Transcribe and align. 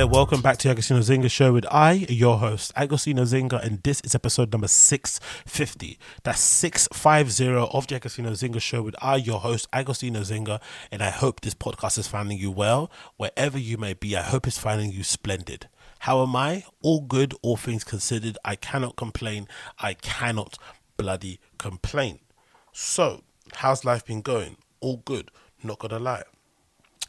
there, 0.00 0.06
welcome 0.06 0.40
back 0.40 0.56
to 0.56 0.74
Agostinho 0.74 1.00
Zinga 1.00 1.30
show 1.30 1.52
with 1.52 1.66
I, 1.70 2.06
your 2.08 2.38
host, 2.38 2.74
Agostinho 2.74 3.20
Zinga, 3.26 3.62
and 3.62 3.82
this 3.82 4.00
is 4.00 4.14
episode 4.14 4.50
number 4.50 4.66
650. 4.66 5.98
That's 6.22 6.40
650 6.40 7.48
of 7.54 7.86
the 7.86 8.00
Agostinho 8.00 8.30
Zinga 8.30 8.62
show 8.62 8.80
with 8.80 8.94
I, 9.02 9.16
your 9.16 9.40
host, 9.40 9.70
Agostinho 9.72 10.22
Zinga, 10.22 10.58
and 10.90 11.02
I 11.02 11.10
hope 11.10 11.42
this 11.42 11.52
podcast 11.52 11.98
is 11.98 12.08
finding 12.08 12.38
you 12.38 12.50
well. 12.50 12.90
Wherever 13.18 13.58
you 13.58 13.76
may 13.76 13.92
be, 13.92 14.16
I 14.16 14.22
hope 14.22 14.46
it's 14.46 14.56
finding 14.56 14.90
you 14.90 15.02
splendid. 15.02 15.68
How 15.98 16.22
am 16.22 16.34
I? 16.34 16.64
All 16.80 17.02
good, 17.02 17.34
all 17.42 17.58
things 17.58 17.84
considered. 17.84 18.38
I 18.42 18.56
cannot 18.56 18.96
complain. 18.96 19.48
I 19.78 19.92
cannot 19.92 20.56
bloody 20.96 21.40
complain. 21.58 22.20
So, 22.72 23.22
how's 23.56 23.84
life 23.84 24.06
been 24.06 24.22
going? 24.22 24.56
All 24.80 25.02
good, 25.04 25.30
not 25.62 25.78
gonna 25.78 25.98
lie 25.98 26.22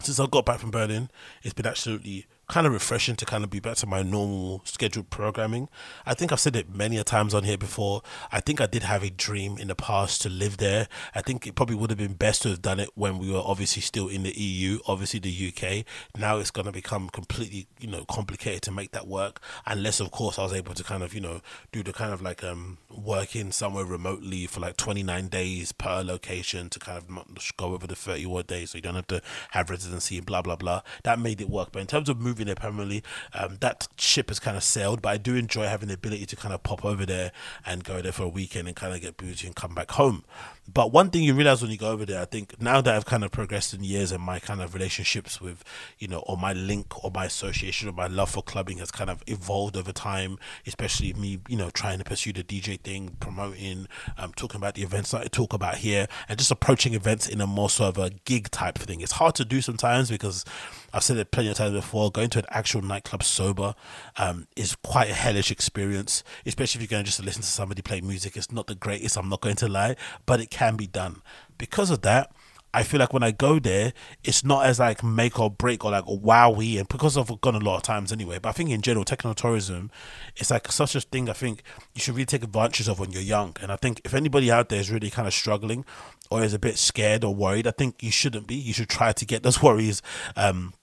since 0.05 0.19
I 0.19 0.25
got 0.27 0.45
back 0.45 0.59
from 0.59 0.71
Berlin, 0.71 1.09
it's 1.43 1.53
been 1.53 1.65
absolutely 1.65 2.25
kind 2.47 2.67
of 2.67 2.73
refreshing 2.73 3.15
to 3.15 3.25
kind 3.25 3.43
of 3.43 3.49
be 3.49 3.59
back 3.59 3.77
to 3.77 3.87
my 3.87 4.01
normal 4.01 4.61
scheduled 4.65 5.09
programming. 5.09 5.69
I 6.05 6.13
think 6.13 6.31
I've 6.31 6.39
said 6.39 6.55
it 6.55 6.73
many 6.75 6.97
a 6.97 7.03
times 7.03 7.33
on 7.33 7.43
here 7.43 7.57
before. 7.57 8.01
I 8.31 8.41
think 8.41 8.59
I 8.59 8.65
did 8.65 8.83
have 8.83 9.03
a 9.03 9.09
dream 9.09 9.57
in 9.57 9.69
the 9.69 9.75
past 9.75 10.21
to 10.23 10.29
live 10.29 10.57
there. 10.57 10.87
I 11.15 11.21
think 11.21 11.47
it 11.47 11.55
probably 11.55 11.75
would 11.75 11.89
have 11.89 11.99
been 11.99 12.13
best 12.13 12.41
to 12.41 12.49
have 12.49 12.61
done 12.61 12.79
it 12.79 12.89
when 12.95 13.19
we 13.19 13.31
were 13.31 13.41
obviously 13.43 13.81
still 13.81 14.09
in 14.09 14.23
the 14.23 14.37
EU, 14.37 14.79
obviously 14.85 15.19
the 15.19 15.53
UK. 15.53 15.85
Now 16.17 16.37
it's 16.39 16.51
going 16.51 16.65
to 16.65 16.71
become 16.73 17.09
completely, 17.09 17.67
you 17.79 17.87
know, 17.87 18.03
complicated 18.05 18.63
to 18.63 18.71
make 18.71 18.91
that 18.91 19.07
work 19.07 19.39
unless 19.65 19.99
of 19.99 20.11
course 20.11 20.37
I 20.37 20.43
was 20.43 20.53
able 20.53 20.73
to 20.73 20.83
kind 20.83 21.03
of, 21.03 21.13
you 21.13 21.21
know, 21.21 21.41
do 21.71 21.83
the 21.83 21.93
kind 21.93 22.11
of 22.11 22.21
like 22.21 22.43
um 22.43 22.79
working 22.89 23.51
somewhere 23.51 23.85
remotely 23.85 24.45
for 24.45 24.59
like 24.59 24.75
29 24.75 25.27
days 25.29 25.71
per 25.71 26.03
location 26.03 26.69
to 26.69 26.79
kind 26.79 26.97
of 26.97 27.53
go 27.55 27.73
over 27.73 27.87
the 27.87 27.95
30 27.95 28.25
odd 28.25 28.47
days 28.47 28.71
so 28.71 28.77
you 28.77 28.81
don't 28.81 28.95
have 28.95 29.07
to 29.07 29.21
have 29.51 29.69
residency 29.69 30.17
and 30.17 30.25
blah 30.25 30.41
blah 30.41 30.57
blah. 30.57 30.81
That 31.03 31.19
made 31.19 31.39
it 31.39 31.49
work. 31.49 31.69
But 31.71 31.79
in 31.79 31.87
terms 31.87 32.09
of 32.09 32.19
moving 32.19 32.40
there 32.45 32.55
permanently, 32.55 33.03
um, 33.33 33.57
that 33.61 33.87
ship 33.97 34.29
has 34.29 34.39
kind 34.39 34.57
of 34.57 34.63
sailed. 34.63 35.01
But 35.01 35.09
I 35.09 35.17
do 35.17 35.35
enjoy 35.35 35.65
having 35.65 35.87
the 35.87 35.95
ability 35.95 36.25
to 36.27 36.35
kind 36.35 36.53
of 36.53 36.63
pop 36.63 36.85
over 36.85 37.05
there 37.05 37.31
and 37.65 37.83
go 37.83 38.01
there 38.01 38.11
for 38.11 38.23
a 38.23 38.29
weekend 38.29 38.67
and 38.67 38.75
kind 38.75 38.93
of 38.93 39.01
get 39.01 39.17
booty 39.17 39.47
and 39.47 39.55
come 39.55 39.73
back 39.73 39.91
home. 39.91 40.23
But 40.71 40.91
one 40.91 41.09
thing 41.09 41.23
you 41.23 41.33
realize 41.33 41.61
when 41.61 41.71
you 41.71 41.77
go 41.77 41.89
over 41.89 42.05
there, 42.05 42.21
I 42.21 42.25
think 42.25 42.61
now 42.61 42.81
that 42.81 42.95
I've 42.95 43.05
kind 43.05 43.23
of 43.23 43.31
progressed 43.31 43.73
in 43.73 43.83
years 43.83 44.11
and 44.11 44.21
my 44.21 44.39
kind 44.39 44.61
of 44.61 44.73
relationships 44.73 45.41
with, 45.41 45.63
you 45.97 46.07
know, 46.07 46.19
or 46.19 46.37
my 46.37 46.53
link 46.53 47.03
or 47.03 47.11
my 47.11 47.25
association 47.25 47.89
or 47.89 47.93
my 47.93 48.07
love 48.07 48.29
for 48.29 48.43
clubbing 48.43 48.77
has 48.77 48.91
kind 48.91 49.09
of 49.09 49.23
evolved 49.27 49.75
over 49.75 49.91
time, 49.91 50.37
especially 50.67 51.13
me, 51.13 51.39
you 51.49 51.57
know, 51.57 51.71
trying 51.71 51.97
to 51.97 52.03
pursue 52.03 52.31
the 52.31 52.43
DJ 52.43 52.79
thing, 52.79 53.17
promoting, 53.19 53.87
um, 54.17 54.33
talking 54.33 54.57
about 54.57 54.75
the 54.75 54.83
events 54.83 55.11
that 55.11 55.21
I 55.21 55.25
talk 55.25 55.51
about 55.51 55.77
here, 55.77 56.07
and 56.29 56.37
just 56.37 56.51
approaching 56.51 56.93
events 56.93 57.27
in 57.27 57.41
a 57.41 57.47
more 57.47 57.69
sort 57.69 57.97
of 57.97 58.03
a 58.03 58.11
gig 58.25 58.51
type 58.51 58.77
thing. 58.77 59.01
It's 59.01 59.13
hard 59.13 59.35
to 59.35 59.45
do 59.45 59.61
sometimes 59.61 60.11
because 60.11 60.45
I've 60.93 61.03
said 61.03 61.17
it 61.17 61.31
plenty 61.31 61.49
of 61.49 61.55
times 61.55 61.73
before. 61.73 62.11
Going 62.11 62.29
to 62.31 62.39
an 62.39 62.45
actual 62.49 62.81
nightclub 62.81 63.23
sober 63.23 63.73
um, 64.17 64.47
is 64.55 64.75
quite 64.75 65.09
a 65.09 65.13
hellish 65.13 65.49
experience, 65.49 66.23
especially 66.45 66.79
if 66.79 66.91
you're 66.91 66.95
going 66.95 67.03
to 67.03 67.09
just 67.09 67.23
listen 67.23 67.41
to 67.41 67.47
somebody 67.47 67.81
play 67.81 68.01
music. 68.01 68.37
It's 68.37 68.51
not 68.51 68.67
the 68.67 68.75
greatest. 68.75 69.17
I'm 69.17 69.29
not 69.29 69.41
going 69.41 69.55
to 69.57 69.67
lie, 69.67 69.95
but 70.25 70.39
it 70.39 70.50
can 70.51 70.75
be 70.75 70.85
done. 70.85 71.23
Because 71.57 71.89
of 71.89 72.03
that, 72.03 72.31
I 72.73 72.83
feel 72.83 72.99
like 72.99 73.11
when 73.11 73.23
I 73.23 73.31
go 73.31 73.59
there, 73.59 73.91
it's 74.23 74.45
not 74.45 74.65
as 74.65 74.79
like 74.79 75.03
make 75.03 75.39
or 75.39 75.51
break 75.51 75.83
or 75.83 75.91
like 75.91 76.05
wowie, 76.05 76.79
and 76.79 76.87
because 76.87 77.17
I've 77.17 77.41
gone 77.41 77.55
a 77.55 77.59
lot 77.59 77.77
of 77.77 77.83
times 77.83 78.11
anyway. 78.11 78.39
But 78.39 78.49
I 78.49 78.51
think 78.53 78.69
in 78.69 78.81
general, 78.81 79.03
techno 79.03 79.33
tourism, 79.33 79.91
it's 80.37 80.51
like 80.51 80.71
such 80.71 80.95
a 80.95 81.01
thing. 81.01 81.29
I 81.29 81.33
think 81.33 81.63
you 81.93 82.01
should 82.01 82.15
really 82.15 82.25
take 82.25 82.43
advantage 82.43 82.87
of 82.87 82.99
when 82.99 83.11
you're 83.11 83.21
young. 83.21 83.55
And 83.61 83.71
I 83.71 83.75
think 83.75 84.01
if 84.05 84.13
anybody 84.13 84.49
out 84.49 84.69
there 84.69 84.79
is 84.79 84.89
really 84.89 85.09
kind 85.09 85.27
of 85.27 85.33
struggling 85.33 85.83
or 86.29 86.43
is 86.43 86.53
a 86.53 86.59
bit 86.59 86.77
scared 86.77 87.25
or 87.25 87.35
worried, 87.35 87.67
I 87.67 87.71
think 87.71 88.01
you 88.01 88.11
shouldn't 88.11 88.47
be. 88.47 88.55
You 88.55 88.73
should 88.73 88.89
try 88.89 89.11
to 89.11 89.25
get 89.25 89.43
those 89.43 89.61
worries 89.63 90.01
um, 90.37 90.73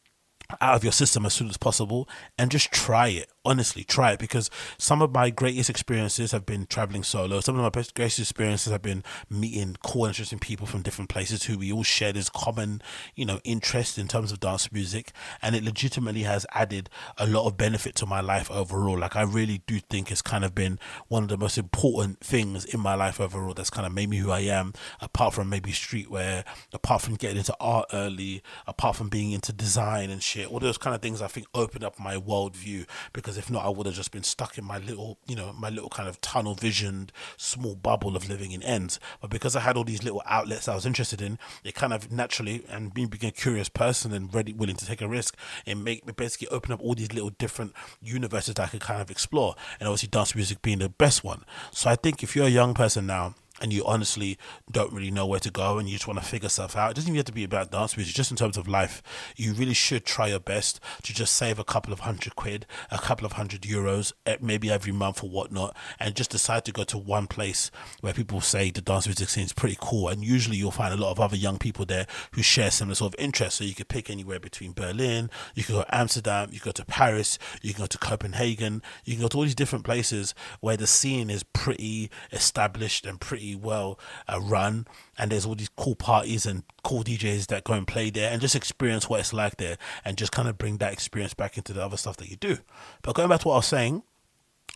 out 0.61 0.75
of 0.75 0.85
your 0.85 0.93
system 0.93 1.25
as 1.25 1.33
soon 1.33 1.49
as 1.49 1.57
possible 1.57 2.09
and 2.37 2.51
just 2.51 2.71
try 2.71 3.09
it 3.09 3.31
honestly 3.49 3.85
try 3.85 4.13
it 4.13 4.19
because 4.19 4.51
some 4.77 5.03
of 5.03 5.13
my 5.13 5.31
greatest 5.31 5.71
experiences 5.71 6.33
have 6.33 6.47
been 6.47 6.67
traveling 6.67 7.03
solo. 7.03 7.41
Some 7.41 7.57
of 7.57 7.63
my 7.63 7.71
best 7.71 7.95
greatest 7.95 8.21
experiences 8.21 8.73
have 8.73 8.83
been 8.83 9.03
meeting 9.31 9.77
cool 9.83 10.07
interesting 10.07 10.39
people 10.39 10.67
from 10.67 10.83
different 10.83 11.09
places 11.09 11.45
who 11.45 11.59
we 11.59 11.73
all 11.73 11.83
share 11.83 12.13
this 12.13 12.29
common 12.29 12.83
you 13.15 13.25
know 13.25 13.41
interest 13.45 13.99
in 13.99 14.09
terms 14.09 14.33
of 14.33 14.41
dance 14.41 14.71
music. 14.73 15.13
And 15.43 15.57
it 15.57 15.65
legitimately 15.65 16.23
has 16.23 16.47
added 16.53 16.91
a 17.17 17.27
lot 17.27 17.47
of 17.47 17.57
benefit 17.57 17.95
to 17.97 18.07
my 18.07 18.21
life 18.21 18.51
overall. 18.51 18.99
Like 18.99 19.17
i 19.17 19.23
really 19.23 19.63
do 19.67 19.81
think 19.81 20.11
it's 20.11 20.23
kind 20.23 20.45
of 20.45 20.55
been 20.55 20.79
one 21.09 21.23
of 21.23 21.29
the 21.29 21.37
most 21.37 21.57
important 21.57 22.21
things 22.21 22.65
in 22.65 22.81
my 22.81 22.95
life 22.95 23.21
overall 23.21 23.55
that's 23.55 23.71
kind 23.71 23.87
of 23.87 23.93
made 23.93 24.09
me 24.09 24.19
who 24.19 24.31
i 24.31 24.41
am 24.41 24.73
apart 25.01 25.35
from 25.35 25.49
maybe 25.49 25.71
streetwear 25.71 26.45
apart 26.73 27.01
from 27.01 27.15
getting 27.15 27.39
into 27.39 27.55
art 27.61 27.87
early 27.93 28.43
apart 28.67 28.97
from 28.97 29.09
being 29.09 29.33
into 29.33 29.53
design 29.53 30.11
and 30.11 30.23
shit. 30.23 30.51
All 30.51 30.59
those 30.59 30.79
kind 30.79 30.95
of 30.95 31.03
things 31.03 31.23
i 31.23 31.27
think 31.27 31.47
opened 31.55 31.85
up 31.85 31.99
my 31.99 32.17
worldview 32.17 32.87
because 33.13 33.38
if 33.39 33.51
not 33.51 33.65
i 33.65 33.69
would 33.69 33.87
have 33.87 33.95
just 33.95 34.11
been 34.11 34.23
stuck 34.23 34.59
in 34.59 34.65
my 34.65 34.79
little 34.79 35.19
you 35.27 35.37
know 35.37 35.53
my 35.53 35.69
little 35.69 35.89
kind 35.89 36.09
of 36.09 36.21
tunnel 36.21 36.55
visioned 36.55 37.13
small 37.37 37.75
bubble 37.75 38.17
of 38.17 38.29
living 38.29 38.53
in 38.53 38.63
ends. 38.63 38.99
But 39.21 39.31
because 39.31 39.57
i 39.57 39.61
had 39.61 39.77
all 39.77 39.85
these 39.85 40.03
little 40.03 40.23
outlets 40.27 40.69
i 40.69 40.75
was 40.75 40.87
interested 40.87 41.21
in 41.21 41.39
it 41.65 41.75
kind 41.75 41.93
of 41.93 42.11
naturally 42.11 42.65
and 42.69 42.95
me 42.95 43.07
being 43.07 43.31
a 43.31 43.35
curious 43.35 43.69
person 43.69 44.13
and 44.13 44.33
ready 44.35 44.53
willing 44.53 44.77
to 44.77 44.87
take 44.87 45.01
a 45.01 45.09
risk 45.09 45.37
it 45.67 45.77
make 45.77 46.07
me 46.07 46.13
basically 46.13 46.49
open 46.49 46.73
up 46.73 46.81
all 46.81 46.95
these 46.95 47.13
little 47.13 47.31
different 47.31 47.73
universes 48.03 48.55
that 48.55 48.65
i 48.65 48.67
could 48.67 48.81
kind 48.81 49.01
of 49.01 49.11
explore. 49.11 49.55
And 49.81 49.89
obviously 49.89 50.09
dance 50.09 50.35
music 50.35 50.63
being 50.63 50.79
the 50.79 50.89
best 50.89 51.25
one. 51.25 51.45
So 51.73 51.91
i 51.91 51.97
think 51.97 52.23
if 52.23 52.35
you're 52.35 52.47
a 52.47 52.51
young 52.51 52.75
person 52.75 53.07
now 53.07 53.35
and 53.61 53.73
you 53.73 53.85
honestly 53.85 54.39
don't 54.71 54.93
really 54.93 55.11
know 55.11 55.27
where 55.27 55.41
to 55.41 55.51
go 55.51 55.79
and 55.79 55.89
you 55.89 55.97
just 55.97 56.07
want 56.07 56.19
to 56.19 56.25
figure 56.25 56.49
stuff 56.49 56.77
out. 56.77 56.91
It 56.91 56.95
doesn't 56.95 57.09
even 57.09 57.17
have 57.17 57.25
to 57.27 57.33
be 57.33 57.45
about 57.45 57.71
dance 57.71 57.97
music, 57.97 58.15
just 58.15 58.31
in 58.31 58.37
terms 58.37 58.57
of 58.57 58.69
life. 58.69 59.03
You 59.37 59.53
really 59.53 59.75
should 59.75 60.05
try 60.05 60.29
your 60.29 60.41
best 60.41 60.81
to 61.03 61.15
just 61.15 61.35
save 61.35 61.59
a 61.59 61.65
couple 61.65 61.93
of 61.93 62.01
hundred 62.01 62.37
quid, 62.37 62.67
a 62.91 62.99
couple 62.99 63.27
of 63.27 63.33
hundred 63.33 63.63
euros, 63.63 64.13
eh, 64.27 64.37
maybe 64.41 64.71
every 64.71 64.93
month 64.93 65.23
or 65.23 65.31
whatnot, 65.31 65.77
and 65.99 66.15
just 66.15 66.31
decide 66.31 66.65
to 66.67 66.73
go 66.73 66.85
to 66.85 66.99
one 66.99 67.27
place 67.27 67.71
where 68.01 68.13
people 68.13 68.41
say 68.41 68.71
the 68.71 68.81
dance 68.81 69.07
music 69.07 69.29
scene 69.29 69.45
is 69.45 69.53
pretty 69.53 69.77
cool. 69.81 70.09
And 70.09 70.25
usually 70.25 70.57
you'll 70.57 70.71
find 70.71 70.95
a 70.95 70.97
lot 70.97 71.11
of 71.11 71.21
other 71.21 71.37
young 71.37 71.59
people 71.59 71.85
there 71.85 72.07
who 72.33 72.43
share 72.43 72.71
similar 72.71 72.95
sort 72.95 73.15
of 73.15 73.21
interests. 73.21 73.59
So 73.59 73.65
you 73.65 73.75
could 73.75 73.89
pick 73.89 74.11
anywhere 74.11 74.41
between 74.41 74.73
Berlin, 74.73 75.31
you 75.55 75.65
could 75.65 75.75
go 75.75 75.83
to 75.83 75.95
Amsterdam, 75.95 76.51
you 76.53 76.61
could 76.61 76.75
go 76.75 76.83
to 76.83 76.85
Paris, 76.85 77.39
you 77.63 77.75
can 77.75 77.83
go 77.83 77.87
to 77.87 77.99
Copenhagen, 77.99 78.83
you 79.05 79.15
can 79.15 79.23
go 79.23 79.29
to 79.29 79.37
all 79.37 79.43
these 79.43 79.55
different 79.55 79.85
places 79.85 80.35
where 80.61 80.77
the 80.77 80.87
scene 80.87 81.31
is 81.31 81.43
pretty 81.43 82.11
established 82.33 83.07
and 83.07 83.21
pretty 83.21 83.48
well 83.55 83.99
uh, 84.29 84.41
run 84.41 84.87
and 85.17 85.31
there's 85.31 85.47
all 85.47 85.55
these 85.55 85.71
cool 85.77 85.95
parties 85.95 86.47
and 86.47 86.63
cool 86.83 87.05
DJs 87.05 87.47
that 87.49 87.65
go 87.65 87.75
and 87.75 87.87
play 87.87 88.11
there 88.11 88.31
and 88.31 88.41
just 88.41 88.57
experience 88.57 89.09
what 89.09 89.21
it's 89.21 89.33
like 89.33 89.57
there 89.57 89.77
and 90.05 90.17
just 90.17 90.33
kind 90.33 90.49
of 90.49 90.59
bring 90.59 90.79
that 90.79 90.93
experience 90.93 91.35
back 91.35 91.57
into 91.57 91.73
the 91.73 91.85
other 91.85 91.97
stuff 91.97 92.17
that 92.19 92.29
you 92.31 92.37
do. 92.37 92.59
But 93.03 93.15
going 93.15 93.29
back 93.29 93.41
to 93.41 93.49
what 93.49 93.55
I 93.55 93.59
was 93.59 93.67
saying, 93.67 94.03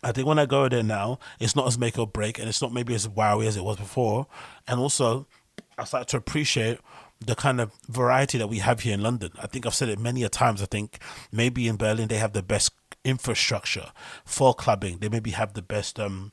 I 0.02 0.12
think 0.12 0.26
when 0.26 0.38
I 0.38 0.46
go 0.46 0.69
there 0.69 0.82
now, 0.82 1.19
it's 1.38 1.54
not 1.54 1.66
as 1.66 1.78
make 1.78 1.98
or 1.98 2.06
break 2.06 2.38
and 2.38 2.48
it's 2.48 2.62
not 2.62 2.72
maybe 2.72 2.94
as 2.94 3.06
wowy 3.06 3.46
as 3.46 3.56
it 3.56 3.64
was 3.64 3.76
before. 3.76 4.26
And 4.66 4.80
also, 4.80 5.26
I 5.78 5.84
start 5.84 6.08
to 6.08 6.16
appreciate 6.16 6.78
the 7.20 7.34
kind 7.34 7.60
of 7.60 7.72
variety 7.88 8.38
that 8.38 8.48
we 8.48 8.58
have 8.58 8.80
here 8.80 8.94
in 8.94 9.02
London. 9.02 9.30
I 9.40 9.46
think 9.46 9.64
I've 9.64 9.75
said 9.75 9.88
it 9.88 9.98
many 9.98 10.25
a 10.25 10.28
times. 10.28 10.62
I 10.62 10.66
think 10.66 10.98
maybe 11.30 11.68
in 11.68 11.76
Berlin 11.76 12.08
they 12.08 12.18
have 12.18 12.32
the 12.32 12.42
best 12.42 12.72
infrastructure 13.04 13.92
for 14.25 14.54
clubbing. 14.54 14.98
They 14.98 15.08
maybe 15.08 15.30
have 15.32 15.54
the 15.54 15.62
best 15.62 15.98
um 16.00 16.32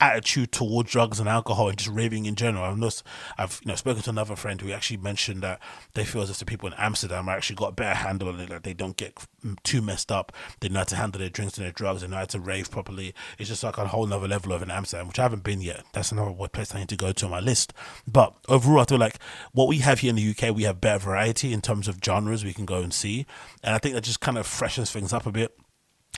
attitude 0.00 0.52
toward 0.52 0.86
drugs 0.86 1.20
and 1.20 1.28
alcohol 1.28 1.68
and 1.68 1.78
just 1.78 1.90
raving 1.90 2.26
in 2.26 2.34
general. 2.34 2.64
I've 2.64 2.78
noticed, 2.78 3.04
I've 3.38 3.60
you 3.62 3.68
know 3.68 3.76
spoken 3.76 4.02
to 4.02 4.10
another 4.10 4.36
friend 4.36 4.60
who 4.60 4.72
actually 4.72 4.98
mentioned 4.98 5.42
that 5.42 5.60
they 5.94 6.04
feel 6.04 6.22
as 6.22 6.30
if 6.30 6.38
the 6.38 6.44
people 6.44 6.68
in 6.68 6.74
Amsterdam 6.74 7.28
are 7.28 7.36
actually 7.36 7.56
got 7.56 7.68
a 7.68 7.72
better 7.72 7.94
handle 7.94 8.28
on 8.28 8.40
it. 8.40 8.50
Like 8.50 8.62
they 8.62 8.74
don't 8.74 8.96
get 8.96 9.16
too 9.62 9.82
messed 9.82 10.10
up. 10.10 10.32
They 10.60 10.68
know 10.68 10.80
how 10.80 10.84
to 10.84 10.96
handle 10.96 11.18
their 11.18 11.28
drinks 11.28 11.56
and 11.56 11.64
their 11.64 11.72
drugs. 11.72 12.02
They 12.02 12.08
know 12.08 12.16
how 12.16 12.24
to 12.24 12.40
rave 12.40 12.70
properly. 12.70 13.14
It's 13.38 13.48
just 13.48 13.62
like 13.62 13.78
a 13.78 13.86
whole 13.88 14.06
nother 14.06 14.28
level 14.28 14.52
of 14.52 14.62
in 14.62 14.70
Amsterdam, 14.70 15.08
which 15.08 15.18
I 15.18 15.22
haven't 15.22 15.44
been 15.44 15.60
yet. 15.60 15.84
That's 15.92 16.12
another 16.12 16.32
place 16.48 16.74
I 16.74 16.80
need 16.80 16.88
to 16.88 16.96
go 16.96 17.12
to 17.12 17.24
on 17.24 17.30
my 17.30 17.40
list. 17.40 17.72
But 18.06 18.34
overall, 18.48 18.80
I 18.80 18.84
feel 18.84 18.98
like 18.98 19.18
what 19.52 19.68
we 19.68 19.78
have 19.78 20.00
here 20.00 20.10
in 20.10 20.16
the 20.16 20.30
UK, 20.30 20.54
we 20.54 20.64
have 20.64 20.80
better 20.80 20.98
variety 20.98 21.52
in 21.52 21.60
terms 21.60 21.88
of 21.88 21.98
genres 22.04 22.44
we 22.44 22.52
can 22.52 22.66
go 22.66 22.80
and 22.80 22.92
see, 22.92 23.26
and 23.62 23.74
I 23.74 23.78
think 23.78 23.94
that 23.94 24.02
just 24.02 24.20
kind 24.20 24.38
of 24.38 24.46
freshens 24.46 24.90
things 24.90 25.12
up 25.12 25.26
a 25.26 25.32
bit 25.32 25.56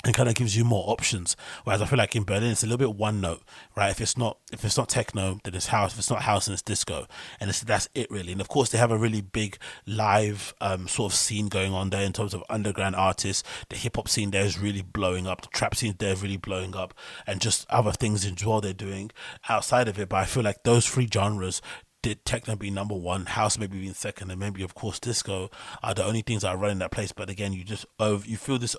and 0.06 0.14
kind 0.14 0.28
of 0.28 0.36
gives 0.36 0.56
you 0.56 0.64
more 0.64 0.84
options. 0.86 1.36
Whereas 1.64 1.82
I 1.82 1.86
feel 1.86 1.98
like 1.98 2.14
in 2.14 2.22
Berlin 2.22 2.52
it's 2.52 2.62
a 2.62 2.66
little 2.66 2.78
bit 2.78 2.96
one 2.96 3.20
note, 3.20 3.42
right? 3.76 3.90
If 3.90 4.00
it's 4.00 4.16
not 4.16 4.38
if 4.52 4.64
it's 4.64 4.76
not 4.76 4.88
techno, 4.88 5.40
then 5.42 5.54
it's 5.54 5.66
house. 5.66 5.92
If 5.92 5.98
it's 5.98 6.10
not 6.10 6.22
house, 6.22 6.46
then 6.46 6.52
it's 6.52 6.62
disco, 6.62 7.06
and 7.40 7.50
it's, 7.50 7.60
that's 7.60 7.88
it 7.94 8.08
really. 8.10 8.32
And 8.32 8.40
of 8.40 8.48
course 8.48 8.70
they 8.70 8.78
have 8.78 8.92
a 8.92 8.96
really 8.96 9.20
big 9.20 9.58
live 9.84 10.54
um, 10.60 10.86
sort 10.86 11.12
of 11.12 11.18
scene 11.18 11.48
going 11.48 11.72
on 11.72 11.90
there 11.90 12.02
in 12.02 12.12
terms 12.12 12.34
of 12.34 12.44
underground 12.48 12.94
artists. 12.94 13.42
The 13.68 13.76
hip 13.76 13.96
hop 13.96 14.08
scene 14.08 14.30
there 14.30 14.44
is 14.44 14.58
really 14.58 14.82
blowing 14.82 15.26
up. 15.26 15.42
The 15.42 15.48
trap 15.48 15.74
scene 15.74 15.96
there 15.98 16.12
is 16.12 16.22
really 16.22 16.36
blowing 16.36 16.76
up, 16.76 16.94
and 17.26 17.40
just 17.40 17.66
other 17.68 17.92
things 17.92 18.24
as 18.24 18.46
well 18.46 18.60
they're 18.60 18.72
doing 18.72 19.10
outside 19.48 19.88
of 19.88 19.98
it. 19.98 20.08
But 20.08 20.18
I 20.18 20.24
feel 20.24 20.44
like 20.44 20.62
those 20.62 20.86
three 20.86 21.08
genres 21.12 21.60
did 22.06 22.24
techno 22.24 22.54
be 22.54 22.70
number 22.70 22.94
one, 22.94 23.26
house 23.26 23.58
maybe 23.58 23.80
being 23.80 23.92
second, 23.92 24.30
and 24.30 24.38
maybe 24.38 24.62
of 24.62 24.76
course 24.76 25.00
disco 25.00 25.50
are 25.82 25.92
the 25.92 26.04
only 26.04 26.22
things 26.22 26.42
that 26.42 26.50
are 26.50 26.56
running 26.56 26.78
that 26.78 26.92
place. 26.92 27.10
But 27.10 27.28
again, 27.28 27.52
you 27.52 27.64
just 27.64 27.84
over, 27.98 28.24
you 28.24 28.36
feel 28.36 28.60
this 28.60 28.76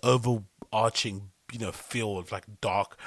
overarching 0.72 1.30
you 1.52 1.60
know 1.60 1.72
feel 1.72 2.18
of 2.18 2.32
like 2.32 2.46
dark 2.62 2.98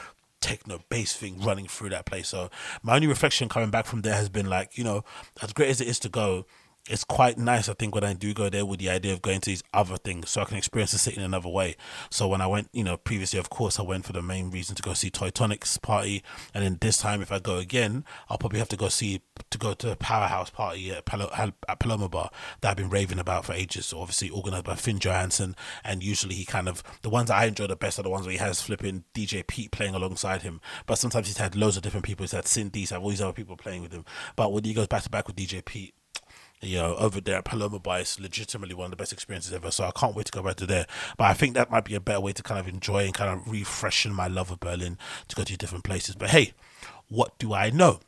techno 0.40 0.80
bass 0.88 1.14
thing 1.14 1.38
running 1.40 1.66
through 1.66 1.90
that 1.90 2.06
place. 2.06 2.28
So 2.28 2.50
my 2.82 2.94
only 2.94 3.06
reflection 3.06 3.48
coming 3.48 3.70
back 3.70 3.86
from 3.86 4.02
there 4.02 4.14
has 4.14 4.28
been 4.28 4.48
like 4.48 4.78
you 4.78 4.84
know 4.84 5.04
as 5.42 5.52
great 5.52 5.68
as 5.68 5.80
it 5.80 5.88
is 5.88 5.98
to 6.00 6.08
go, 6.08 6.46
it's 6.90 7.04
quite 7.04 7.38
nice, 7.38 7.68
I 7.68 7.74
think, 7.74 7.94
when 7.94 8.02
I 8.02 8.14
do 8.14 8.34
go 8.34 8.48
there 8.48 8.66
with 8.66 8.80
the 8.80 8.90
idea 8.90 9.12
of 9.12 9.22
going 9.22 9.40
to 9.40 9.50
these 9.50 9.62
other 9.72 9.96
things 9.96 10.28
so 10.28 10.40
I 10.40 10.44
can 10.44 10.56
experience 10.56 10.90
the 10.90 10.98
city 10.98 11.18
in 11.18 11.22
another 11.22 11.48
way. 11.48 11.76
So 12.10 12.26
when 12.26 12.40
I 12.40 12.48
went, 12.48 12.68
you 12.72 12.82
know, 12.82 12.96
previously, 12.96 13.38
of 13.38 13.48
course, 13.48 13.78
I 13.78 13.82
went 13.82 14.04
for 14.04 14.12
the 14.12 14.22
main 14.22 14.50
reason 14.50 14.74
to 14.74 14.82
go 14.82 14.92
see 14.92 15.08
Toy 15.08 15.30
Tonic's 15.30 15.78
party. 15.78 16.24
And 16.52 16.64
then 16.64 16.78
this 16.80 16.96
time, 16.96 17.22
if 17.22 17.30
I 17.30 17.38
go 17.38 17.58
again, 17.58 18.04
I'll 18.28 18.38
probably 18.38 18.58
have 18.58 18.68
to 18.70 18.76
go 18.76 18.88
see, 18.88 19.22
to 19.50 19.56
go 19.58 19.72
to 19.74 19.92
a 19.92 19.96
powerhouse 19.96 20.50
party 20.50 20.90
at, 20.90 21.04
Pal- 21.04 21.30
at 21.32 21.78
Paloma 21.78 22.08
Bar 22.08 22.30
that 22.60 22.70
I've 22.70 22.76
been 22.76 22.90
raving 22.90 23.20
about 23.20 23.44
for 23.44 23.52
ages. 23.52 23.86
So 23.86 24.00
obviously 24.00 24.28
organized 24.28 24.64
by 24.64 24.74
Finn 24.74 24.98
Johannsen. 24.98 25.54
And 25.84 26.02
usually 26.02 26.34
he 26.34 26.44
kind 26.44 26.68
of, 26.68 26.82
the 27.02 27.10
ones 27.10 27.30
I 27.30 27.44
enjoy 27.44 27.68
the 27.68 27.76
best 27.76 28.00
are 28.00 28.02
the 28.02 28.10
ones 28.10 28.26
where 28.26 28.32
he 28.32 28.38
has 28.38 28.60
flipping 28.60 29.04
DJ 29.14 29.46
Pete 29.46 29.70
playing 29.70 29.94
alongside 29.94 30.42
him. 30.42 30.60
But 30.86 30.96
sometimes 30.96 31.28
he's 31.28 31.38
had 31.38 31.54
loads 31.54 31.76
of 31.76 31.84
different 31.84 32.04
people. 32.04 32.24
He's 32.24 32.32
had 32.32 32.48
Cindy's, 32.48 32.90
had 32.90 33.00
all 33.00 33.10
these 33.10 33.22
other 33.22 33.32
people 33.32 33.56
playing 33.56 33.82
with 33.82 33.92
him. 33.92 34.04
But 34.34 34.52
when 34.52 34.64
he 34.64 34.74
goes 34.74 34.88
back 34.88 35.04
to 35.04 35.10
back 35.10 35.28
with 35.28 35.36
DJ 35.36 35.64
Pete, 35.64 35.94
you 36.62 36.76
know, 36.76 36.94
over 36.96 37.20
there 37.20 37.38
at 37.38 37.44
Paloma 37.44 37.78
Bar 37.78 38.00
is 38.00 38.20
legitimately 38.20 38.74
one 38.74 38.86
of 38.86 38.90
the 38.90 38.96
best 38.96 39.12
experiences 39.12 39.52
ever. 39.52 39.70
So 39.70 39.84
I 39.84 39.92
can't 39.92 40.14
wait 40.14 40.26
to 40.26 40.32
go 40.32 40.42
back 40.42 40.56
to 40.56 40.66
there. 40.66 40.86
But 41.16 41.24
I 41.24 41.34
think 41.34 41.54
that 41.54 41.70
might 41.70 41.84
be 41.84 41.94
a 41.94 42.00
better 42.00 42.20
way 42.20 42.32
to 42.32 42.42
kind 42.42 42.60
of 42.60 42.68
enjoy 42.68 43.04
and 43.04 43.14
kind 43.14 43.30
of 43.30 43.46
refreshen 43.46 44.12
my 44.12 44.28
love 44.28 44.50
of 44.50 44.60
Berlin 44.60 44.98
to 45.28 45.36
go 45.36 45.44
to 45.44 45.56
different 45.56 45.84
places. 45.84 46.14
But 46.14 46.30
hey, 46.30 46.52
what 47.08 47.38
do 47.38 47.54
I 47.54 47.70
know? 47.70 48.00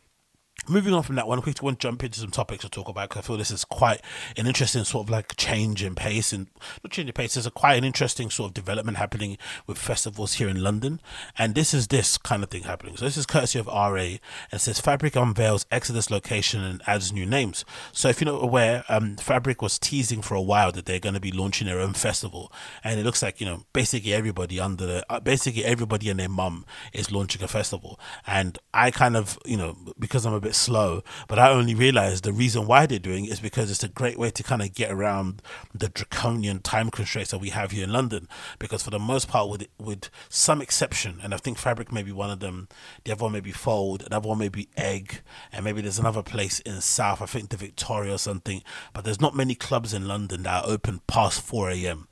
Moving 0.68 0.94
on 0.94 1.02
from 1.02 1.16
that 1.16 1.26
one, 1.26 1.38
I 1.38 1.42
quickly 1.42 1.64
want 1.64 1.80
to 1.80 1.86
jump 1.86 2.04
into 2.04 2.20
some 2.20 2.30
topics 2.30 2.62
to 2.62 2.70
talk 2.70 2.88
about 2.88 3.08
because 3.08 3.24
I 3.24 3.26
feel 3.26 3.36
this 3.36 3.50
is 3.50 3.64
quite 3.64 4.00
an 4.36 4.46
interesting 4.46 4.84
sort 4.84 5.06
of 5.06 5.10
like 5.10 5.36
change 5.36 5.82
in 5.82 5.94
pace 5.94 6.32
and 6.32 6.46
not 6.82 6.92
change 6.92 7.08
in 7.08 7.12
pace. 7.12 7.34
There's 7.34 7.46
a 7.46 7.50
quite 7.50 7.74
an 7.74 7.84
interesting 7.84 8.30
sort 8.30 8.50
of 8.50 8.54
development 8.54 8.98
happening 8.98 9.38
with 9.66 9.78
festivals 9.78 10.34
here 10.34 10.48
in 10.48 10.62
London, 10.62 11.00
and 11.38 11.54
this 11.54 11.74
is 11.74 11.88
this 11.88 12.16
kind 12.16 12.42
of 12.42 12.50
thing 12.50 12.62
happening. 12.62 12.96
So 12.96 13.04
this 13.04 13.16
is 13.16 13.26
courtesy 13.26 13.58
of 13.58 13.66
RA 13.66 14.16
and 14.50 14.60
says 14.60 14.80
Fabric 14.80 15.16
unveils 15.16 15.66
Exodus 15.70 16.10
location 16.10 16.62
and 16.62 16.82
adds 16.86 17.12
new 17.12 17.26
names. 17.26 17.64
So 17.92 18.08
if 18.08 18.20
you're 18.20 18.32
not 18.32 18.42
aware, 18.42 18.84
um, 18.88 19.16
Fabric 19.16 19.62
was 19.62 19.78
teasing 19.78 20.22
for 20.22 20.34
a 20.34 20.42
while 20.42 20.72
that 20.72 20.86
they're 20.86 21.00
going 21.00 21.14
to 21.14 21.20
be 21.20 21.32
launching 21.32 21.66
their 21.66 21.80
own 21.80 21.94
festival, 21.94 22.52
and 22.84 23.00
it 23.00 23.04
looks 23.04 23.22
like 23.22 23.40
you 23.40 23.46
know 23.46 23.64
basically 23.72 24.14
everybody 24.14 24.60
under 24.60 24.86
the 24.86 25.06
uh, 25.08 25.20
basically 25.20 25.64
everybody 25.64 26.08
and 26.08 26.20
their 26.20 26.28
mum 26.28 26.64
is 26.92 27.10
launching 27.10 27.42
a 27.42 27.48
festival, 27.48 27.98
and 28.26 28.58
I 28.72 28.90
kind 28.90 29.16
of 29.16 29.38
you 29.44 29.56
know 29.56 29.76
because 29.98 30.24
I'm 30.24 30.34
a 30.34 30.40
bit 30.40 30.51
slow, 30.52 31.02
but 31.28 31.38
I 31.38 31.50
only 31.50 31.74
realized 31.74 32.24
the 32.24 32.32
reason 32.32 32.66
why 32.66 32.86
they're 32.86 32.98
doing 32.98 33.24
it 33.24 33.32
is 33.32 33.40
because 33.40 33.70
it's 33.70 33.84
a 33.84 33.88
great 33.88 34.18
way 34.18 34.30
to 34.30 34.42
kind 34.42 34.62
of 34.62 34.74
get 34.74 34.90
around 34.90 35.42
the 35.74 35.88
draconian 35.88 36.60
time 36.60 36.90
constraints 36.90 37.30
that 37.30 37.38
we 37.38 37.50
have 37.50 37.70
here 37.70 37.84
in 37.84 37.92
London. 37.92 38.28
Because 38.58 38.82
for 38.82 38.90
the 38.90 38.98
most 38.98 39.28
part, 39.28 39.48
with 39.48 39.66
with 39.78 40.10
some 40.28 40.62
exception, 40.62 41.20
and 41.22 41.34
I 41.34 41.36
think 41.36 41.58
Fabric 41.58 41.92
may 41.92 42.02
be 42.02 42.12
one 42.12 42.30
of 42.30 42.40
them, 42.40 42.68
the 43.04 43.12
other 43.12 43.24
one 43.24 43.32
may 43.32 43.40
be 43.40 43.52
Fold, 43.52 44.02
another 44.02 44.28
one 44.28 44.38
may 44.38 44.48
be 44.48 44.68
Egg, 44.76 45.22
and 45.52 45.64
maybe 45.64 45.80
there's 45.80 45.98
another 45.98 46.22
place 46.22 46.60
in 46.60 46.80
South, 46.80 47.22
I 47.22 47.26
think 47.26 47.50
the 47.50 47.56
Victoria 47.56 48.14
or 48.14 48.18
something. 48.18 48.62
But 48.92 49.04
there's 49.04 49.20
not 49.20 49.36
many 49.36 49.54
clubs 49.54 49.94
in 49.94 50.08
London 50.08 50.42
that 50.44 50.64
are 50.64 50.70
open 50.70 51.00
past 51.06 51.42
4 51.42 51.70
a.m 51.70 52.08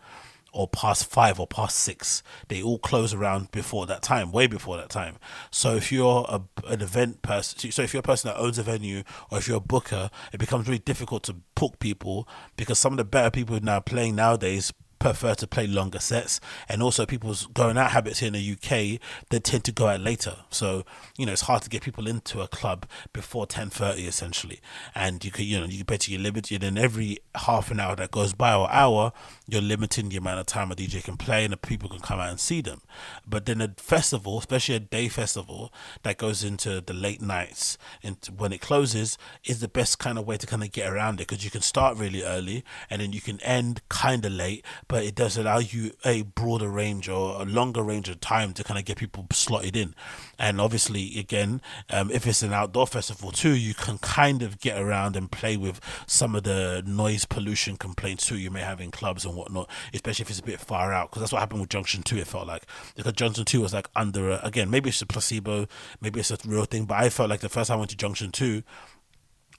or 0.53 0.69
past 0.69 1.07
five 1.07 1.39
or 1.39 1.47
past 1.47 1.79
six. 1.79 2.23
They 2.49 2.63
all 2.63 2.79
close 2.79 3.15
around 3.15 3.51
before 3.51 3.87
that 3.87 4.03
time, 4.03 4.33
way 4.33 4.47
before 4.47 4.77
that 4.77 4.91
time. 4.91 5.17
So 5.51 5.77
if 5.77 5.91
you're 5.93 6.27
a, 6.29 6.43
an 6.67 6.81
event 6.81 7.23
person, 7.23 7.71
so 7.71 7.83
if 7.83 7.93
you're 7.93 8.01
a 8.01 8.03
person 8.03 8.29
that 8.29 8.39
owns 8.39 8.59
a 8.59 8.63
venue 8.63 9.03
or 9.31 9.39
if 9.39 9.49
you're 9.49 9.59
a 9.59 9.61
booker, 9.61 10.11
it 10.33 10.39
becomes 10.39 10.67
really 10.67 10.79
difficult 10.79 11.23
to 11.25 11.35
book 11.55 11.79
people 11.79 12.29
because 12.57 12.79
some 12.79 12.93
of 12.93 12.97
the 12.99 13.05
better 13.05 13.31
people 13.31 13.59
now 13.61 13.81
playing 13.81 14.17
nowadays 14.17 14.73
prefer 15.01 15.35
to 15.35 15.47
play 15.47 15.67
longer 15.67 15.99
sets. 15.99 16.41
And 16.69 16.83
also 16.83 17.07
people's 17.07 17.47
going 17.47 17.77
out 17.77 17.91
habits 17.91 18.21
here 18.21 18.29
in 18.29 18.35
the 18.35 18.53
UK 18.53 19.01
they 19.31 19.41
tend 19.41 19.65
to 19.65 19.73
go 19.73 19.89
out 19.89 20.01
later. 20.01 20.37
So 20.51 20.85
you 21.19 21.27
know 21.27 21.33
it's 21.33 21.43
hard 21.43 21.63
to 21.63 21.69
get 21.69 21.83
people 21.83 22.07
into 22.07 22.41
a 22.41 22.47
club 22.47 22.87
before 23.13 23.47
10:30 23.47 24.07
essentially. 24.07 24.61
And 24.95 25.25
you 25.25 25.33
could 25.33 25.47
you 25.47 25.59
know 25.59 25.67
you 25.67 25.85
basically 25.85 26.19
limit 26.19 26.53
it 26.53 26.63
in 26.63 26.79
every 26.79 27.19
half 27.35 27.71
an 27.71 27.81
hour 27.81 27.97
that 27.97 28.13
goes 28.13 28.35
by 28.35 28.55
or 28.55 28.71
hour 28.71 29.13
you're 29.49 29.63
limiting 29.63 30.11
the 30.11 30.17
amount 30.17 30.39
of 30.39 30.47
time 30.47 30.71
a 30.71 30.77
DJ 30.77 31.03
can 31.03 31.17
play 31.17 31.45
and 31.45 31.53
the 31.53 31.57
people 31.57 31.89
can 31.89 32.01
come 32.01 32.21
out 32.21 32.31
and 32.31 32.39
see 32.39 32.61
them. 32.61 32.83
But 33.27 33.47
then 33.47 33.61
a 33.61 33.69
festival 33.79 34.39
especially 34.39 34.77
a 34.77 34.81
day 34.81 35.09
festival 35.09 35.73
that 36.03 36.19
goes 36.19 36.45
into 36.45 36.81
the 36.81 36.93
late 36.93 37.23
nights 37.23 37.79
and 38.03 38.17
when 38.37 38.53
it 38.53 38.61
closes 38.61 39.17
is 39.45 39.61
the 39.61 39.69
best 39.69 39.99
kind 39.99 40.19
of 40.19 40.27
way 40.27 40.37
to 40.37 40.47
kind 40.47 40.63
of 40.63 40.71
get 40.71 40.93
around 40.93 41.15
it 41.15 41.27
because 41.27 41.45
you 41.45 41.51
can 41.51 41.63
start 41.63 41.97
really 41.97 42.23
early 42.23 42.63
and 42.91 43.01
then 43.01 43.13
you 43.13 43.21
can 43.21 43.41
end 43.41 43.81
kind 43.89 44.25
of 44.27 44.33
late 44.33 44.65
but 44.91 45.05
it 45.05 45.15
does 45.15 45.37
allow 45.37 45.59
you 45.59 45.93
a 46.05 46.23
broader 46.23 46.69
range 46.69 47.09
or 47.09 47.41
a 47.41 47.45
longer 47.45 47.81
range 47.81 48.09
of 48.09 48.21
time 48.21 48.53
to 48.53 48.65
kind 48.65 48.77
of 48.77 48.85
get 48.85 48.99
people 48.99 49.25
slotted 49.31 49.77
in. 49.77 49.95
And 50.37 50.61
obviously, 50.61 51.17
again, 51.17 51.63
um, 51.91 52.11
if 52.11 52.27
it's 52.27 52.43
an 52.43 52.53
outdoor 52.53 52.89
festival 52.89 53.31
too, 53.31 53.55
you 53.55 53.73
can 53.73 53.99
kind 53.99 54.43
of 54.43 54.59
get 54.59 54.83
around 54.83 55.15
and 55.15 55.31
play 55.31 55.57
with 55.57 55.81
some 56.09 56.35
of 56.35 56.43
the 56.43 56.83
noise 56.85 57.25
pollution 57.25 57.77
complaints 57.77 58.27
too 58.27 58.37
you 58.37 58.51
may 58.51 58.63
have 58.63 58.81
in 58.81 58.91
clubs 58.91 59.25
and 59.25 59.37
whatnot, 59.37 59.71
especially 59.95 60.25
if 60.25 60.31
it's 60.31 60.41
a 60.41 60.43
bit 60.43 60.59
far 60.59 60.93
out. 60.93 61.09
Because 61.11 61.21
that's 61.21 61.33
what 61.33 61.39
happened 61.39 61.61
with 61.61 61.71
Junction 61.71 62.03
2, 62.03 62.19
it 62.19 62.27
felt 62.27 62.49
like. 62.49 62.67
Because 62.97 63.13
Junction 63.13 63.45
2 63.45 63.61
was 63.61 63.73
like 63.73 63.89
under, 63.95 64.31
a, 64.31 64.41
again, 64.43 64.71
maybe 64.71 64.91
it's 64.91 65.01
a 65.01 65.07
placebo, 65.07 65.69
maybe 66.01 66.19
it's 66.19 66.33
a 66.33 66.39
real 66.45 66.65
thing, 66.65 66.87
but 66.87 66.99
I 66.99 67.11
felt 67.11 67.31
like 67.31 67.41
the 67.41 67.49
first 67.49 67.69
time 67.69 67.77
I 67.77 67.79
went 67.79 67.91
to 67.91 67.97
Junction 67.97 68.33
2, 68.33 68.65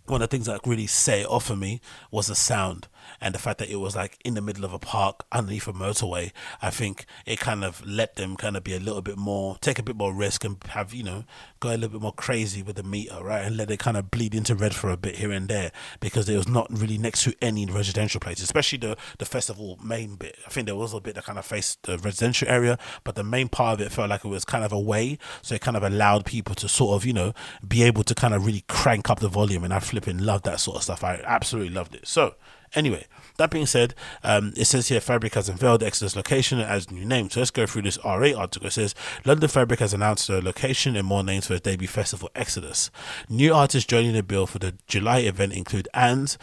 one 0.08 0.22
of 0.22 0.30
the 0.30 0.36
things 0.36 0.48
that 0.48 0.60
really 0.66 0.88
set 0.88 1.20
it 1.20 1.28
off 1.28 1.46
for 1.46 1.56
me 1.56 1.80
was 2.12 2.28
the 2.28 2.36
sound 2.36 2.90
and 3.20 3.36
the 3.36 3.40
fact 3.40 3.60
that 3.60 3.70
it 3.70 3.78
was 3.78 3.96
like 3.96 4.18
in 4.24 4.34
the 4.34 4.42
middle 4.42 4.66
of 4.66 4.74
a 4.74 4.80
park 4.80 5.26
underneath 5.32 5.68
a 5.68 5.74
motorway, 5.74 6.32
I 6.62 6.70
think 6.70 7.06
it 7.26 7.40
kind 7.40 7.64
of 7.64 7.86
let 7.86 8.16
them 8.16 8.36
kind 8.36 8.56
of 8.56 8.64
be 8.64 8.76
a 8.76 8.80
little 8.80 9.02
bit 9.02 9.18
more, 9.18 9.58
take 9.62 9.80
a 9.80 9.84
bit 9.84 9.96
more 9.96 10.14
risk 10.14 10.44
and 10.44 10.58
have, 10.70 10.94
you 10.94 11.04
know, 11.04 11.26
go 11.60 11.70
a 11.70 11.72
little 11.72 11.90
bit 11.90 12.02
more 12.02 12.14
crazy 12.14 12.62
with 12.64 12.76
the 12.76 12.84
meter, 12.84 13.24
right? 13.24 13.46
And 13.46 13.58
let 13.58 13.72
it 13.72 13.80
kind 13.80 13.98
of 13.98 14.12
bleed 14.12 14.34
into 14.34 14.56
red 14.56 14.74
for 14.74 14.90
a 14.90 14.98
bit 14.98 15.16
here 15.16 15.32
and 15.32 15.48
there 15.48 15.72
because 16.00 16.30
it 16.30 16.38
was 16.38 16.48
not 16.48 16.68
really 16.72 16.98
next 16.98 17.24
to 17.24 17.34
any 17.42 17.66
residential 17.66 18.20
places, 18.20 18.44
especially 18.44 18.78
the, 18.78 18.98
the 19.18 19.26
festival 19.26 19.78
main 19.84 20.16
bit. 20.16 20.38
I 20.46 20.50
think 20.50 20.68
there 20.68 20.76
was 20.76 20.94
a 20.94 21.00
bit 21.00 21.16
that 21.16 21.26
kind 21.26 21.40
of 21.40 21.46
faced 21.46 21.84
the 21.84 21.98
residential 21.98 22.48
area, 22.48 22.78
but 23.04 23.16
the 23.16 23.24
main 23.24 23.50
part 23.50 23.80
of 23.80 23.86
it 23.86 23.92
felt 23.92 24.10
like 24.10 24.26
it 24.26 24.30
was 24.30 24.46
kind 24.46 24.64
of 24.64 24.72
away. 24.72 25.18
So 25.42 25.56
it 25.56 25.62
kind 25.62 25.78
of 25.78 25.84
allowed 25.84 26.26
people 26.26 26.56
to 26.56 26.68
sort 26.68 26.96
of, 26.96 27.06
you 27.06 27.14
know, 27.14 27.34
be 27.68 27.84
able 27.84 28.04
to 28.04 28.16
kind 28.16 28.34
of 28.34 28.46
really 28.46 28.64
crank 28.68 29.10
up 29.10 29.20
the 29.20 29.30
volume. 29.30 29.64
And 29.64 29.74
I 29.74 29.80
flipping 29.80 30.20
loved 30.20 30.46
that 30.46 30.60
sort 30.60 30.78
of 30.78 30.84
stuff. 30.84 31.04
I 31.04 31.22
absolutely 31.26 31.74
loved 31.74 31.96
it. 31.96 32.08
So, 32.08 32.36
Anyway, 32.74 33.06
that 33.38 33.52
being 33.52 33.66
said, 33.66 33.94
um, 34.24 34.54
it 34.56 34.66
says 34.66 34.88
here 34.88 35.02
Fabric 35.02 35.34
has 35.34 35.50
unveiled 35.50 35.84
Exodus 35.84 36.16
location 36.16 36.60
and 36.60 36.70
adds 36.70 36.90
new 36.90 37.04
name. 37.04 37.30
So 37.30 37.42
let's 37.42 37.52
go 37.52 37.66
through 37.66 37.82
this 37.82 38.00
RA 38.06 38.32
article. 38.36 38.68
It 38.68 38.72
says 38.72 38.96
London 39.26 39.50
Fabric 39.50 39.80
has 39.80 39.94
announced 39.94 40.30
a 40.30 40.42
location 40.42 40.96
and 40.96 41.06
more 41.06 41.24
names 41.24 41.48
for 41.48 41.54
its 41.54 41.62
debut 41.62 41.88
festival 41.88 42.30
Exodus. 42.36 42.92
New 43.30 43.54
artists 43.54 43.88
joining 43.88 44.14
the 44.14 44.24
bill 44.24 44.48
for 44.48 44.60
the 44.60 44.76
July 44.88 45.20
event 45.20 45.54
include 45.54 45.90
Anz. 45.94 46.38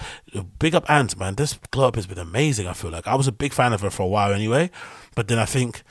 Big 0.58 0.74
up 0.74 0.86
Anz, 0.86 1.16
man. 1.16 1.36
This 1.36 1.54
club 1.72 1.96
has 1.96 2.06
been 2.06 2.18
amazing. 2.18 2.66
I 2.66 2.74
feel 2.74 2.90
like 2.90 3.06
I 3.06 3.14
was 3.14 3.26
a 3.26 3.32
big 3.32 3.52
fan 3.52 3.72
of 3.72 3.80
her 3.80 3.90
for 3.90 4.02
a 4.02 4.08
while 4.08 4.32
anyway, 4.32 4.70
but 5.14 5.28
then 5.28 5.38
I 5.38 5.46
think 5.46 5.82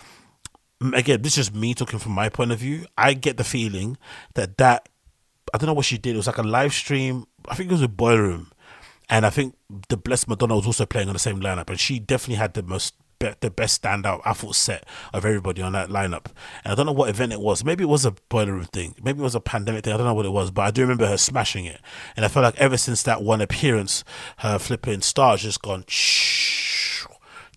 again, 0.94 1.22
this 1.22 1.38
is 1.38 1.48
just 1.48 1.56
me 1.56 1.74
talking 1.74 2.00
from 2.00 2.12
my 2.12 2.29
point 2.29 2.51
of 2.51 2.60
view. 2.60 2.86
I 2.98 3.13
get 3.13 3.38
the 3.38 3.44
feeling 3.44 3.98
that 4.36 4.58
that 4.58 4.89
I 5.53 5.58
don't 5.58 5.67
know 5.67 5.74
what 5.74 5.86
she 5.86 5.98
did. 5.98 6.13
It 6.13 6.17
was 6.17 6.27
like 6.27 6.38
a 6.38 6.44
live 6.44 6.74
stream. 6.74 7.25
I 7.48 7.56
think 7.56 7.70
it 7.70 7.74
was 7.74 7.82
a 7.82 7.88
boiler 7.88 8.22
room 8.22 8.51
and 9.10 9.26
I 9.26 9.30
think 9.30 9.56
the 9.90 9.98
Blessed 9.98 10.28
Madonna 10.28 10.56
was 10.56 10.66
also 10.66 10.86
playing 10.86 11.08
on 11.08 11.14
the 11.14 11.20
same 11.20 11.40
lineup, 11.40 11.70
and 11.70 11.80
she 11.80 12.00
definitely 12.00 12.36
had 12.36 12.54
the 12.54 12.64
most 12.64 12.96
be- 13.20 13.34
the 13.40 13.50
best 13.50 13.82
standout 13.82 14.22
I 14.26 14.34
thought 14.34 14.56
set 14.56 14.86
of 15.14 15.26
everybody 15.26 15.62
on 15.62 15.74
that 15.74 15.90
lineup. 15.90 16.26
And 16.64 16.72
I 16.72 16.76
don't 16.76 16.86
know 16.86 16.92
what 16.92 17.10
event 17.10 17.34
it 17.34 17.42
was. 17.42 17.64
Maybe 17.64 17.84
it 17.84 17.88
was 17.88 18.06
a 18.06 18.12
boiler 18.30 18.54
room 18.54 18.66
thing. 18.66 18.96
Maybe 19.02 19.20
it 19.20 19.24
was 19.24 19.36
a 19.36 19.40
pandemic 19.40 19.84
thing. 19.84 19.94
I 19.94 19.98
don't 19.98 20.06
know 20.06 20.14
what 20.14 20.26
it 20.26 20.32
was, 20.32 20.52
but 20.52 20.64
I 20.64 20.72
do 20.72 20.82
remember 20.82 21.08
her 21.08 21.18
smashing 21.18 21.66
it. 21.66 21.82
And 22.16 22.26
I 22.26 22.28
feel 22.28 22.44
like 22.44 22.58
ever 22.58 22.78
since 22.78 23.04
that 23.04 23.24
one 23.24 23.42
appearance, 23.42 24.04
her 24.38 24.60
flipping 24.60 25.02
star's 25.02 25.42
just 25.42 25.62
gone. 25.62 25.86
Shh 25.88 26.66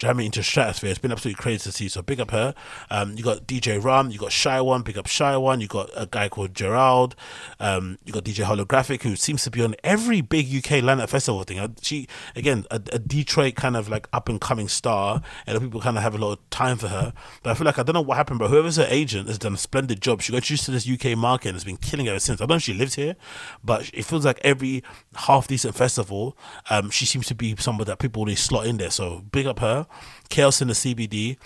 jamming 0.00 0.26
into 0.26 0.42
stratosphere. 0.42 0.90
It's 0.90 0.98
been 0.98 1.12
absolutely 1.12 1.40
crazy 1.40 1.70
to 1.70 1.72
see. 1.72 1.88
So 1.88 2.00
big 2.00 2.20
up 2.20 2.30
her. 2.30 2.54
Um, 2.90 3.16
you 3.16 3.22
got 3.22 3.46
DJ 3.46 3.82
Ram, 3.82 4.10
you 4.10 4.18
got 4.18 4.32
Shy 4.32 4.60
One, 4.60 4.82
big 4.82 4.96
up 4.96 5.06
Shy 5.06 5.36
One. 5.36 5.60
You 5.60 5.68
got 5.68 5.90
a 5.94 6.06
guy 6.06 6.28
called 6.28 6.54
Gerald. 6.54 7.14
Um, 7.60 7.98
you 8.04 8.12
got 8.12 8.24
DJ 8.24 8.44
Holographic, 8.44 9.02
who 9.02 9.14
seems 9.14 9.44
to 9.44 9.50
be 9.50 9.62
on 9.62 9.76
every 9.84 10.22
big 10.22 10.46
UK 10.46 10.82
lineup 10.82 11.10
festival 11.10 11.44
thing. 11.44 11.76
She 11.82 12.08
again 12.34 12.64
a, 12.70 12.76
a 12.92 12.98
Detroit 12.98 13.54
kind 13.54 13.76
of 13.76 13.88
like 13.88 14.08
up 14.12 14.28
and 14.28 14.40
coming 14.40 14.68
star, 14.68 15.22
and 15.46 15.60
people 15.60 15.80
kind 15.80 15.98
of 15.98 16.02
have 16.02 16.14
a 16.14 16.18
lot 16.18 16.32
of 16.32 16.50
time 16.50 16.78
for 16.78 16.88
her. 16.88 17.12
But 17.42 17.50
I 17.50 17.54
feel 17.54 17.66
like 17.66 17.78
I 17.78 17.82
don't 17.82 17.94
know 17.94 18.00
what 18.00 18.16
happened, 18.16 18.38
but 18.38 18.48
whoever's 18.48 18.76
her 18.76 18.86
agent 18.88 19.28
has 19.28 19.38
done 19.38 19.54
a 19.54 19.58
splendid 19.58 20.00
job. 20.00 20.22
She 20.22 20.32
got 20.32 20.48
used 20.48 20.64
to 20.64 20.70
this 20.70 20.88
UK 20.88 21.16
market 21.16 21.48
and 21.48 21.56
has 21.56 21.64
been 21.64 21.76
killing 21.76 22.08
ever 22.08 22.18
since. 22.18 22.40
I 22.40 22.44
don't 22.44 22.50
know 22.50 22.56
if 22.56 22.62
she 22.62 22.72
lives 22.72 22.94
here, 22.94 23.16
but 23.62 23.90
it 23.92 24.06
feels 24.06 24.24
like 24.24 24.40
every 24.42 24.82
half 25.14 25.46
decent 25.46 25.74
festival, 25.74 26.38
um, 26.70 26.88
she 26.88 27.04
seems 27.04 27.26
to 27.26 27.34
be 27.34 27.54
somebody 27.56 27.88
that 27.88 27.98
people 27.98 28.24
really 28.24 28.36
slot 28.36 28.66
in 28.66 28.78
there. 28.78 28.90
So 28.90 29.24
big 29.30 29.46
up 29.46 29.58
her. 29.58 29.86
Chaos 30.28 30.62
in 30.62 30.68
the 30.68 30.74
CBD. 30.74 31.36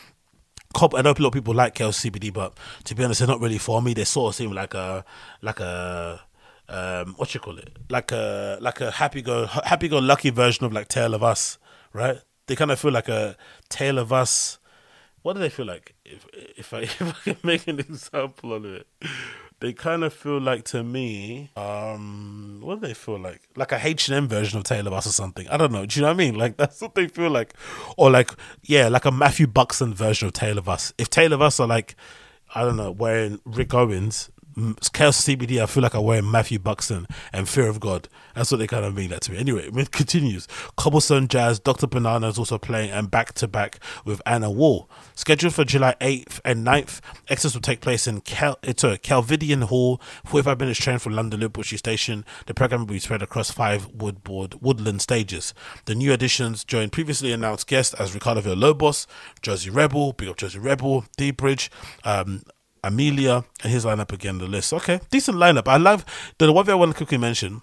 I 0.76 1.02
know 1.02 1.10
a 1.10 1.22
lot 1.22 1.28
of 1.28 1.32
people 1.32 1.54
like 1.54 1.74
Chaos 1.74 2.00
CBD, 2.00 2.32
but 2.32 2.56
to 2.84 2.94
be 2.94 3.04
honest, 3.04 3.20
they're 3.20 3.28
not 3.28 3.40
really 3.40 3.58
for 3.58 3.80
me. 3.80 3.94
They 3.94 4.04
sort 4.04 4.30
of 4.30 4.34
seem 4.34 4.52
like 4.52 4.74
a 4.74 5.04
like 5.40 5.60
a 5.60 6.20
um 6.68 7.14
what 7.18 7.34
you 7.34 7.40
call 7.40 7.58
it 7.58 7.76
like 7.90 8.10
a 8.10 8.56
like 8.60 8.80
a 8.80 8.90
happy 8.90 9.20
go 9.20 9.46
happy 9.46 9.86
go 9.86 9.98
lucky 9.98 10.30
version 10.30 10.64
of 10.64 10.72
like 10.72 10.88
Tale 10.88 11.14
of 11.14 11.22
Us, 11.22 11.58
right? 11.92 12.18
They 12.46 12.56
kind 12.56 12.70
of 12.70 12.80
feel 12.80 12.92
like 12.92 13.08
a 13.08 13.36
Tale 13.68 13.98
of 13.98 14.12
Us. 14.12 14.58
What 15.22 15.34
do 15.34 15.40
they 15.40 15.48
feel 15.48 15.66
like? 15.66 15.94
If 16.04 16.26
if 16.56 16.74
I 16.74 16.80
if 16.82 17.02
I 17.02 17.32
can 17.32 17.36
make 17.42 17.68
an 17.68 17.78
example 17.78 18.52
of 18.52 18.64
it, 18.64 18.86
they 19.64 19.72
kind 19.72 20.04
of 20.04 20.12
feel 20.12 20.38
like 20.38 20.64
to 20.64 20.84
me, 20.84 21.50
um, 21.56 22.58
what 22.60 22.80
do 22.80 22.86
they 22.86 22.92
feel 22.94 23.18
like? 23.18 23.48
Like 23.56 23.72
a 23.72 23.80
H 23.82 24.08
and 24.08 24.16
M 24.16 24.28
version 24.28 24.58
of 24.58 24.64
Tale 24.64 24.86
of 24.86 24.92
Us 24.92 25.06
or 25.06 25.12
something. 25.12 25.48
I 25.48 25.56
don't 25.56 25.72
know. 25.72 25.86
Do 25.86 25.98
you 25.98 26.02
know 26.02 26.08
what 26.08 26.14
I 26.14 26.18
mean? 26.18 26.34
Like 26.34 26.56
that's 26.58 26.82
what 26.82 26.94
they 26.94 27.08
feel 27.08 27.30
like, 27.30 27.54
or 27.96 28.10
like 28.10 28.30
yeah, 28.62 28.88
like 28.88 29.06
a 29.06 29.10
Matthew 29.10 29.46
Buxton 29.46 29.94
version 29.94 30.26
of 30.26 30.34
Tale 30.34 30.58
of 30.58 30.68
Us. 30.68 30.92
If 30.98 31.08
Tale 31.08 31.32
of 31.32 31.40
Us 31.40 31.58
are 31.60 31.66
like, 31.66 31.96
I 32.54 32.62
don't 32.62 32.76
know, 32.76 32.90
wearing 32.90 33.40
Rick 33.44 33.72
Owens, 33.72 34.30
Chaos 34.92 35.20
CBD, 35.24 35.62
I 35.62 35.66
feel 35.66 35.82
like 35.82 35.94
I'm 35.94 36.04
wearing 36.04 36.30
Matthew 36.30 36.58
Buxton 36.58 37.06
and 37.32 37.48
Fear 37.48 37.68
of 37.68 37.80
God. 37.80 38.08
That's 38.34 38.50
what 38.50 38.58
they 38.58 38.66
kind 38.66 38.84
of 38.84 38.94
mean 38.94 39.10
that 39.10 39.22
to 39.22 39.32
me. 39.32 39.38
Anyway, 39.38 39.68
it 39.72 39.90
continues. 39.90 40.46
Cobblestone 40.76 41.28
Jazz, 41.28 41.58
Dr. 41.58 41.86
Banana 41.86 42.28
is 42.28 42.38
also 42.38 42.58
playing 42.58 42.90
and 42.90 43.10
back 43.10 43.32
to 43.34 43.48
back 43.48 43.80
with 44.04 44.22
Anna 44.26 44.50
Wall. 44.50 44.88
Scheduled 45.14 45.54
for 45.54 45.64
July 45.64 45.94
8th 46.00 46.40
and 46.44 46.66
9th, 46.66 47.00
Excess 47.28 47.54
will 47.54 47.60
take 47.60 47.80
place 47.80 48.06
in 48.06 48.20
Cal- 48.20 48.58
it's 48.62 48.84
a 48.84 48.98
Kelvedon 48.98 49.64
Hall, 49.64 50.00
45 50.24 50.60
minutes 50.60 50.80
train 50.80 50.98
from 50.98 51.14
London 51.14 51.40
Liverpool 51.40 51.64
Station. 51.64 52.24
The 52.46 52.54
program 52.54 52.80
will 52.80 52.94
be 52.94 52.98
spread 52.98 53.22
across 53.22 53.50
five 53.50 53.88
woodboard 53.92 54.60
woodland 54.62 55.02
stages. 55.02 55.54
The 55.86 55.94
new 55.94 56.12
additions 56.12 56.64
join 56.64 56.90
previously 56.90 57.32
announced 57.32 57.66
guests 57.66 57.94
as 57.94 58.14
Ricardo 58.14 58.40
Villalobos, 58.40 59.06
Josey 59.42 59.70
Rebelle, 59.70 60.16
Big 60.16 60.28
Up 60.28 60.36
Josey 60.36 60.58
Rebelle, 60.58 61.06
D 61.16 61.30
Bridge, 61.30 61.70
um, 62.04 62.42
Amelia, 62.86 63.44
and 63.62 63.72
his 63.72 63.84
lineup 63.84 64.12
again, 64.12 64.38
the 64.38 64.46
list. 64.46 64.72
Okay, 64.72 65.00
decent 65.10 65.36
lineup. 65.38 65.68
I 65.68 65.76
love 65.76 66.04
the 66.38 66.52
one 66.52 66.64
thing 66.64 66.72
I 66.72 66.76
want 66.76 66.92
to 66.92 66.96
quickly 66.96 67.18
mention 67.18 67.62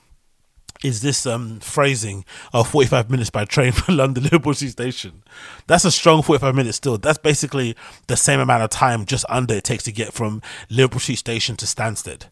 is 0.83 1.01
this 1.01 1.25
um, 1.27 1.59
phrasing 1.59 2.25
of 2.53 2.67
45 2.67 3.09
minutes 3.09 3.29
by 3.29 3.45
train 3.45 3.71
from 3.73 3.97
London 3.97 4.23
Liverpool 4.23 4.53
Street 4.53 4.71
Station. 4.71 5.23
That's 5.67 5.85
a 5.85 5.91
strong 5.91 6.23
45 6.23 6.55
minutes 6.55 6.77
still. 6.77 6.97
That's 6.97 7.19
basically 7.19 7.75
the 8.07 8.17
same 8.17 8.39
amount 8.39 8.63
of 8.63 8.69
time, 8.69 9.05
just 9.05 9.25
under 9.29 9.53
it 9.53 9.63
takes 9.63 9.83
to 9.83 9.91
get 9.91 10.13
from 10.13 10.41
Liverpool 10.69 10.99
Street 10.99 11.17
Station 11.17 11.55
to 11.57 11.65
Stansted 11.65 12.25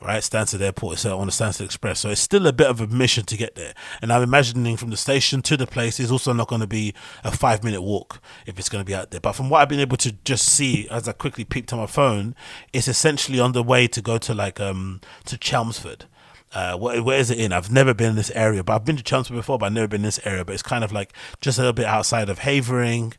right? 0.00 0.22
Stansted 0.22 0.60
Airport, 0.60 0.98
so 0.98 1.18
on 1.18 1.26
the 1.26 1.32
Stansted 1.32 1.64
Express. 1.64 2.00
So 2.00 2.10
it's 2.10 2.20
still 2.20 2.46
a 2.46 2.52
bit 2.52 2.68
of 2.68 2.80
a 2.80 2.86
mission 2.86 3.24
to 3.24 3.36
get 3.36 3.54
there. 3.54 3.74
And 4.00 4.12
I'm 4.12 4.22
imagining 4.22 4.76
from 4.76 4.90
the 4.90 4.96
station 4.96 5.42
to 5.42 5.56
the 5.56 5.66
place 5.66 5.98
is 5.98 6.12
also 6.12 6.32
not 6.32 6.48
going 6.48 6.60
to 6.60 6.66
be 6.66 6.94
a 7.24 7.30
five 7.30 7.64
minute 7.64 7.82
walk 7.82 8.20
if 8.46 8.58
it's 8.58 8.68
going 8.68 8.84
to 8.84 8.86
be 8.86 8.94
out 8.94 9.10
there. 9.10 9.20
But 9.20 9.32
from 9.32 9.50
what 9.50 9.60
I've 9.60 9.68
been 9.68 9.80
able 9.80 9.96
to 9.98 10.12
just 10.24 10.46
see 10.46 10.88
as 10.88 11.08
I 11.08 11.12
quickly 11.12 11.44
peeped 11.44 11.72
on 11.72 11.80
my 11.80 11.86
phone, 11.86 12.34
it's 12.72 12.88
essentially 12.88 13.40
on 13.40 13.52
the 13.52 13.62
way 13.62 13.88
to 13.88 14.00
go 14.00 14.18
to 14.18 14.34
like 14.34 14.60
um 14.60 15.00
to 15.26 15.36
Chelmsford. 15.36 16.04
Uh, 16.54 16.76
where, 16.78 17.02
where 17.02 17.18
is 17.18 17.30
it 17.30 17.38
in? 17.38 17.52
I've 17.52 17.70
never 17.70 17.92
been 17.92 18.10
in 18.10 18.16
this 18.16 18.30
area, 18.30 18.64
but 18.64 18.74
I've 18.74 18.84
been 18.84 18.96
to 18.96 19.02
Chelmsford 19.02 19.36
before, 19.36 19.58
but 19.58 19.66
I've 19.66 19.72
never 19.72 19.88
been 19.88 20.00
in 20.00 20.06
this 20.06 20.20
area. 20.24 20.44
But 20.44 20.54
it's 20.54 20.62
kind 20.62 20.82
of 20.82 20.92
like 20.92 21.12
just 21.42 21.58
a 21.58 21.60
little 21.60 21.74
bit 21.74 21.84
outside 21.84 22.30
of 22.30 22.38
Havering. 22.38 23.14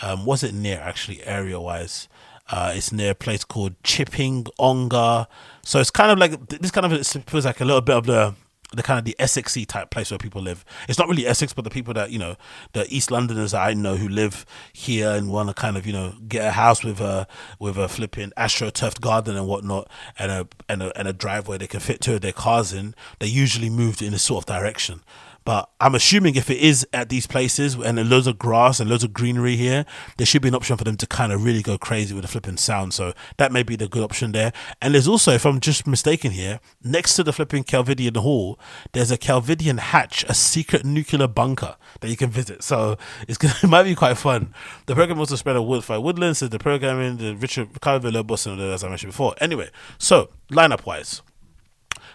Um, 0.00 0.26
was 0.26 0.42
it 0.42 0.52
near 0.52 0.80
actually 0.80 1.22
area 1.22 1.60
wise? 1.60 2.08
Uh, 2.50 2.72
it's 2.74 2.92
near 2.92 3.12
a 3.12 3.14
place 3.14 3.44
called 3.44 3.74
Chipping 3.82 4.46
Ongar. 4.58 5.26
So 5.62 5.80
it's 5.80 5.90
kind 5.90 6.10
of 6.10 6.18
like 6.18 6.48
this 6.48 6.70
kind 6.70 6.92
of 6.92 7.06
feels 7.06 7.44
like 7.44 7.60
a 7.60 7.64
little 7.64 7.80
bit 7.80 7.96
of 7.96 8.06
the 8.06 8.34
the 8.74 8.82
kind 8.82 8.98
of 8.98 9.04
the 9.04 9.14
Essexy 9.18 9.66
type 9.66 9.90
place 9.90 10.10
where 10.10 10.18
people 10.18 10.42
live. 10.42 10.64
It's 10.88 10.98
not 10.98 11.08
really 11.08 11.26
Essex, 11.26 11.52
but 11.52 11.62
the 11.64 11.70
people 11.70 11.94
that 11.94 12.10
you 12.10 12.18
know, 12.18 12.36
the 12.72 12.86
East 12.94 13.10
Londoners 13.10 13.54
I 13.54 13.74
know 13.74 13.96
who 13.96 14.08
live 14.08 14.46
here 14.72 15.10
and 15.10 15.30
want 15.30 15.48
to 15.48 15.54
kind 15.54 15.76
of 15.76 15.86
you 15.86 15.92
know 15.92 16.14
get 16.28 16.46
a 16.46 16.52
house 16.52 16.82
with 16.82 17.00
a 17.00 17.26
with 17.58 17.76
a 17.76 17.88
flipping 17.88 18.32
astroturfed 18.36 19.00
garden 19.00 19.36
and 19.36 19.46
whatnot, 19.46 19.88
and 20.18 20.32
a 20.32 20.48
and 20.68 20.82
a 20.82 20.98
and 20.98 21.08
a 21.08 21.12
driveway 21.12 21.58
they 21.58 21.66
can 21.66 21.80
fit 21.80 22.00
two 22.00 22.14
of 22.14 22.20
their 22.20 22.32
cars 22.32 22.72
in. 22.72 22.94
They 23.18 23.26
usually 23.26 23.70
moved 23.70 24.02
in 24.02 24.12
this 24.12 24.22
sort 24.22 24.44
of 24.44 24.46
direction. 24.46 25.02
But 25.44 25.70
I'm 25.80 25.94
assuming 25.94 26.36
if 26.36 26.50
it 26.50 26.58
is 26.58 26.86
at 26.92 27.08
these 27.08 27.26
places 27.26 27.74
and 27.74 27.98
there's 27.98 28.08
loads 28.08 28.26
of 28.26 28.38
grass 28.38 28.80
and 28.80 28.88
loads 28.88 29.04
of 29.04 29.12
greenery 29.12 29.56
here, 29.56 29.84
there 30.16 30.26
should 30.26 30.42
be 30.42 30.48
an 30.48 30.54
option 30.54 30.76
for 30.76 30.84
them 30.84 30.96
to 30.96 31.06
kind 31.06 31.32
of 31.32 31.44
really 31.44 31.62
go 31.62 31.78
crazy 31.78 32.14
with 32.14 32.22
the 32.22 32.28
flipping 32.28 32.56
sound. 32.56 32.94
So 32.94 33.12
that 33.38 33.52
may 33.52 33.62
be 33.62 33.76
the 33.76 33.88
good 33.88 34.02
option 34.02 34.32
there. 34.32 34.52
And 34.80 34.94
there's 34.94 35.08
also, 35.08 35.32
if 35.32 35.44
I'm 35.44 35.60
just 35.60 35.86
mistaken 35.86 36.32
here, 36.32 36.60
next 36.82 37.14
to 37.16 37.24
the 37.24 37.32
flipping 37.32 37.64
Kelvedon 37.64 38.16
Hall, 38.16 38.58
there's 38.92 39.10
a 39.10 39.18
Kelvedon 39.18 39.78
Hatch, 39.78 40.24
a 40.28 40.34
secret 40.34 40.84
nuclear 40.84 41.26
bunker 41.26 41.76
that 42.00 42.08
you 42.08 42.16
can 42.16 42.30
visit. 42.30 42.62
So 42.62 42.96
it's 43.26 43.38
gonna, 43.38 43.54
it 43.62 43.68
might 43.68 43.84
be 43.84 43.94
quite 43.94 44.18
fun. 44.18 44.54
The 44.86 44.94
program 44.94 45.18
also 45.18 45.36
spread 45.36 45.56
on 45.56 45.66
Woodfire 45.66 46.02
Woodlands, 46.02 46.38
so 46.38 46.48
the 46.48 46.58
programming, 46.58 47.16
the 47.16 47.34
Richard 47.34 47.68
Ricardo 47.72 48.10
Villalobos, 48.10 48.72
as 48.72 48.84
I 48.84 48.88
mentioned 48.88 49.12
before. 49.12 49.34
Anyway, 49.40 49.70
so 49.98 50.30
lineup 50.50 50.86
wise. 50.86 51.22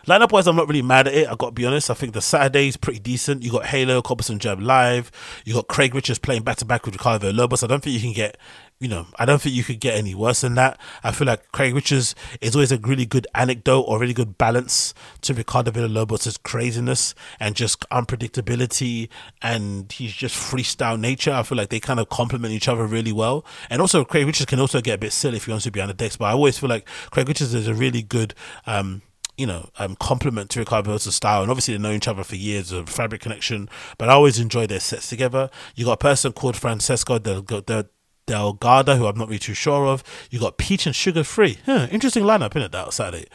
Lineup 0.08 0.32
wise, 0.32 0.48
I'm 0.48 0.56
not 0.56 0.70
really 0.70 0.82
mad 0.82 1.08
at 1.10 1.14
it. 1.14 1.28
I 1.28 1.36
got 1.36 1.48
to 1.48 1.52
be 1.52 1.66
honest. 1.66 1.92
I 1.92 1.94
think 1.94 2.14
the 2.14 2.22
Saturday 2.22 2.70
is 2.70 2.78
pretty 2.78 3.00
decent. 3.00 3.44
You 3.44 3.52
got 3.52 3.66
Halo, 3.66 4.02
Cobblestone 4.02 4.40
Jazz 4.40 4.58
live. 4.58 5.12
You 5.44 5.54
got 5.54 5.68
Craig 5.68 5.94
Richards 5.94 6.18
playing 6.18 6.44
back 6.44 6.56
to 6.58 6.66
back 6.66 6.86
with 6.86 6.96
Ricardo 6.96 7.30
Lobos. 7.34 7.62
I 7.62 7.68
don't 7.68 7.84
think 7.84 7.94
you 7.94 8.00
can 8.00 8.14
get, 8.14 8.38
you 8.80 8.88
know, 8.88 9.08
I 9.20 9.26
don't 9.26 9.42
think 9.42 9.54
you 9.54 9.66
could 9.66 9.82
get 9.82 9.96
any 9.96 10.16
worse 10.16 10.40
than 10.42 10.56
that. 10.56 10.80
I 11.04 11.12
feel 11.12 11.28
like 11.28 11.52
Craig 11.52 11.76
Richards 11.76 12.16
is 12.40 12.56
always 12.56 12.72
a 12.72 12.78
really 12.78 13.06
good 13.06 13.28
anecdote 13.36 13.82
or 13.82 14.00
really 14.00 14.14
good 14.14 14.38
balance 14.38 14.94
to 15.24 15.34
Ricardo 15.34 15.72
Villalobos' 15.72 16.42
craziness 16.42 17.14
and 17.38 17.54
just 17.54 17.82
unpredictability 17.90 19.10
and 19.42 19.92
he's 19.92 20.14
just 20.14 20.38
freestyle 20.38 20.98
nature. 20.98 21.34
I 21.34 21.44
feel 21.44 21.58
like 21.58 21.68
they 21.68 21.82
kind 21.82 22.00
of 22.00 22.08
complement 22.08 22.54
each 22.54 22.70
other 22.70 22.86
really 22.86 23.12
well. 23.12 23.46
And 23.70 23.82
also 23.82 24.06
Craig 24.06 24.26
Richards 24.26 24.46
can 24.46 24.62
also 24.62 24.80
get 24.80 24.96
a 24.96 25.00
bit 25.00 25.12
silly 25.12 25.36
if 25.36 25.46
he 25.46 25.52
wants 25.52 25.66
to 25.66 25.72
be 25.72 25.82
on 25.82 25.90
the 25.90 25.94
decks, 25.94 26.16
but 26.16 26.26
I 26.26 26.32
always 26.32 26.58
feel 26.58 26.70
like 26.70 26.88
Craig 27.12 27.28
Richards 27.28 27.54
is 27.54 27.68
a 27.68 27.74
really 27.74 28.02
good 28.02 28.34
um 28.66 29.02
you 29.38 29.46
know, 29.46 29.70
um, 29.78 29.96
compliment 29.96 30.50
to 30.52 30.60
Ricardo 30.60 30.98
style. 30.98 31.42
And 31.42 31.52
obviously, 31.52 31.74
they've 31.74 31.82
known 31.82 31.96
each 31.96 32.08
other 32.08 32.24
for 32.24 32.36
years, 32.36 32.72
a 32.72 32.86
fabric 32.86 33.22
connection. 33.22 33.70
But 33.98 34.10
I 34.10 34.14
always 34.14 34.40
enjoy 34.40 34.68
their 34.68 34.80
sets 34.80 35.10
together. 35.10 35.50
You 35.76 35.86
got 35.86 35.94
a 35.94 35.98
person 35.98 36.34
called 36.34 36.58
Francesco 36.58 37.20
Del, 37.20 37.42
Del, 37.42 37.86
Delgado, 38.26 38.96
who 38.96 39.06
I'm 39.06 39.18
not 39.18 39.28
really 39.30 39.40
too 39.40 39.54
sure 39.54 39.88
of. 39.88 40.04
You 40.30 40.40
got 40.40 40.58
Peach 40.58 40.86
and 40.86 40.96
Sugar 40.96 41.24
Free. 41.24 41.60
Huh, 41.66 41.88
interesting 41.92 42.24
lineup, 42.24 42.52
isn't 42.52 42.64
it, 42.64 42.72
that 42.74 42.94
Saturday? 42.94 43.28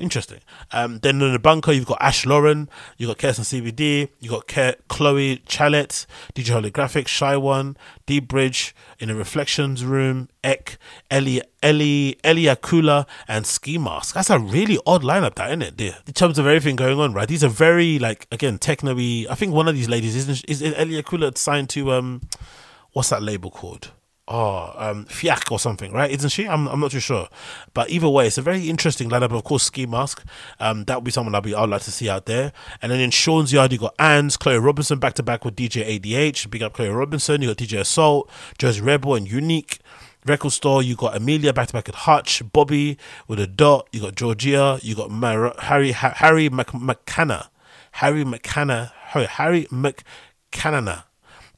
Interesting. 0.00 0.40
Um, 0.72 0.98
then 1.00 1.20
in 1.20 1.32
the 1.32 1.38
bunker, 1.38 1.72
you've 1.72 1.86
got 1.86 2.00
Ash 2.00 2.24
Lauren, 2.24 2.70
you've 2.96 3.08
got 3.08 3.18
Kirsten 3.18 3.44
CBD, 3.44 4.08
you've 4.18 4.32
got 4.32 4.46
Ke- 4.46 4.80
Chloé 4.88 5.44
Caillet, 5.46 6.06
DJ 6.34 6.58
Holographic, 6.58 7.06
Shy 7.06 7.36
One, 7.36 7.76
dBridge, 8.06 8.72
in 8.98 9.08
the 9.08 9.14
Reflections 9.14 9.84
Room, 9.84 10.28
Ek, 10.42 10.78
Ellie, 11.10 11.42
Ellie, 11.62 12.18
Eliakula, 12.24 13.06
and 13.28 13.46
Skee 13.46 13.78
Mask. 13.78 14.14
That's 14.14 14.30
a 14.30 14.38
really 14.38 14.78
odd 14.86 15.02
lineup, 15.02 15.34
that 15.34 15.50
isn't 15.50 15.62
it? 15.62 15.76
Dear? 15.76 15.96
In 16.06 16.14
terms 16.14 16.38
of 16.38 16.46
everything 16.46 16.76
going 16.76 16.98
on, 16.98 17.12
right? 17.12 17.28
These 17.28 17.44
are 17.44 17.48
very 17.48 17.98
like 17.98 18.26
again 18.32 18.58
techno 18.58 18.96
I 18.96 19.34
think 19.34 19.52
one 19.52 19.68
of 19.68 19.74
these 19.74 19.88
ladies 19.88 20.16
isn't 20.16 20.44
is 20.48 20.62
Eliakula 20.62 21.36
signed 21.36 21.68
to 21.70 21.92
um, 21.92 22.22
what's 22.92 23.10
that 23.10 23.22
label 23.22 23.50
called? 23.50 23.92
Oh, 24.32 24.72
um, 24.76 25.06
Fiac 25.06 25.50
or 25.50 25.58
something, 25.58 25.92
right? 25.92 26.08
Isn't 26.08 26.30
she? 26.30 26.46
I'm, 26.46 26.68
I'm 26.68 26.78
not 26.78 26.92
too 26.92 27.00
sure. 27.00 27.28
But 27.74 27.90
either 27.90 28.08
way, 28.08 28.28
it's 28.28 28.38
a 28.38 28.42
very 28.42 28.70
interesting 28.70 29.10
lineup. 29.10 29.32
Of 29.32 29.42
course, 29.42 29.64
Skee 29.64 29.86
Mask. 29.86 30.24
Um, 30.60 30.84
that 30.84 30.98
would 30.98 31.04
be 31.04 31.10
someone 31.10 31.34
I'd, 31.34 31.42
be, 31.42 31.52
I'd 31.52 31.68
like 31.68 31.82
to 31.82 31.90
see 31.90 32.08
out 32.08 32.26
there. 32.26 32.52
And 32.80 32.92
then 32.92 33.00
in 33.00 33.10
Sean's 33.10 33.52
yard, 33.52 33.72
you 33.72 33.78
got 33.78 33.96
Anz, 33.96 34.38
Chloe 34.38 34.58
Robinson 34.58 35.00
back 35.00 35.14
to 35.14 35.24
back 35.24 35.44
with 35.44 35.56
DJ 35.56 35.98
ADH. 35.98 36.48
Big 36.48 36.62
up 36.62 36.74
Chloe 36.74 36.90
Robinson. 36.90 37.42
You 37.42 37.48
got 37.48 37.56
DJ 37.56 37.80
Assault, 37.80 38.30
Josey 38.56 38.80
Rebelle, 38.80 39.16
and 39.16 39.28
Unique. 39.28 39.80
Record 40.24 40.52
store, 40.52 40.80
you 40.80 40.94
got 40.94 41.16
Amelia 41.16 41.52
back 41.52 41.66
to 41.68 41.72
back 41.72 41.88
with 41.88 41.96
Hutch, 41.96 42.40
Bobby 42.52 42.98
with 43.26 43.40
a 43.40 43.46
dot, 43.46 43.88
you 43.90 44.02
got 44.02 44.14
Georgia, 44.14 44.78
you 44.82 44.94
got 44.94 45.10
Mar- 45.10 45.54
Harry 45.58 45.92
ha- 45.92 46.12
Harry 46.16 46.50
Mc- 46.50 46.66
McCanna, 46.68 47.48
Harry 47.92 48.22
McCanna, 48.22 48.92
Harry, 48.92 49.24
Harry 49.24 49.64
McCanna 49.72 51.04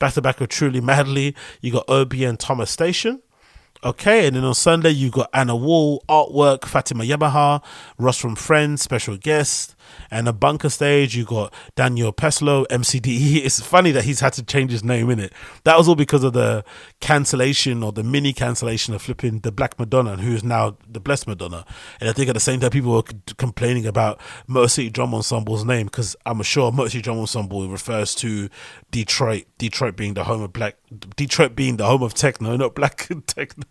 back 0.02 0.14
to 0.14 0.20
back 0.20 0.40
with 0.40 0.50
Truly 0.50 0.80
Madly. 0.80 1.32
You 1.60 1.70
got 1.70 1.84
Obi 1.88 2.24
and 2.24 2.36
Thomas 2.36 2.72
Station. 2.72 3.22
Okay, 3.84 4.26
and 4.26 4.34
then 4.34 4.42
on 4.42 4.52
Sunday 4.52 4.90
you 4.90 5.10
got 5.10 5.30
Anna 5.32 5.54
Wall, 5.54 6.04
artwork, 6.08 6.64
Fatima 6.64 7.04
Yamaha, 7.04 7.62
Ross 7.98 8.18
from 8.18 8.34
Friends, 8.34 8.82
special 8.82 9.16
guest, 9.16 9.76
and 10.10 10.28
a 10.28 10.32
bunker 10.32 10.68
stage. 10.68 11.16
You 11.16 11.24
got 11.24 11.52
Daniel 11.76 12.12
Peslo, 12.12 12.66
MCDE. 12.68 13.42
It's 13.52 13.60
funny 13.60 13.90
that 13.90 14.04
he's 14.04 14.20
had 14.20 14.32
to 14.34 14.42
change 14.42 14.70
his 14.70 14.84
name 14.84 15.10
in 15.10 15.18
it. 15.18 15.32
That 15.64 15.76
was 15.76 15.88
all 15.88 15.94
because 15.94 16.22
of 16.22 16.32
the 16.32 16.64
cancellation 17.00 17.82
or 17.82 17.92
the 17.92 18.02
mini 18.02 18.32
cancellation 18.32 18.94
of 18.94 19.02
flipping 19.02 19.40
the 19.40 19.50
Black 19.50 19.78
Madonna, 19.78 20.16
who 20.16 20.32
is 20.32 20.44
now 20.44 20.76
the 20.88 21.00
Blessed 21.00 21.26
Madonna. 21.26 21.64
And 22.00 22.08
I 22.08 22.12
think 22.12 22.28
at 22.28 22.34
the 22.34 22.40
same 22.40 22.60
time 22.60 22.70
people 22.70 22.92
were 22.92 23.02
complaining 23.36 23.86
about 23.86 24.20
Motor 24.46 24.68
City 24.68 24.90
Drum 24.90 25.12
Ensemble's 25.12 25.64
name 25.64 25.86
because 25.86 26.14
I'm 26.24 26.42
sure 26.42 26.70
Motor 26.72 26.90
City 26.90 27.02
Drum 27.02 27.18
Ensemble 27.18 27.68
refers 27.68 28.14
to 28.16 28.48
Detroit. 28.90 29.44
Detroit 29.58 29.96
being 29.96 30.14
the 30.14 30.24
home 30.24 30.42
of 30.42 30.52
black. 30.52 30.76
Detroit 31.16 31.56
being 31.56 31.76
the 31.76 31.86
home 31.86 32.02
of 32.02 32.14
techno, 32.14 32.56
not 32.56 32.74
black 32.74 33.08
techno. 33.26 33.64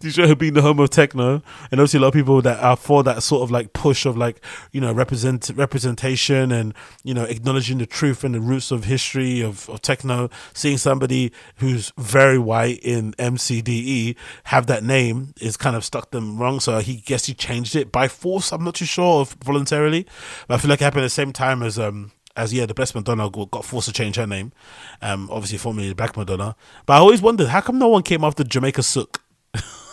Detroit 0.00 0.38
being 0.38 0.54
the 0.54 0.62
home 0.62 0.78
of 0.80 0.90
techno, 0.90 1.42
and 1.70 1.80
obviously 1.80 1.98
a 1.98 2.00
lot 2.00 2.08
of 2.08 2.14
people 2.14 2.42
that 2.42 2.62
are 2.62 2.76
for 2.76 3.02
that 3.04 3.22
sort 3.22 3.42
of 3.42 3.50
like 3.50 3.72
push 3.72 4.06
of 4.06 4.16
like 4.16 4.40
you 4.72 4.80
know 4.80 4.92
represent 4.92 5.50
representation 5.54 6.52
and 6.52 6.74
you 7.04 7.14
know 7.14 7.24
acknowledging 7.24 7.78
the 7.78 7.86
truth 7.86 8.24
and 8.24 8.34
the 8.34 8.40
roots 8.40 8.70
of 8.70 8.84
history 8.84 9.40
of, 9.40 9.68
of 9.68 9.82
techno. 9.82 10.30
Seeing 10.54 10.78
somebody 10.78 11.32
who's 11.56 11.92
very 11.98 12.38
white 12.38 12.80
in 12.80 13.12
MCDE 13.14 14.16
have 14.44 14.66
that 14.66 14.84
name 14.84 15.34
is 15.40 15.56
kind 15.56 15.76
of 15.76 15.84
stuck 15.84 16.10
them 16.10 16.38
wrong. 16.38 16.60
So 16.60 16.78
he 16.78 16.96
guess 16.96 17.26
he 17.26 17.34
changed 17.34 17.76
it 17.76 17.92
by 17.92 18.08
force. 18.08 18.52
I'm 18.52 18.64
not 18.64 18.74
too 18.74 18.84
sure 18.84 19.22
if 19.22 19.32
voluntarily, 19.44 20.06
but 20.48 20.54
I 20.54 20.58
feel 20.58 20.70
like 20.70 20.80
it 20.80 20.84
happened 20.84 21.02
at 21.02 21.06
the 21.06 21.10
same 21.10 21.32
time 21.32 21.62
as 21.62 21.78
um 21.78 22.12
as 22.36 22.52
yeah, 22.52 22.66
the 22.66 22.74
best 22.74 22.94
Madonna 22.94 23.30
got 23.30 23.64
forced 23.64 23.88
to 23.88 23.94
change 23.94 24.16
her 24.16 24.26
name, 24.26 24.52
um, 25.00 25.28
obviously 25.30 25.58
formerly 25.58 25.94
Black 25.94 26.16
Madonna. 26.16 26.54
But 26.84 26.94
I 26.94 26.98
always 26.98 27.22
wondered 27.22 27.48
how 27.48 27.62
come 27.62 27.78
no 27.78 27.88
one 27.88 28.02
came 28.02 28.22
after 28.22 28.44
Jamaica 28.44 28.82
Suk. 28.82 29.22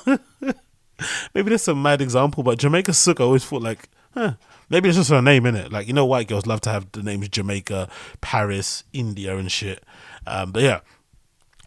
maybe 1.33 1.49
that's 1.49 1.67
a 1.67 1.75
mad 1.75 2.01
example, 2.01 2.43
but 2.43 2.59
Jamaica 2.59 2.93
Suk, 2.93 3.19
I 3.19 3.23
always 3.23 3.45
thought 3.45 3.61
like, 3.61 3.89
huh, 4.13 4.33
maybe 4.69 4.89
it's 4.89 4.97
just 4.97 5.09
her 5.09 5.21
name 5.21 5.45
in 5.45 5.55
it. 5.55 5.71
Like 5.71 5.87
you 5.87 5.93
know, 5.93 6.05
white 6.05 6.27
girls 6.27 6.45
love 6.45 6.61
to 6.61 6.69
have 6.69 6.91
the 6.91 7.03
names 7.03 7.29
Jamaica, 7.29 7.89
Paris, 8.21 8.83
India, 8.93 9.37
and 9.37 9.51
shit. 9.51 9.83
Um, 10.25 10.51
but 10.51 10.63
yeah, 10.63 10.79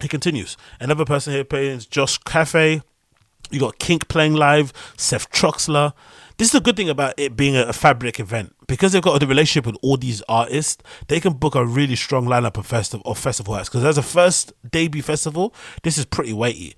he 0.01 0.09
continues. 0.09 0.57
Another 0.81 1.05
person 1.05 1.33
here 1.33 1.45
playing 1.45 1.77
is 1.77 1.87
Josh 1.87 2.19
Caffe. 2.19 2.83
You 3.51 3.61
got 3.61 3.79
Kink 3.79 4.09
playing 4.09 4.35
live, 4.35 4.73
Seth 4.97 5.31
Troxler. 5.31 5.93
This 6.39 6.49
is 6.49 6.53
the 6.53 6.61
good 6.61 6.77
thing 6.77 6.91
about 6.91 7.15
it 7.17 7.37
being 7.37 7.57
a, 7.57 7.63
a 7.63 7.73
fabric 7.73 8.21
event 8.21 8.55
because 8.67 8.93
they've 8.93 9.01
got 9.01 9.19
the 9.21 9.27
relationship 9.27 9.67
with 9.67 9.77
all 9.83 9.97
these 9.97 10.21
artists. 10.29 10.83
They 11.09 11.21
can 11.21 11.33
book 11.33 11.55
a 11.55 11.65
really 11.65 11.97
strong 11.97 12.27
lineup 12.27 12.59
of 12.59 12.67
festival 12.67 13.11
of 13.11 13.19
festival 13.19 13.57
acts. 13.57 13.69
Because 13.69 13.85
as 13.85 13.97
a 13.97 14.03
first 14.03 14.53
debut 14.69 15.03
festival, 15.03 15.55
this 15.83 15.97
is 15.97 16.05
pretty 16.05 16.33
weighty. 16.33 16.75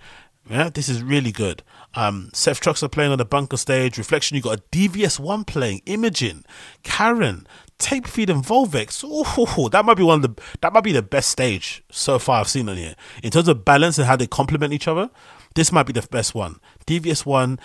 Yeah, 0.51 0.71
this 0.71 0.89
is 0.89 1.03
really 1.03 1.33
good. 1.33 1.63
Um, 1.95 2.31
Seth 2.33 2.61
Troxler 2.61 2.91
playing 2.91 3.13
on 3.13 3.19
the 3.19 3.25
bunker 3.25 3.57
stage. 3.57 3.99
Reflection, 3.99 4.37
you 4.37 4.43
got 4.43 4.59
a 4.59 4.63
DVS 4.71 5.19
one 5.19 5.45
playing. 5.45 5.83
Imogen, 5.85 6.45
Karenn, 6.85 7.45
Tape 7.79 8.07
Feed, 8.07 8.31
and 8.31 8.43
Volvox. 8.43 9.71
That 9.71 9.85
might 9.85 9.97
be 9.97 10.03
one 10.03 10.25
of 10.25 10.35
the 10.35 10.43
that 10.63 10.73
might 10.73 10.85
be 10.85 10.93
the 10.93 11.03
best 11.03 11.29
stage 11.29 11.85
so 11.91 12.19
far 12.19 12.41
I've 12.41 12.49
seen 12.49 12.69
on 12.69 12.77
here 12.77 12.95
in 13.23 13.31
terms 13.31 13.49
of 13.49 13.65
balance 13.65 13.99
and 13.99 14.07
how 14.07 14.17
they 14.17 14.27
complement 14.27 14.73
each 14.73 14.89
other. 14.89 15.11
This 15.55 15.73
might 15.73 15.87
be 15.87 15.93
the 15.93 16.03
best 16.03 16.35
one. 16.35 16.61
Devious 16.87 17.27
one, 17.27 17.59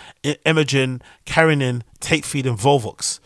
Imogen, 0.44 1.00
Karenn, 1.26 1.62
in 1.62 1.84
Tape 2.00 2.24
Feed, 2.24 2.46
and 2.46 2.58
Volvox. 2.58 3.20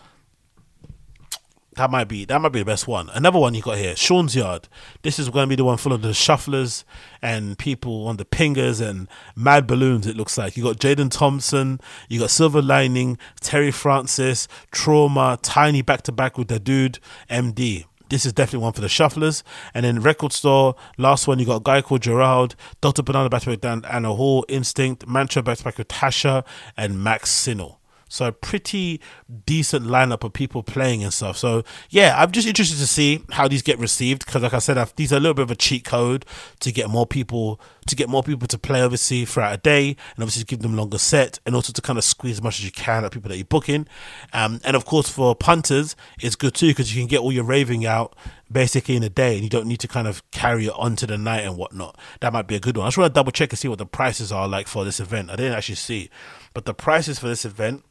That 1.79 1.93
might 1.93 2.09
be 2.09 2.25
that 2.25 2.41
might 2.41 2.49
be 2.49 2.59
the 2.59 2.65
best 2.65 2.89
one. 2.89 3.09
Another 3.11 3.39
one 3.39 3.55
you 3.55 3.63
got 3.63 3.79
here, 3.79 3.95
Sean's 3.95 4.35
Yard. 4.35 4.67
This 5.03 5.21
is 5.21 5.29
going 5.29 5.45
to 5.45 5.49
be 5.49 5.55
the 5.55 5.63
one 5.63 5.77
full 5.77 5.93
of 5.93 6.03
the 6.03 6.09
shufflers 6.09 6.83
and 7.23 7.57
people 7.57 8.09
on 8.09 8.17
the 8.17 8.25
pingers 8.25 8.85
and 8.85 9.07
mad 9.37 9.69
balloons. 9.69 10.05
It 10.05 10.17
looks 10.17 10.37
like 10.37 10.57
you 10.57 10.65
got 10.65 10.79
Jaden 10.79 11.09
Thompson, 11.09 11.81
you 12.09 12.19
got 12.19 12.31
Silver 12.31 12.61
Lining, 12.61 13.17
Terry 13.41 13.71
Francis, 13.71 14.49
Trauma, 14.73 15.39
Tiny 15.41 15.81
back 15.83 16.03
to 16.03 16.11
back 16.11 16.37
with 16.37 16.49
the 16.49 16.59
dude 16.59 16.99
MD. 17.31 17.85
This 18.09 18.27
is 18.27 18.33
definitely 18.33 18.65
one 18.65 18.73
for 18.73 18.81
the 18.81 18.89
shufflers. 18.89 19.45
And 19.73 19.85
then 19.85 20.01
record 20.01 20.33
store, 20.33 20.75
last 20.97 21.29
one 21.29 21.39
you 21.39 21.47
got 21.47 21.59
a 21.59 21.63
guy 21.63 21.81
called 21.81 22.03
Gerald, 22.03 22.57
Dr. 22.81 23.05
Banana 23.05 23.29
back 23.29 23.43
to 23.43 23.57
back 23.57 23.63
with 23.63 23.85
Anna 23.87 24.13
Wall, 24.13 24.45
Instinct, 24.49 25.07
Mantra 25.07 25.45
back 25.45 25.59
to 25.59 25.65
back 25.65 25.79
with 25.79 25.87
Tasha, 25.87 26.45
and 26.77 27.05
Max 27.05 27.31
Sinnel. 27.31 27.79
So 28.09 28.33
pretty 28.33 29.01
decent 29.47 29.87
lineup 29.87 30.25
of 30.25 30.33
people 30.33 30.63
playing 30.63 31.03
and 31.03 31.13
stuff. 31.13 31.37
So 31.37 31.65
yeah, 31.91 32.15
I'm 32.17 32.33
just 32.33 32.49
interested 32.49 32.79
to 32.79 32.87
see 32.87 33.23
how 33.31 33.49
these 33.49 33.63
get 33.63 33.79
received 33.79 34.25
because, 34.25 34.43
like 34.43 34.55
I 34.55 34.59
said, 34.59 34.79
I've, 34.79 34.95
these 34.97 35.13
are 35.13 35.17
a 35.17 35.21
little 35.21 35.35
bit 35.35 35.43
of 35.43 35.51
a 35.51 35.57
cheat 35.57 35.85
code 35.85 36.25
to 36.61 36.73
get 36.73 36.89
more 36.89 37.07
people 37.07 37.61
to 37.87 37.97
get 37.97 38.09
more 38.09 38.23
people 38.23 38.47
to 38.47 38.59
play 38.59 38.83
obviously 38.83 39.25
throughout 39.25 39.55
a 39.55 39.57
day, 39.57 39.89
and 39.89 40.23
obviously 40.23 40.45
give 40.45 40.61
them 40.61 40.77
longer 40.77 40.99
set, 40.99 41.39
and 41.47 41.55
also 41.55 41.73
to 41.73 41.81
kind 41.81 41.99
of 41.99 42.05
squeeze 42.05 42.37
as 42.37 42.43
much 42.43 42.59
as 42.59 42.65
you 42.65 42.73
can 42.73 43.05
at 43.05 43.13
people 43.13 43.29
that 43.29 43.37
you're 43.37 43.45
booking. 43.45 43.87
Um, 44.33 44.61
and 44.65 44.77
of 44.77 44.85
course 44.85 45.09
for 45.09 45.35
punters, 45.35 45.97
it's 46.21 46.37
good 46.37 46.55
too 46.55 46.69
because 46.69 46.95
you 46.95 47.01
can 47.01 47.09
get 47.09 47.21
all 47.21 47.33
your 47.33 47.45
raving 47.45 47.87
out 47.87 48.15
basically 48.51 48.97
in 48.97 49.03
a 49.03 49.09
day 49.09 49.35
and 49.35 49.43
you 49.43 49.51
don't 49.51 49.67
need 49.67 49.81
to 49.81 49.89
kind 49.89 50.09
of 50.09 50.29
carry 50.31 50.67
it 50.67 50.73
on 50.75 50.97
to 50.97 51.07
the 51.07 51.19
night 51.19 51.45
and 51.45 51.57
whatnot. 51.57 51.99
That 52.21 52.33
might 52.33 52.47
be 52.47 52.57
a 52.57 52.61
good 52.61 52.77
one. 52.77 52.87
I 52.87 52.89
just 52.89 52.99
want 52.99 53.13
to 53.13 53.19
double 53.19 53.33
check 53.33 53.53
and 53.53 53.59
see 53.59 53.69
what 53.69 53.79
the 53.79 53.87
prices 53.87 54.33
are 54.33 54.49
like 54.49 54.69
for 54.69 54.85
this 54.85 55.01
event. 55.01 55.31
I 55.31 55.37
didn't 55.37 55.55
actually 55.55 55.75
see, 55.75 56.11
but 56.55 56.65
the 56.65 56.75
prices 56.75 57.19
for 57.19 57.29
this 57.29 57.45
event 57.45 57.85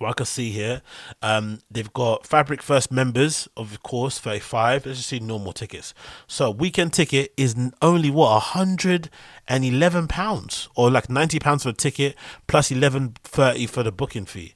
what 0.00 0.10
I 0.10 0.12
can 0.12 0.26
see 0.26 0.50
here, 0.50 0.82
um, 1.22 1.60
they've 1.70 1.92
got 1.92 2.26
Fabric 2.26 2.62
First 2.62 2.90
members, 2.90 3.48
of 3.56 3.82
course, 3.82 4.18
35. 4.18 4.86
Let's 4.86 4.98
just 4.98 5.08
see 5.08 5.20
normal 5.20 5.52
tickets. 5.52 5.94
So 6.26 6.50
weekend 6.50 6.92
ticket 6.92 7.32
is 7.36 7.56
only 7.82 8.10
what, 8.10 8.30
111 8.30 10.08
pounds 10.08 10.68
or 10.74 10.90
like 10.90 11.08
90 11.08 11.38
pounds 11.38 11.62
for 11.62 11.70
a 11.70 11.72
ticket 11.72 12.16
plus 12.46 12.70
11.30 12.70 13.68
for 13.68 13.82
the 13.82 13.92
booking 13.92 14.24
fee. 14.26 14.54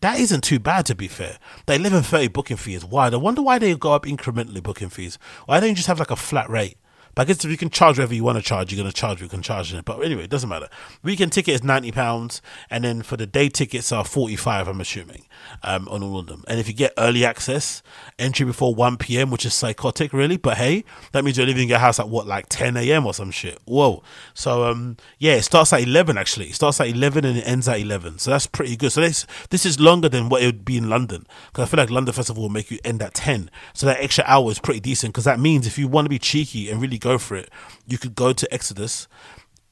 That 0.00 0.18
isn't 0.18 0.42
too 0.42 0.58
bad 0.58 0.86
to 0.86 0.96
be 0.96 1.06
fair. 1.06 1.38
The 1.66 1.74
11.30 1.74 2.32
booking 2.32 2.56
fee 2.56 2.74
is 2.74 2.84
wild. 2.84 3.14
I 3.14 3.18
wonder 3.18 3.40
why 3.40 3.58
they 3.58 3.74
go 3.76 3.92
up 3.92 4.04
incrementally 4.04 4.62
booking 4.62 4.88
fees. 4.88 5.16
Why 5.46 5.60
don't 5.60 5.68
you 5.68 5.76
just 5.76 5.86
have 5.86 6.00
like 6.00 6.10
a 6.10 6.16
flat 6.16 6.50
rate? 6.50 6.76
But 7.14 7.22
I 7.22 7.24
guess 7.26 7.44
if 7.44 7.50
you 7.50 7.56
can 7.56 7.70
charge 7.70 7.98
whatever 7.98 8.14
you 8.14 8.24
want 8.24 8.38
to 8.38 8.42
charge, 8.42 8.72
you're 8.72 8.82
going 8.82 8.90
to 8.90 8.96
charge, 8.96 9.20
you 9.20 9.28
can 9.28 9.42
charge 9.42 9.72
it. 9.72 9.84
But 9.84 10.00
anyway, 10.00 10.24
it 10.24 10.30
doesn't 10.30 10.48
matter. 10.48 10.68
Weekend 11.02 11.32
ticket 11.32 11.54
is 11.54 11.60
£90, 11.60 12.40
and 12.70 12.84
then 12.84 13.02
for 13.02 13.16
the 13.16 13.26
day 13.26 13.48
tickets 13.48 13.92
are 13.92 14.04
45 14.04 14.68
I'm 14.68 14.80
assuming, 14.80 15.26
um, 15.62 15.88
on 15.88 16.02
all 16.02 16.18
of 16.18 16.26
them. 16.26 16.44
And 16.48 16.58
if 16.58 16.68
you 16.68 16.74
get 16.74 16.92
early 16.96 17.24
access, 17.24 17.82
entry 18.18 18.46
before 18.46 18.74
1 18.74 18.96
p.m., 18.96 19.30
which 19.30 19.44
is 19.44 19.52
psychotic, 19.54 20.12
really. 20.12 20.36
But 20.36 20.56
hey, 20.56 20.84
that 21.12 21.24
means 21.24 21.36
you're 21.36 21.46
leaving 21.46 21.68
your 21.68 21.78
house 21.78 22.00
at 22.00 22.08
what, 22.08 22.26
like 22.26 22.46
10 22.48 22.76
a.m. 22.76 23.06
or 23.06 23.12
some 23.12 23.30
shit. 23.30 23.58
Whoa. 23.66 24.02
So, 24.34 24.64
um, 24.64 24.96
yeah, 25.18 25.34
it 25.34 25.42
starts 25.42 25.72
at 25.72 25.82
11 25.82 26.16
actually. 26.16 26.46
It 26.46 26.54
starts 26.54 26.80
at 26.80 26.88
11 26.88 27.24
and 27.24 27.38
it 27.38 27.46
ends 27.46 27.68
at 27.68 27.80
11. 27.80 28.18
So 28.18 28.30
that's 28.30 28.46
pretty 28.46 28.76
good. 28.76 28.92
So 28.92 29.00
this, 29.02 29.26
this 29.50 29.66
is 29.66 29.78
longer 29.78 30.08
than 30.08 30.28
what 30.28 30.42
it 30.42 30.46
would 30.46 30.64
be 30.64 30.76
in 30.76 30.88
London. 30.88 31.26
Because 31.48 31.64
I 31.64 31.70
feel 31.70 31.78
like 31.78 31.90
London 31.90 32.14
Festival 32.14 32.42
will 32.42 32.50
make 32.50 32.70
you 32.70 32.78
end 32.84 33.02
at 33.02 33.14
10. 33.14 33.50
So 33.74 33.86
that 33.86 34.00
extra 34.00 34.24
hour 34.26 34.50
is 34.50 34.58
pretty 34.58 34.80
decent 34.80 35.12
because 35.12 35.24
that 35.24 35.38
means 35.38 35.66
if 35.66 35.78
you 35.78 35.88
want 35.88 36.06
to 36.06 36.10
be 36.10 36.18
cheeky 36.18 36.70
and 36.70 36.80
really 36.80 36.98
go 37.02 37.18
for 37.18 37.36
it, 37.36 37.50
you 37.86 37.98
could 37.98 38.14
go 38.14 38.32
to 38.32 38.54
Exodus, 38.54 39.08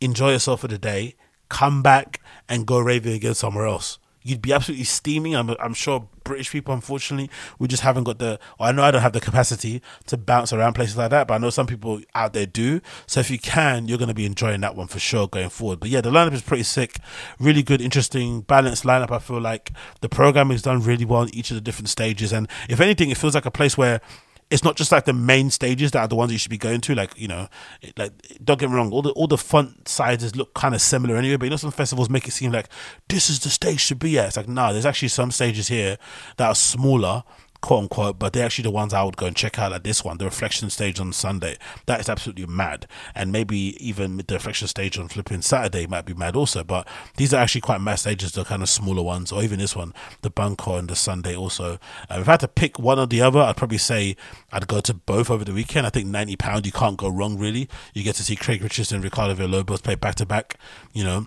enjoy 0.01 0.33
yourself 0.33 0.61
for 0.61 0.69
the 0.69 0.79
day, 0.79 1.14
come 1.49 1.83
back 1.83 2.21
and 2.49 2.66
go 2.66 2.79
raving 2.79 3.14
again 3.14 3.35
somewhere 3.35 3.66
else. 3.66 3.99
You'd 4.23 4.43
be 4.43 4.53
absolutely 4.53 4.85
steaming. 4.85 5.35
I'm, 5.35 5.49
I'm 5.59 5.73
sure 5.73 6.07
British 6.25 6.51
people, 6.51 6.75
unfortunately, 6.75 7.31
we 7.59 7.69
just 7.69 7.83
haven't 7.83 8.05
got 8.05 8.19
the. 8.19 8.38
I 8.59 8.71
know 8.71 8.83
I 8.83 8.90
don't 8.90 9.01
have 9.01 9.14
the 9.14 9.21
capacity 9.21 9.81
to 10.09 10.19
bounce 10.19 10.53
around 10.53 10.75
places 10.75 10.99
like 10.99 11.11
that, 11.11 11.27
but 11.27 11.35
I 11.35 11.38
know 11.38 11.49
some 11.49 11.66
people 11.66 12.03
out 12.14 12.35
there 12.35 12.45
do. 12.45 12.83
So 13.07 13.21
if 13.21 13.31
you 13.31 13.38
can, 13.38 13.88
you're 13.88 13.97
going 13.97 14.09
to 14.09 14.14
be 14.14 14.27
enjoying 14.27 14.61
that 14.61 14.77
one 14.77 14.88
for 14.88 14.99
sure 14.99 15.27
going 15.27 15.49
forward. 15.49 15.81
But 15.81 15.88
yeah, 15.88 16.03
the 16.03 16.11
lineup 16.11 16.35
is 16.35 16.43
pretty 16.43 16.64
sick. 16.64 16.99
Really 17.38 17.62
good, 17.62 17.81
interesting, 17.81 18.43
balanced 18.43 18.85
lineup. 18.85 19.11
I 19.11 19.21
feel 19.21 19.40
like 19.40 19.73
the 20.03 20.11
programming 20.11 20.55
is 20.55 20.62
done 20.62 20.83
really 20.83 21.07
well 21.07 21.23
in 21.23 21.35
each 21.35 21.51
of 21.51 21.55
the 21.55 21.62
different 21.62 21.88
stages, 21.88 22.31
and 22.31 22.47
if 22.69 22.79
anything, 22.79 23.09
it 23.09 23.16
feels 23.16 23.35
like 23.35 23.47
a 23.47 23.51
place 23.51 23.79
where 23.79 24.03
it's 24.51 24.65
not 24.65 24.77
just 24.77 24.91
like 24.91 25.05
the 25.05 25.13
main 25.13 25.51
stages 25.51 25.93
that 25.93 26.01
are 26.01 26.09
the 26.09 26.17
ones 26.17 26.33
you 26.33 26.39
should 26.39 26.51
be 26.51 26.59
going 26.59 26.81
to. 26.83 26.95
Like 26.95 27.19
you 27.19 27.29
know, 27.29 27.49
like 27.97 28.13
don't 28.43 28.59
get 28.59 28.69
me 28.69 28.77
wrong, 28.77 28.93
all 28.93 29.03
the 29.03 29.11
all 29.13 29.27
the 29.27 29.39
front 29.39 29.89
sizes 29.89 30.35
look 30.35 30.55
kind 30.55 30.75
of 30.75 30.83
similar 30.83 31.17
anyway. 31.17 31.37
But 31.37 31.45
you 31.45 31.51
know, 31.51 31.57
some 31.57 31.71
festivals 31.71 32.11
make 32.11 32.27
it 32.27 32.33
seem 32.33 32.53
like 32.53 32.69
this 33.09 33.31
is 33.31 33.39
the 33.41 33.49
stage 33.49 33.87
to 33.89 33.95
be 33.95 34.19
at. 34.19 34.29
It's 34.29 34.37
like 34.37 34.49
nah, 34.49 34.73
there's 34.73 34.87
actually 34.87 35.09
some 35.09 35.31
stages 35.31 35.69
here 35.69 35.99
that 36.37 36.49
are 36.49 36.55
smaller. 36.55 37.23
Quote 37.62 37.83
unquote, 37.83 38.18
but 38.18 38.33
they're 38.33 38.46
actually 38.46 38.62
the 38.62 38.70
ones 38.70 38.94
I 38.94 39.03
would 39.03 39.18
go 39.18 39.27
and 39.27 39.37
check 39.37 39.59
out. 39.59 39.73
Like 39.73 39.83
this 39.83 40.03
one, 40.03 40.16
the 40.16 40.25
reflection 40.25 40.70
stage 40.70 40.99
on 40.99 41.12
Sunday, 41.12 41.59
that 41.85 42.01
is 42.01 42.09
absolutely 42.09 42.46
mad, 42.46 42.87
and 43.14 43.31
maybe 43.31 43.77
even 43.87 44.16
the 44.16 44.35
reflection 44.35 44.66
stage 44.66 44.99
on 44.99 45.09
flipping 45.09 45.42
Saturday 45.42 45.87
might 45.87 46.07
be 46.07 46.14
mad 46.14 46.37
also. 46.37 46.64
But 46.64 46.88
these 47.16 47.35
are 47.35 47.42
actually 47.42 47.61
quite 47.61 47.83
mad 47.83 47.96
stages, 47.96 48.33
the 48.33 48.44
kind 48.44 48.62
of 48.62 48.70
smaller 48.70 49.03
ones, 49.03 49.31
or 49.31 49.42
even 49.42 49.59
this 49.59 49.77
one, 49.77 49.92
the 50.23 50.31
bunker 50.31 50.70
and 50.79 50.88
the 50.88 50.96
Sunday 50.96 51.37
also. 51.37 51.79
Uh, 52.09 52.18
if 52.20 52.29
I 52.29 52.33
had 52.33 52.40
to 52.40 52.49
pick 52.49 52.79
one 52.79 52.99
or 52.99 53.07
the 53.07 53.20
other, 53.20 53.40
I'd 53.40 53.59
probably 53.59 53.79
say 53.79 54.16
I'd 54.51 54.66
go 54.66 54.81
to 54.81 54.94
both 54.94 55.31
over 55.31 55.44
the 55.44 55.53
weekend. 55.53 55.87
I 55.87 55.90
think 55.90 56.07
ninety 56.07 56.37
pound, 56.37 56.64
you 56.64 56.73
can't 56.73 56.96
go 56.96 57.09
wrong 57.09 57.38
really. 57.38 57.68
You 57.92 58.03
get 58.03 58.14
to 58.16 58.23
see 58.23 58.37
Craig 58.37 58.62
Richardson 58.62 58.96
and 58.96 59.05
Ricardo 59.05 59.35
Villalobos 59.35 59.83
play 59.83 59.96
back 59.96 60.14
to 60.14 60.25
back. 60.25 60.57
You 60.94 61.05
know, 61.05 61.27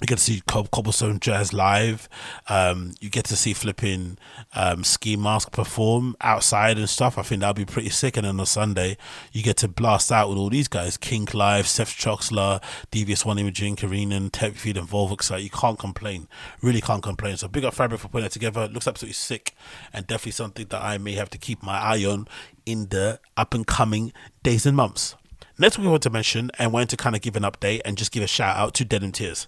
you 0.00 0.06
get 0.06 0.18
to 0.18 0.24
see 0.24 0.42
Cobblestone 0.46 1.20
Jazz 1.20 1.52
live. 1.52 2.08
Um, 2.48 2.94
you 3.00 3.10
get 3.10 3.24
to 3.26 3.36
see 3.36 3.52
flipping 3.52 4.18
um, 4.54 4.84
Skee 4.84 5.16
Mask 5.16 5.52
perform 5.52 6.16
outside 6.20 6.78
and 6.78 6.88
stuff. 6.88 7.16
I 7.16 7.22
think 7.22 7.40
that'll 7.40 7.54
be 7.54 7.64
pretty 7.64 7.90
sick. 7.90 8.16
And 8.16 8.26
then 8.26 8.40
on 8.40 8.46
Sunday, 8.46 8.96
you 9.32 9.42
get 9.42 9.56
to 9.58 9.68
blast 9.68 10.10
out 10.10 10.28
with 10.28 10.38
all 10.38 10.50
these 10.50 10.68
guys: 10.68 10.96
Kink 10.96 11.34
Live, 11.34 11.66
Seth 11.66 11.90
Troxler, 11.90 12.62
Devious 12.90 13.24
One 13.24 13.38
Imogen, 13.38 13.76
Karenn, 13.76 14.30
Tepfied, 14.30 14.78
and 14.78 14.88
Volvox. 14.88 15.30
Like 15.30 15.42
you 15.42 15.50
can't 15.50 15.78
complain. 15.78 16.28
Really 16.60 16.80
can't 16.80 17.02
complain. 17.02 17.36
So 17.36 17.48
big 17.48 17.64
up 17.64 17.74
Fabric 17.74 18.00
for 18.00 18.08
putting 18.08 18.26
it 18.26 18.32
together. 18.32 18.64
It 18.64 18.72
looks 18.72 18.88
absolutely 18.88 19.14
sick, 19.14 19.54
and 19.92 20.06
definitely 20.06 20.32
something 20.32 20.66
that 20.68 20.82
I 20.82 20.98
may 20.98 21.12
have 21.12 21.30
to 21.30 21.38
keep 21.38 21.62
my 21.62 21.78
eye 21.78 22.04
on 22.04 22.26
in 22.66 22.88
the 22.88 23.20
up 23.36 23.54
and 23.54 23.66
coming 23.66 24.12
days 24.42 24.66
and 24.66 24.76
months. 24.76 25.14
Next, 25.56 25.78
we 25.78 25.86
want 25.86 26.02
to 26.02 26.10
mention 26.10 26.50
and 26.58 26.72
want 26.72 26.90
to 26.90 26.96
kind 26.96 27.14
of 27.14 27.22
give 27.22 27.36
an 27.36 27.44
update 27.44 27.80
and 27.84 27.96
just 27.96 28.10
give 28.10 28.24
a 28.24 28.26
shout 28.26 28.56
out 28.56 28.74
to 28.74 28.84
Denim 28.84 29.12
Tears. 29.12 29.46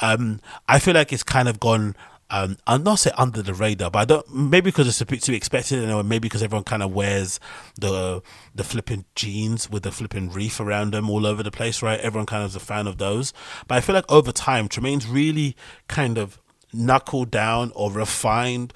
Um, 0.00 0.40
I 0.68 0.78
feel 0.78 0.94
like 0.94 1.12
it's 1.12 1.22
kind 1.22 1.48
of 1.48 1.60
gone. 1.60 1.96
Um, 2.28 2.56
I'm 2.66 2.82
not 2.82 2.98
say 2.98 3.12
under 3.16 3.40
the 3.40 3.54
radar, 3.54 3.90
but 3.90 3.98
I 4.00 4.04
don't. 4.04 4.34
Maybe 4.34 4.70
because 4.70 4.88
it's 4.88 5.00
a 5.00 5.06
bit 5.06 5.22
too 5.22 5.32
expected, 5.32 5.88
or 5.88 6.02
maybe 6.02 6.26
because 6.26 6.42
everyone 6.42 6.64
kind 6.64 6.82
of 6.82 6.92
wears 6.92 7.38
the 7.78 8.22
the 8.54 8.64
flipping 8.64 9.04
jeans 9.14 9.70
with 9.70 9.84
the 9.84 9.92
flipping 9.92 10.30
reef 10.30 10.58
around 10.58 10.92
them 10.92 11.08
all 11.08 11.26
over 11.26 11.42
the 11.42 11.52
place, 11.52 11.82
right? 11.82 12.00
Everyone 12.00 12.26
kind 12.26 12.42
of 12.42 12.50
is 12.50 12.56
a 12.56 12.60
fan 12.60 12.86
of 12.86 12.98
those. 12.98 13.32
But 13.68 13.76
I 13.76 13.80
feel 13.80 13.94
like 13.94 14.10
over 14.10 14.32
time, 14.32 14.68
Tremaine's 14.68 15.06
really 15.06 15.56
kind 15.88 16.18
of 16.18 16.40
knuckled 16.72 17.30
down 17.30 17.72
or 17.74 17.92
refined, 17.92 18.72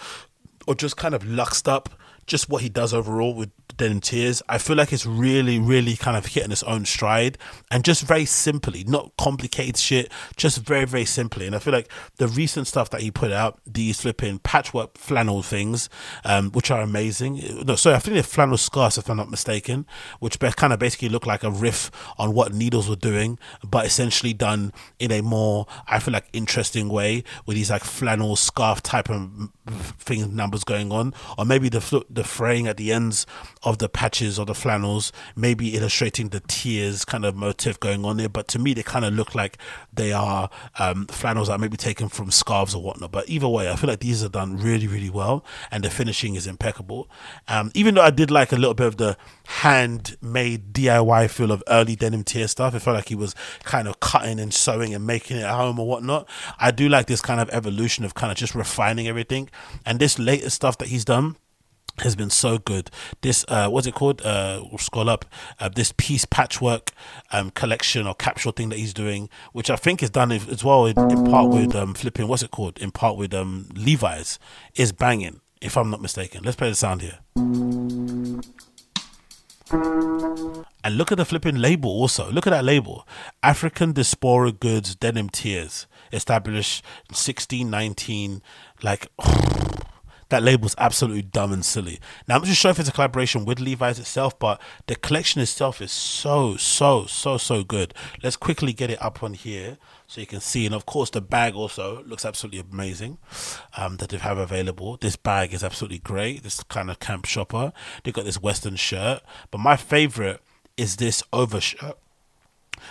or 0.66 0.74
just 0.74 0.96
kind 0.96 1.14
of 1.14 1.26
luxed 1.26 1.68
up 1.68 1.88
just 2.26 2.48
what 2.48 2.62
he 2.62 2.68
does 2.68 2.94
overall 2.94 3.34
with 3.34 3.50
Denim 3.80 4.00
Tears. 4.00 4.42
I 4.46 4.58
feel 4.58 4.76
like 4.76 4.92
it's 4.92 5.06
really, 5.06 5.58
really 5.58 5.96
kind 5.96 6.14
of 6.14 6.26
hitting 6.26 6.52
its 6.52 6.62
own 6.64 6.84
stride 6.84 7.38
and 7.70 7.82
just 7.82 8.02
very 8.02 8.26
simply, 8.26 8.84
not 8.84 9.10
complicated 9.18 9.78
shit, 9.78 10.12
just 10.36 10.58
very, 10.58 10.84
very 10.84 11.06
simply. 11.06 11.46
And 11.46 11.56
I 11.56 11.60
feel 11.60 11.72
like 11.72 11.90
the 12.16 12.28
recent 12.28 12.66
stuff 12.66 12.90
that 12.90 13.00
he 13.00 13.10
put 13.10 13.32
out, 13.32 13.58
these 13.66 14.02
flipping 14.02 14.38
patchwork 14.40 14.98
flannel 14.98 15.42
things, 15.42 15.88
um, 16.24 16.50
which 16.50 16.70
are 16.70 16.82
amazing. 16.82 17.42
No, 17.64 17.74
sorry, 17.74 17.96
I 17.96 18.00
think 18.00 18.14
they're 18.14 18.22
flannel 18.22 18.58
scarves, 18.58 18.98
if 18.98 19.08
I'm 19.08 19.16
not 19.16 19.30
mistaken, 19.30 19.86
which 20.18 20.38
kind 20.38 20.74
of 20.74 20.78
basically 20.78 21.08
look 21.08 21.24
like 21.24 21.42
a 21.42 21.50
riff 21.50 21.90
on 22.18 22.34
what 22.34 22.52
Needles 22.52 22.88
were 22.88 22.96
doing, 22.96 23.38
but 23.66 23.86
essentially 23.86 24.34
done 24.34 24.74
in 24.98 25.10
a 25.10 25.22
more, 25.22 25.66
I 25.88 26.00
feel 26.00 26.12
like, 26.12 26.28
interesting 26.34 26.90
way 26.90 27.24
with 27.46 27.56
these 27.56 27.70
like 27.70 27.84
flannel 27.84 28.36
scarf 28.36 28.82
type 28.82 29.08
of 29.08 29.30
thing 29.70 30.34
numbers 30.34 30.64
going 30.64 30.92
on, 30.92 31.14
or 31.38 31.44
maybe 31.44 31.68
the 31.68 32.04
the 32.08 32.24
fraying 32.24 32.66
at 32.66 32.76
the 32.76 32.92
ends 32.92 33.26
of 33.62 33.78
the 33.78 33.88
patches 33.88 34.38
or 34.38 34.46
the 34.46 34.54
flannels, 34.54 35.12
maybe 35.36 35.76
illustrating 35.76 36.28
the 36.28 36.40
tears 36.40 37.04
kind 37.04 37.24
of 37.24 37.34
motif 37.34 37.78
going 37.80 38.04
on 38.04 38.16
there. 38.16 38.28
But 38.28 38.48
to 38.48 38.58
me, 38.58 38.74
they 38.74 38.82
kind 38.82 39.04
of 39.04 39.14
look 39.14 39.34
like 39.34 39.58
they 39.92 40.12
are 40.12 40.50
um, 40.78 41.06
flannels 41.06 41.48
that 41.48 41.60
may 41.60 41.68
be 41.68 41.76
taken 41.76 42.08
from 42.08 42.30
scarves 42.30 42.74
or 42.74 42.82
whatnot. 42.82 43.12
But 43.12 43.28
either 43.28 43.48
way, 43.48 43.70
I 43.70 43.76
feel 43.76 43.88
like 43.88 44.00
these 44.00 44.22
are 44.24 44.28
done 44.28 44.56
really, 44.56 44.86
really 44.86 45.10
well, 45.10 45.44
and 45.70 45.84
the 45.84 45.90
finishing 45.90 46.34
is 46.34 46.46
impeccable. 46.46 47.08
Um, 47.48 47.70
even 47.74 47.94
though 47.94 48.02
I 48.02 48.10
did 48.10 48.30
like 48.30 48.52
a 48.52 48.56
little 48.56 48.74
bit 48.74 48.86
of 48.86 48.96
the 48.96 49.16
handmade 49.50 50.72
DIY 50.72 51.28
feel 51.28 51.50
of 51.50 51.62
early 51.66 51.96
denim 51.96 52.22
tear 52.22 52.46
stuff, 52.46 52.74
it 52.74 52.80
felt 52.80 52.94
like 52.94 53.08
he 53.08 53.16
was 53.16 53.34
kind 53.64 53.88
of 53.88 53.98
cutting 53.98 54.38
and 54.38 54.54
sewing 54.54 54.94
and 54.94 55.04
making 55.04 55.38
it 55.38 55.42
at 55.42 55.54
home 55.54 55.78
or 55.80 55.88
whatnot. 55.88 56.28
I 56.58 56.70
do 56.70 56.88
like 56.88 57.06
this 57.06 57.20
kind 57.20 57.40
of 57.40 57.50
evolution 57.50 58.04
of 58.04 58.14
kind 58.14 58.30
of 58.30 58.38
just 58.38 58.54
refining 58.54 59.08
everything, 59.08 59.50
and 59.84 59.98
this 59.98 60.18
latest 60.18 60.54
stuff 60.54 60.78
that 60.78 60.88
he's 60.88 61.04
done 61.04 61.36
has 61.98 62.14
been 62.14 62.30
so 62.30 62.58
good. 62.58 62.90
This 63.22 63.44
uh, 63.48 63.68
what's 63.68 63.88
it 63.88 63.94
called? 63.94 64.22
Uh, 64.22 64.62
scroll 64.78 65.10
up. 65.10 65.24
Uh, 65.58 65.68
this 65.68 65.92
peace 65.96 66.24
patchwork 66.24 66.92
um, 67.32 67.50
collection 67.50 68.06
or 68.06 68.14
capsule 68.14 68.52
thing 68.52 68.68
that 68.68 68.78
he's 68.78 68.94
doing, 68.94 69.28
which 69.52 69.68
I 69.68 69.76
think 69.76 70.00
is 70.00 70.10
done 70.10 70.30
as 70.30 70.62
well 70.62 70.86
in, 70.86 70.96
in 71.10 71.24
part 71.24 71.52
with 71.52 71.74
um, 71.74 71.94
flipping. 71.94 72.28
What's 72.28 72.44
it 72.44 72.52
called? 72.52 72.78
In 72.78 72.92
part 72.92 73.16
with 73.16 73.34
um, 73.34 73.68
Levi's 73.74 74.38
is 74.76 74.92
banging. 74.92 75.40
If 75.60 75.76
I'm 75.76 75.90
not 75.90 76.00
mistaken, 76.00 76.42
let's 76.44 76.56
play 76.56 76.70
the 76.70 76.76
sound 76.76 77.02
here. 77.02 77.18
And 79.72 80.96
look 80.96 81.12
at 81.12 81.18
the 81.18 81.24
flipping 81.24 81.56
label 81.56 81.90
also. 81.90 82.30
Look 82.30 82.46
at 82.46 82.50
that 82.50 82.64
label. 82.64 83.06
African 83.42 83.92
Diaspora 83.92 84.52
Goods 84.52 84.96
Denim 84.96 85.28
Tears. 85.28 85.86
Established 86.12 86.84
1619. 87.08 88.42
Like 88.82 89.08
oh, 89.18 89.69
that 90.30 90.42
label's 90.42 90.74
absolutely 90.78 91.22
dumb 91.22 91.52
and 91.52 91.64
silly. 91.64 92.00
Now 92.26 92.36
I'm 92.36 92.44
just 92.44 92.60
sure 92.60 92.70
if 92.70 92.78
it's 92.78 92.88
a 92.88 92.92
collaboration 92.92 93.44
with 93.44 93.60
Levi's 93.60 93.98
itself, 93.98 94.38
but 94.38 94.60
the 94.86 94.96
collection 94.96 95.40
itself 95.40 95.80
is 95.80 95.92
so, 95.92 96.56
so, 96.56 97.06
so, 97.06 97.36
so 97.36 97.62
good. 97.62 97.94
Let's 98.22 98.36
quickly 98.36 98.72
get 98.72 98.90
it 98.90 99.02
up 99.02 99.22
on 99.22 99.34
here 99.34 99.78
so 100.06 100.20
you 100.20 100.26
can 100.26 100.40
see. 100.40 100.66
And 100.66 100.74
of 100.74 100.86
course, 100.86 101.10
the 101.10 101.20
bag 101.20 101.54
also 101.54 102.02
looks 102.04 102.24
absolutely 102.24 102.60
amazing 102.60 103.18
um, 103.76 103.98
that 103.98 104.08
they 104.08 104.18
have 104.18 104.38
available. 104.38 104.96
This 104.96 105.16
bag 105.16 105.52
is 105.52 105.62
absolutely 105.62 105.98
great. 105.98 106.42
This 106.42 106.62
kind 106.64 106.90
of 106.90 106.98
camp 106.98 107.26
shopper. 107.26 107.72
They've 108.02 108.14
got 108.14 108.24
this 108.24 108.40
Western 108.40 108.76
shirt, 108.76 109.22
but 109.50 109.58
my 109.58 109.76
favorite 109.76 110.40
is 110.76 110.96
this 110.96 111.22
overshirt 111.32 111.98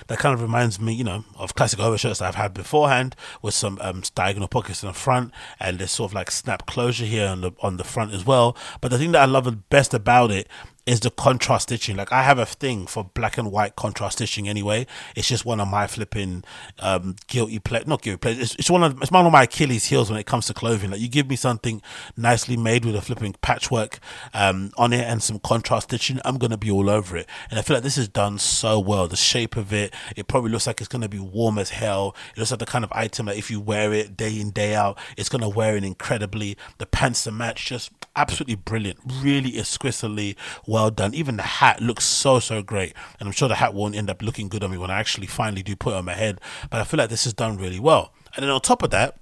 that 0.07 0.19
kind 0.19 0.33
of 0.33 0.41
reminds 0.41 0.79
me, 0.79 0.93
you 0.93 1.03
know, 1.03 1.23
of 1.37 1.55
classic 1.55 1.79
overshirts 1.79 2.19
that 2.19 2.27
I've 2.27 2.35
had 2.35 2.53
beforehand 2.53 3.15
with 3.41 3.53
some 3.53 3.77
um, 3.81 4.03
diagonal 4.15 4.47
pockets 4.47 4.83
in 4.83 4.87
the 4.87 4.93
front 4.93 5.33
and 5.59 5.79
this 5.79 5.91
sort 5.91 6.11
of 6.11 6.15
like 6.15 6.31
snap 6.31 6.65
closure 6.65 7.05
here 7.05 7.27
on 7.27 7.41
the 7.41 7.51
on 7.61 7.77
the 7.77 7.83
front 7.83 8.13
as 8.13 8.25
well. 8.25 8.55
But 8.81 8.91
the 8.91 8.97
thing 8.97 9.11
that 9.13 9.21
I 9.21 9.25
love 9.25 9.45
the 9.45 9.51
best 9.51 9.93
about 9.93 10.31
it 10.31 10.47
is 10.85 10.99
the 11.01 11.11
contrast 11.11 11.63
stitching. 11.63 11.95
Like 11.95 12.11
I 12.11 12.23
have 12.23 12.39
a 12.39 12.45
thing 12.45 12.87
for 12.87 13.03
black 13.13 13.37
and 13.37 13.51
white 13.51 13.75
contrast 13.75 14.17
stitching 14.17 14.47
anyway. 14.47 14.87
It's 15.15 15.27
just 15.27 15.45
one 15.45 15.59
of 15.59 15.67
my 15.67 15.87
flipping 15.87 16.43
um, 16.79 17.15
guilty 17.27 17.59
pleasure. 17.59 17.85
Not 17.85 18.01
guilty 18.01 18.17
pleasure. 18.17 18.41
It's, 18.41 18.55
it's 18.55 18.69
one 18.69 18.83
of 18.83 19.01
it's 19.01 19.11
one 19.11 19.25
of 19.25 19.31
my 19.31 19.43
Achilles 19.43 19.85
heels 19.85 20.09
when 20.09 20.19
it 20.19 20.25
comes 20.25 20.47
to 20.47 20.53
clothing. 20.53 20.91
Like 20.91 20.99
you 20.99 21.07
give 21.07 21.29
me 21.29 21.35
something 21.35 21.81
nicely 22.17 22.57
made 22.57 22.85
with 22.85 22.95
a 22.95 23.01
flipping 23.01 23.35
patchwork 23.41 23.99
um, 24.33 24.71
on 24.77 24.93
it 24.93 25.01
and 25.01 25.21
some 25.21 25.39
contrast 25.39 25.89
stitching, 25.89 26.19
I'm 26.25 26.37
gonna 26.37 26.57
be 26.57 26.71
all 26.71 26.89
over 26.89 27.17
it. 27.17 27.27
And 27.49 27.59
I 27.59 27.61
feel 27.61 27.75
like 27.75 27.83
this 27.83 27.97
is 27.97 28.07
done 28.07 28.39
so 28.39 28.79
well. 28.79 29.07
The 29.07 29.15
shape 29.15 29.55
of 29.55 29.73
it, 29.73 29.93
it 30.15 30.27
probably 30.27 30.51
looks 30.51 30.67
like 30.67 30.81
it's 30.81 30.87
gonna 30.87 31.09
be 31.09 31.19
warm 31.19 31.57
as 31.57 31.69
hell. 31.71 32.15
It 32.35 32.39
looks 32.39 32.51
like 32.51 32.59
the 32.59 32.65
kind 32.65 32.83
of 32.83 32.91
item 32.93 33.27
that 33.27 33.37
if 33.37 33.51
you 33.51 33.59
wear 33.59 33.93
it 33.93 34.17
day 34.17 34.39
in 34.39 34.51
day 34.51 34.75
out, 34.75 34.97
it's 35.17 35.29
gonna 35.29 35.49
wear 35.49 35.75
it 35.75 35.83
incredibly. 35.83 36.57
The 36.77 36.85
pants 36.85 37.23
to 37.25 37.31
match, 37.31 37.65
just 37.67 37.91
absolutely 38.15 38.55
brilliant. 38.55 38.99
Really 39.21 39.57
exquisitely 39.59 40.35
well 40.67 40.91
done. 40.91 41.13
Even 41.13 41.37
the 41.37 41.43
hat 41.43 41.81
looks 41.81 42.05
so 42.05 42.39
so 42.39 42.61
great, 42.61 42.93
and 43.19 43.27
I'm 43.27 43.33
sure 43.33 43.47
the 43.47 43.55
hat 43.55 43.73
won't 43.73 43.95
end 43.95 44.09
up 44.09 44.21
looking 44.21 44.49
good 44.49 44.63
on 44.63 44.71
me 44.71 44.77
when 44.77 44.91
I 44.91 44.99
actually 44.99 45.27
finally 45.27 45.63
do 45.63 45.75
put 45.75 45.93
it 45.93 45.97
on 45.97 46.05
my 46.05 46.13
head. 46.13 46.41
But 46.69 46.81
I 46.81 46.83
feel 46.83 46.97
like 46.97 47.09
this 47.09 47.25
is 47.25 47.33
done 47.33 47.57
really 47.57 47.79
well. 47.79 48.13
And 48.35 48.43
then 48.43 48.49
on 48.49 48.61
top 48.61 48.83
of 48.83 48.91
that, 48.91 49.17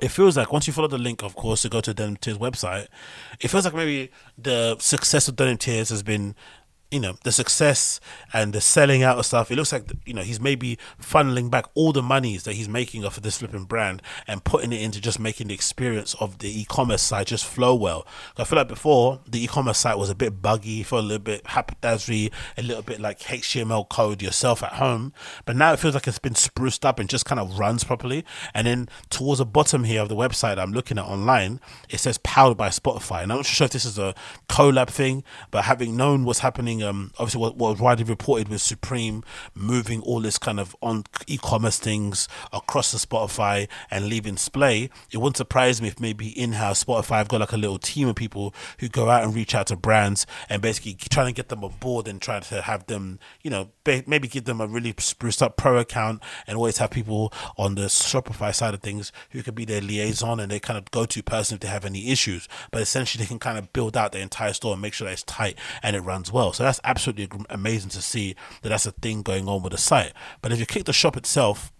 it 0.00 0.08
feels 0.08 0.36
like 0.36 0.52
once 0.52 0.66
you 0.66 0.72
follow 0.72 0.88
the 0.88 0.98
link, 0.98 1.22
of 1.22 1.36
course, 1.36 1.62
to 1.62 1.68
go 1.68 1.80
to 1.80 1.94
Denim 1.94 2.16
Tears 2.16 2.38
website, 2.38 2.88
it 3.40 3.48
feels 3.48 3.64
like 3.64 3.74
maybe 3.74 4.10
the 4.36 4.76
success 4.78 5.28
of 5.28 5.36
Denim 5.36 5.58
Tears 5.58 5.90
has 5.90 6.02
been 6.02 6.34
you 6.92 7.00
know 7.00 7.16
the 7.24 7.32
success 7.32 7.98
and 8.34 8.52
the 8.52 8.60
selling 8.60 9.02
out 9.02 9.18
of 9.18 9.24
stuff 9.24 9.50
it 9.50 9.56
looks 9.56 9.72
like 9.72 9.90
you 10.04 10.12
know 10.12 10.20
he's 10.20 10.38
maybe 10.38 10.78
funneling 11.00 11.50
back 11.50 11.64
all 11.74 11.92
the 11.92 12.02
monies 12.02 12.44
that 12.44 12.52
he's 12.52 12.68
making 12.68 13.04
off 13.04 13.16
of 13.16 13.22
this 13.22 13.38
flipping 13.38 13.64
brand 13.64 14.02
and 14.28 14.44
putting 14.44 14.72
it 14.72 14.80
into 14.80 15.00
just 15.00 15.18
making 15.18 15.48
the 15.48 15.54
experience 15.54 16.14
of 16.20 16.38
the 16.38 16.60
e-commerce 16.60 17.02
site 17.02 17.26
just 17.26 17.46
flow 17.46 17.74
well. 17.74 18.06
I 18.36 18.44
feel 18.44 18.58
like 18.58 18.68
before 18.68 19.20
the 19.26 19.42
e-commerce 19.42 19.78
site 19.78 19.96
was 19.96 20.10
a 20.10 20.14
bit 20.14 20.42
buggy 20.42 20.82
for 20.82 20.98
a 20.98 21.02
little 21.02 21.18
bit 21.18 21.46
haphazardly 21.46 22.30
a 22.58 22.62
little 22.62 22.82
bit 22.82 23.00
like 23.00 23.20
html 23.20 23.88
code 23.88 24.20
yourself 24.20 24.62
at 24.62 24.74
home. 24.74 25.14
But 25.46 25.56
now 25.56 25.72
it 25.72 25.78
feels 25.78 25.94
like 25.94 26.06
it's 26.06 26.18
been 26.18 26.34
spruced 26.34 26.84
up 26.84 26.98
and 26.98 27.08
just 27.08 27.24
kind 27.24 27.40
of 27.40 27.58
runs 27.58 27.84
properly. 27.84 28.24
And 28.52 28.66
then 28.66 28.88
towards 29.08 29.38
the 29.38 29.46
bottom 29.46 29.84
here 29.84 30.02
of 30.02 30.10
the 30.10 30.16
website 30.16 30.58
i'm 30.58 30.72
looking 30.72 30.98
at 30.98 31.06
online 31.06 31.60
it 31.88 31.98
says 31.98 32.18
powered 32.18 32.58
by 32.58 32.68
shopify. 32.68 33.22
And 33.22 33.32
i'm 33.32 33.38
not 33.38 33.46
sure 33.46 33.64
if 33.64 33.70
this 33.70 33.86
is 33.86 33.98
a 33.98 34.14
collab 34.48 34.88
thing 34.88 35.24
but 35.50 35.64
having 35.64 35.96
known 35.96 36.24
what's 36.24 36.40
happening 36.40 36.81
um, 36.82 37.12
obviously 37.18 37.40
what, 37.40 37.56
what 37.56 37.70
was 37.72 37.80
widely 37.80 38.04
reported 38.04 38.48
was 38.48 38.62
Supreme 38.62 39.24
moving 39.54 40.00
all 40.02 40.20
this 40.20 40.38
kind 40.38 40.60
of 40.60 40.76
on 40.82 41.04
e-commerce 41.26 41.78
things 41.78 42.28
across 42.52 42.92
the 42.92 42.98
Shopify 42.98 43.68
and 43.90 44.06
leaving 44.06 44.36
Splay, 44.36 44.90
it 45.10 45.18
wouldn't 45.18 45.36
surprise 45.36 45.80
me 45.80 45.88
if 45.88 46.00
maybe 46.00 46.28
in-house 46.28 46.84
Shopify 46.84 47.18
have 47.18 47.28
got 47.28 47.40
like 47.40 47.52
a 47.52 47.56
little 47.56 47.78
team 47.78 48.08
of 48.08 48.16
people 48.16 48.54
who 48.78 48.88
go 48.88 49.10
out 49.10 49.24
and 49.24 49.34
reach 49.34 49.54
out 49.54 49.66
to 49.68 49.76
brands 49.76 50.26
and 50.48 50.62
basically 50.62 50.94
trying 50.94 51.26
to 51.26 51.32
get 51.32 51.48
them 51.48 51.64
on 51.64 51.72
board 51.80 52.08
and 52.08 52.20
trying 52.20 52.42
to 52.42 52.62
have 52.62 52.86
them, 52.86 53.18
you 53.42 53.50
know, 53.50 53.70
maybe 53.84 54.28
give 54.28 54.44
them 54.44 54.60
a 54.60 54.66
really 54.66 54.94
spruced 54.98 55.42
up 55.42 55.56
pro 55.56 55.78
account 55.78 56.22
and 56.46 56.56
always 56.56 56.78
have 56.78 56.90
people 56.90 57.32
on 57.56 57.74
the 57.74 57.82
Shopify 57.82 58.54
side 58.54 58.74
of 58.74 58.80
things 58.80 59.12
who 59.30 59.42
could 59.42 59.54
be 59.54 59.64
their 59.64 59.80
liaison 59.80 60.40
and 60.40 60.50
they 60.50 60.60
kind 60.60 60.78
of 60.78 60.90
go 60.90 61.04
to 61.04 61.22
person 61.22 61.56
if 61.56 61.60
they 61.60 61.68
have 61.68 61.84
any 61.84 62.10
issues. 62.10 62.48
But 62.70 62.82
essentially, 62.82 63.24
they 63.24 63.28
can 63.28 63.38
kind 63.38 63.58
of 63.58 63.72
build 63.72 63.96
out 63.96 64.12
the 64.12 64.20
entire 64.20 64.52
store 64.52 64.72
and 64.74 64.82
make 64.82 64.94
sure 64.94 65.06
that 65.06 65.12
it's 65.12 65.22
tight 65.22 65.58
and 65.82 65.96
it 65.96 66.00
runs 66.00 66.32
well. 66.32 66.52
So 66.52 66.62
that's 66.72 66.80
absolutely 66.84 67.28
amazing 67.50 67.90
to 67.90 68.00
see 68.00 68.34
that 68.62 68.70
that's 68.70 68.86
a 68.86 68.92
thing 68.92 69.22
going 69.22 69.46
on 69.46 69.62
with 69.62 69.72
the 69.72 69.78
site. 69.78 70.12
But 70.40 70.52
if 70.52 70.58
you 70.58 70.64
click 70.64 70.84
the 70.84 70.92
shop 70.92 71.18
itself, 71.18 71.70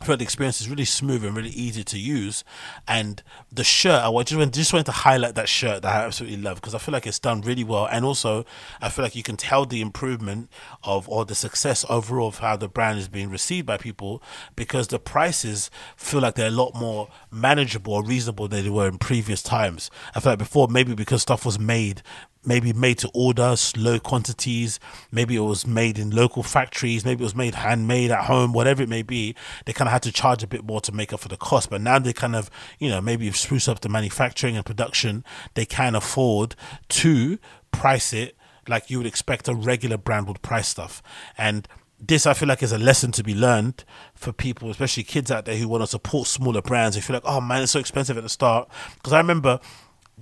I 0.00 0.04
feel 0.04 0.12
like 0.12 0.18
the 0.18 0.24
experience 0.24 0.60
is 0.60 0.68
really 0.68 0.84
smooth 0.84 1.24
and 1.24 1.34
really 1.34 1.50
easy 1.50 1.82
to 1.82 1.98
use. 1.98 2.44
And 2.86 3.22
the 3.50 3.64
shirt, 3.64 4.02
I 4.04 4.22
just 4.24 4.52
just 4.52 4.72
wanted 4.72 4.86
to 4.86 4.92
highlight 4.92 5.36
that 5.36 5.48
shirt 5.48 5.82
that 5.82 5.94
I 5.94 6.04
absolutely 6.04 6.36
love 6.36 6.56
because 6.56 6.74
I 6.74 6.78
feel 6.78 6.92
like 6.92 7.06
it's 7.06 7.18
done 7.18 7.40
really 7.40 7.64
well. 7.64 7.86
And 7.86 8.04
also, 8.04 8.44
I 8.82 8.90
feel 8.90 9.04
like 9.04 9.16
you 9.16 9.22
can 9.22 9.38
tell 9.38 9.64
the 9.64 9.80
improvement 9.80 10.50
of 10.82 11.08
or 11.08 11.24
the 11.24 11.34
success 11.34 11.86
overall 11.88 12.28
of 12.28 12.38
how 12.38 12.56
the 12.56 12.68
brand 12.68 12.98
is 12.98 13.08
being 13.08 13.30
received 13.30 13.66
by 13.66 13.78
people 13.78 14.22
because 14.54 14.88
the 14.88 14.98
prices 14.98 15.70
feel 15.96 16.20
like 16.20 16.34
they're 16.34 16.48
a 16.48 16.50
lot 16.50 16.74
more 16.74 17.08
manageable 17.30 17.94
or 17.94 18.04
reasonable 18.04 18.48
than 18.48 18.64
they 18.64 18.70
were 18.70 18.88
in 18.88 18.98
previous 18.98 19.42
times. 19.42 19.90
I 20.14 20.20
feel 20.20 20.32
like 20.32 20.38
before, 20.40 20.68
maybe 20.68 20.94
because 20.94 21.22
stuff 21.22 21.46
was 21.46 21.58
made 21.58 22.02
maybe 22.46 22.72
made 22.72 22.98
to 22.98 23.10
order, 23.12 23.54
low 23.76 23.98
quantities. 23.98 24.78
Maybe 25.10 25.36
it 25.36 25.40
was 25.40 25.66
made 25.66 25.98
in 25.98 26.10
local 26.10 26.42
factories. 26.42 27.04
Maybe 27.04 27.22
it 27.22 27.24
was 27.24 27.34
made 27.34 27.56
handmade 27.56 28.10
at 28.10 28.24
home, 28.24 28.52
whatever 28.52 28.82
it 28.82 28.88
may 28.88 29.02
be. 29.02 29.34
They 29.64 29.72
kind 29.72 29.88
of 29.88 29.92
had 29.92 30.02
to 30.04 30.12
charge 30.12 30.42
a 30.42 30.46
bit 30.46 30.64
more 30.64 30.80
to 30.82 30.92
make 30.92 31.12
up 31.12 31.20
for 31.20 31.28
the 31.28 31.36
cost. 31.36 31.70
But 31.70 31.80
now 31.80 31.98
they 31.98 32.12
kind 32.12 32.36
of, 32.36 32.50
you 32.78 32.88
know, 32.88 33.00
maybe 33.00 33.30
spruce 33.32 33.68
up 33.68 33.80
the 33.80 33.88
manufacturing 33.88 34.56
and 34.56 34.64
production. 34.64 35.24
They 35.54 35.66
can 35.66 35.94
afford 35.94 36.54
to 36.90 37.38
price 37.72 38.12
it 38.12 38.36
like 38.68 38.90
you 38.90 38.98
would 38.98 39.06
expect 39.06 39.48
a 39.48 39.54
regular 39.54 39.96
brand 39.96 40.26
would 40.28 40.42
price 40.42 40.68
stuff. 40.68 41.02
And 41.36 41.68
this 41.98 42.26
I 42.26 42.34
feel 42.34 42.48
like 42.48 42.62
is 42.62 42.72
a 42.72 42.78
lesson 42.78 43.12
to 43.12 43.24
be 43.24 43.34
learned 43.34 43.84
for 44.14 44.32
people, 44.32 44.70
especially 44.70 45.02
kids 45.02 45.30
out 45.30 45.44
there 45.44 45.56
who 45.56 45.68
want 45.68 45.82
to 45.82 45.86
support 45.86 46.28
smaller 46.28 46.62
brands. 46.62 46.96
They 46.96 47.02
feel 47.02 47.14
like, 47.14 47.22
oh 47.24 47.40
man, 47.40 47.62
it's 47.62 47.72
so 47.72 47.80
expensive 47.80 48.16
at 48.16 48.22
the 48.22 48.28
start. 48.28 48.68
Because 48.94 49.12
I 49.12 49.18
remember 49.18 49.60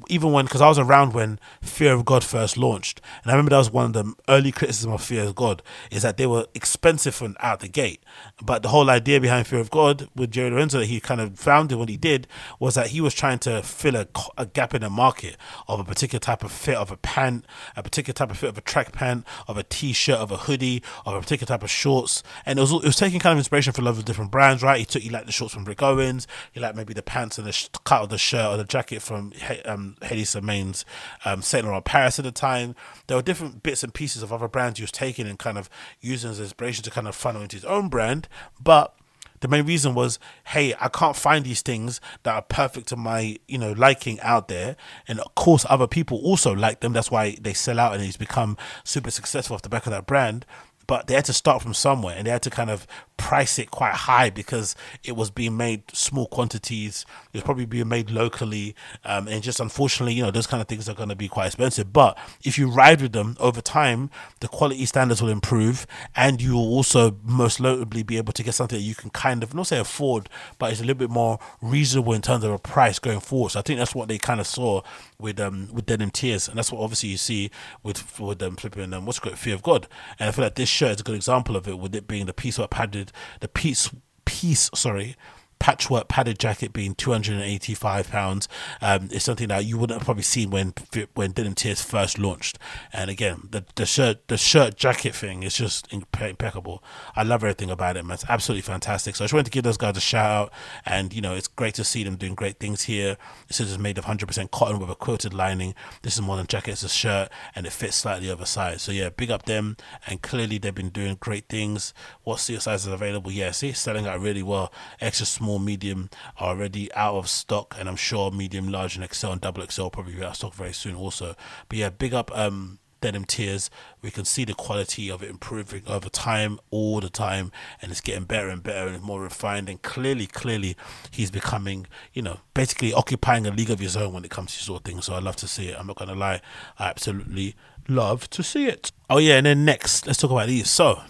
even 0.09 0.33
when 0.33 0.45
because 0.45 0.61
I 0.61 0.69
was 0.69 0.79
around 0.79 1.15
when 1.15 1.39
Fear 1.63 1.93
of 1.95 2.05
God 2.05 2.25
first 2.25 2.57
launched, 2.57 3.01
and 3.23 3.31
I 3.31 3.35
remember 3.35 3.51
that 3.51 3.59
was 3.59 3.71
one 3.71 3.87
of 3.87 3.93
the 3.93 4.13
early 4.29 4.51
criticism 4.51 4.93
of 4.93 5.03
Fear 5.03 5.25
of 5.25 5.35
God 5.37 5.63
is 5.91 6.03
that 6.03 6.17
they 6.17 6.27
were 6.27 6.47
expensive 6.55 7.15
from 7.15 7.37
out 7.39 7.61
the 7.61 7.69
gate. 7.69 8.03
But 8.43 8.63
the 8.63 8.71
whole 8.71 8.91
idea 8.91 9.21
behind 9.21 9.47
Fear 9.47 9.61
of 9.61 9.71
God 9.71 10.09
with 10.17 10.33
Jerry 10.33 10.51
Lorenzo 10.51 10.81
that 10.81 10.87
he 10.87 11.01
kind 11.01 11.21
of 11.21 11.39
founded 11.39 11.79
when 11.79 11.89
he 11.89 11.97
did 11.97 12.27
was 12.59 12.75
that 12.75 12.89
he 12.89 13.01
was 13.01 13.15
trying 13.15 13.39
to 13.41 13.63
fill 13.63 13.95
a, 13.95 14.09
a 14.37 14.47
gap 14.47 14.75
in 14.75 14.83
the 14.83 14.91
market 14.91 15.37
of 15.69 15.79
a 15.79 15.85
particular 15.85 16.21
type 16.21 16.43
of 16.43 16.51
fit 16.51 16.77
of 16.77 16.91
a 16.91 16.97
pant, 16.97 17.47
a 17.77 17.83
particular 17.83 18.15
type 18.15 18.31
of 18.31 18.39
fit 18.39 18.49
of 18.49 18.59
a 18.59 18.63
track 18.63 18.91
pant, 18.93 19.25
of 19.47 19.57
a 19.57 19.63
t-shirt, 19.63 20.19
of 20.19 20.33
a 20.33 20.39
hoodie, 20.39 20.83
of 21.07 21.15
a 21.15 21.21
particular 21.21 21.47
type 21.47 21.63
of 21.63 21.71
shorts, 21.71 22.25
and 22.45 22.59
it 22.59 22.63
was 22.63 22.73
it 22.73 22.83
was 22.83 22.97
taking 22.97 23.21
kind 23.21 23.33
of 23.33 23.39
inspiration 23.39 23.73
from 23.73 23.87
a 23.87 23.91
lot 23.91 23.97
of 23.97 24.05
different 24.05 24.33
brands. 24.33 24.63
Right, 24.63 24.81
he 24.81 24.85
took 24.85 25.03
he 25.03 25.11
liked 25.11 25.27
the 25.27 25.33
shorts 25.33 25.55
from 25.55 25.65
Rick 25.65 25.83
Owens, 25.83 26.27
he 26.51 26.59
liked 26.59 26.77
maybe 26.77 26.95
the 26.95 27.03
pants 27.03 27.39
and 27.39 27.47
the 27.47 27.69
cut 27.85 28.03
of 28.03 28.09
the 28.09 28.19
shirt 28.19 28.47
or 28.47 28.57
the 28.57 28.65
jacket 28.65 29.01
from 29.01 29.33
um, 29.67 29.84
um, 29.85 29.97
Hedi 30.03 30.27
Slimane's 30.27 30.85
um, 31.25 31.43
Saint 31.43 31.65
Laurent 31.65 31.85
Paris 31.85 32.19
at 32.19 32.25
the 32.25 32.33
time. 32.33 32.75
There 33.07 33.17
were 33.17 33.23
different 33.23 33.63
bits 33.63 33.83
and 33.83 33.93
pieces 33.93 34.23
of 34.23 34.33
other 34.33 34.49
brands 34.49 34.79
he 34.79 34.83
was 34.83 34.93
taking 34.93 35.27
and 35.27 35.39
kind 35.39 35.59
of 35.59 35.69
using 36.01 36.31
as 36.31 36.41
inspiration 36.41 36.83
to 36.85 36.91
kind 36.91 37.09
of 37.09 37.15
funnel 37.15 37.43
into 37.43 37.57
his 37.57 37.65
own 37.65 37.89
brand. 37.89 38.29
But 38.61 38.95
the 39.41 39.49
main 39.49 39.67
reason 39.67 39.95
was, 39.95 40.19
hey, 40.47 40.75
I 40.81 40.89
can't 40.89 41.17
find 41.17 41.45
these 41.45 41.61
things 41.61 42.01
that 42.23 42.35
are 42.35 42.43
perfect 42.43 42.89
to 42.89 42.97
my, 42.97 43.39
you 43.47 43.59
know, 43.59 43.73
liking 43.73 44.19
out 44.21 44.49
there. 44.49 44.77
And 45.07 45.21
of 45.21 45.35
course, 45.35 45.67
other 45.69 45.87
people 45.87 46.19
also 46.19 46.55
like 46.55 46.81
them. 46.81 46.93
That's 46.93 47.11
why 47.11 47.37
they 47.41 47.53
sell 47.53 47.79
out 47.79 47.95
and 47.95 48.03
he's 48.03 48.17
become 48.17 48.57
super 48.85 49.11
successful 49.11 49.55
off 49.55 49.63
the 49.63 49.69
back 49.69 49.87
of 49.87 49.93
that 49.93 50.07
brand 50.07 50.47
but 50.87 51.07
they 51.07 51.15
had 51.15 51.25
to 51.25 51.33
start 51.33 51.63
from 51.63 51.75
somewhere 51.75 52.15
and 52.17 52.27
they 52.27 52.31
had 52.31 52.43
to 52.43 52.51
kind 52.51 52.71
of 52.71 52.87
price 53.17 53.59
it 53.59 53.71
quite 53.71 53.95
high 53.95 54.29
because 54.31 54.75
it 55.03 55.13
was 55.13 55.31
being 55.31 55.57
made 55.57 55.83
small 55.93 56.27
quantities. 56.27 57.07
It 57.33 57.39
was 57.39 57.43
probably 57.43 57.67
being 57.67 57.89
made 57.89 58.11
locally. 58.11 58.75
Um, 59.05 59.29
and 59.29 59.43
just 59.43 59.61
unfortunately 59.61 60.15
you 60.15 60.23
know 60.23 60.31
those 60.31 60.47
kind 60.47 60.61
of 60.61 60.69
things 60.69 60.89
are 60.89 60.95
going 60.95 61.09
to 61.09 61.17
be 61.17 61.29
quite 61.29 61.47
expensive. 61.47 61.93
But 61.93 62.19
if 62.43 62.59
you 62.59 62.69
ride 62.69 63.01
with 63.01 63.13
them 63.13 63.37
over 63.41 63.61
time 63.61 64.11
the 64.41 64.49
quality 64.49 64.85
standards 64.87 65.23
will 65.23 65.31
improve 65.31 65.87
and 66.15 66.41
you 66.41 66.55
will 66.55 66.69
also 66.69 67.17
most 67.23 67.61
notably 67.61 68.03
be 68.03 68.17
able 68.17 68.33
to 68.33 68.43
get 68.43 68.55
something 68.55 68.79
that 68.79 68.85
you 68.85 68.95
can 68.95 69.11
kind 69.11 69.43
of 69.43 69.55
not 69.55 69.69
say 69.69 69.79
afford 69.79 70.29
but 70.59 70.71
it's 70.71 70.81
a 70.81 70.85
little 70.85 70.99
bit 70.99 71.11
more 71.11 71.39
reasonable 71.61 72.13
in 72.13 72.23
terms 72.23 72.45
of 72.45 72.51
a 72.51 72.59
price 72.59 72.99
going 72.99 73.21
forward. 73.21 73.51
So 73.51 73.59
i 73.61 73.63
think 73.63 73.79
that's 73.79 73.95
what 73.95 74.09
they 74.09 74.19
kind 74.19 74.41
of 74.41 74.47
saw 74.47 74.83
with 75.19 75.41
um 75.41 75.69
with 75.73 75.87
denim 75.87 76.11
tears. 76.11 76.49
And 76.49 76.59
that's 76.59 76.73
what 76.73 76.83
obviously 76.83 77.11
you 77.11 77.17
see 77.17 77.51
with 77.83 78.19
with 78.21 78.39
them 78.39 78.57
flipping 78.57 78.93
um 78.93 79.07
what's 79.07 79.19
great 79.19 79.39
fear 79.39 79.55
of 79.55 79.63
god. 79.63 79.87
And 80.19 80.29
i 80.29 80.33
feel 80.33 80.45
like 80.45 80.57
this 80.57 80.69
shirt 80.69 80.97
is 80.97 81.01
a 81.01 81.05
good 81.05 81.15
example 81.17 81.57
of 81.57 81.69
it, 81.69 81.79
with 81.79 81.95
it 81.95 82.07
being 82.07 82.27
the 82.27 82.35
peace 82.35 82.59
of 82.59 82.71
padded 82.71 83.04
the 83.41 83.49
peace 83.49 83.91
peace 84.25 84.71
sorry 84.75 85.17
patchwork 85.59 86.09
padded 86.09 86.39
jacket 86.39 86.73
being 86.73 86.95
285 86.95 88.11
pounds 88.11 88.49
um, 88.81 89.09
is 89.11 89.25
something 89.25 89.49
that 89.49 89.65
you 89.65 89.79
wouldn't 89.79 89.99
have 89.99 90.05
probably 90.05 90.23
seen 90.23 90.51
when 90.51 90.75
when 91.15 91.33
Denim 91.33 91.55
Tears 91.55 91.81
first 91.83 92.19
launched. 92.19 92.59
And 92.93 93.11
again, 93.11 93.49
the 93.51 93.65
the 93.75 93.87
shirt 93.87 94.29
the 94.29 94.37
shirt 94.37 94.77
jacket 94.77 95.15
thing 95.15 95.43
is 95.43 95.57
just 95.57 95.93
impeccable. 95.93 96.83
I 97.17 97.23
love 97.23 97.43
everything 97.43 97.71
about 97.71 97.97
it, 97.97 98.05
man. 98.05 98.15
It's 98.15 98.25
absolutely 98.29 98.63
fantastic. 98.63 99.17
So 99.17 99.25
I 99.25 99.27
just 99.27 99.35
wanted 99.35 99.47
to 99.47 99.51
give 99.51 99.65
those 99.65 99.77
guys 99.77 99.97
a 99.97 100.01
shout 100.01 100.25
out, 100.25 100.53
and 100.85 101.13
you 101.13 101.21
know 101.21 101.35
it's 101.35 101.49
great 101.49 101.75
to 101.75 101.85
see 101.85 102.05
them 102.05 102.17
doing 102.17 102.35
great 102.35 102.59
things 102.59 102.83
here. 102.83 103.17
This 103.49 103.61
is 103.61 103.79
made 103.79 103.99
of 103.99 104.05
100% 104.05 104.51
cotton 104.51 104.79
with 104.79 104.91
a 104.91 104.95
quilted 104.95 105.35
lining. 105.35 105.75
This 106.03 106.15
is 106.15 106.23
more 106.23 106.37
than 106.37 106.47
jacket; 106.47 106.73
it's 106.73 106.83
a 106.83 106.89
shirt, 106.89 107.31
and 107.55 107.67
it 107.67 107.73
fits 107.73 107.97
slightly 107.97 108.31
oversized. 108.31 108.81
So 108.81 108.93
yeah, 108.93 109.09
big 109.11 109.31
up 109.31 109.45
them, 109.45 109.77
and 110.07 110.21
clearly 110.23 110.59
they've 110.59 110.75
been 110.75 110.91
doing 110.91 111.17
great 111.21 111.49
things. 111.49 111.95
What 112.23 112.41
seal 112.41 112.61
sizes 112.61 112.93
available? 112.93 113.31
Yeah, 113.31 113.53
see, 113.53 113.73
selling 113.73 114.07
out 114.07 114.21
really 114.21 114.43
well. 114.43 114.73
Extra 115.01 115.27
small 115.27 115.44
small, 115.45 115.59
medium 115.59 116.09
are 116.39 116.49
already 116.49 116.93
out 116.95 117.17
of 117.17 117.29
stock, 117.29 117.77
and 117.79 117.87
I'm 117.87 117.97
sure 117.97 118.31
medium, 118.31 118.69
large, 118.69 118.97
and 118.97 119.07
XL 119.15 119.33
and 119.33 119.41
double 119.43 119.67
XL 119.69 119.89
probably 119.89 120.15
be 120.15 120.23
out 120.23 120.31
of 120.31 120.37
stock 120.37 120.55
very 120.55 120.73
soon 120.73 120.95
also. 120.95 121.37
But 121.69 121.79
yeah, 121.79 121.91
big 121.91 122.15
up 122.15 122.35
um, 122.37 122.79
denim 123.03 123.27
tears. 123.27 123.69
We 124.01 124.11
can 124.11 124.25
see 124.25 124.47
the 124.47 124.55
quality 124.55 125.11
of 125.11 125.23
it 125.23 125.29
improving 125.29 125.83
over 125.87 126.09
time, 126.09 126.61
all 126.71 127.01
the 127.01 127.11
time, 127.11 127.53
and 127.83 127.93
it's 127.93 128.01
getting 128.01 128.25
better 128.25 128.49
and 128.49 128.63
better 128.63 128.89
and 128.89 129.03
more 129.03 129.21
refined. 129.21 129.69
And 129.69 129.83
clearly, 129.83 130.27
clearly, 130.27 130.79
he's 131.11 131.31
becoming, 131.31 131.87
you 132.15 132.23
know, 132.23 132.41
basically 132.55 132.95
occupying 132.95 133.47
a 133.47 133.51
league 133.51 133.71
of 133.71 133.81
his 133.81 133.99
own 133.99 134.15
when 134.15 134.25
it 134.25 134.31
comes 134.31 134.57
to 134.57 134.63
sort 134.63 134.81
of 134.81 134.85
things. 134.87 135.05
So 135.05 135.15
I 135.15 135.19
love 135.19 135.37
to 135.37 135.49
see 135.49 135.69
it. 135.69 135.77
I'm 135.79 135.87
not 135.87 135.97
gonna 135.97 136.15
lie, 136.15 136.41
I 136.79 136.89
absolutely 136.89 137.55
love 137.87 138.31
to 138.31 138.43
see 138.43 138.67
it. 138.67 138.93
Oh 139.11 139.19
yeah, 139.19 139.37
and 139.37 139.45
then 139.45 139.67
next, 139.67 140.07
let's 140.07 140.19
talk 140.19 140.31
about 140.31 140.47
these. 140.49 140.71
So 140.71 141.03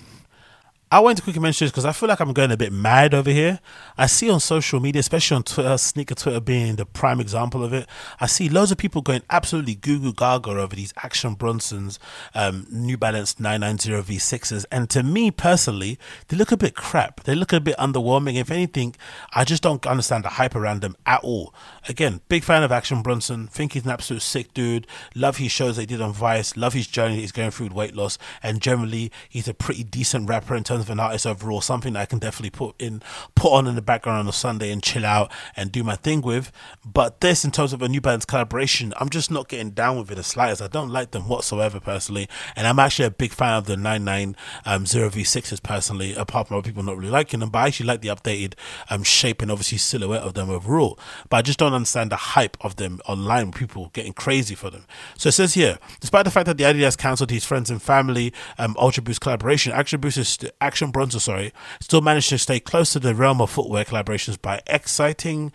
I 0.94 1.00
wanted 1.00 1.16
to 1.16 1.22
quickly 1.24 1.42
mention 1.42 1.64
this 1.64 1.72
because 1.72 1.86
I 1.86 1.90
feel 1.90 2.08
like 2.08 2.20
I'm 2.20 2.32
going 2.32 2.52
a 2.52 2.56
bit 2.56 2.72
mad 2.72 3.14
over 3.14 3.28
here. 3.28 3.58
I 3.98 4.06
see 4.06 4.30
on 4.30 4.38
social 4.38 4.78
media, 4.78 5.00
especially 5.00 5.34
on 5.34 5.42
Twitter, 5.42 5.76
sneaker 5.76 6.14
Twitter 6.14 6.38
being 6.38 6.76
the 6.76 6.86
prime 6.86 7.18
example 7.18 7.64
of 7.64 7.72
it. 7.72 7.88
I 8.20 8.26
see 8.26 8.48
loads 8.48 8.70
of 8.70 8.78
people 8.78 9.02
going 9.02 9.22
absolutely 9.28 9.74
goo 9.74 9.98
goo 9.98 10.12
gaga 10.12 10.50
over 10.50 10.76
these 10.76 10.94
Action 10.98 11.34
Bronson's 11.34 11.98
um, 12.32 12.68
New 12.70 12.96
Balance 12.96 13.40
990 13.40 14.14
V6s. 14.14 14.66
And 14.70 14.88
to 14.90 15.02
me 15.02 15.32
personally, 15.32 15.98
they 16.28 16.36
look 16.36 16.52
a 16.52 16.56
bit 16.56 16.76
crap. 16.76 17.24
They 17.24 17.34
look 17.34 17.52
a 17.52 17.58
bit 17.58 17.76
underwhelming. 17.76 18.36
If 18.36 18.52
anything, 18.52 18.94
I 19.32 19.42
just 19.42 19.64
don't 19.64 19.84
understand 19.84 20.22
the 20.22 20.28
hype 20.28 20.54
around 20.54 20.80
them 20.82 20.96
at 21.06 21.24
all. 21.24 21.52
Again, 21.88 22.20
big 22.28 22.44
fan 22.44 22.62
of 22.62 22.70
Action 22.70 23.02
Bronson. 23.02 23.48
Think 23.48 23.72
he's 23.72 23.84
an 23.84 23.90
absolute 23.90 24.22
sick 24.22 24.54
dude. 24.54 24.86
Love 25.16 25.38
his 25.38 25.50
shows 25.50 25.76
they 25.76 25.86
did 25.86 26.00
on 26.00 26.12
Vice. 26.12 26.56
Love 26.56 26.72
his 26.72 26.86
journey 26.86 27.16
he's 27.16 27.32
going 27.32 27.50
through 27.50 27.66
with 27.66 27.74
weight 27.74 27.96
loss. 27.96 28.16
And 28.44 28.60
generally, 28.60 29.10
he's 29.28 29.48
a 29.48 29.54
pretty 29.54 29.82
decent 29.82 30.28
rapper 30.28 30.54
in 30.54 30.62
terms 30.62 30.83
of 30.84 30.90
an 30.90 31.00
artist 31.00 31.26
overall, 31.26 31.60
something 31.60 31.94
that 31.94 32.00
I 32.00 32.06
can 32.06 32.18
definitely 32.18 32.50
put 32.50 32.80
in, 32.80 33.02
put 33.34 33.52
on 33.52 33.66
in 33.66 33.74
the 33.74 33.82
background 33.82 34.20
on 34.20 34.28
a 34.28 34.32
Sunday 34.32 34.70
and 34.70 34.82
chill 34.82 35.04
out 35.04 35.30
and 35.56 35.72
do 35.72 35.82
my 35.82 35.96
thing 35.96 36.20
with. 36.20 36.52
But 36.84 37.20
this, 37.20 37.44
in 37.44 37.50
terms 37.50 37.72
of 37.72 37.82
a 37.82 37.88
New 37.88 38.00
Balance 38.00 38.24
collaboration, 38.24 38.92
I'm 38.98 39.08
just 39.08 39.30
not 39.30 39.48
getting 39.48 39.70
down 39.70 39.98
with 39.98 40.10
it 40.10 40.14
the 40.14 40.22
slightest. 40.22 40.62
I 40.62 40.68
don't 40.68 40.90
like 40.90 41.10
them 41.10 41.28
whatsoever 41.28 41.80
personally, 41.80 42.28
and 42.54 42.66
I'm 42.66 42.78
actually 42.78 43.06
a 43.06 43.10
big 43.10 43.32
fan 43.32 43.58
of 43.58 43.66
the 43.66 43.76
990 43.76 44.38
um, 44.66 44.84
V6s 44.84 45.62
personally. 45.62 46.14
Apart 46.14 46.48
from 46.48 46.58
other 46.58 46.66
people 46.66 46.82
not 46.82 46.96
really 46.96 47.10
liking 47.10 47.40
them, 47.40 47.50
but 47.50 47.60
I 47.60 47.66
actually 47.68 47.86
like 47.86 48.02
the 48.02 48.08
updated 48.08 48.54
um, 48.90 49.02
shape 49.02 49.42
and 49.42 49.50
obviously 49.50 49.78
silhouette 49.78 50.22
of 50.22 50.34
them 50.34 50.50
overall. 50.50 50.98
But 51.28 51.38
I 51.38 51.42
just 51.42 51.58
don't 51.58 51.72
understand 51.72 52.12
the 52.12 52.16
hype 52.16 52.56
of 52.60 52.76
them 52.76 53.00
online. 53.06 53.52
People 53.52 53.90
getting 53.92 54.12
crazy 54.12 54.54
for 54.54 54.70
them. 54.70 54.84
So 55.16 55.28
it 55.28 55.32
says 55.32 55.54
here, 55.54 55.78
despite 56.00 56.24
the 56.24 56.30
fact 56.30 56.46
that 56.46 56.58
the 56.58 56.64
Adidas 56.64 56.96
cancelled 56.96 57.30
his 57.30 57.44
friends 57.44 57.70
and 57.70 57.82
family 57.82 58.32
um, 58.58 58.76
Ultra 58.78 59.02
Boost 59.02 59.20
collaboration, 59.20 59.72
Action 59.72 60.00
Boost 60.00 60.18
is 60.18 60.28
st- 60.28 60.52
Action 60.64 60.90
Bronson, 60.90 61.20
sorry, 61.20 61.52
still 61.78 62.00
managed 62.00 62.30
to 62.30 62.38
stay 62.38 62.58
close 62.58 62.94
to 62.94 62.98
the 62.98 63.14
realm 63.14 63.42
of 63.42 63.50
footwear 63.50 63.84
collaborations 63.84 64.40
by 64.40 64.62
exciting 64.66 65.52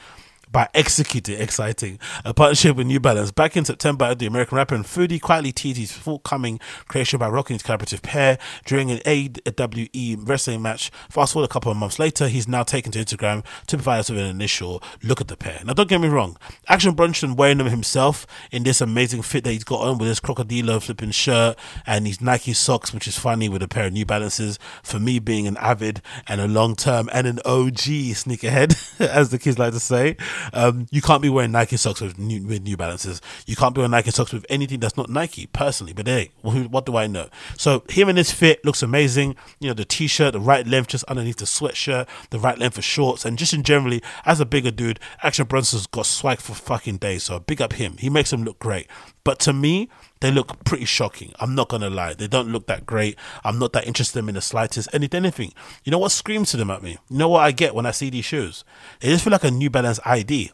by 0.51 0.67
executing 0.73 1.39
exciting 1.39 1.99
a 2.25 2.33
partnership 2.33 2.75
with 2.75 2.88
New 2.88 2.99
Balance. 2.99 3.31
Back 3.31 3.55
in 3.55 3.65
September, 3.65 4.15
the 4.15 4.25
American 4.25 4.57
rapper 4.57 4.75
and 4.75 4.83
Foodie 4.83 5.21
quietly 5.21 5.51
teased 5.51 5.77
his 5.77 5.91
forthcoming 5.91 6.59
creation 6.88 7.19
by 7.19 7.29
rocking 7.29 7.55
his 7.55 7.63
collaborative 7.63 8.01
pair 8.01 8.38
during 8.65 8.89
an 8.89 8.97
AEW 8.99 10.27
wrestling 10.27 10.62
match. 10.62 10.91
Fast 11.09 11.33
forward 11.33 11.49
a 11.49 11.53
couple 11.53 11.71
of 11.71 11.77
months 11.77 11.99
later, 11.99 12.27
he's 12.27 12.47
now 12.47 12.63
taken 12.63 12.91
to 12.91 12.99
Instagram 12.99 13.45
to 13.67 13.77
provide 13.77 13.99
us 13.99 14.09
with 14.09 14.19
an 14.19 14.25
initial 14.25 14.81
look 15.03 15.21
at 15.21 15.27
the 15.27 15.38
pair. 15.38 15.62
Now, 15.63 15.73
don't 15.73 15.89
get 15.89 16.01
me 16.01 16.07
wrong, 16.07 16.38
Action 16.67 16.95
Bronson 16.95 17.35
wearing 17.35 17.59
them 17.59 17.67
himself 17.67 18.25
in 18.51 18.63
this 18.63 18.81
amazing 18.81 19.21
fit 19.21 19.43
that 19.43 19.51
he's 19.51 19.63
got 19.63 19.81
on 19.81 19.97
with 19.97 20.07
his 20.07 20.19
crocodile 20.19 20.79
flipping 20.79 21.12
shirt 21.12 21.57
and 21.85 22.07
his 22.07 22.21
Nike 22.21 22.53
socks, 22.53 22.93
which 22.93 23.07
is 23.07 23.17
funny 23.17 23.49
with 23.49 23.62
a 23.62 23.67
pair 23.67 23.88
of 23.88 23.93
New 23.93 24.05
Balances. 24.05 24.57
For 24.83 24.99
me, 24.99 25.19
being 25.19 25.47
an 25.47 25.57
avid 25.57 26.01
and 26.27 26.41
a 26.41 26.47
long 26.47 26.75
term 26.75 27.09
and 27.13 27.27
an 27.27 27.39
OG 27.45 27.77
sneakerhead, 28.15 28.99
as 29.09 29.29
the 29.29 29.38
kids 29.38 29.59
like 29.59 29.73
to 29.73 29.79
say 29.79 30.17
um, 30.54 30.88
you 30.91 31.02
can't 31.02 31.21
be 31.21 31.30
wearing 31.30 31.52
Nike 31.52 31.78
socks 31.78 32.02
with 32.02 32.17
new, 32.17 32.45
with 32.45 32.63
New 32.63 32.78
Balances. 32.78 33.21
You 33.45 33.56
can't 33.56 33.73
be 33.73 33.80
wearing 33.80 33.91
Nike 33.91 34.12
socks 34.12 34.34
with 34.34 34.45
anything 34.49 34.80
that's 34.80 34.97
not 34.97 35.10
Nike, 35.10 35.47
personally. 35.47 35.93
But 35.93 36.08
hey, 36.08 36.32
what 36.41 36.86
do 36.86 36.97
I 36.97 37.08
know? 37.08 37.30
So 37.58 37.84
him 37.89 38.10
in 38.10 38.15
his 38.15 38.32
fit 38.32 38.63
looks 38.65 38.84
amazing. 38.84 39.36
You 39.60 39.69
know, 39.69 39.73
the 39.73 39.86
t-shirt, 39.86 40.34
the 40.34 40.39
right 40.39 40.65
length 40.65 40.89
just 40.89 41.04
underneath 41.06 41.38
the 41.38 41.45
sweatshirt, 41.45 42.08
the 42.30 42.39
right 42.39 42.58
length 42.58 42.75
for 42.75 42.82
shorts, 42.82 43.25
and 43.25 43.38
just 43.38 43.54
in 43.54 43.63
generally, 43.63 44.02
as 44.25 44.39
a 44.39 44.45
bigger 44.45 44.71
dude, 44.71 44.99
Action 45.23 45.45
Bronson's 45.45 45.88
got 45.88 46.06
swag 46.06 46.39
for 46.39 46.54
fucking 46.54 46.97
days. 46.97 47.23
So 47.23 47.39
big 47.39 47.62
up 47.62 47.73
him. 47.73 47.97
He 47.97 48.10
makes 48.10 48.32
him 48.34 48.43
look 48.43 48.60
great. 48.60 48.88
But 49.23 49.39
to 49.41 49.54
me, 49.54 49.89
they 50.21 50.32
look 50.32 50.63
pretty 50.65 50.86
shocking. 50.86 51.34
I'm 51.39 51.55
not 51.55 51.69
gonna 51.69 51.89
lie. 51.89 52.13
They 52.13 52.27
don't 52.27 52.51
look 52.51 52.67
that 52.67 52.86
great. 52.86 53.17
I'm 53.43 53.60
not 53.60 53.73
that 53.73 53.88
interested 53.88 54.19
in 54.19 54.25
them 54.25 54.29
in 54.29 54.36
the 54.36 54.41
slightest. 54.41 54.89
And 54.93 55.03
if 55.03 55.13
anything, 55.13 55.53
you 55.84 55.91
know 55.91 55.99
what 55.99 56.12
screams 56.12 56.51
to 56.51 56.58
them 56.58 56.71
at 56.71 56.84
me? 56.84 56.97
You 57.10 57.17
know 57.17 57.29
what 57.29 57.41
I 57.43 57.51
get 57.51 57.75
when 57.75 57.86
I 57.86 57.91
see 57.91 58.10
these 58.10 58.25
shoes? 58.25 58.63
They 58.99 59.10
just 59.10 59.23
feel 59.23 59.32
like 59.32 59.43
a 59.43 59.51
New 59.51 59.69
Balance 59.69 59.99
ID. 60.05 60.51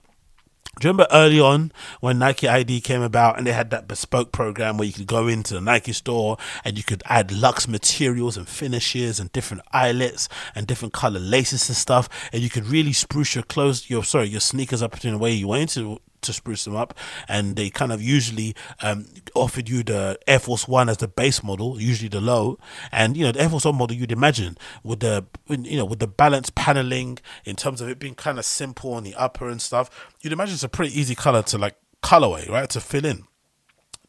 Do 0.78 0.89
you 0.89 0.91
remember 0.91 1.08
early 1.10 1.39
on 1.39 1.71
when 2.01 2.19
Nike 2.19 2.49
ID 2.49 2.82
came 2.82 3.01
about 3.01 3.38
and 3.38 3.47
they 3.47 3.54
had 3.54 3.69
that 3.69 3.88
bespoke 3.88 4.34
program 4.34 4.78
where 4.78 4.86
you 4.86 4.91
could 4.91 5.08
go 5.08 5.30
into 5.30 5.54
the 5.54 5.62
Nike 5.62 5.93
store 5.93 6.38
and 6.65 6.78
you 6.78 6.84
could 6.84 7.01
add 7.06 7.32
luxe 7.32 7.65
materials 7.65 8.36
and 8.36 8.45
finishes 8.45 9.17
and 9.17 9.32
different 9.32 9.63
eyelets 9.71 10.28
and 10.54 10.67
different 10.67 10.93
color 10.93 11.19
laces 11.19 11.69
and 11.69 11.78
stuff 11.78 12.10
and 12.34 12.43
you 12.43 12.49
could 12.49 12.65
really 12.65 12.91
spruce 12.91 13.36
your 13.36 13.45
clothes 13.45 13.89
your 13.89 14.04
sorry 14.04 14.28
your 14.28 14.41
sneakers 14.41 14.82
up 14.82 15.06
in 15.06 15.13
a 15.13 15.17
way 15.17 15.32
you 15.32 15.47
wanted 15.47 15.69
to 15.69 15.97
to 16.26 16.34
spruce 16.34 16.66
them 16.66 16.76
up 16.76 16.98
and 17.28 17.56
they 17.56 17.70
kind 17.70 17.92
of 17.92 18.02
usually 18.02 18.56
um, 18.82 19.06
offered 19.34 19.70
you 19.70 19.84
the 19.84 20.20
Air 20.28 20.40
Force 20.40 20.68
One 20.68 20.90
as 20.90 20.98
the 20.98 21.08
base 21.08 21.44
model, 21.44 21.80
usually 21.80 22.10
the 22.10 22.22
low, 22.22 22.58
and 22.92 23.16
you 23.18 23.26
know 23.26 23.32
the 23.32 23.42
Air 23.42 23.50
Force 23.50 23.66
One 23.66 23.78
model 23.78 23.96
you'd 23.96 24.12
imagine 24.12 24.58
with 24.84 25.00
the 25.00 25.26
you 25.50 25.78
know 25.78 25.86
with 25.86 26.00
the 26.00 26.08
balance 26.08 26.50
paneling 26.50 27.20
in 27.46 27.56
terms 27.56 27.82
of 27.82 27.90
it 27.90 28.00
being 28.00 28.16
kind 28.16 28.40
of 28.40 28.46
simple 28.46 28.94
on 28.94 29.04
the 29.04 29.16
upper 29.16 29.50
and 29.50 29.62
stuff, 29.62 29.90
you'd 30.22 30.34
imagine 30.34 30.54
it's 30.54 30.64
a 30.64 30.70
pretty 30.70 30.98
easy 31.00 31.16
color 31.16 31.44
to 31.44 31.58
like 31.58 31.76
colorway 32.02 32.50
right 32.50 32.70
to 32.70 32.80
fill 32.80 33.06
in. 33.06 33.26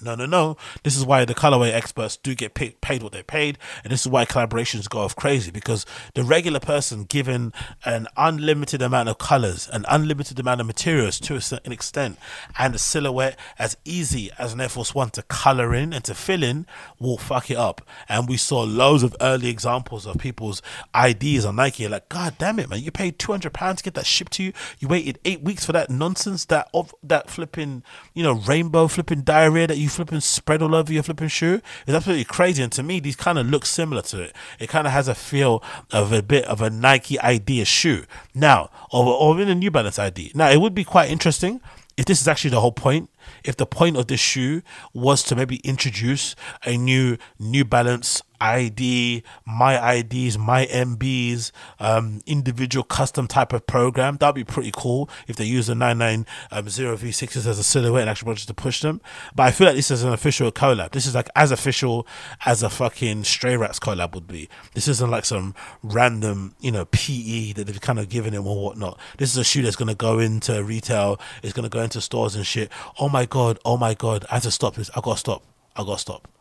No, 0.03 0.15
no, 0.15 0.27
no. 0.27 0.57
This 0.83 0.97
is 0.97 1.05
why 1.05 1.25
the 1.25 1.35
colorway 1.35 1.73
experts 1.73 2.17
do 2.17 2.35
get 2.35 2.55
paid, 2.55 2.81
paid 2.81 3.03
what 3.03 3.13
they're 3.13 3.23
paid, 3.23 3.57
and 3.83 3.93
this 3.93 4.03
is 4.03 4.09
why 4.09 4.27
collaborations 4.27 4.89
go 4.89 5.01
off 5.01 5.17
crazy 5.17 5.51
because 5.51 5.87
the 6.15 6.23
regular 6.23 6.61
person 6.61 7.05
given 7.05 7.53
an 7.85 8.07
unlimited 8.17 8.83
amount 8.83 9.09
of 9.09 9.19
colors, 9.19 9.69
an 9.73 9.87
unlimited 9.89 10.39
amount 10.39 10.61
of 10.61 10.67
materials 10.67 11.19
to 11.21 11.35
a 11.35 11.41
certain 11.41 11.73
extent, 11.73 12.19
and 12.59 12.75
a 12.75 12.79
silhouette 12.79 13.39
as 13.59 13.77
easy 13.85 14.31
as 14.39 14.53
an 14.53 14.61
Air 14.61 14.69
Force 14.69 14.95
One 14.95 15.11
to 15.11 15.23
color 15.23 15.75
in 15.75 15.93
and 15.93 16.05
to 16.05 16.15
fill 16.15 16.43
in 16.43 16.67
will 16.99 17.19
fuck 17.19 17.51
it 17.51 17.57
up. 17.57 17.81
And 18.09 18.29
we 18.29 18.37
saw 18.37 18.63
loads 18.63 19.03
of 19.03 19.17
early 19.21 19.49
examples 19.49 20.07
of 20.07 20.19
people's 20.19 20.61
IDs 20.95 21.45
on 21.45 21.57
Nike. 21.57 21.89
Like, 21.89 22.09
God 22.09 22.37
damn 22.39 22.59
it, 22.59 22.69
man! 22.69 22.83
You 22.83 22.91
paid 22.91 23.19
two 23.19 23.33
hundred 23.33 23.55
pounds 23.55 23.79
to 23.79 23.85
get 23.85 23.95
that 23.95 24.07
shipped 24.07 24.33
to 24.33 24.43
you. 24.43 24.53
You 24.79 24.89
waited 24.89 25.19
eight 25.25 25.41
weeks 25.41 25.65
for 25.65 25.73
that 25.73 25.89
nonsense, 25.91 26.45
that 26.47 26.69
of 26.75 26.95
that 27.03 27.31
flipping, 27.31 27.83
you 28.13 28.23
know, 28.23 28.35
rainbow 28.35 28.89
flipping 28.89 29.23
diarrhea 29.23 29.67
that 29.69 29.79
you 29.79 29.86
you 29.87 29.91
flipping 29.91 30.21
spread 30.21 30.63
all 30.63 30.75
over 30.75 30.93
your 30.93 31.03
flipping 31.03 31.29
shoe 31.29 31.61
is 31.87 31.95
absolutely 31.95 32.25
crazy. 32.25 32.63
And 32.63 32.73
to 32.73 32.83
me, 32.83 33.01
these 33.01 33.17
kind 33.17 33.39
of 33.39 33.47
look 33.47 33.65
similar 33.65 34.03
to 34.03 34.21
it. 34.21 34.37
It 34.59 34.69
kind 34.69 34.87
of 34.87 34.93
has 34.93 35.09
a 35.09 35.15
feel 35.15 35.63
of 35.93 36.13
a 36.13 36.23
bit 36.23 36.45
of 36.47 36.61
a 36.61 36.69
Nike 36.69 37.19
idea 37.21 37.65
shoe. 37.65 38.05
Now, 38.35 38.71
or, 38.93 39.07
or 39.07 39.41
in 39.41 39.49
a 39.49 39.55
New 39.55 39.71
Balance 39.71 39.99
ID. 39.99 40.33
Now, 40.35 40.51
it 40.51 40.61
would 40.61 40.75
be 40.75 40.85
quite 40.85 41.11
interesting 41.11 41.61
if 41.97 42.05
this 42.05 42.21
is 42.21 42.29
actually 42.29 42.51
the 42.51 42.61
whole 42.61 42.73
point, 42.73 43.09
if 43.45 43.57
the 43.57 43.65
point 43.65 43.97
of 43.97 44.09
this 44.09 44.21
shoe 44.21 44.63
was 44.93 45.23
to 45.25 45.37
maybe 45.37 45.57
introduce 45.59 46.37
a 46.65 46.77
new 46.77 47.17
New 47.39 47.65
Balance 47.65 48.23
ID, 48.41 49.23
my 49.45 49.95
IDs, 49.95 50.39
my 50.39 50.67
MBs, 50.67 51.53
um, 51.79 52.21
individual 52.27 52.85
custom 52.85 53.27
type 53.27 53.53
of 53.53 53.67
program. 53.67 54.17
That'd 54.17 54.35
be 54.35 54.45
pretty 54.45 54.73
cool 54.75 55.09
if 55.27 55.37
they 55.37 55.45
use 55.45 55.67
the 55.67 55.75
990 55.75 56.29
um, 56.51 56.67
V6s 56.67 57.47
as 57.47 57.59
a 57.59 57.65
silhouette 57.65 58.03
and 58.03 58.11
actually 58.11 58.29
wanted 58.29 58.47
to 58.47 58.55
push 58.55 58.81
them. 58.81 59.01
But 59.35 59.45
I 59.45 59.51
feel 59.51 59.67
like 59.67 59.77
this 59.77 59.91
is 59.91 60.03
an 60.03 60.13
official 60.13 60.51
collab. 60.53 60.93
This 60.93 61.07
is 61.07 61.15
like 61.15 61.29
as 61.37 61.51
official 61.51 62.07
as 62.45 62.63
a 62.63 62.71
fucking 62.71 63.25
Stray 63.25 63.57
Rats 63.57 63.79
collab 63.79 64.15
would 64.15 64.27
be. 64.27 64.49
This 64.75 64.89
isn't 64.89 65.11
like 65.11 65.25
some 65.25 65.55
random, 65.83 66.55
you 66.61 66.71
know, 66.71 66.85
PE 66.87 67.53
that 67.53 67.67
they've 67.67 67.81
kind 67.81 67.99
of 67.99 68.09
given 68.09 68.35
him 68.35 68.47
or 68.47 68.63
whatnot. 68.63 68.99
This 69.19 69.31
is 69.31 69.37
a 69.37 69.45
shoe 69.45 69.63
that's 69.63 69.77
going 69.77 69.89
to 69.89 69.95
go 69.95 70.19
into 70.19 70.63
retail, 70.63 71.21
it's 71.43 71.53
going 71.53 71.69
to 71.69 71.71
go 71.71 71.83
into 71.83 72.01
stores 72.01 72.37
and 72.37 72.47
shit. 72.47 72.71
Oh 72.99 73.09
my 73.09 73.27
God, 73.27 73.59
oh 73.65 73.77
my 73.77 73.95
God, 73.95 74.25
I 74.31 74.35
have 74.35 74.43
to 74.45 74.51
stop 74.51 74.75
this. 74.77 74.91
I 74.95 75.01
got 75.01 75.15
to 75.15 75.19
stop. 75.19 75.43
I 75.75 75.85
got 75.85 75.95
to 75.95 75.99
stop 75.99 76.36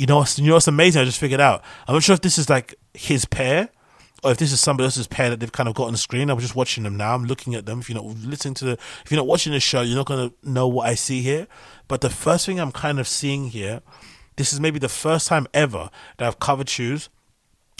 you 0.00 0.06
know, 0.06 0.24
you 0.36 0.46
know 0.46 0.54
what's 0.54 0.66
amazing? 0.66 1.02
I 1.02 1.04
just 1.04 1.20
figured 1.20 1.42
out. 1.42 1.62
I'm 1.86 1.92
not 1.92 2.02
sure 2.02 2.14
if 2.14 2.22
this 2.22 2.38
is 2.38 2.48
like 2.48 2.74
his 2.94 3.26
pair 3.26 3.68
or 4.24 4.30
if 4.30 4.38
this 4.38 4.50
is 4.50 4.58
somebody 4.58 4.86
else's 4.86 5.06
pair 5.06 5.28
that 5.28 5.40
they've 5.40 5.52
kind 5.52 5.68
of 5.68 5.74
got 5.74 5.88
on 5.88 5.92
the 5.92 5.98
screen. 5.98 6.30
I'm 6.30 6.38
just 6.38 6.56
watching 6.56 6.84
them 6.84 6.96
now. 6.96 7.14
I'm 7.14 7.26
looking 7.26 7.54
at 7.54 7.66
them. 7.66 7.80
If 7.80 7.90
you're 7.90 8.02
not 8.02 8.06
listening 8.06 8.54
to 8.54 8.64
the, 8.64 8.72
if 8.72 9.10
you're 9.10 9.18
not 9.18 9.26
watching 9.26 9.52
the 9.52 9.60
show, 9.60 9.82
you're 9.82 9.98
not 9.98 10.06
gonna 10.06 10.32
know 10.42 10.66
what 10.66 10.88
I 10.88 10.94
see 10.94 11.20
here. 11.20 11.46
But 11.86 12.00
the 12.00 12.08
first 12.08 12.46
thing 12.46 12.58
I'm 12.58 12.72
kind 12.72 12.98
of 12.98 13.06
seeing 13.06 13.50
here, 13.50 13.82
this 14.36 14.54
is 14.54 14.58
maybe 14.58 14.78
the 14.78 14.88
first 14.88 15.28
time 15.28 15.46
ever 15.52 15.90
that 16.16 16.26
I've 16.26 16.40
covered 16.40 16.70
shoes 16.70 17.10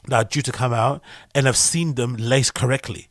that 0.08 0.16
are 0.16 0.28
due 0.28 0.42
to 0.42 0.52
come 0.52 0.74
out 0.74 1.00
and 1.34 1.48
I've 1.48 1.56
seen 1.56 1.94
them 1.94 2.16
laced 2.18 2.52
correctly. 2.52 3.08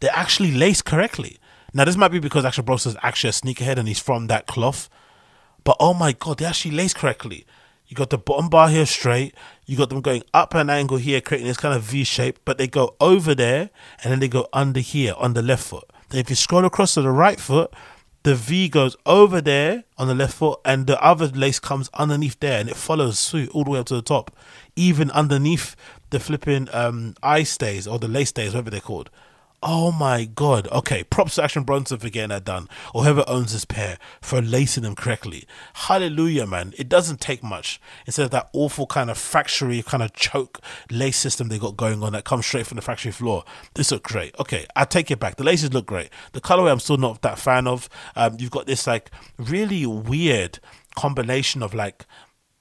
They're 0.00 0.16
actually 0.16 0.52
laced 0.52 0.86
correctly. 0.86 1.36
Now 1.74 1.84
this 1.84 1.96
might 1.96 2.08
be 2.08 2.20
because 2.20 2.46
Action 2.46 2.64
Bros 2.64 2.86
is 2.86 2.96
actually 3.02 3.28
a 3.28 3.32
sneakerhead 3.32 3.76
and 3.76 3.86
he's 3.86 4.00
from 4.00 4.28
that 4.28 4.46
cloth. 4.46 4.88
But 5.62 5.76
oh 5.78 5.92
my 5.92 6.12
god, 6.12 6.38
they 6.38 6.46
actually 6.46 6.70
laced 6.70 6.96
correctly. 6.96 7.44
You 7.90 7.96
got 7.96 8.10
the 8.10 8.18
bottom 8.18 8.48
bar 8.48 8.68
here 8.68 8.86
straight. 8.86 9.34
You 9.66 9.76
got 9.76 9.88
them 9.88 10.00
going 10.00 10.22
up 10.32 10.54
an 10.54 10.70
angle 10.70 10.96
here, 10.96 11.20
creating 11.20 11.48
this 11.48 11.56
kind 11.56 11.74
of 11.74 11.82
V 11.82 12.04
shape, 12.04 12.38
but 12.44 12.56
they 12.56 12.68
go 12.68 12.94
over 13.00 13.34
there 13.34 13.70
and 14.02 14.12
then 14.12 14.20
they 14.20 14.28
go 14.28 14.46
under 14.52 14.78
here 14.78 15.12
on 15.18 15.34
the 15.34 15.42
left 15.42 15.64
foot. 15.64 15.90
Then 16.08 16.20
if 16.20 16.30
you 16.30 16.36
scroll 16.36 16.64
across 16.64 16.94
to 16.94 17.02
the 17.02 17.10
right 17.10 17.40
foot, 17.40 17.74
the 18.22 18.36
V 18.36 18.68
goes 18.68 18.96
over 19.06 19.40
there 19.40 19.82
on 19.98 20.06
the 20.06 20.14
left 20.14 20.34
foot, 20.34 20.60
and 20.64 20.86
the 20.86 21.02
other 21.02 21.26
lace 21.26 21.58
comes 21.58 21.90
underneath 21.94 22.38
there, 22.38 22.60
and 22.60 22.68
it 22.68 22.76
follows 22.76 23.18
suit 23.18 23.48
all 23.50 23.64
the 23.64 23.70
way 23.70 23.80
up 23.80 23.86
to 23.86 23.94
the 23.94 24.02
top, 24.02 24.36
even 24.76 25.10
underneath 25.10 25.74
the 26.10 26.20
flipping 26.20 26.68
um, 26.72 27.14
eye 27.24 27.42
stays 27.42 27.88
or 27.88 27.98
the 27.98 28.06
lace 28.06 28.28
stays, 28.28 28.52
whatever 28.52 28.70
they're 28.70 28.80
called. 28.80 29.10
Oh 29.62 29.92
my 29.92 30.24
god. 30.24 30.68
Okay, 30.68 31.04
props 31.04 31.34
to 31.34 31.44
Action 31.44 31.64
Bronson 31.64 31.98
for 31.98 32.08
getting 32.08 32.30
that 32.30 32.44
done. 32.44 32.66
Or 32.94 33.04
whoever 33.04 33.24
owns 33.26 33.52
this 33.52 33.66
pair 33.66 33.98
for 34.22 34.40
lacing 34.40 34.84
them 34.84 34.94
correctly. 34.94 35.44
Hallelujah, 35.74 36.46
man. 36.46 36.72
It 36.78 36.88
doesn't 36.88 37.20
take 37.20 37.42
much. 37.42 37.78
Instead 38.06 38.24
of 38.24 38.30
that 38.30 38.48
awful 38.54 38.86
kind 38.86 39.10
of 39.10 39.18
factory 39.18 39.82
kind 39.82 40.02
of 40.02 40.14
choke 40.14 40.60
lace 40.90 41.18
system 41.18 41.48
they 41.48 41.58
got 41.58 41.76
going 41.76 42.02
on 42.02 42.14
that 42.14 42.24
comes 42.24 42.46
straight 42.46 42.66
from 42.66 42.76
the 42.76 42.82
factory 42.82 43.12
floor. 43.12 43.44
This 43.74 43.90
looks 43.90 44.10
great. 44.10 44.34
Okay, 44.38 44.64
I 44.76 44.86
take 44.86 45.10
it 45.10 45.20
back. 45.20 45.36
The 45.36 45.44
laces 45.44 45.74
look 45.74 45.84
great. 45.84 46.08
The 46.32 46.40
colorway 46.40 46.72
I'm 46.72 46.80
still 46.80 46.96
not 46.96 47.20
that 47.20 47.38
fan 47.38 47.66
of. 47.66 47.90
Um, 48.16 48.36
you've 48.38 48.50
got 48.50 48.66
this 48.66 48.86
like 48.86 49.10
really 49.36 49.84
weird 49.84 50.58
combination 50.96 51.62
of 51.62 51.74
like 51.74 52.06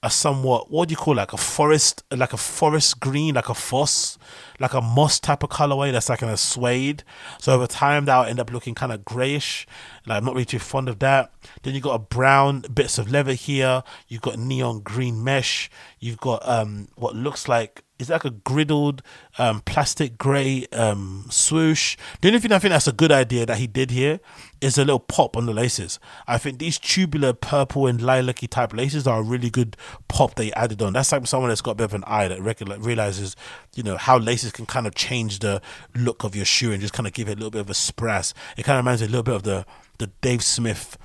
a 0.02 0.10
somewhat 0.10 0.72
what 0.72 0.88
do 0.88 0.94
you 0.94 0.98
call 0.98 1.14
it? 1.14 1.18
like 1.18 1.34
a 1.34 1.38
forest 1.38 2.04
like 2.16 2.32
a 2.32 2.38
forest 2.38 3.00
green 3.02 3.36
like 3.36 3.50
a 3.50 3.54
foss 3.54 4.18
like 4.60 4.74
a 4.74 4.82
moss 4.82 5.20
type 5.20 5.44
of 5.44 5.50
colorway 5.50 5.92
that's 5.92 6.10
like 6.10 6.22
in 6.22 6.30
a 6.30 6.38
suede. 6.38 7.04
So 7.40 7.54
over 7.54 7.68
time 7.68 8.06
that'll 8.06 8.26
end 8.26 8.40
up 8.40 8.52
looking 8.52 8.76
kind 8.76 8.92
of 8.92 9.06
grayish. 9.06 9.66
Like 10.06 10.18
i'm 10.18 10.26
not 10.26 10.34
really 10.34 10.46
too 10.46 10.60
fond 10.60 10.90
of 10.90 11.00
that. 11.00 11.34
Then 11.64 11.74
you 11.76 11.82
got 11.82 11.96
a 11.96 12.00
brown 12.00 12.62
bits 12.74 12.98
of 12.98 13.12
leather 13.12 13.34
here. 13.34 13.84
You've 14.08 14.22
got 14.22 14.38
neon 14.38 14.82
green 14.82 15.24
mesh. 15.24 15.70
You've 16.00 16.20
got 16.20 16.48
um 16.48 16.90
what 16.96 17.16
looks 17.16 17.48
like 17.48 17.84
is 18.00 18.10
like 18.10 18.26
a 18.26 18.32
griddled 18.32 19.02
um, 19.38 19.60
plastic 19.62 20.18
grey 20.18 20.66
um, 20.72 21.26
swoosh. 21.30 21.98
The 22.22 22.30
only 22.30 22.40
thing 22.40 22.54
I 22.54 22.60
think 22.60 22.72
that's 22.72 22.88
a 22.88 22.94
good 22.94 23.12
idea 23.12 23.46
that 23.46 23.58
he 23.58 23.68
did 23.68 23.92
here 23.92 24.22
is 24.62 24.78
a 24.78 24.86
little 24.86 25.00
pop 25.00 25.38
on 25.38 25.46
the 25.46 25.54
laces. 25.54 26.00
I 26.28 26.38
think 26.38 26.60
these 26.60 26.78
tubular 26.78 27.34
purple 27.34 27.88
and 27.88 28.02
lilac 28.02 28.42
type 28.50 28.74
laces 28.74 29.08
are 29.08 29.20
a 29.20 29.24
really 29.24 29.50
good 29.50 29.78
pop 30.08 30.36
they 30.36 30.52
added 30.54 30.82
on. 30.82 30.94
That's 30.94 31.12
like 31.12 31.26
someone 31.28 31.50
that's 31.50 31.62
got 31.62 31.72
a 31.72 31.76
bit 31.76 31.86
of 31.86 31.94
an 31.94 32.04
eye 32.06 32.28
that 32.28 32.42
regular, 32.42 32.78
realizes, 32.78 33.36
you 33.76 33.84
know, 33.84 33.98
how 33.98 34.18
laces 34.18 34.52
can 34.52 34.66
kind 34.66 34.88
of 34.88 34.96
change 34.96 35.40
the 35.40 35.62
look 35.96 36.24
of 36.24 36.36
your 36.36 36.46
shoe 36.46 36.72
and 36.72 36.82
just 36.82 36.94
kind 36.94 37.08
of 37.08 37.14
give 37.14 37.30
it 37.30 37.34
a 37.34 37.36
little 37.36 37.52
bit 37.52 37.62
of 37.62 37.70
a 37.70 37.74
spraz. 37.74 38.34
It 38.58 38.64
kind 38.64 38.78
of 38.78 38.86
reminds 38.86 39.02
me 39.02 39.08
a 39.08 39.10
little 39.10 39.24
bit 39.24 39.36
of 39.36 39.44
the 39.44 39.66
the 40.00 40.08
Dave 40.22 40.42
Smith 40.42 40.98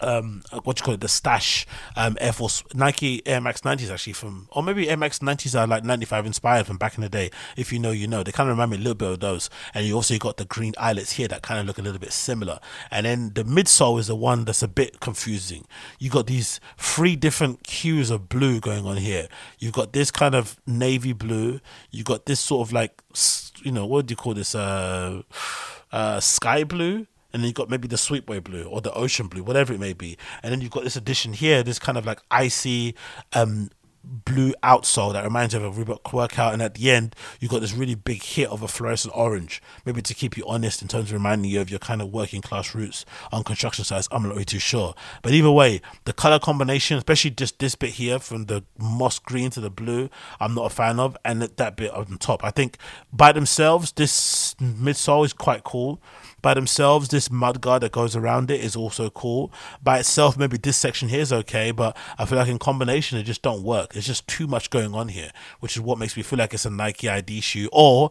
um 0.00 0.42
what 0.64 0.78
you 0.78 0.84
call 0.84 0.94
it 0.94 1.00
the 1.00 1.08
stash 1.08 1.66
um 1.96 2.16
air 2.20 2.32
force 2.32 2.62
nike 2.74 3.26
air 3.26 3.40
max 3.40 3.60
90s 3.62 3.90
actually 3.90 4.12
from 4.12 4.48
or 4.52 4.62
maybe 4.62 4.88
air 4.88 4.96
max 4.96 5.18
90s 5.18 5.58
are 5.58 5.66
like 5.66 5.84
95 5.84 6.26
inspired 6.26 6.66
from 6.66 6.78
back 6.78 6.94
in 6.96 7.02
the 7.02 7.08
day 7.08 7.30
if 7.56 7.72
you 7.72 7.78
know 7.78 7.90
you 7.90 8.06
know. 8.06 8.22
They 8.22 8.32
kind 8.32 8.48
of 8.48 8.56
remind 8.56 8.70
me 8.70 8.76
a 8.76 8.80
little 8.80 8.94
bit 8.94 9.10
of 9.10 9.20
those. 9.20 9.50
And 9.74 9.86
you 9.86 9.94
also 9.94 10.16
got 10.18 10.36
the 10.36 10.44
green 10.44 10.74
eyelets 10.78 11.12
here 11.12 11.28
that 11.28 11.42
kind 11.42 11.60
of 11.60 11.66
look 11.66 11.78
a 11.78 11.82
little 11.82 11.98
bit 11.98 12.12
similar. 12.12 12.60
And 12.90 13.04
then 13.04 13.32
the 13.34 13.44
midsole 13.44 13.98
is 13.98 14.06
the 14.06 14.16
one 14.16 14.44
that's 14.44 14.62
a 14.62 14.68
bit 14.68 15.00
confusing. 15.00 15.66
You 15.98 16.10
got 16.10 16.26
these 16.26 16.60
three 16.76 17.16
different 17.16 17.66
hues 17.68 18.10
of 18.10 18.28
blue 18.28 18.60
going 18.60 18.86
on 18.86 18.96
here. 18.96 19.28
You've 19.58 19.72
got 19.72 19.92
this 19.92 20.10
kind 20.10 20.34
of 20.34 20.56
navy 20.66 21.12
blue. 21.12 21.60
You 21.90 22.04
got 22.04 22.26
this 22.26 22.40
sort 22.40 22.66
of 22.66 22.72
like 22.72 23.02
you 23.62 23.72
know 23.72 23.84
what 23.84 24.06
do 24.06 24.12
you 24.12 24.16
call 24.16 24.34
this 24.34 24.54
uh 24.54 25.20
uh 25.90 26.20
sky 26.20 26.62
blue 26.62 27.06
and 27.32 27.42
then 27.42 27.46
you've 27.46 27.54
got 27.54 27.70
maybe 27.70 27.88
the 27.88 27.96
sweetway 27.96 28.42
blue 28.42 28.64
or 28.64 28.80
the 28.80 28.92
ocean 28.92 29.26
blue, 29.26 29.42
whatever 29.42 29.72
it 29.72 29.80
may 29.80 29.92
be. 29.92 30.16
And 30.42 30.52
then 30.52 30.60
you've 30.60 30.70
got 30.70 30.84
this 30.84 30.96
addition 30.96 31.32
here, 31.32 31.62
this 31.62 31.78
kind 31.78 31.98
of 31.98 32.06
like 32.06 32.20
icy, 32.30 32.94
um, 33.32 33.70
blue 34.08 34.54
outsole 34.62 35.12
that 35.12 35.24
reminds 35.24 35.52
you 35.52 35.60
of 35.60 35.78
a 35.78 35.84
Reebok 35.84 36.12
workout, 36.12 36.52
and 36.54 36.62
at 36.62 36.74
the 36.74 36.90
end 36.90 37.14
you've 37.40 37.50
got 37.50 37.60
this 37.60 37.74
really 37.74 37.94
big 37.94 38.22
hit 38.22 38.48
of 38.48 38.62
a 38.62 38.68
fluorescent 38.68 39.14
orange, 39.14 39.62
maybe 39.84 40.00
to 40.00 40.14
keep 40.14 40.36
you 40.36 40.44
honest 40.46 40.80
in 40.80 40.88
terms 40.88 41.10
of 41.10 41.12
reminding 41.12 41.50
you 41.50 41.60
of 41.60 41.68
your 41.68 41.78
kind 41.78 42.00
of 42.00 42.10
working 42.10 42.40
class 42.40 42.74
roots 42.74 43.04
on 43.32 43.44
construction 43.44 43.84
sites. 43.84 44.08
I'm 44.10 44.22
not 44.22 44.32
really 44.32 44.44
too 44.44 44.58
sure, 44.58 44.94
but 45.22 45.32
either 45.32 45.50
way, 45.50 45.80
the 46.04 46.12
color 46.12 46.38
combination, 46.38 46.96
especially 46.96 47.32
just 47.32 47.58
this 47.58 47.74
bit 47.74 47.90
here 47.90 48.18
from 48.18 48.46
the 48.46 48.64
moss 48.78 49.18
green 49.18 49.50
to 49.50 49.60
the 49.60 49.70
blue, 49.70 50.08
I'm 50.40 50.54
not 50.54 50.72
a 50.72 50.74
fan 50.74 50.98
of, 50.98 51.16
and 51.24 51.42
that 51.42 51.76
bit 51.76 51.90
on 51.92 52.16
top, 52.18 52.42
I 52.42 52.50
think 52.50 52.78
by 53.12 53.32
themselves 53.32 53.92
this 53.92 54.54
midsole 54.54 55.26
is 55.26 55.32
quite 55.32 55.64
cool 55.64 56.00
by 56.40 56.54
themselves, 56.54 57.08
this 57.08 57.30
mud 57.30 57.60
guard 57.60 57.82
that 57.82 57.92
goes 57.92 58.14
around 58.14 58.50
it 58.50 58.60
is 58.60 58.76
also 58.76 59.10
cool. 59.10 59.52
By 59.82 59.98
itself, 59.98 60.36
maybe 60.36 60.56
this 60.56 60.76
section 60.76 61.08
here 61.08 61.20
is 61.20 61.32
okay, 61.32 61.70
but 61.70 61.96
I 62.18 62.24
feel 62.24 62.38
like 62.38 62.48
in 62.48 62.58
combination, 62.58 63.18
it 63.18 63.24
just 63.24 63.42
don't 63.42 63.62
work. 63.62 63.92
There's 63.92 64.06
just 64.06 64.28
too 64.28 64.46
much 64.46 64.70
going 64.70 64.94
on 64.94 65.08
here, 65.08 65.30
which 65.60 65.76
is 65.76 65.82
what 65.82 65.98
makes 65.98 66.16
me 66.16 66.22
feel 66.22 66.38
like 66.38 66.54
it's 66.54 66.66
a 66.66 66.70
Nike 66.70 67.08
ID 67.08 67.40
shoe, 67.40 67.68
or 67.72 68.10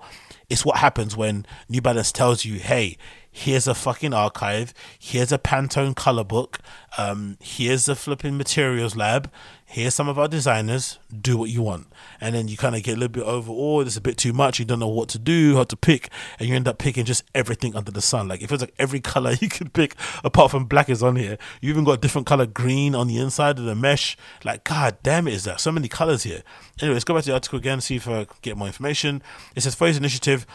it's 0.50 0.66
what 0.66 0.78
happens 0.78 1.16
when 1.16 1.46
New 1.70 1.82
Balance 1.82 2.12
tells 2.12 2.46
you, 2.46 2.60
hey, 2.60 2.98
here's 3.32 3.68
a 3.68 3.76
fucking 3.76 4.14
archive, 4.14 4.74
here's 4.98 5.32
a 5.32 5.38
Pantone 5.38 5.96
color 5.96 6.24
book, 6.24 6.60
um, 6.98 7.38
here's 7.40 7.88
a 7.88 7.96
flipping 7.96 8.38
materials 8.38 8.96
lab, 8.96 9.32
here's 9.70 9.94
some 9.94 10.08
of 10.08 10.18
our 10.18 10.30
designers, 10.30 10.98
do 11.22 11.38
what 11.38 11.50
you 11.50 11.62
want. 11.62 11.88
And 12.22 12.34
then 12.34 12.48
you 12.48 12.56
kind 12.56 12.74
of 12.74 12.84
get 12.84 12.94
a 12.94 13.00
little 13.00 13.10
bit 13.10 13.24
overawed, 13.24 13.58
oh, 13.60 13.80
it's 13.82 13.98
a 13.98 14.02
bit 14.02 14.18
too 14.18 14.32
much, 14.32 14.60
you 14.60 14.66
don't 14.66 14.80
know 14.80 14.88
what 14.88 15.10
to 15.10 15.20
do, 15.20 15.58
how 15.58 15.66
to 15.66 15.76
pick, 15.76 16.10
and 16.40 16.48
you 16.48 16.56
end 16.56 16.70
up 16.70 16.78
picking 16.78 17.04
just 17.04 17.26
everything 17.36 17.76
under 17.76 17.92
the 17.92 18.02
sun. 18.02 18.30
Like, 18.30 18.42
it 18.42 18.48
feels 18.48 18.62
like 18.62 18.74
every 18.80 19.00
color 19.02 19.34
you 19.34 19.50
can 19.50 19.70
pick, 19.70 19.96
apart 20.24 20.52
from 20.52 20.66
black, 20.66 20.90
is 20.90 21.04
on 21.04 21.18
here. 21.18 21.38
You 21.60 21.70
even 21.70 21.84
got 21.84 21.92
a 21.92 21.98
different 21.98 22.26
color 22.26 22.46
green 22.46 22.96
on 22.96 23.08
the 23.08 23.18
inside 23.18 23.60
of 23.60 23.66
the 23.66 23.76
mesh. 23.76 24.16
Like, 24.46 24.64
god 24.64 24.98
damn 25.04 25.28
it, 25.28 25.34
is 25.34 25.44
that 25.44 25.60
so 25.60 25.74
many 25.74 25.90
colors 25.90 26.24
here? 26.24 26.44
Anyway, 26.82 26.94
let's 26.94 27.04
go 27.04 27.14
back 27.14 27.24
to 27.24 27.32
the 27.32 27.34
article 27.34 27.60
again, 27.60 27.82
see 27.82 27.98
if 27.98 28.08
I 28.08 28.26
get 28.42 28.56
more 28.56 28.68
information. 28.68 29.22
It 29.54 29.62
says, 29.62 29.76
for 29.76 29.88
his 29.88 29.98
initiative, 29.98 30.48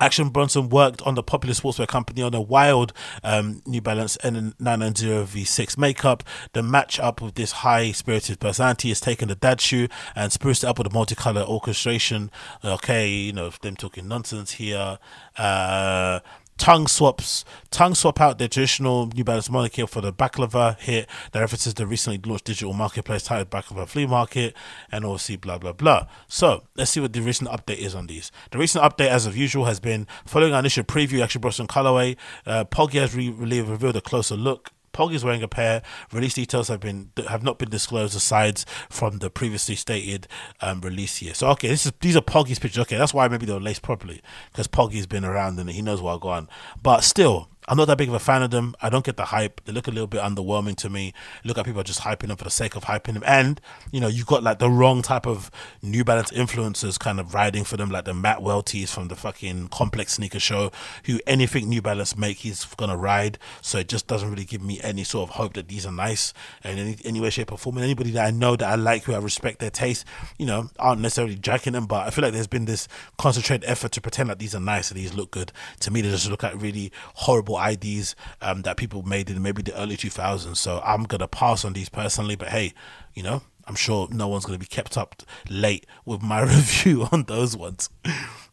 Action 0.00 0.28
Bronson 0.28 0.68
worked 0.68 1.02
on 1.02 1.14
the 1.14 1.22
popular 1.22 1.54
sportswear 1.54 1.88
company 1.88 2.22
on 2.22 2.34
a 2.34 2.40
wild 2.40 2.92
um, 3.22 3.62
New 3.66 3.80
Balance 3.80 4.16
N990 4.18 5.26
V6 5.26 5.78
makeup. 5.78 6.22
The 6.52 6.62
match 6.62 7.00
up 7.00 7.20
with 7.20 7.34
this 7.34 7.52
high 7.52 7.92
spirited 7.92 8.40
personality 8.40 8.90
is 8.90 9.00
taken 9.00 9.28
the 9.28 9.34
dad 9.34 9.60
shoe 9.60 9.88
and 10.14 10.32
spruced 10.32 10.64
it 10.64 10.66
up 10.66 10.78
with 10.78 10.86
a 10.86 10.90
multicolor 10.90 11.46
orchestration. 11.48 12.30
Okay, 12.64 13.08
you 13.08 13.32
know, 13.32 13.50
them 13.62 13.76
talking 13.76 14.08
nonsense 14.08 14.52
here. 14.52 14.98
Uh, 15.36 16.20
tongue 16.58 16.86
swaps 16.86 17.44
tongue 17.70 17.94
swap 17.94 18.20
out 18.20 18.38
their 18.38 18.48
traditional 18.48 19.06
New 19.08 19.24
Balance 19.24 19.50
moniker 19.50 19.86
for 19.86 20.00
the 20.00 20.12
baklava 20.12 20.78
hit. 20.78 21.08
That 21.32 21.40
references 21.40 21.74
the 21.74 21.86
recently 21.86 22.18
launched 22.28 22.46
digital 22.46 22.72
marketplace 22.72 23.24
titled 23.24 23.50
baklava 23.50 23.86
flea 23.86 24.06
market 24.06 24.54
and 24.90 25.04
obviously 25.04 25.36
blah 25.36 25.58
blah 25.58 25.72
blah. 25.72 26.06
So 26.28 26.64
let's 26.76 26.90
see 26.90 27.00
what 27.00 27.12
the 27.12 27.20
recent 27.20 27.50
update 27.50 27.78
is 27.78 27.94
on 27.94 28.06
these. 28.06 28.32
The 28.50 28.58
recent 28.58 28.84
update 28.84 29.08
as 29.08 29.26
of 29.26 29.36
usual 29.36 29.66
has 29.66 29.80
been 29.80 30.06
following 30.24 30.52
our 30.52 30.60
initial 30.60 30.84
preview 30.84 31.22
actually 31.22 31.40
brought 31.40 31.54
some 31.54 31.66
colorway 31.66 32.16
uh, 32.46 32.64
Poggy 32.64 32.98
has 32.98 33.14
re- 33.14 33.30
revealed 33.30 33.96
a 33.96 34.00
closer 34.00 34.36
look 34.36 34.70
Pog 34.96 35.12
is 35.12 35.24
wearing 35.24 35.42
a 35.42 35.48
pair. 35.48 35.82
Release 36.10 36.34
details 36.34 36.68
have 36.68 36.80
been 36.80 37.10
have 37.28 37.42
not 37.42 37.58
been 37.58 37.68
disclosed 37.68 38.16
aside 38.16 38.64
from 38.88 39.18
the 39.18 39.28
previously 39.28 39.74
stated 39.74 40.26
um, 40.62 40.80
release 40.80 41.18
here. 41.18 41.34
So 41.34 41.48
okay, 41.50 41.68
this 41.68 41.84
is 41.84 41.92
these 42.00 42.16
are 42.16 42.22
Poggy's 42.22 42.58
pictures. 42.58 42.80
Okay, 42.82 42.96
that's 42.96 43.12
why 43.12 43.28
maybe 43.28 43.44
they 43.44 43.52
were 43.52 43.60
laced 43.60 43.82
properly 43.82 44.22
because 44.50 44.66
Poggy's 44.66 45.06
been 45.06 45.24
around 45.24 45.58
and 45.58 45.68
he 45.68 45.82
knows 45.82 46.00
what's 46.00 46.22
going 46.22 46.36
on. 46.36 46.48
But 46.82 47.00
still, 47.00 47.50
I'm 47.68 47.76
not 47.76 47.86
that 47.86 47.98
big 47.98 48.08
of 48.08 48.14
a 48.14 48.20
fan 48.20 48.42
of 48.42 48.50
them. 48.50 48.76
I 48.80 48.88
don't 48.88 49.04
get 49.04 49.16
the 49.16 49.26
hype. 49.26 49.60
They 49.64 49.72
look 49.72 49.88
a 49.88 49.90
little 49.90 50.06
bit 50.06 50.20
underwhelming 50.20 50.76
to 50.76 50.90
me. 50.90 51.12
Look 51.44 51.58
at 51.58 51.64
people 51.64 51.82
just 51.82 52.00
hyping 52.00 52.28
them 52.28 52.36
for 52.36 52.44
the 52.44 52.50
sake 52.50 52.76
of 52.76 52.84
hyping 52.84 53.14
them. 53.14 53.24
And, 53.26 53.60
you 53.90 54.00
know, 54.00 54.06
you've 54.06 54.26
got 54.26 54.42
like 54.42 54.58
the 54.58 54.70
wrong 54.70 55.02
type 55.02 55.26
of 55.26 55.50
New 55.82 56.04
Balance 56.04 56.30
influencers 56.30 56.98
kind 56.98 57.18
of 57.18 57.34
riding 57.34 57.64
for 57.64 57.76
them, 57.76 57.90
like 57.90 58.04
the 58.04 58.14
Matt 58.14 58.38
Welties 58.38 58.88
from 58.88 59.08
the 59.08 59.16
fucking 59.16 59.68
Complex 59.68 60.14
Sneaker 60.14 60.38
Show, 60.38 60.70
who 61.04 61.18
anything 61.26 61.68
New 61.68 61.82
Balance 61.82 62.16
make, 62.16 62.38
he's 62.38 62.64
going 62.76 62.90
to 62.90 62.96
ride. 62.96 63.38
So 63.62 63.78
it 63.78 63.88
just 63.88 64.06
doesn't 64.06 64.30
really 64.30 64.44
give 64.44 64.62
me 64.62 64.80
any 64.82 65.02
sort 65.02 65.28
of 65.28 65.34
hope 65.36 65.54
that 65.54 65.68
these 65.68 65.86
are 65.86 65.92
nice 65.92 66.32
in 66.62 66.78
any, 66.78 66.96
any 67.04 67.20
way, 67.20 67.30
shape, 67.30 67.50
or 67.50 67.58
form. 67.58 67.76
And 67.78 67.84
anybody 67.84 68.10
that 68.12 68.26
I 68.26 68.30
know 68.30 68.54
that 68.54 68.68
I 68.68 68.76
like, 68.76 69.04
who 69.04 69.14
I 69.14 69.18
respect 69.18 69.58
their 69.58 69.70
taste, 69.70 70.04
you 70.38 70.46
know, 70.46 70.70
aren't 70.78 71.00
necessarily 71.00 71.34
jacking 71.34 71.72
them. 71.72 71.86
But 71.86 72.06
I 72.06 72.10
feel 72.10 72.22
like 72.22 72.32
there's 72.32 72.46
been 72.46 72.66
this 72.66 72.86
concentrated 73.18 73.68
effort 73.68 73.90
to 73.92 74.00
pretend 74.00 74.30
that 74.30 74.38
these 74.38 74.54
are 74.54 74.60
nice 74.60 74.90
and 74.90 75.00
these 75.00 75.14
look 75.14 75.32
good. 75.32 75.50
To 75.80 75.90
me, 75.90 76.00
they 76.00 76.10
just 76.10 76.30
look 76.30 76.44
like 76.44 76.60
really 76.60 76.92
horrible 77.14 77.55
IDs 77.58 78.14
um, 78.40 78.62
that 78.62 78.76
people 78.76 79.02
made 79.02 79.30
in 79.30 79.42
maybe 79.42 79.62
the 79.62 79.78
early 79.78 79.96
2000s. 79.96 80.56
So 80.56 80.80
I'm 80.84 81.04
gonna 81.04 81.28
pass 81.28 81.64
on 81.64 81.72
these 81.72 81.88
personally, 81.88 82.36
but 82.36 82.48
hey, 82.48 82.74
you 83.14 83.22
know, 83.22 83.42
I'm 83.66 83.74
sure 83.74 84.08
no 84.12 84.28
one's 84.28 84.44
going 84.44 84.58
to 84.58 84.64
be 84.64 84.68
kept 84.68 84.96
up 84.96 85.22
late 85.50 85.86
with 86.04 86.22
my 86.22 86.40
review 86.42 87.08
on 87.10 87.24
those 87.24 87.56
ones. 87.56 87.90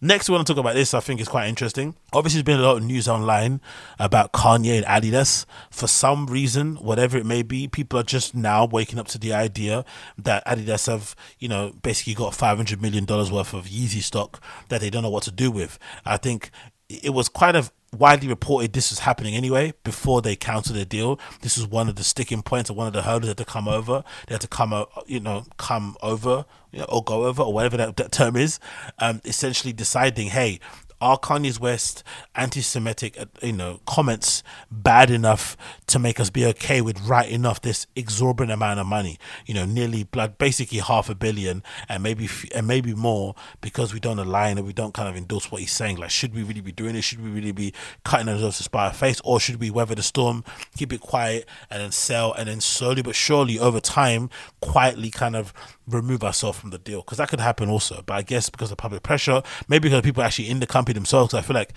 Next, 0.01 0.27
we 0.27 0.33
want 0.33 0.47
to 0.47 0.53
talk 0.53 0.59
about 0.59 0.73
this. 0.73 0.93
I 0.93 0.99
think 0.99 1.21
is 1.21 1.27
quite 1.27 1.47
interesting. 1.47 1.95
Obviously, 2.11 2.41
there's 2.41 2.57
been 2.57 2.63
a 2.63 2.67
lot 2.67 2.77
of 2.77 2.83
news 2.83 3.07
online 3.07 3.61
about 3.99 4.33
Kanye 4.33 4.77
and 4.77 4.85
Adidas. 4.85 5.45
For 5.69 5.87
some 5.87 6.25
reason, 6.25 6.75
whatever 6.77 7.17
it 7.17 7.25
may 7.25 7.43
be, 7.43 7.67
people 7.67 7.99
are 7.99 8.03
just 8.03 8.33
now 8.33 8.65
waking 8.65 8.97
up 8.99 9.07
to 9.09 9.19
the 9.19 9.33
idea 9.33 9.85
that 10.17 10.45
Adidas 10.45 10.87
have, 10.87 11.15
you 11.39 11.47
know, 11.47 11.73
basically 11.83 12.15
got 12.15 12.33
500 12.33 12.81
million 12.81 13.05
dollars 13.05 13.31
worth 13.31 13.53
of 13.53 13.65
Yeezy 13.65 14.01
stock 14.01 14.43
that 14.69 14.81
they 14.81 14.89
don't 14.89 15.03
know 15.03 15.09
what 15.09 15.23
to 15.23 15.31
do 15.31 15.51
with. 15.51 15.77
I 16.05 16.17
think 16.17 16.49
it 16.89 17.13
was 17.13 17.29
quite 17.29 17.55
a 17.55 17.69
widely 17.93 18.27
reported 18.27 18.73
this 18.73 18.89
was 18.89 18.99
happening 18.99 19.35
anyway 19.35 19.73
before 19.83 20.21
they 20.21 20.35
canceled 20.35 20.77
the 20.77 20.85
deal. 20.85 21.19
This 21.41 21.57
was 21.57 21.67
one 21.67 21.89
of 21.89 21.95
the 21.95 22.03
sticking 22.03 22.41
points 22.41 22.69
or 22.69 22.73
one 22.73 22.87
of 22.87 22.93
the 22.93 23.03
hurdles 23.03 23.27
that 23.27 23.37
to 23.37 23.45
come 23.45 23.67
over. 23.67 24.03
They 24.27 24.35
had 24.35 24.41
to 24.41 24.47
come, 24.47 24.85
you 25.05 25.19
know, 25.19 25.45
come 25.57 25.95
over 26.01 26.45
you 26.71 26.79
know, 26.79 26.85
or 26.89 27.03
go 27.03 27.25
over 27.25 27.43
or 27.43 27.53
whatever 27.53 27.77
that, 27.77 27.95
that 27.97 28.11
term 28.11 28.35
is. 28.35 28.59
Um, 28.99 29.21
essentially 29.23 29.71
deciding, 29.71 30.27
hey, 30.27 30.59
are 31.03 31.19
Kanye's 31.19 31.59
West 31.59 32.03
anti-Semitic, 32.35 33.19
uh, 33.19 33.25
you 33.41 33.51
know, 33.51 33.81
comments 33.85 34.41
bad 34.71 35.11
enough 35.11 35.57
to 35.87 35.99
make 35.99 36.19
us 36.19 36.29
be 36.29 36.45
okay 36.45 36.79
with 36.79 37.01
writing 37.01 37.45
off 37.45 37.61
this 37.61 37.85
exorbitant 37.95 38.53
amount 38.53 38.79
of 38.79 38.87
money? 38.87 39.19
You 39.45 39.53
know, 39.53 39.65
nearly 39.65 40.05
blood, 40.05 40.37
basically 40.37 40.79
half 40.79 41.09
a 41.09 41.15
billion, 41.15 41.61
and 41.89 42.01
maybe 42.01 42.29
and 42.55 42.65
maybe 42.65 42.93
more 42.93 43.35
because 43.59 43.93
we 43.93 43.99
don't 43.99 44.19
align 44.19 44.57
and 44.57 44.65
we 44.65 44.73
don't 44.73 44.93
kind 44.93 45.09
of 45.09 45.17
endorse 45.17 45.51
what 45.51 45.59
he's 45.59 45.71
saying. 45.71 45.97
Like, 45.97 46.09
should 46.09 46.33
we 46.33 46.41
really 46.41 46.61
be 46.61 46.71
doing 46.71 46.93
this? 46.93 47.05
Should 47.05 47.21
we 47.21 47.29
really 47.29 47.51
be 47.51 47.73
cutting 48.05 48.29
ourselves 48.29 48.57
to 48.57 48.63
spite 48.63 48.87
our 48.87 48.93
face, 48.93 49.21
or 49.25 49.39
should 49.39 49.59
we 49.59 49.69
weather 49.69 49.95
the 49.95 50.03
storm, 50.03 50.45
keep 50.77 50.93
it 50.93 51.01
quiet, 51.01 51.47
and 51.69 51.81
then 51.81 51.91
sell, 51.91 52.31
and 52.33 52.47
then 52.47 52.61
slowly 52.61 53.01
but 53.01 53.15
surely 53.15 53.59
over 53.59 53.81
time, 53.81 54.29
quietly 54.61 55.11
kind 55.11 55.35
of 55.35 55.53
remove 55.87 56.23
ourselves 56.23 56.59
from 56.59 56.69
the 56.69 56.77
deal 56.77 57.01
because 57.01 57.17
that 57.17 57.29
could 57.29 57.39
happen 57.39 57.69
also. 57.69 58.03
But 58.05 58.13
I 58.13 58.21
guess 58.21 58.49
because 58.49 58.71
of 58.71 58.77
public 58.77 59.03
pressure, 59.03 59.41
maybe 59.67 59.89
because 59.89 60.01
people 60.01 60.23
actually 60.23 60.49
in 60.49 60.59
the 60.59 60.67
company 60.67 60.93
themselves. 60.93 61.33
I 61.33 61.41
feel 61.41 61.55
like 61.55 61.73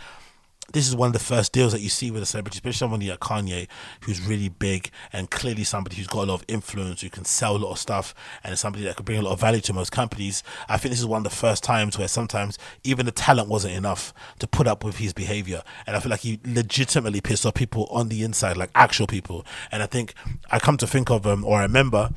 this 0.73 0.89
is 0.89 0.97
one 0.97 1.09
of 1.09 1.13
the 1.13 1.21
first 1.21 1.53
deals 1.53 1.73
that 1.73 1.81
you 1.81 1.89
see 1.89 2.11
with 2.11 2.23
a 2.23 2.27
celebrity, 2.27 2.57
especially 2.57 2.79
somebody 2.79 3.09
like 3.09 3.21
Kanye, 3.21 3.69
who's 4.03 4.21
really 4.21 4.49
big 4.49 4.91
and 5.13 5.31
clearly 5.31 5.63
somebody 5.63 5.97
who's 5.97 6.09
got 6.09 6.25
a 6.25 6.33
lot 6.33 6.35
of 6.35 6.45
influence, 6.49 7.03
who 7.03 7.09
can 7.09 7.25
sell 7.25 7.57
a 7.57 7.59
lot 7.59 7.71
of 7.71 7.79
stuff, 7.79 8.15
and 8.43 8.59
somebody 8.59 8.85
that 8.85 8.97
could 8.97 9.07
bring 9.07 9.19
a 9.19 9.23
lot 9.23 9.33
of 9.33 9.41
value 9.41 9.61
to 9.61 9.73
most 9.73 9.93
companies. 9.93 10.43
I 10.69 10.77
think 10.77 10.91
this 10.91 10.99
is 10.99 11.07
one 11.07 11.19
of 11.19 11.25
the 11.25 11.37
first 11.37 11.63
times 11.63 11.97
where 11.97 12.09
sometimes 12.09 12.59
even 12.83 13.07
the 13.07 13.13
talent 13.13 13.49
wasn't 13.49 13.75
enough 13.75 14.13
to 14.41 14.47
put 14.47 14.67
up 14.67 14.83
with 14.83 14.99
his 14.99 15.13
behavior, 15.13 15.63
and 15.87 15.95
I 15.95 16.01
feel 16.01 16.11
like 16.11 16.21
he 16.21 16.41
legitimately 16.45 17.21
pissed 17.21 17.47
off 17.47 17.55
people 17.55 17.87
on 17.91 18.09
the 18.09 18.25
inside, 18.25 18.57
like 18.57 18.71
actual 18.75 19.07
people. 19.07 19.47
And 19.71 19.83
I 19.83 19.87
think 19.87 20.15
I 20.51 20.59
come 20.59 20.77
to 20.79 20.87
think 20.87 21.11
of, 21.11 21.27
um, 21.27 21.45
or 21.45 21.59
I 21.59 21.63
remember 21.63 22.11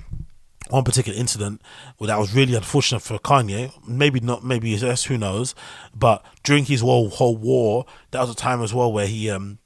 one 0.70 0.84
particular 0.84 1.18
incident 1.18 1.62
that 2.00 2.18
was 2.18 2.34
really 2.34 2.56
unfortunate 2.56 3.02
for 3.02 3.20
Kanye. 3.20 3.72
Maybe 3.88 4.20
not, 4.20 4.44
maybe 4.44 4.70
yes, 4.72 5.06
who 5.06 5.18
knows? 5.18 5.56
But 5.94 6.24
during 6.44 6.66
his 6.66 6.82
whole 6.82 7.10
whole 7.10 7.38
war, 7.38 7.86
that 8.12 8.22
was 8.22 8.30
a 8.30 8.36
time 8.36 8.62
as 8.62 8.74
well 8.74 8.92
where 8.92 9.08
he 9.08 9.30
um 9.30 9.60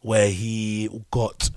where 0.00 0.30
he 0.30 0.88
got 1.10 1.50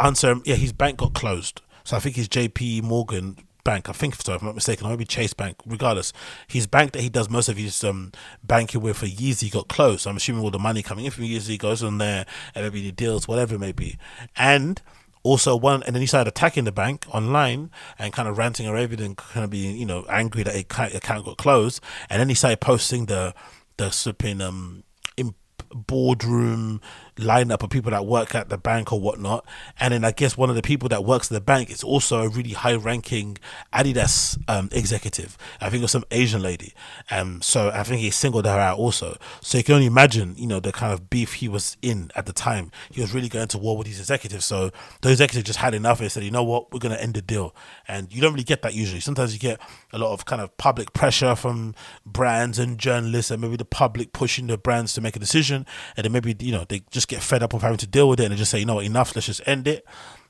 answer. 0.00 0.36
Yeah, 0.44 0.56
his 0.56 0.72
bank 0.72 0.98
got 0.98 1.14
closed. 1.14 1.62
So 1.84 1.96
I 1.96 2.00
think 2.00 2.16
his 2.16 2.28
J.P. 2.28 2.80
Morgan 2.80 3.36
bank. 3.64 3.88
I 3.88 3.92
think 3.92 4.14
so, 4.14 4.34
if 4.34 4.42
I'm 4.42 4.46
not 4.46 4.54
mistaken, 4.54 4.86
or 4.86 4.90
maybe 4.90 5.04
Chase 5.04 5.34
Bank. 5.34 5.56
Regardless, 5.66 6.12
his 6.46 6.66
bank 6.66 6.92
that 6.92 7.02
he 7.02 7.08
does 7.08 7.28
most 7.28 7.48
of 7.48 7.56
his 7.56 7.82
um, 7.82 8.12
banking 8.42 8.80
with 8.80 8.98
for 8.98 9.06
Yeezy 9.06 9.50
got 9.50 9.68
closed. 9.68 10.02
So 10.02 10.10
I'm 10.10 10.16
assuming 10.16 10.42
all 10.42 10.50
the 10.50 10.58
money 10.58 10.82
coming 10.82 11.06
in 11.06 11.10
from 11.10 11.24
Yeezy 11.24 11.58
goes 11.58 11.82
on 11.82 11.98
there, 11.98 12.26
and 12.54 12.64
maybe 12.64 12.82
the 12.82 12.92
deals, 12.92 13.26
whatever 13.26 13.56
it 13.56 13.60
may 13.60 13.72
be, 13.72 13.98
and 14.36 14.80
also 15.24 15.56
one 15.56 15.82
and 15.82 15.96
then 15.96 16.00
he 16.00 16.06
started 16.06 16.28
attacking 16.28 16.64
the 16.64 16.72
bank 16.72 17.06
online 17.08 17.70
and 17.98 18.12
kind 18.12 18.28
of 18.28 18.38
ranting 18.38 18.68
or 18.68 18.76
and 18.76 19.16
kind 19.16 19.42
of 19.42 19.50
being 19.50 19.76
you 19.76 19.86
know 19.86 20.04
angry 20.08 20.44
that 20.44 20.54
a 20.54 20.96
account 20.96 21.24
got 21.24 21.38
closed. 21.38 21.82
And 22.08 22.20
then 22.20 22.28
he 22.28 22.34
started 22.36 22.60
posting 22.60 23.06
the 23.06 23.34
the 23.76 23.90
slipping 23.90 24.40
um 24.40 24.84
in 25.16 25.34
boardroom 25.74 26.80
lineup 27.16 27.62
of 27.62 27.70
people 27.70 27.90
that 27.90 28.06
work 28.06 28.34
at 28.34 28.48
the 28.48 28.58
bank 28.58 28.92
or 28.92 29.00
whatnot. 29.00 29.46
And 29.78 29.92
then 29.94 30.04
I 30.04 30.10
guess 30.10 30.36
one 30.36 30.50
of 30.50 30.56
the 30.56 30.62
people 30.62 30.88
that 30.88 31.04
works 31.04 31.30
at 31.30 31.34
the 31.34 31.40
bank 31.40 31.70
is 31.70 31.82
also 31.82 32.22
a 32.22 32.28
really 32.28 32.52
high 32.52 32.74
ranking 32.74 33.38
Adidas 33.72 34.38
um, 34.48 34.68
executive. 34.72 35.36
I 35.60 35.70
think 35.70 35.80
it 35.80 35.84
was 35.84 35.92
some 35.92 36.04
Asian 36.10 36.42
lady. 36.42 36.74
Um, 37.10 37.40
so 37.42 37.70
I 37.70 37.82
think 37.82 38.00
he 38.00 38.10
singled 38.10 38.46
her 38.46 38.58
out 38.58 38.78
also. 38.78 39.16
So 39.40 39.58
you 39.58 39.64
can 39.64 39.74
only 39.74 39.86
imagine, 39.86 40.34
you 40.36 40.46
know, 40.46 40.60
the 40.60 40.72
kind 40.72 40.92
of 40.92 41.08
beef 41.10 41.34
he 41.34 41.48
was 41.48 41.76
in 41.82 42.10
at 42.14 42.26
the 42.26 42.32
time. 42.32 42.70
He 42.90 43.00
was 43.00 43.14
really 43.14 43.28
going 43.28 43.48
to 43.48 43.58
war 43.58 43.76
with 43.76 43.86
these 43.86 44.00
executives. 44.00 44.44
So 44.44 44.70
the 45.02 45.10
executives 45.10 45.46
just 45.46 45.58
had 45.58 45.74
enough 45.74 46.00
and 46.00 46.10
said, 46.10 46.24
you 46.24 46.30
know 46.30 46.44
what, 46.44 46.72
we're 46.72 46.80
going 46.80 46.94
to 46.94 47.02
end 47.02 47.14
the 47.14 47.22
deal. 47.22 47.54
And 47.86 48.12
you 48.12 48.20
don't 48.20 48.32
really 48.32 48.44
get 48.44 48.62
that 48.62 48.74
usually. 48.74 49.00
Sometimes 49.00 49.32
you 49.32 49.38
get 49.38 49.60
a 49.92 49.98
lot 49.98 50.12
of 50.12 50.24
kind 50.24 50.42
of 50.42 50.56
public 50.56 50.92
pressure 50.92 51.34
from 51.34 51.74
brands 52.04 52.58
and 52.58 52.78
journalists 52.78 53.30
and 53.30 53.40
maybe 53.40 53.56
the 53.56 53.64
public 53.64 54.12
pushing 54.12 54.46
the 54.46 54.58
brands 54.58 54.92
to 54.94 55.00
make 55.00 55.16
a 55.16 55.18
decision. 55.18 55.66
And 55.96 56.04
then 56.04 56.12
maybe, 56.12 56.34
you 56.40 56.52
know, 56.52 56.64
they 56.68 56.82
just 56.90 57.03
get 57.08 57.22
fed 57.22 57.42
up 57.42 57.52
of 57.52 57.62
having 57.62 57.78
to 57.78 57.86
deal 57.86 58.08
with 58.08 58.20
it 58.20 58.26
and 58.26 58.36
just 58.36 58.50
say, 58.50 58.58
you 58.58 58.66
know 58.66 58.76
what, 58.76 58.84
enough, 58.84 59.14
let's 59.14 59.26
just 59.26 59.46
end 59.46 59.68
it. 59.68 59.84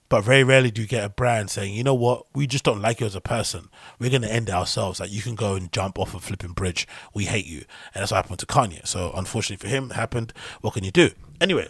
But 0.09 0.23
very 0.23 0.45
rarely 0.45 0.71
do 0.71 0.83
you 0.83 0.87
get 0.87 1.05
a 1.05 1.09
brand 1.09 1.51
saying, 1.51 1.75
you 1.75 1.83
know 1.83 1.95
what, 1.95 2.27
we 2.35 2.47
just 2.47 2.65
don't 2.65 2.83
like 2.83 3.01
you 3.01 3.07
as 3.07 3.15
a 3.15 3.21
person. 3.21 3.71
We're 3.99 4.11
going 4.11 4.23
to 4.23 4.33
end 4.33 4.49
it 4.49 4.55
ourselves. 4.55 5.01
Like 5.01 5.11
you 5.11 5.23
can 5.23 5.35
go 5.35 5.55
and 5.55 5.73
jump 5.73 5.99
off 5.99 6.15
a 6.15 6.21
flipping 6.21 6.53
bridge. 6.53 6.87
We 7.15 7.25
hate 7.25 7.47
you. 7.47 7.65
And 7.95 8.03
that's 8.03 8.13
what 8.13 8.17
happened 8.17 8.39
to 8.41 8.47
Kanye. 8.47 8.87
So 8.87 9.13
unfortunately 9.15 9.67
for 9.67 9.75
him, 9.75 9.91
happened. 9.91 10.33
What 10.61 10.75
can 10.75 10.85
you 10.85 10.91
do? 10.91 11.11
Anyway, 11.41 11.69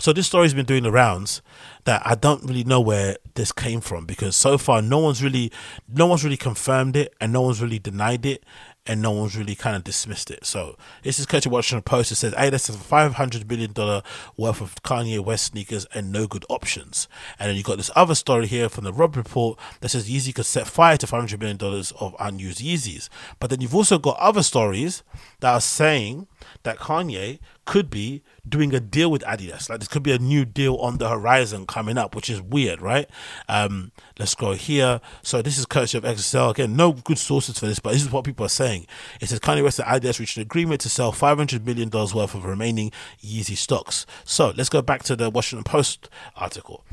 so 0.00 0.12
this 0.12 0.26
story's 0.26 0.54
been 0.54 0.66
doing 0.66 0.82
the 0.82 0.90
rounds 0.90 1.40
that 1.84 2.02
I 2.04 2.16
don't 2.16 2.42
really 2.42 2.64
know 2.64 2.80
where 2.80 3.16
this 3.34 3.52
came 3.52 3.80
from 3.80 4.06
because 4.06 4.34
so 4.34 4.58
far 4.58 4.82
no 4.82 4.98
one's 4.98 5.22
really 5.22 5.52
no 5.88 6.06
one's 6.06 6.24
really 6.24 6.36
confirmed 6.36 6.96
it 6.96 7.14
and 7.20 7.32
no 7.32 7.42
one's 7.42 7.62
really 7.62 7.78
denied 7.78 8.26
it 8.26 8.44
and 8.86 9.00
no 9.00 9.12
one's 9.12 9.36
really 9.36 9.54
kind 9.54 9.76
of 9.76 9.84
dismissed 9.84 10.30
it. 10.30 10.44
So 10.44 10.76
this 11.02 11.18
is 11.18 11.26
Coach 11.26 11.46
watching 11.46 11.78
a 11.78 11.82
post 11.82 12.10
that 12.10 12.16
says, 12.16 12.34
"Hey, 12.34 12.50
that's 12.50 12.68
a 12.68 12.72
five 12.72 13.14
hundred 13.14 13.48
billion 13.48 13.72
dollar 13.72 14.02
worth 14.36 14.60
of 14.60 14.74
Kanye 14.82 15.20
West 15.20 15.44
sneakers 15.44 15.86
and 15.94 16.12
no 16.12 16.26
good 16.26 16.44
options." 16.50 17.08
And 17.38 17.48
then 17.48 17.56
you 17.56 17.62
got 17.62 17.78
this 17.78 17.90
other 17.96 18.14
story 18.14 18.46
here 18.46 18.68
from 18.68 18.84
the 18.84 18.92
Robb 18.92 19.16
Report 19.16 19.58
that 19.80 19.88
says 19.88 20.10
Yeezy 20.10 20.34
could 20.34 20.46
set 20.46 20.66
fire 20.66 20.96
to 20.98 21.06
five 21.06 21.20
hundred 21.20 21.40
billion 21.40 21.56
dollars 21.56 21.92
of 21.92 22.14
unused 22.20 22.60
Yeezys. 22.60 23.08
But 23.40 23.50
then 23.50 23.60
you've 23.60 23.74
also 23.74 23.98
got 23.98 24.18
other 24.18 24.42
stories 24.42 25.02
that 25.40 25.52
are 25.52 25.60
saying 25.60 26.26
that 26.62 26.78
Kanye 26.78 27.38
could 27.64 27.90
be 27.90 28.22
doing 28.48 28.74
a 28.74 28.80
deal 28.80 29.10
with 29.10 29.22
Adidas. 29.22 29.68
Like 29.68 29.80
this 29.80 29.88
could 29.88 30.02
be 30.02 30.12
a 30.12 30.18
new 30.18 30.44
deal 30.44 30.76
on 30.76 30.98
the 30.98 31.08
horizon 31.08 31.66
coming 31.66 31.98
up, 31.98 32.14
which 32.14 32.28
is 32.28 32.40
weird, 32.40 32.80
right? 32.80 33.08
Um, 33.48 33.92
let's 34.18 34.34
go 34.34 34.52
here. 34.52 35.00
So 35.22 35.42
this 35.42 35.58
is 35.58 35.66
courtesy 35.66 35.98
of 35.98 36.04
XXL. 36.04 36.50
Again, 36.50 36.76
no 36.76 36.92
good 36.92 37.18
sources 37.18 37.58
for 37.58 37.66
this, 37.66 37.78
but 37.78 37.92
this 37.92 38.02
is 38.02 38.12
what 38.12 38.24
people 38.24 38.46
are 38.46 38.50
saying. 38.50 38.86
It 39.20 39.28
says 39.28 39.40
Kanye 39.40 39.62
West 39.62 39.78
and 39.78 39.88
Adidas 39.88 40.18
reached 40.18 40.36
an 40.36 40.42
agreement 40.42 40.80
to 40.82 40.88
sell 40.88 41.12
$500 41.12 41.64
million 41.64 41.90
worth 41.90 42.34
of 42.34 42.44
remaining 42.44 42.92
Yeezy 43.22 43.56
stocks. 43.56 44.06
So 44.24 44.52
let's 44.56 44.68
go 44.68 44.82
back 44.82 45.02
to 45.04 45.16
the 45.16 45.30
Washington 45.30 45.64
Post 45.64 46.08
article. 46.36 46.84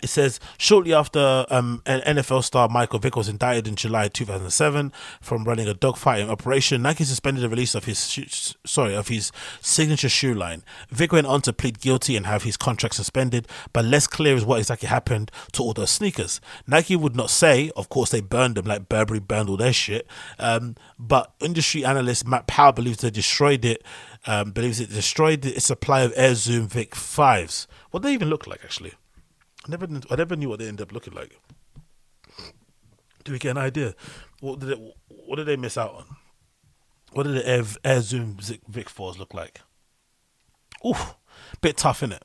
It 0.00 0.08
says 0.08 0.40
shortly 0.56 0.94
after 0.94 1.44
um, 1.50 1.82
an 1.84 2.00
NFL 2.16 2.44
star 2.44 2.66
Michael 2.68 2.98
Vick 2.98 3.14
was 3.14 3.28
indicted 3.28 3.68
in 3.68 3.76
July 3.76 4.08
2007 4.08 4.90
from 5.20 5.44
running 5.44 5.68
a 5.68 5.74
dogfighting 5.74 6.30
operation, 6.30 6.80
Nike 6.80 7.04
suspended 7.04 7.44
the 7.44 7.48
release 7.50 7.74
of 7.74 7.84
his 7.84 8.08
sh- 8.08 8.54
sorry 8.64 8.94
of 8.94 9.08
his 9.08 9.32
signature 9.60 10.08
shoe 10.08 10.32
line. 10.32 10.62
Vick 10.88 11.12
went 11.12 11.26
on 11.26 11.42
to 11.42 11.52
plead 11.52 11.80
guilty 11.80 12.16
and 12.16 12.24
have 12.26 12.44
his 12.44 12.56
contract 12.56 12.94
suspended, 12.94 13.46
but 13.74 13.84
less 13.84 14.06
clear 14.06 14.34
is 14.34 14.46
what 14.46 14.60
exactly 14.60 14.88
happened 14.88 15.30
to 15.52 15.62
all 15.62 15.74
those 15.74 15.90
sneakers. 15.90 16.40
Nike 16.66 16.96
would 16.96 17.14
not 17.14 17.28
say, 17.28 17.70
of 17.76 17.90
course, 17.90 18.10
they 18.10 18.22
burned 18.22 18.54
them 18.54 18.64
like 18.64 18.88
Burberry 18.88 19.20
burned 19.20 19.50
all 19.50 19.58
their 19.58 19.74
shit. 19.74 20.06
Um, 20.38 20.74
but 20.98 21.34
industry 21.38 21.84
analyst 21.84 22.26
Matt 22.26 22.46
Powell 22.46 22.72
believes 22.72 22.98
they 22.98 23.10
destroyed 23.10 23.64
it. 23.66 23.84
Um, 24.26 24.52
believes 24.52 24.80
it 24.80 24.88
destroyed 24.88 25.44
its 25.44 25.66
supply 25.66 26.00
of 26.02 26.14
Air 26.16 26.34
Zoom 26.34 26.66
Vick 26.68 26.94
fives. 26.94 27.66
What 27.90 28.02
do 28.02 28.08
they 28.08 28.14
even 28.14 28.30
look 28.30 28.46
like 28.46 28.60
actually? 28.64 28.94
I 29.66 29.70
never, 29.70 29.86
I 30.10 30.16
never 30.16 30.36
knew 30.36 30.48
what 30.48 30.58
they 30.58 30.68
ended 30.68 30.88
up 30.88 30.92
looking 30.92 31.14
like. 31.14 31.38
Do 33.24 33.32
we 33.32 33.38
get 33.38 33.52
an 33.52 33.58
idea? 33.58 33.94
What 34.40 34.58
did 34.58 34.70
it, 34.70 34.78
What 35.08 35.36
did 35.36 35.46
they 35.46 35.56
miss 35.56 35.78
out 35.78 35.94
on? 35.94 36.04
What 37.12 37.24
did 37.24 37.36
the 37.36 37.76
Air, 37.84 38.00
Zoom 38.00 38.38
Vick 38.68 38.88
Fours 38.88 39.18
look 39.18 39.34
like? 39.34 39.60
Oof, 40.84 41.14
bit 41.60 41.76
tough 41.76 42.02
in 42.02 42.12
it. 42.12 42.24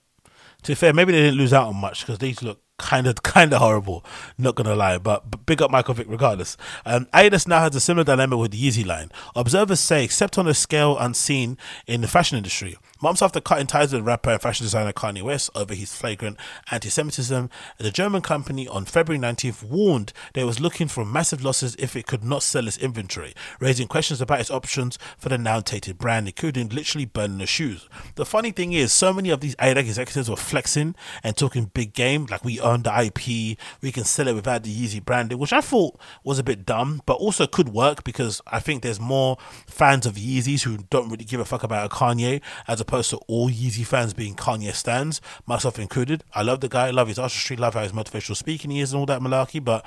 To 0.64 0.72
be 0.72 0.76
fair, 0.76 0.94
maybe 0.94 1.12
they 1.12 1.22
didn't 1.22 1.38
lose 1.38 1.54
out 1.54 1.68
on 1.68 1.76
much 1.76 2.02
because 2.02 2.20
these 2.20 2.42
look 2.42 2.62
kind 2.78 3.06
of 3.06 3.16
kind 3.24 3.54
of 3.54 3.60
horrible. 3.60 4.04
Not 4.38 4.56
gonna 4.56 4.76
lie, 4.76 4.98
but, 4.98 5.30
but 5.30 5.46
big 5.46 5.62
up 5.62 5.70
Michael 5.70 5.94
Vick 5.94 6.08
regardless. 6.10 6.58
Um, 6.86 7.06
Adidas 7.14 7.48
now 7.48 7.60
has 7.60 7.76
a 7.76 7.80
similar 7.80 8.04
dilemma 8.04 8.38
with 8.38 8.52
the 8.52 8.62
Yeezy 8.62 8.86
line. 8.86 9.12
Observers 9.36 9.80
say, 9.80 10.04
except 10.04 10.38
on 10.38 10.48
a 10.48 10.54
scale 10.54 10.98
unseen 10.98 11.58
in 11.86 12.02
the 12.02 12.08
fashion 12.08 12.38
industry, 12.38 12.78
months 13.02 13.22
after 13.22 13.40
cutting 13.40 13.68
ties 13.68 13.94
with 13.94 14.06
rapper 14.06 14.32
and 14.32 14.42
fashion 14.42 14.64
designer 14.64 14.94
Kanye 14.94 15.22
West 15.22 15.50
over 15.56 15.74
his 15.74 15.96
flagrant 15.96 16.38
anti-Semitism, 16.72 17.50
the 17.78 17.92
German 17.92 18.22
company 18.22 18.68
on 18.68 18.86
February 18.86 19.22
19th 19.22 19.64
warned 19.64 20.14
that 20.34 20.42
it 20.42 20.46
was 20.46 20.60
looking 20.60 20.88
for 20.88 21.06
massive 21.06 21.44
losses 21.44 21.76
if 21.80 21.96
it 21.96 22.08
could 22.08 22.24
not 22.24 22.44
sell 22.44 22.68
its 22.68 22.78
inventory, 22.78 23.34
raising 23.60 23.88
questions 23.88 24.22
about 24.22 24.40
its 24.40 24.52
options 24.52 24.98
for 25.18 25.30
the 25.30 25.38
now 25.38 25.60
tainted 25.60 25.98
brand, 25.98 26.28
including 26.28 26.70
literally 26.70 27.06
burning 27.06 27.38
the 27.38 27.46
shoes. 27.46 27.88
The 28.16 28.26
funny 28.26 28.52
thing 28.52 28.74
is, 28.74 28.92
so 28.92 29.14
many 29.14 29.30
of 29.30 29.42
these 29.42 29.56
Adidas 29.58 29.78
executives 29.80 30.30
were 30.30 30.36
flexing 30.36 30.96
and 31.24 31.36
talking 31.36 31.72
big 31.74 31.94
game, 31.94 32.26
like 32.30 32.44
we 32.44 32.60
own 32.60 32.84
the 32.84 33.02
IP, 33.02 33.58
we 33.82 33.92
can 33.92 34.04
sell 34.04 34.28
it 34.28 34.36
without 34.36 34.64
the 34.64 34.74
Yeezy 34.74 35.04
branding, 35.04 35.38
which 35.38 35.54
I 35.54 35.62
thought 35.62 36.00
was 36.24 36.40
a 36.40 36.44
bit 36.44 36.66
dumb, 36.66 37.02
but 37.06 37.16
also 37.16 37.48
could 37.48 37.70
work 37.70 38.04
because 38.04 38.42
I 38.48 38.60
think 38.60 38.84
there's 38.84 39.00
more 39.00 39.38
fans 39.68 40.06
of 40.06 40.16
Yeezys 40.16 40.64
who 40.64 40.78
don't 40.90 41.10
really 41.10 41.26
give 41.26 41.40
a 41.40 41.46
fuck 41.46 41.64
about 41.64 41.92
a 41.92 41.94
Kanye 41.94 42.42
as 42.68 42.82
opposed 42.88 43.10
to 43.10 43.18
all 43.28 43.50
Yeezy 43.50 43.86
fans 43.86 44.14
being 44.14 44.36
Kanye 44.36 44.74
stands, 44.74 45.20
myself 45.46 45.78
included. 45.78 46.24
I 46.34 46.42
love 46.42 46.62
the 46.62 46.70
guy, 46.70 46.88
I 46.88 46.92
love 46.92 47.10
his 47.10 47.20
artistry, 47.20 47.58
love 47.58 47.74
how 47.74 47.84
his 47.84 47.92
motivational 47.92 48.38
speaking 48.38 48.72
he 48.72 48.80
is 48.80 48.94
and 48.94 49.00
all 49.00 49.06
that 49.08 49.22
malarkey, 49.22 49.64
but 49.64 49.86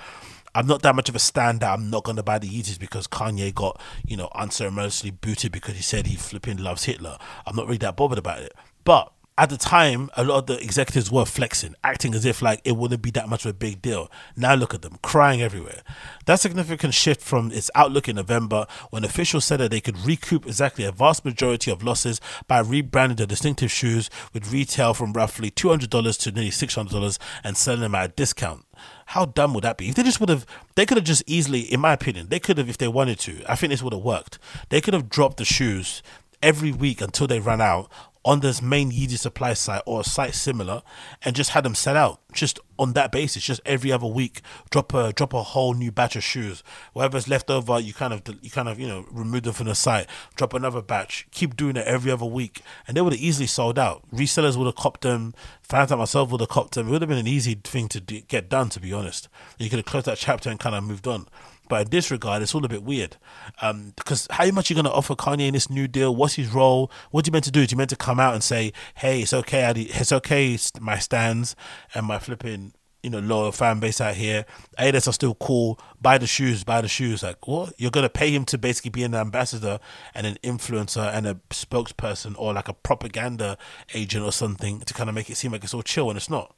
I'm 0.55 0.67
not 0.67 0.83
that 0.83 0.95
much 0.95 1.09
of 1.09 1.15
a 1.15 1.21
stand 1.21 1.61
that 1.61 1.73
I'm 1.73 1.91
not 1.91 2.05
going 2.05 2.17
to 2.17 2.23
buy 2.23 2.39
the 2.39 2.49
Yeezys 2.49 2.79
because 2.79 3.07
Kanye 3.07 3.55
got, 3.55 3.81
you 4.05 4.17
know, 4.17 4.29
unceremoniously 4.35 5.13
booted 5.13 5.53
because 5.53 5.77
he 5.77 5.83
said 5.83 6.07
he 6.07 6.17
flipping 6.17 6.59
loves 6.59 6.85
Hitler. 6.85 7.17
I'm 7.47 7.57
not 7.57 7.67
really 7.67 7.79
that 7.79 7.97
bothered 7.97 8.19
about 8.19 8.41
it. 8.41 8.53
But 8.85 9.13
at 9.41 9.49
the 9.49 9.57
time, 9.57 10.11
a 10.19 10.23
lot 10.23 10.37
of 10.41 10.47
the 10.49 10.63
executives 10.63 11.11
were 11.11 11.25
flexing, 11.25 11.75
acting 11.83 12.15
as 12.15 12.27
if 12.27 12.43
like 12.43 12.61
it 12.63 12.77
wouldn't 12.77 13.01
be 13.01 13.11
that 13.13 13.27
much 13.27 13.47
of 13.47 13.53
a 13.53 13.55
big 13.55 13.81
deal. 13.81 14.13
Now 14.37 14.55
look 14.55 14.75
at 14.75 14.83
them, 14.83 14.99
crying 15.01 15.41
everywhere. 15.41 15.81
That 16.27 16.41
significant 16.41 16.93
shift 16.93 17.23
from 17.23 17.51
its 17.51 17.71
outlook 17.75 18.07
in 18.07 18.17
November, 18.17 18.67
when 18.91 19.03
officials 19.03 19.47
said 19.47 19.61
that 19.61 19.71
they 19.71 19.81
could 19.81 19.99
recoup 20.05 20.45
exactly 20.45 20.85
a 20.85 20.93
vast 20.93 21.25
majority 21.25 21.71
of 21.71 21.83
losses 21.83 22.21
by 22.49 22.63
rebranding 22.63 23.17
the 23.17 23.27
distinctive 23.27 23.71
shoes 23.71 24.11
with 24.35 24.53
retail 24.53 24.93
from 24.93 25.15
roughly 25.15 25.51
$200 25.51 26.19
to 26.19 26.33
nearly 26.33 26.51
$600 26.51 27.19
and 27.43 27.57
selling 27.57 27.81
them 27.81 27.95
at 27.95 28.11
a 28.11 28.13
discount. 28.13 28.67
How 29.07 29.25
dumb 29.25 29.55
would 29.55 29.65
that 29.65 29.79
be? 29.79 29.89
If 29.89 29.95
they 29.95 30.03
just 30.03 30.21
would 30.21 30.29
have, 30.29 30.45
they 30.75 30.85
could 30.85 30.99
have 30.99 31.07
just 31.07 31.23
easily, 31.27 31.61
in 31.61 31.81
my 31.81 31.95
opinion, 31.95 32.29
they 32.29 32.41
could 32.41 32.59
have, 32.59 32.69
if 32.69 32.77
they 32.77 32.89
wanted 32.89 33.19
to, 33.21 33.43
I 33.51 33.57
think 33.57 33.71
this 33.71 33.83
would 33.83 33.95
have 33.95 34.03
worked. 34.03 34.39
They 34.69 34.83
could 34.83 34.93
have 34.93 35.09
dropped 35.09 35.39
the 35.39 35.47
shoes 35.47 36.03
every 36.43 36.73
week 36.73 37.01
until 37.01 37.27
they 37.27 37.41
ran 37.41 37.61
out 37.61 37.91
on 38.25 38.41
this 38.41 38.61
main 38.61 38.93
Yeezy 38.93 39.19
supply 39.19 39.55
site 39.55 39.83
or 39.87 40.01
a 40.01 40.05
site 40.05 40.35
similar 40.35 40.83
and 41.23 41.35
just 41.35 41.51
had 41.51 41.65
them 41.65 41.75
set 41.75 41.97
out 41.97 42.21
just 42.33 42.61
on 42.79 42.93
that 42.93 43.11
basis 43.11 43.43
just 43.43 43.61
every 43.65 43.91
other 43.91 44.07
week 44.07 44.43
drop 44.71 44.93
a 44.95 45.13
drop 45.13 45.33
a 45.33 45.43
whole 45.43 45.75
new 45.75 45.91
batch 45.91 46.17
of 46.17 46.23
shoes. 46.23 46.63
Whatever's 46.93 47.29
left 47.29 47.51
over 47.51 47.81
you 47.81 47.95
kind 47.95 48.13
of 48.13 48.23
you 48.43 48.51
kind 48.51 48.69
of 48.69 48.79
you 48.79 48.87
know 48.87 49.07
remove 49.11 49.45
them 49.45 49.55
from 49.55 49.67
the 49.67 49.75
site 49.75 50.07
drop 50.37 50.53
another 50.53 50.83
batch 50.83 51.27
keep 51.31 51.57
doing 51.57 51.77
it 51.77 51.87
every 51.87 52.11
other 52.11 52.27
week 52.27 52.63
and 52.87 52.97
they 52.97 53.01
would 53.01 53.15
have 53.15 53.23
easily 53.23 53.47
sold 53.47 53.79
out. 53.79 54.05
Resellers 54.13 54.57
would 54.57 54.67
have 54.67 54.77
copped 54.77 55.01
them. 55.01 55.35
Fans 55.63 55.91
like 55.91 55.99
myself 55.99 56.31
would 56.31 56.41
have 56.41 56.51
copped 56.51 56.75
them. 56.75 56.89
It 56.89 56.91
would 56.91 57.03
have 57.03 57.09
been 57.09 57.19
an 57.19 57.27
easy 57.27 57.55
thing 57.55 57.89
to 57.89 58.01
do, 58.01 58.21
get 58.23 58.49
done 58.51 58.69
to 58.71 58.81
be 58.81 58.93
honest. 58.93 59.29
You 59.59 59.71
could 59.71 59.79
have 59.79 59.87
closed 59.87 60.07
that 60.07 60.19
chapter 60.19 60.51
and 60.51 60.61
kind 60.61 60.77
of 60.77 60.85
moved 60.85 61.07
on 61.07 61.27
but 61.71 61.87
in 61.87 61.91
this 61.91 62.11
regard, 62.11 62.43
it's 62.43 62.55
all 62.55 62.65
a 62.65 62.69
bit 62.69 62.83
weird. 62.83 63.17
Um, 63.63 63.95
because 63.97 64.27
how 64.31 64.51
much 64.51 64.71
are 64.71 64.75
you 64.75 64.83
going 64.83 64.93
to 64.93 64.93
offer 64.93 65.15
Kanye 65.15 65.47
in 65.47 65.55
this 65.55 65.71
new 65.71 65.89
deal? 65.89 66.15
What's 66.15 66.35
his 66.35 66.53
role? 66.53 66.91
What 67.13 67.25
do 67.25 67.31
you 67.31 67.33
meant 67.33 67.47
to 67.47 67.51
do? 67.51 67.67
Do 67.67 67.73
you 67.73 67.79
meant 67.79 67.91
to 67.91 67.97
come 67.97 68.21
out 68.21 68.35
and 68.35 68.43
say, 68.45 68.73
"Hey, 68.97 69.23
it's 69.23 69.33
okay, 69.33 69.65
Adi, 69.65 69.85
it's 69.85 70.13
okay, 70.13 70.59
my 70.81 70.99
stands 70.99 71.57
and 71.95 72.05
my 72.05 72.19
flipping, 72.19 72.75
you 73.03 73.11
know, 73.11 73.21
loyal 73.21 73.53
fan 73.53 73.81
base 73.81 74.01
out 74.01 74.17
here. 74.17 74.45
Adidas 74.79 75.09
are 75.09 75.13
still 75.13 75.35
cool. 75.37 75.81
Buy 76.01 76.19
the 76.19 76.27
shoes, 76.27 76.65
buy 76.65 76.81
the 76.81 76.89
shoes." 76.89 77.23
Like, 77.23 77.47
what? 77.47 77.73
You're 77.79 77.91
going 77.93 78.05
to 78.05 78.11
pay 78.11 78.31
him 78.31 78.45
to 78.47 78.59
basically 78.59 78.91
be 78.91 79.05
an 79.05 79.15
ambassador 79.15 79.79
and 80.15 80.27
an 80.27 80.37
influencer 80.43 81.11
and 81.15 81.27
a 81.27 81.35
spokesperson 81.51 82.35
or 82.37 82.53
like 82.53 82.69
a 82.69 82.75
propaganda 82.75 83.57
agent 83.95 84.25
or 84.25 84.33
something 84.33 84.81
to 84.81 84.93
kind 84.93 85.09
of 85.09 85.15
make 85.15 85.31
it 85.31 85.37
seem 85.37 85.53
like 85.53 85.65
it's 85.65 85.73
all 85.73 85.83
chill 85.83 86.11
and 86.11 86.17
it's 86.17 86.29
not. 86.29 86.55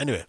Anyway, 0.00 0.24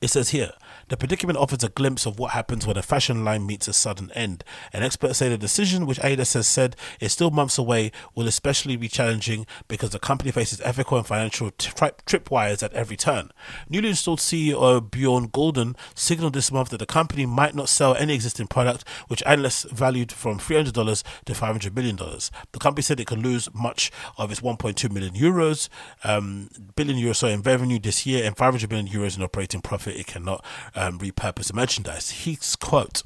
It 0.00 0.08
says 0.08 0.30
here, 0.30 0.52
the 0.88 0.96
predicament 0.96 1.38
offers 1.38 1.64
a 1.64 1.68
glimpse 1.68 2.06
of 2.06 2.18
what 2.18 2.32
happens 2.32 2.66
when 2.66 2.76
a 2.76 2.82
fashion 2.82 3.24
line 3.24 3.46
meets 3.46 3.68
a 3.68 3.72
sudden 3.72 4.10
end. 4.12 4.44
And 4.72 4.84
experts 4.84 5.18
say 5.18 5.28
the 5.28 5.38
decision, 5.38 5.86
which 5.86 5.98
Adidas 6.00 6.34
has 6.34 6.46
said 6.46 6.76
is 7.00 7.12
still 7.12 7.30
months 7.30 7.58
away, 7.58 7.92
will 8.14 8.26
especially 8.26 8.76
be 8.76 8.88
challenging 8.88 9.46
because 9.68 9.90
the 9.90 9.98
company 9.98 10.30
faces 10.30 10.60
ethical 10.62 10.98
and 10.98 11.06
financial 11.06 11.50
tri- 11.52 11.92
tripwires 12.06 12.62
at 12.62 12.72
every 12.72 12.96
turn. 12.96 13.30
Newly 13.68 13.90
installed 13.90 14.20
CEO 14.20 14.80
Bjørn 14.80 15.30
Gulden 15.30 15.76
signaled 15.94 16.34
this 16.34 16.52
month 16.52 16.70
that 16.70 16.78
the 16.78 16.86
company 16.86 17.26
might 17.26 17.54
not 17.54 17.68
sell 17.68 17.94
any 17.94 18.14
existing 18.14 18.46
product, 18.46 18.86
which 19.08 19.22
analysts 19.26 19.64
valued 19.70 20.12
from 20.12 20.38
$300 20.38 21.02
to 21.24 21.32
$500 21.32 21.74
million. 21.74 21.96
The 21.96 22.58
company 22.58 22.82
said 22.82 23.00
it 23.00 23.06
could 23.06 23.22
lose 23.22 23.48
much 23.54 23.90
of 24.18 24.30
its 24.30 24.40
1.2 24.40 24.90
million 24.90 25.14
euros, 25.14 25.68
um, 26.04 26.48
billion 26.76 26.98
euros 26.98 27.16
sorry, 27.16 27.32
in 27.32 27.42
revenue 27.42 27.78
this 27.78 28.06
year 28.06 28.24
and 28.24 28.36
500 28.36 28.70
million 28.70 28.88
euros 28.88 29.16
in 29.16 29.22
operating 29.22 29.60
profit 29.60 29.96
it 29.96 30.06
cannot 30.06 30.44
um, 30.74 30.98
repurpose 30.98 31.48
the 31.48 31.54
merchandise. 31.54 32.10
He's 32.10 32.56
quote. 32.56 33.02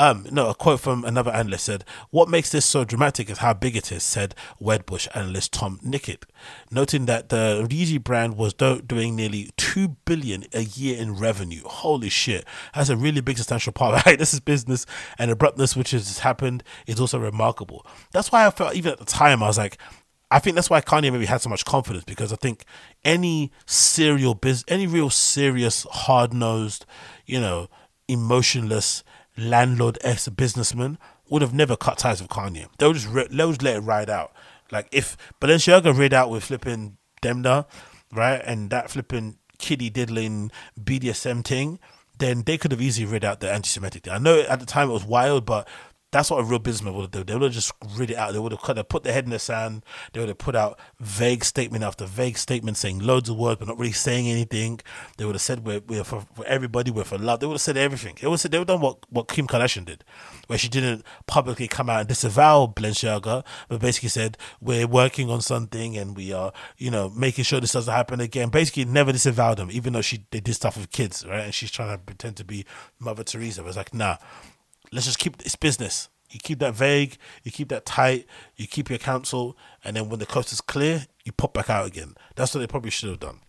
Um, 0.00 0.26
no, 0.30 0.48
a 0.48 0.54
quote 0.54 0.80
from 0.80 1.04
another 1.04 1.30
analyst 1.30 1.66
said, 1.66 1.84
What 2.08 2.30
makes 2.30 2.50
this 2.50 2.64
so 2.64 2.84
dramatic 2.84 3.28
is 3.28 3.38
how 3.38 3.52
big 3.52 3.76
it 3.76 3.92
is, 3.92 4.02
said 4.02 4.34
Wedbush 4.58 5.08
analyst 5.14 5.52
Tom 5.52 5.78
Nikic, 5.84 6.22
noting 6.70 7.04
that 7.04 7.28
the 7.28 7.66
Yeezy 7.68 8.02
brand 8.02 8.38
was 8.38 8.54
do- 8.54 8.80
doing 8.80 9.14
nearly 9.14 9.50
2 9.58 9.96
billion 10.06 10.44
a 10.54 10.62
year 10.62 10.98
in 10.98 11.16
revenue. 11.16 11.64
Holy 11.66 12.08
shit. 12.08 12.46
That's 12.74 12.88
a 12.88 12.96
really 12.96 13.20
big, 13.20 13.36
substantial 13.36 13.74
part. 13.74 13.90
Right? 14.06 14.18
This 14.18 14.32
is 14.32 14.40
business 14.40 14.86
and 15.18 15.30
abruptness, 15.30 15.76
which 15.76 15.90
has 15.90 16.20
happened, 16.20 16.62
is 16.86 16.98
also 16.98 17.18
remarkable. 17.18 17.84
That's 18.12 18.32
why 18.32 18.46
I 18.46 18.50
felt, 18.50 18.74
even 18.74 18.92
at 18.92 18.98
the 18.98 19.04
time, 19.04 19.42
I 19.42 19.48
was 19.48 19.58
like, 19.58 19.76
I 20.30 20.38
think 20.38 20.54
that's 20.54 20.70
why 20.70 20.80
Kanye 20.80 21.12
maybe 21.12 21.26
had 21.26 21.40
so 21.40 21.50
much 21.50 21.64
confidence 21.64 22.04
because 22.04 22.32
I 22.32 22.36
think 22.36 22.64
any 23.04 23.50
serial 23.66 24.34
business, 24.34 24.64
any 24.68 24.86
real 24.86 25.10
serious, 25.10 25.86
hard 25.90 26.32
nosed, 26.32 26.86
you 27.26 27.40
know, 27.40 27.68
emotionless 28.06 29.02
landlord 29.36 29.98
s 30.02 30.28
businessman 30.28 30.98
would 31.28 31.42
have 31.42 31.54
never 31.54 31.76
cut 31.76 31.98
ties 31.98 32.20
with 32.20 32.30
Kanye. 32.30 32.66
They 32.78 32.86
would 32.86 32.96
just 32.96 33.08
re- 33.08 33.28
they 33.30 33.44
would 33.44 33.62
let 33.62 33.76
it 33.76 33.80
ride 33.80 34.10
out. 34.10 34.32
Like 34.70 34.88
if 34.92 35.16
Balenciaga 35.40 35.96
read 35.96 36.14
out 36.14 36.30
with 36.30 36.44
flipping 36.44 36.96
Demna, 37.22 37.66
right, 38.12 38.40
and 38.44 38.70
that 38.70 38.90
flipping 38.90 39.36
kiddie 39.58 39.90
diddling 39.90 40.50
BDSM 40.80 41.44
thing, 41.44 41.78
then 42.18 42.42
they 42.42 42.58
could 42.58 42.70
have 42.70 42.80
easily 42.80 43.06
read 43.06 43.24
out 43.24 43.40
the 43.40 43.50
anti-Semitic 43.50 44.04
thing. 44.04 44.12
I 44.12 44.18
know 44.18 44.40
at 44.40 44.60
the 44.60 44.66
time 44.66 44.90
it 44.90 44.92
was 44.92 45.04
wild, 45.04 45.44
but 45.44 45.66
that's 46.12 46.30
what 46.30 46.40
a 46.40 46.44
real 46.44 46.58
businessman 46.58 46.94
would 46.94 47.02
have 47.02 47.10
done. 47.10 47.26
They 47.26 47.34
would 47.34 47.42
have 47.42 47.52
just 47.52 47.72
read 47.96 48.10
it 48.10 48.16
out. 48.16 48.32
They 48.32 48.38
would 48.38 48.52
have 48.52 48.62
kind 48.62 48.78
of 48.78 48.88
put 48.88 49.04
their 49.04 49.12
head 49.12 49.24
in 49.24 49.30
the 49.30 49.38
sand. 49.38 49.84
They 50.12 50.20
would 50.20 50.28
have 50.28 50.38
put 50.38 50.56
out 50.56 50.78
vague 50.98 51.44
statement 51.44 51.84
after 51.84 52.04
vague 52.04 52.36
statement, 52.36 52.76
saying 52.76 52.98
loads 52.98 53.28
of 53.28 53.36
words 53.36 53.58
but 53.58 53.68
not 53.68 53.78
really 53.78 53.92
saying 53.92 54.28
anything. 54.28 54.80
They 55.16 55.24
would 55.24 55.36
have 55.36 55.42
said 55.42 55.64
we're, 55.64 55.80
we're 55.80 56.04
for, 56.04 56.26
for 56.34 56.44
everybody, 56.46 56.90
we're 56.90 57.04
for 57.04 57.18
love. 57.18 57.40
They 57.40 57.46
would 57.46 57.54
have 57.54 57.60
said 57.60 57.76
everything. 57.76 58.16
They 58.20 58.26
would 58.26 58.34
have 58.34 58.40
said 58.40 58.50
they 58.50 58.58
would 58.58 58.68
have 58.68 58.80
done 58.80 58.84
what, 58.84 58.98
what 59.10 59.28
Kim 59.28 59.46
Kardashian 59.46 59.84
did, 59.84 60.04
where 60.48 60.58
she 60.58 60.68
didn't 60.68 61.04
publicly 61.26 61.68
come 61.68 61.88
out 61.88 62.00
and 62.00 62.08
disavow 62.08 62.72
Balenciaga, 62.74 63.44
but 63.68 63.80
basically 63.80 64.08
said 64.08 64.36
we're 64.60 64.88
working 64.88 65.30
on 65.30 65.40
something 65.40 65.96
and 65.96 66.16
we 66.16 66.32
are, 66.32 66.52
you 66.76 66.90
know, 66.90 67.10
making 67.10 67.44
sure 67.44 67.60
this 67.60 67.72
doesn't 67.72 67.92
happen 67.92 68.20
again. 68.20 68.48
Basically, 68.48 68.84
never 68.84 69.12
disavowed 69.12 69.58
them, 69.58 69.70
even 69.70 69.92
though 69.92 70.02
she 70.02 70.24
they 70.32 70.40
did 70.40 70.54
stuff 70.54 70.76
with 70.76 70.90
kids, 70.90 71.24
right? 71.26 71.44
And 71.44 71.54
she's 71.54 71.70
trying 71.70 71.96
to 71.96 72.02
pretend 72.02 72.36
to 72.38 72.44
be 72.44 72.66
Mother 72.98 73.22
Teresa. 73.22 73.64
It's 73.66 73.76
like, 73.76 73.94
nah, 73.94 74.16
let's 74.92 75.06
just 75.06 75.18
keep 75.18 75.40
it's 75.44 75.56
business. 75.56 76.08
You 76.30 76.38
keep 76.40 76.60
that 76.60 76.74
vague, 76.74 77.16
you 77.42 77.50
keep 77.50 77.70
that 77.70 77.84
tight, 77.84 78.26
you 78.56 78.68
keep 78.68 78.88
your 78.88 78.98
counsel, 79.00 79.56
and 79.82 79.96
then 79.96 80.08
when 80.08 80.20
the 80.20 80.26
coast 80.26 80.52
is 80.52 80.60
clear, 80.60 81.06
you 81.24 81.32
pop 81.32 81.52
back 81.52 81.68
out 81.68 81.86
again. 81.86 82.14
That's 82.36 82.54
what 82.54 82.60
they 82.60 82.68
probably 82.68 82.90
should 82.90 83.08
have 83.08 83.18
done. 83.18 83.40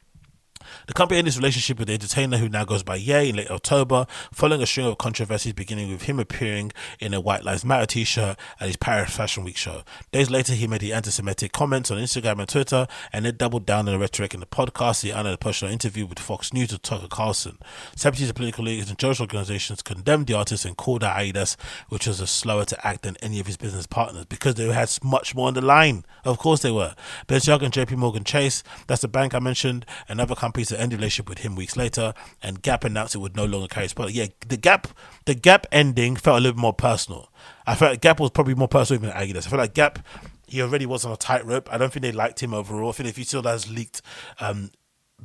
The 0.87 0.93
company 0.93 1.17
ended 1.17 1.29
its 1.29 1.37
relationship 1.37 1.79
with 1.79 1.87
the 1.87 1.93
entertainer 1.93 2.37
who 2.37 2.49
now 2.49 2.65
goes 2.65 2.83
by 2.83 2.95
Ye 2.95 3.29
in 3.29 3.35
late 3.35 3.51
October, 3.51 4.07
following 4.31 4.61
a 4.61 4.65
string 4.65 4.87
of 4.87 4.97
controversies 4.97 5.53
beginning 5.53 5.91
with 5.91 6.03
him 6.03 6.19
appearing 6.19 6.71
in 6.99 7.13
a 7.13 7.21
White 7.21 7.43
Lives 7.43 7.65
Matter 7.65 7.85
t 7.85 8.03
shirt 8.03 8.37
at 8.59 8.67
his 8.67 8.77
Paris 8.77 9.15
Fashion 9.15 9.43
Week 9.43 9.57
show. 9.57 9.83
Days 10.11 10.29
later, 10.29 10.53
he 10.53 10.67
made 10.67 10.81
the 10.81 10.93
anti 10.93 11.11
Semitic 11.11 11.51
comments 11.51 11.91
on 11.91 11.97
Instagram 11.97 12.39
and 12.39 12.49
Twitter, 12.49 12.87
and 13.11 13.25
then 13.25 13.37
doubled 13.37 13.65
down 13.65 13.87
on 13.87 13.93
the 13.93 13.99
rhetoric 13.99 14.33
in 14.33 14.39
the 14.39 14.45
podcast 14.45 15.01
he 15.01 15.11
honored 15.11 15.33
a 15.33 15.37
personal 15.37 15.73
interview 15.73 16.05
with 16.05 16.19
Fox 16.19 16.53
News 16.53 16.71
with 16.71 16.81
Tucker 16.81 17.07
Carlson. 17.07 17.57
And 18.03 18.35
political 18.35 18.65
leaders 18.65 18.89
and 18.89 18.99
church 18.99 19.19
organizations 19.19 19.81
condemned 19.81 20.27
the 20.27 20.33
artist 20.35 20.65
and 20.65 20.77
called 20.77 21.03
out 21.03 21.17
Adidas, 21.17 21.55
which 21.89 22.07
was 22.07 22.17
slower 22.29 22.65
to 22.65 22.87
act 22.87 23.03
than 23.03 23.17
any 23.17 23.39
of 23.39 23.47
his 23.47 23.57
business 23.57 23.87
partners 23.87 24.25
because 24.25 24.55
they 24.55 24.71
had 24.71 24.91
much 25.03 25.33
more 25.33 25.47
on 25.47 25.53
the 25.53 25.61
line. 25.61 26.05
Of 26.23 26.37
course, 26.37 26.61
they 26.61 26.71
were. 26.71 26.95
Balenciaga 27.27 27.63
and 27.63 27.73
JP 27.73 27.97
Morgan 27.97 28.23
Chase, 28.23 28.63
that's 28.87 29.01
the 29.01 29.07
bank 29.07 29.33
I 29.33 29.39
mentioned, 29.39 29.85
another 30.07 30.35
company 30.35 30.50
to 30.51 30.79
end 30.79 30.91
the 30.91 30.97
relationship 30.97 31.29
with 31.29 31.39
him 31.39 31.55
weeks 31.55 31.75
later, 31.75 32.13
and 32.41 32.61
Gap 32.61 32.83
announced 32.83 33.15
it 33.15 33.19
would 33.19 33.35
no 33.35 33.45
longer 33.45 33.67
carry 33.67 33.85
his. 33.85 33.95
Yeah, 34.13 34.27
the 34.47 34.57
Gap, 34.57 34.87
the 35.25 35.35
Gap 35.35 35.65
ending 35.71 36.15
felt 36.15 36.39
a 36.39 36.41
little 36.41 36.59
more 36.59 36.73
personal. 36.73 37.31
I 37.65 37.75
felt 37.75 38.01
Gap 38.01 38.19
was 38.19 38.31
probably 38.31 38.55
more 38.55 38.67
personal 38.67 39.01
than 39.01 39.11
Adidas. 39.11 39.47
I 39.47 39.49
feel 39.49 39.59
like 39.59 39.73
Gap, 39.73 39.99
he 40.47 40.61
already 40.61 40.85
was 40.85 41.05
on 41.05 41.11
a 41.11 41.17
tightrope. 41.17 41.71
I 41.71 41.77
don't 41.77 41.91
think 41.93 42.03
they 42.03 42.11
liked 42.11 42.41
him 42.41 42.53
overall. 42.53 42.89
I 42.89 42.91
think 42.93 43.09
if 43.09 43.17
you 43.17 43.23
saw 43.23 43.41
has 43.43 43.71
leaked 43.71 44.01
um, 44.39 44.71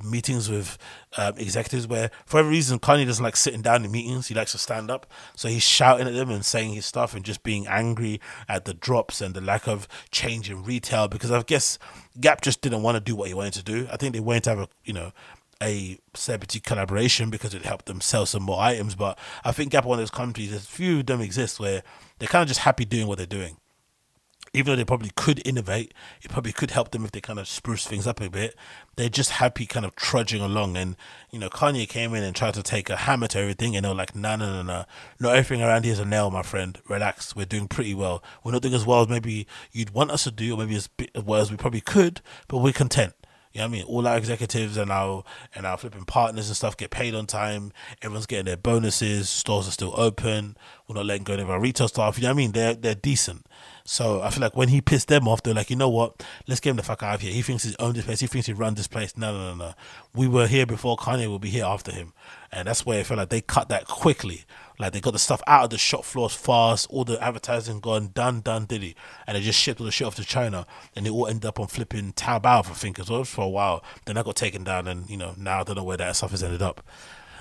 meetings 0.02 0.48
with 0.50 0.78
um, 1.16 1.36
executives 1.36 1.86
where, 1.86 2.10
for 2.24 2.40
every 2.40 2.52
reason, 2.52 2.78
Kanye 2.78 3.06
doesn't 3.06 3.24
like 3.24 3.36
sitting 3.36 3.62
down 3.62 3.84
in 3.84 3.90
meetings. 3.90 4.28
He 4.28 4.34
likes 4.34 4.52
to 4.52 4.58
stand 4.58 4.90
up. 4.90 5.06
So 5.34 5.48
he's 5.48 5.62
shouting 5.62 6.06
at 6.06 6.14
them 6.14 6.30
and 6.30 6.44
saying 6.44 6.74
his 6.74 6.86
stuff 6.86 7.14
and 7.14 7.24
just 7.24 7.42
being 7.42 7.66
angry 7.66 8.20
at 8.48 8.64
the 8.64 8.74
drops 8.74 9.20
and 9.20 9.34
the 9.34 9.40
lack 9.40 9.66
of 9.66 9.88
change 10.10 10.50
in 10.50 10.62
retail 10.62 11.08
because 11.08 11.30
I 11.30 11.42
guess 11.42 11.78
Gap 12.20 12.40
just 12.40 12.60
didn't 12.60 12.82
want 12.82 12.96
to 12.96 13.00
do 13.00 13.16
what 13.16 13.28
he 13.28 13.34
wanted 13.34 13.54
to 13.54 13.62
do. 13.62 13.88
I 13.90 13.96
think 13.96 14.14
they 14.14 14.20
wanted 14.20 14.44
to 14.44 14.50
have 14.50 14.58
a, 14.60 14.68
you 14.84 14.92
know, 14.92 15.12
a 15.62 15.98
celebrity 16.14 16.60
collaboration 16.60 17.30
because 17.30 17.54
it 17.54 17.64
helped 17.64 17.86
them 17.86 18.00
sell 18.00 18.26
some 18.26 18.42
more 18.42 18.60
items. 18.60 18.94
But 18.94 19.18
I 19.44 19.52
think 19.52 19.72
Gap, 19.72 19.84
one 19.84 19.98
of 19.98 20.02
those 20.02 20.10
companies, 20.10 20.54
a 20.54 20.60
few 20.60 21.00
of 21.00 21.06
them 21.06 21.20
exist 21.20 21.58
where 21.58 21.82
they're 22.18 22.28
kind 22.28 22.42
of 22.42 22.48
just 22.48 22.60
happy 22.60 22.84
doing 22.84 23.06
what 23.06 23.18
they're 23.18 23.26
doing 23.26 23.56
even 24.52 24.72
though 24.72 24.76
they 24.76 24.84
probably 24.84 25.10
could 25.16 25.46
innovate, 25.46 25.92
it 26.22 26.30
probably 26.30 26.52
could 26.52 26.70
help 26.70 26.90
them 26.90 27.04
if 27.04 27.12
they 27.12 27.20
kind 27.20 27.38
of 27.38 27.48
spruce 27.48 27.86
things 27.86 28.06
up 28.06 28.20
a 28.20 28.30
bit. 28.30 28.54
They're 28.96 29.08
just 29.08 29.32
happy 29.32 29.66
kind 29.66 29.84
of 29.84 29.94
trudging 29.96 30.40
along. 30.40 30.76
And, 30.76 30.96
you 31.30 31.38
know, 31.38 31.50
Kanye 31.50 31.88
came 31.88 32.14
in 32.14 32.22
and 32.22 32.34
tried 32.34 32.54
to 32.54 32.62
take 32.62 32.88
a 32.88 32.96
hammer 32.96 33.28
to 33.28 33.38
everything, 33.38 33.76
and 33.76 33.84
they're 33.84 33.94
like, 33.94 34.14
no, 34.14 34.36
no, 34.36 34.52
no, 34.52 34.62
no. 34.62 34.84
Not 35.20 35.36
everything 35.36 35.62
around 35.62 35.84
here 35.84 35.92
is 35.92 35.98
a 35.98 36.04
nail, 36.04 36.30
my 36.30 36.42
friend. 36.42 36.78
Relax. 36.88 37.36
We're 37.36 37.46
doing 37.46 37.68
pretty 37.68 37.94
well. 37.94 38.22
We're 38.44 38.52
not 38.52 38.62
doing 38.62 38.74
as 38.74 38.86
well 38.86 39.02
as 39.02 39.08
maybe 39.08 39.46
you'd 39.72 39.90
want 39.90 40.10
us 40.10 40.24
to 40.24 40.30
do, 40.30 40.54
or 40.54 40.58
maybe 40.58 40.76
as, 40.76 40.88
well 41.24 41.40
as 41.40 41.50
we 41.50 41.56
probably 41.56 41.80
could, 41.80 42.20
but 42.48 42.58
we're 42.58 42.72
content. 42.72 43.14
You 43.56 43.62
know 43.62 43.68
what 43.68 43.70
I 43.70 43.78
mean? 43.78 43.84
All 43.84 44.06
our 44.06 44.18
executives 44.18 44.76
and 44.76 44.92
our 44.92 45.24
and 45.54 45.64
our 45.64 45.78
flipping 45.78 46.04
partners 46.04 46.48
and 46.48 46.56
stuff 46.56 46.76
get 46.76 46.90
paid 46.90 47.14
on 47.14 47.24
time. 47.24 47.72
Everyone's 48.02 48.26
getting 48.26 48.44
their 48.44 48.58
bonuses. 48.58 49.30
Stores 49.30 49.66
are 49.66 49.70
still 49.70 49.94
open. 49.96 50.58
We're 50.86 50.96
not 50.96 51.06
letting 51.06 51.24
go 51.24 51.36
of 51.36 51.48
our 51.48 51.58
retail 51.58 51.88
staff. 51.88 52.18
You 52.18 52.24
know 52.24 52.28
what 52.28 52.34
I 52.34 52.36
mean? 52.36 52.52
They're 52.52 52.74
they're 52.74 52.94
decent. 52.94 53.46
So 53.88 54.20
I 54.20 54.30
feel 54.30 54.40
like 54.40 54.56
when 54.56 54.68
he 54.68 54.80
pissed 54.80 55.06
them 55.06 55.28
off, 55.28 55.44
they're 55.44 55.54
like, 55.54 55.70
you 55.70 55.76
know 55.76 55.88
what? 55.88 56.24
Let's 56.48 56.60
get 56.60 56.70
him 56.70 56.76
the 56.76 56.82
fuck 56.82 57.04
out 57.04 57.14
of 57.14 57.20
here. 57.20 57.32
He 57.32 57.40
thinks 57.42 57.62
he's 57.62 57.76
owned 57.76 57.94
this 57.94 58.04
place. 58.04 58.18
He 58.18 58.26
thinks 58.26 58.48
he 58.48 58.52
run 58.52 58.74
this 58.74 58.88
place. 58.88 59.16
No, 59.16 59.32
no, 59.32 59.54
no, 59.54 59.66
no. 59.66 59.74
We 60.12 60.26
were 60.26 60.48
here 60.48 60.66
before 60.66 60.96
Kanye 60.96 61.28
will 61.28 61.38
be 61.38 61.50
here 61.50 61.64
after 61.64 61.92
him. 61.92 62.12
And 62.50 62.66
that's 62.66 62.84
where 62.84 62.98
I 62.98 63.04
feel 63.04 63.16
like 63.16 63.28
they 63.28 63.40
cut 63.40 63.68
that 63.68 63.86
quickly. 63.86 64.44
Like 64.80 64.92
they 64.92 65.00
got 65.00 65.12
the 65.12 65.20
stuff 65.20 65.40
out 65.46 65.64
of 65.64 65.70
the 65.70 65.78
shop 65.78 66.04
floors 66.04 66.34
fast, 66.34 66.88
all 66.90 67.04
the 67.04 67.22
advertising 67.22 67.78
gone, 67.78 68.10
done, 68.12 68.40
done, 68.40 68.66
did 68.66 68.82
he? 68.82 68.96
And 69.24 69.36
they 69.36 69.40
just 69.40 69.60
shipped 69.60 69.80
all 69.80 69.86
the 69.86 69.92
shit 69.92 70.06
off 70.06 70.16
to 70.16 70.24
China 70.24 70.66
and 70.96 71.06
it 71.06 71.10
all 71.10 71.28
ended 71.28 71.46
up 71.46 71.60
on 71.60 71.68
flipping 71.68 72.12
Taobao, 72.12 72.44
I 72.44 72.74
think, 72.74 72.98
as 72.98 73.08
well 73.08 73.22
for 73.22 73.44
a 73.44 73.48
while. 73.48 73.84
Then 74.04 74.16
that 74.16 74.24
got 74.24 74.34
taken 74.34 74.64
down 74.64 74.88
and, 74.88 75.08
you 75.08 75.16
know, 75.16 75.34
now 75.38 75.60
I 75.60 75.62
don't 75.62 75.76
know 75.76 75.84
where 75.84 75.96
that 75.96 76.16
stuff 76.16 76.32
has 76.32 76.42
ended 76.42 76.60
up. 76.60 76.84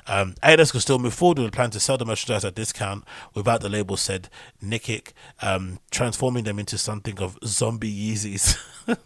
Um, 0.08 0.36
could 0.44 0.82
still 0.82 1.00
move 1.00 1.14
forward 1.14 1.40
with 1.40 1.52
the 1.52 1.56
plan 1.56 1.72
to 1.72 1.80
sell 1.80 1.98
the 1.98 2.06
merchandise 2.06 2.46
at 2.46 2.56
discount 2.56 3.04
without 3.34 3.62
the 3.62 3.70
label 3.70 3.98
said 3.98 4.30
Nikic, 4.64 5.14
um, 5.42 5.80
transforming 5.92 6.44
them 6.44 6.60
into 6.60 6.78
something 6.78 7.20
of 7.20 7.38
zombie 7.44 7.94
Yeezys. 7.94 8.58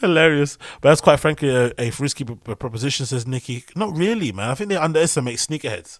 Hilarious, 0.00 0.56
but 0.80 0.90
that's 0.90 1.00
quite 1.00 1.18
frankly 1.18 1.48
a, 1.48 1.72
a 1.78 1.90
risky 1.98 2.24
proposition, 2.24 3.06
says 3.06 3.26
Nikki. 3.26 3.64
Not 3.74 3.96
really, 3.96 4.30
man. 4.30 4.50
I 4.50 4.54
think 4.54 4.70
they 4.70 4.76
underestimate 4.76 5.38
sneakerheads. 5.38 5.98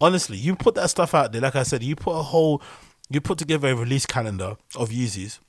Honestly, 0.00 0.36
you 0.36 0.54
put 0.54 0.76
that 0.76 0.90
stuff 0.90 1.14
out 1.14 1.32
there, 1.32 1.40
like 1.40 1.56
I 1.56 1.64
said, 1.64 1.82
you 1.82 1.96
put 1.96 2.12
a 2.12 2.22
whole, 2.22 2.62
you 3.10 3.20
put 3.20 3.38
together 3.38 3.68
a 3.68 3.74
release 3.74 4.06
calendar 4.06 4.56
of 4.76 4.90
Yeezys, 4.90 5.40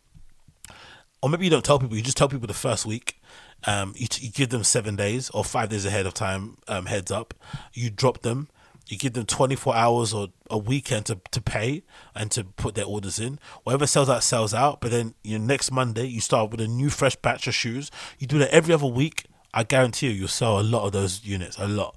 or 1.21 1.29
maybe 1.29 1.45
you 1.45 1.51
don't 1.51 1.65
tell 1.65 1.79
people, 1.79 1.95
you 1.95 2.01
just 2.01 2.17
tell 2.17 2.29
people 2.29 2.47
the 2.47 2.53
first 2.53 2.85
week. 2.85 3.19
Um, 3.65 3.93
you, 3.95 4.07
you 4.19 4.29
give 4.29 4.49
them 4.49 4.63
seven 4.63 4.95
days 4.95 5.29
or 5.31 5.43
five 5.43 5.69
days 5.69 5.85
ahead 5.85 6.05
of 6.05 6.13
time, 6.13 6.57
um, 6.67 6.85
heads 6.85 7.11
up. 7.11 7.33
You 7.73 7.89
drop 7.89 8.21
them. 8.21 8.49
You 8.87 8.97
give 8.97 9.13
them 9.13 9.25
24 9.25 9.75
hours 9.75 10.13
or 10.13 10.27
a 10.49 10.59
weekend 10.59 11.07
to, 11.07 11.19
to 11.31 11.41
pay 11.41 11.81
and 12.13 12.29
to 12.31 12.43
put 12.43 12.75
their 12.75 12.85
orders 12.85 13.19
in. 13.19 13.39
Whatever 13.63 13.87
sells 13.87 14.09
out, 14.09 14.21
sells 14.21 14.53
out. 14.53 14.79
But 14.79 14.91
then 14.91 15.15
your 15.23 15.39
next 15.39 15.71
Monday, 15.71 16.05
you 16.05 16.21
start 16.21 16.51
with 16.51 16.61
a 16.61 16.67
new 16.67 16.91
fresh 16.91 17.15
batch 17.15 17.47
of 17.47 17.55
shoes. 17.55 17.89
You 18.19 18.27
do 18.27 18.37
that 18.39 18.51
every 18.51 18.73
other 18.73 18.85
week. 18.85 19.25
I 19.55 19.63
guarantee 19.63 20.07
you, 20.07 20.13
you'll 20.13 20.27
sell 20.27 20.59
a 20.59 20.61
lot 20.61 20.85
of 20.85 20.91
those 20.91 21.25
units, 21.25 21.57
a 21.57 21.67
lot. 21.67 21.95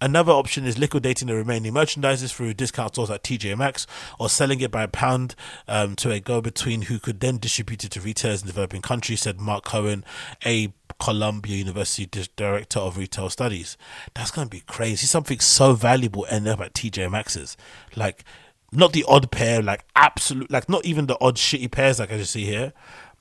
Another 0.00 0.32
option 0.32 0.64
is 0.64 0.78
liquidating 0.78 1.28
the 1.28 1.34
remaining 1.34 1.72
merchandises 1.72 2.32
through 2.32 2.54
discount 2.54 2.94
stores 2.94 3.10
like 3.10 3.22
TJ 3.22 3.56
Maxx 3.58 3.86
or 4.18 4.28
selling 4.28 4.60
it 4.60 4.70
by 4.70 4.84
a 4.84 4.88
pound 4.88 5.34
um, 5.66 5.96
to 5.96 6.10
a 6.10 6.20
go 6.20 6.40
between 6.40 6.82
who 6.82 6.98
could 6.98 7.20
then 7.20 7.38
distribute 7.38 7.84
it 7.84 7.90
to 7.92 8.00
retailers 8.00 8.42
in 8.42 8.46
developing 8.46 8.82
countries, 8.82 9.22
said 9.22 9.40
Mark 9.40 9.64
Cohen, 9.64 10.04
a 10.46 10.72
Columbia 11.00 11.56
University 11.56 12.28
Director 12.36 12.78
of 12.78 12.96
Retail 12.96 13.28
Studies. 13.30 13.76
That's 14.14 14.30
going 14.30 14.46
to 14.46 14.50
be 14.50 14.62
crazy. 14.66 15.06
Something 15.06 15.40
so 15.40 15.74
valuable 15.74 16.26
end 16.30 16.46
up 16.46 16.60
at 16.60 16.74
TJ 16.74 17.10
Maxx's. 17.10 17.56
Like, 17.96 18.24
not 18.70 18.92
the 18.92 19.04
odd 19.08 19.30
pair, 19.30 19.62
like 19.62 19.84
absolute, 19.96 20.50
like 20.50 20.68
not 20.68 20.84
even 20.84 21.06
the 21.06 21.16
odd 21.20 21.36
shitty 21.36 21.70
pairs 21.70 21.98
like 21.98 22.12
I 22.12 22.18
just 22.18 22.32
see 22.32 22.44
here, 22.44 22.72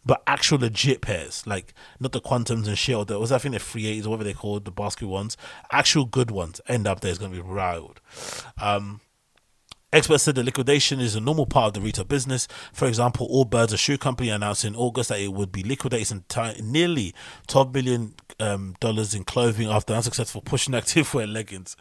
but 0.08 0.24
actual 0.26 0.60
legit 0.60 1.02
pairs, 1.02 1.46
like 1.46 1.74
not 2.00 2.14
the 2.14 2.22
quantums 2.22 2.66
and 2.68 2.78
shit 2.78 2.96
or 2.96 3.06
the 3.06 3.20
was 3.20 3.32
I 3.32 3.38
think 3.38 3.54
the 3.54 3.60
free 3.60 4.02
or 4.02 4.10
whatever 4.10 4.24
they 4.24 4.34
called 4.34 4.64
the 4.64 4.72
basket 4.72 5.08
ones, 5.08 5.36
actual 5.72 6.06
good 6.06 6.32
ones 6.32 6.62
end 6.68 6.88
up 6.88 7.02
there 7.02 7.12
is 7.12 7.18
going 7.18 7.32
to 7.32 7.44
be 7.44 7.48
riled. 7.48 8.00
Um, 8.60 9.02
Experts 9.94 10.24
said 10.24 10.36
the 10.36 10.44
liquidation 10.44 11.00
is 11.00 11.16
a 11.16 11.22
normal 11.22 11.46
part 11.46 11.68
of 11.68 11.74
the 11.74 11.82
retail 11.82 12.04
business. 12.04 12.48
For 12.74 12.88
example, 12.88 13.30
Allbirds, 13.30 13.74
a 13.74 13.78
shoe 13.78 13.98
company, 13.98 14.30
announced 14.30 14.66
in 14.66 14.76
August 14.76 15.10
that 15.10 15.20
it 15.20 15.32
would 15.32 15.52
be 15.52 15.64
liquidating 15.64 16.26
nearly 16.62 17.14
$12 17.48 17.74
million 17.74 18.14
um, 18.40 18.76
in 18.82 19.24
clothing 19.24 19.70
after 19.70 19.94
unsuccessful 19.94 20.42
pushing 20.42 20.74
activewear 20.74 21.32
leggings. 21.32 21.78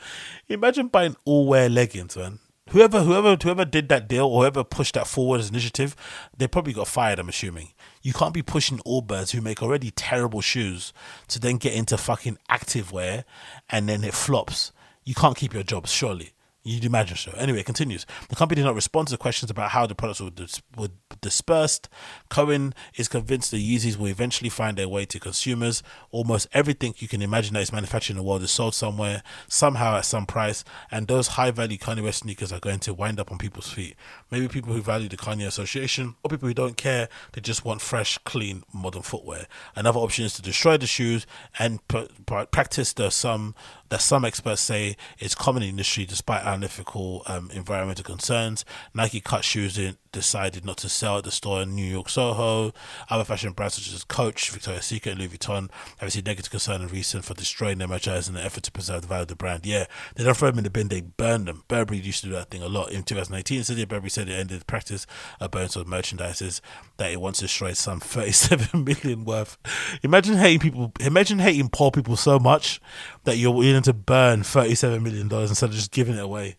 Imagine 0.48 0.86
buying 0.86 1.16
all 1.24 1.46
wear 1.48 1.68
leggings, 1.68 2.16
man 2.16 2.38
whoever 2.70 3.02
whoever 3.02 3.36
whoever 3.40 3.64
did 3.64 3.88
that 3.88 4.08
deal 4.08 4.26
or 4.26 4.42
whoever 4.42 4.64
pushed 4.64 4.94
that 4.94 5.06
forward 5.06 5.40
as 5.40 5.50
initiative, 5.50 5.94
they 6.36 6.46
probably 6.46 6.72
got 6.72 6.88
fired. 6.88 7.18
I'm 7.18 7.28
assuming 7.28 7.72
you 8.06 8.12
can't 8.12 8.32
be 8.32 8.40
pushing 8.40 8.78
Allbirds 8.86 9.32
who 9.32 9.40
make 9.40 9.60
already 9.60 9.90
terrible 9.90 10.40
shoes 10.40 10.92
to 11.26 11.40
then 11.40 11.56
get 11.56 11.74
into 11.74 11.98
fucking 11.98 12.38
activewear 12.48 13.24
and 13.68 13.88
then 13.88 14.04
it 14.04 14.14
flops. 14.14 14.70
You 15.02 15.12
can't 15.12 15.36
keep 15.36 15.52
your 15.52 15.64
job, 15.64 15.88
surely. 15.88 16.32
You'd 16.66 16.84
imagine 16.84 17.16
so. 17.16 17.30
Anyway, 17.36 17.60
it 17.60 17.66
continues. 17.66 18.06
The 18.28 18.34
company 18.34 18.60
did 18.60 18.66
not 18.66 18.74
respond 18.74 19.06
to 19.08 19.16
questions 19.16 19.52
about 19.52 19.70
how 19.70 19.86
the 19.86 19.94
products 19.94 20.20
would, 20.20 20.34
dis- 20.34 20.60
would 20.76 20.90
dispersed. 21.20 21.88
Cohen 22.28 22.74
is 22.96 23.06
convinced 23.06 23.52
the 23.52 23.76
Yeezys 23.76 23.96
will 23.96 24.08
eventually 24.08 24.50
find 24.50 24.76
their 24.76 24.88
way 24.88 25.04
to 25.04 25.20
consumers. 25.20 25.84
Almost 26.10 26.48
everything 26.52 26.96
you 26.98 27.06
can 27.06 27.22
imagine 27.22 27.54
that 27.54 27.60
is 27.60 27.72
manufactured 27.72 28.14
in 28.14 28.16
the 28.16 28.24
world 28.24 28.42
is 28.42 28.50
sold 28.50 28.74
somewhere, 28.74 29.22
somehow 29.46 29.96
at 29.96 30.06
some 30.06 30.26
price, 30.26 30.64
and 30.90 31.06
those 31.06 31.28
high 31.28 31.52
value 31.52 31.78
Kanye 31.78 32.02
West 32.02 32.20
sneakers 32.20 32.52
are 32.52 32.58
going 32.58 32.80
to 32.80 32.92
wind 32.92 33.20
up 33.20 33.30
on 33.30 33.38
people's 33.38 33.70
feet. 33.70 33.94
Maybe 34.32 34.48
people 34.48 34.72
who 34.72 34.82
value 34.82 35.08
the 35.08 35.16
Kanye 35.16 35.46
Association, 35.46 36.16
or 36.24 36.30
people 36.30 36.48
who 36.48 36.54
don't 36.54 36.76
care, 36.76 37.08
they 37.32 37.40
just 37.40 37.64
want 37.64 37.80
fresh, 37.80 38.18
clean, 38.18 38.64
modern 38.74 39.02
footwear. 39.02 39.46
Another 39.76 40.00
option 40.00 40.24
is 40.24 40.34
to 40.34 40.42
destroy 40.42 40.76
the 40.76 40.86
shoes 40.88 41.28
and 41.60 41.86
pr- 41.86 42.10
pr- 42.26 42.46
practice 42.50 42.92
the 42.92 43.10
some 43.10 43.54
that 43.88 44.00
some 44.00 44.24
experts 44.24 44.60
say 44.60 44.96
is 45.20 45.36
common 45.36 45.62
in 45.62 45.68
industry 45.68 46.04
despite 46.04 46.44
unethical 46.56 47.22
um, 47.26 47.50
environmental 47.52 48.04
concerns. 48.04 48.64
Nike 48.94 49.20
cut 49.20 49.44
shoes 49.44 49.78
in 49.78 49.96
decided 50.16 50.64
not 50.64 50.78
to 50.78 50.88
sell 50.88 51.18
at 51.18 51.24
the 51.24 51.30
store 51.30 51.60
in 51.60 51.74
New 51.74 51.84
York 51.84 52.08
Soho. 52.08 52.72
Other 53.10 53.22
fashion 53.22 53.52
brands 53.52 53.74
such 53.74 53.92
as 53.92 54.02
Coach, 54.02 54.50
Victoria's 54.50 54.86
Secret, 54.86 55.10
and 55.12 55.20
Louis 55.20 55.28
Vuitton 55.28 55.68
have 55.98 56.10
seen 56.10 56.24
negative 56.24 56.50
concern 56.50 56.80
and 56.80 56.90
reason 56.90 57.20
for 57.20 57.34
destroying 57.34 57.76
their 57.76 57.86
merchandise 57.86 58.26
in 58.26 58.34
an 58.34 58.42
effort 58.42 58.62
to 58.62 58.72
preserve 58.72 59.02
the 59.02 59.08
value 59.08 59.22
of 59.22 59.28
the 59.28 59.36
brand. 59.36 59.66
Yeah, 59.66 59.84
they 60.14 60.24
don't 60.24 60.34
throw 60.34 60.48
them 60.48 60.56
in 60.56 60.64
the 60.64 60.70
bin, 60.70 60.88
they 60.88 61.02
burn 61.02 61.44
them. 61.44 61.64
Burberry 61.68 61.98
used 61.98 62.22
to 62.22 62.28
do 62.28 62.32
that 62.32 62.48
thing 62.48 62.62
a 62.62 62.66
lot. 62.66 62.92
In 62.92 63.02
2018, 63.02 63.64
City 63.64 63.84
Burberry 63.84 64.08
said 64.08 64.30
it 64.30 64.32
ended 64.32 64.62
the 64.62 64.64
practice 64.64 65.06
of 65.38 65.50
burning 65.50 65.68
sold 65.68 65.86
merchandises 65.86 66.62
that 66.96 67.12
it 67.12 67.20
once 67.20 67.40
destroyed 67.40 67.76
some 67.76 68.00
37 68.16 68.84
million 68.84 69.26
worth. 69.26 69.58
Imagine 70.02 70.36
hating 70.36 70.60
people, 70.60 70.92
imagine 70.98 71.40
hating 71.40 71.68
poor 71.68 71.90
people 71.90 72.16
so 72.16 72.38
much 72.38 72.80
that 73.24 73.36
you're 73.36 73.52
willing 73.52 73.82
to 73.82 73.92
burn 73.92 74.40
$37 74.40 75.02
million 75.02 75.30
instead 75.30 75.68
of 75.68 75.76
just 75.76 75.90
giving 75.90 76.14
it 76.14 76.22
away. 76.24 76.56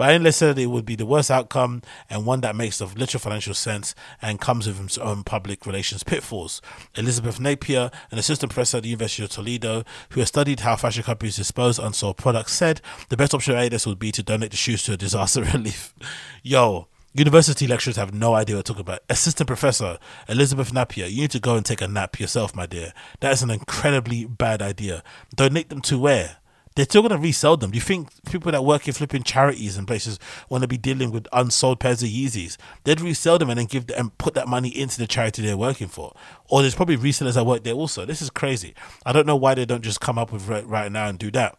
But 0.00 0.12
didn't 0.12 0.32
said 0.32 0.58
it 0.58 0.68
would 0.68 0.86
be 0.86 0.96
the 0.96 1.04
worst 1.04 1.30
outcome 1.30 1.82
and 2.08 2.24
one 2.24 2.40
that 2.40 2.56
makes 2.56 2.78
the 2.78 2.86
literal 2.86 3.20
financial 3.20 3.52
sense 3.52 3.94
and 4.22 4.40
comes 4.40 4.66
with 4.66 4.82
its 4.82 4.96
own 4.96 5.24
public 5.24 5.66
relations 5.66 6.02
pitfalls. 6.04 6.62
Elizabeth 6.94 7.38
Napier, 7.38 7.90
an 8.10 8.18
assistant 8.18 8.50
professor 8.50 8.78
at 8.78 8.84
the 8.84 8.88
University 8.88 9.24
of 9.24 9.28
Toledo, 9.28 9.84
who 10.08 10.20
has 10.20 10.30
studied 10.30 10.60
how 10.60 10.76
fashion 10.76 11.02
companies 11.02 11.36
dispose 11.36 11.78
unsold 11.78 12.16
products, 12.16 12.54
said 12.54 12.80
the 13.10 13.16
best 13.18 13.34
option 13.34 13.54
for 13.54 13.68
this 13.68 13.86
would 13.86 13.98
be 13.98 14.10
to 14.10 14.22
donate 14.22 14.52
the 14.52 14.56
shoes 14.56 14.82
to 14.84 14.94
a 14.94 14.96
disaster 14.96 15.42
relief. 15.52 15.92
Yo, 16.42 16.88
University 17.12 17.66
lecturers 17.66 17.96
have 17.96 18.14
no 18.14 18.32
idea 18.32 18.56
what 18.56 18.64
to 18.64 18.72
talk 18.72 18.80
about. 18.80 19.00
Assistant 19.10 19.48
professor 19.48 19.98
Elizabeth 20.30 20.72
Napier, 20.72 21.08
you 21.08 21.20
need 21.20 21.30
to 21.32 21.40
go 21.40 21.56
and 21.56 21.66
take 21.66 21.82
a 21.82 21.88
nap 21.88 22.18
yourself, 22.18 22.56
my 22.56 22.64
dear. 22.64 22.94
That 23.20 23.34
is 23.34 23.42
an 23.42 23.50
incredibly 23.50 24.24
bad 24.24 24.62
idea. 24.62 25.02
Donate 25.36 25.68
them 25.68 25.82
to 25.82 25.98
where? 25.98 26.38
They're 26.76 26.84
still 26.84 27.02
going 27.02 27.12
to 27.12 27.18
resell 27.18 27.56
them. 27.56 27.70
Do 27.70 27.76
you 27.76 27.82
think 27.82 28.08
people 28.24 28.52
that 28.52 28.64
work 28.64 28.86
in 28.86 28.94
flipping 28.94 29.22
charities 29.22 29.76
and 29.76 29.86
places 29.86 30.18
want 30.48 30.62
to 30.62 30.68
be 30.68 30.78
dealing 30.78 31.10
with 31.10 31.26
unsold 31.32 31.80
pairs 31.80 32.02
of 32.02 32.08
Yeezys? 32.08 32.56
They'd 32.84 33.00
resell 33.00 33.38
them 33.38 33.50
and 33.50 33.58
then 33.58 33.66
give 33.66 33.90
and 33.96 34.16
put 34.18 34.34
that 34.34 34.48
money 34.48 34.68
into 34.68 34.98
the 34.98 35.06
charity 35.06 35.42
they're 35.42 35.56
working 35.56 35.88
for. 35.88 36.14
Or 36.48 36.62
there's 36.62 36.74
probably 36.74 36.96
resellers 36.96 37.34
that 37.34 37.46
work 37.46 37.64
there 37.64 37.74
also. 37.74 38.04
This 38.04 38.22
is 38.22 38.30
crazy. 38.30 38.74
I 39.04 39.12
don't 39.12 39.26
know 39.26 39.36
why 39.36 39.54
they 39.54 39.64
don't 39.64 39.82
just 39.82 40.00
come 40.00 40.18
up 40.18 40.32
with 40.32 40.48
right, 40.48 40.66
right 40.66 40.90
now 40.90 41.08
and 41.08 41.18
do 41.18 41.30
that 41.32 41.58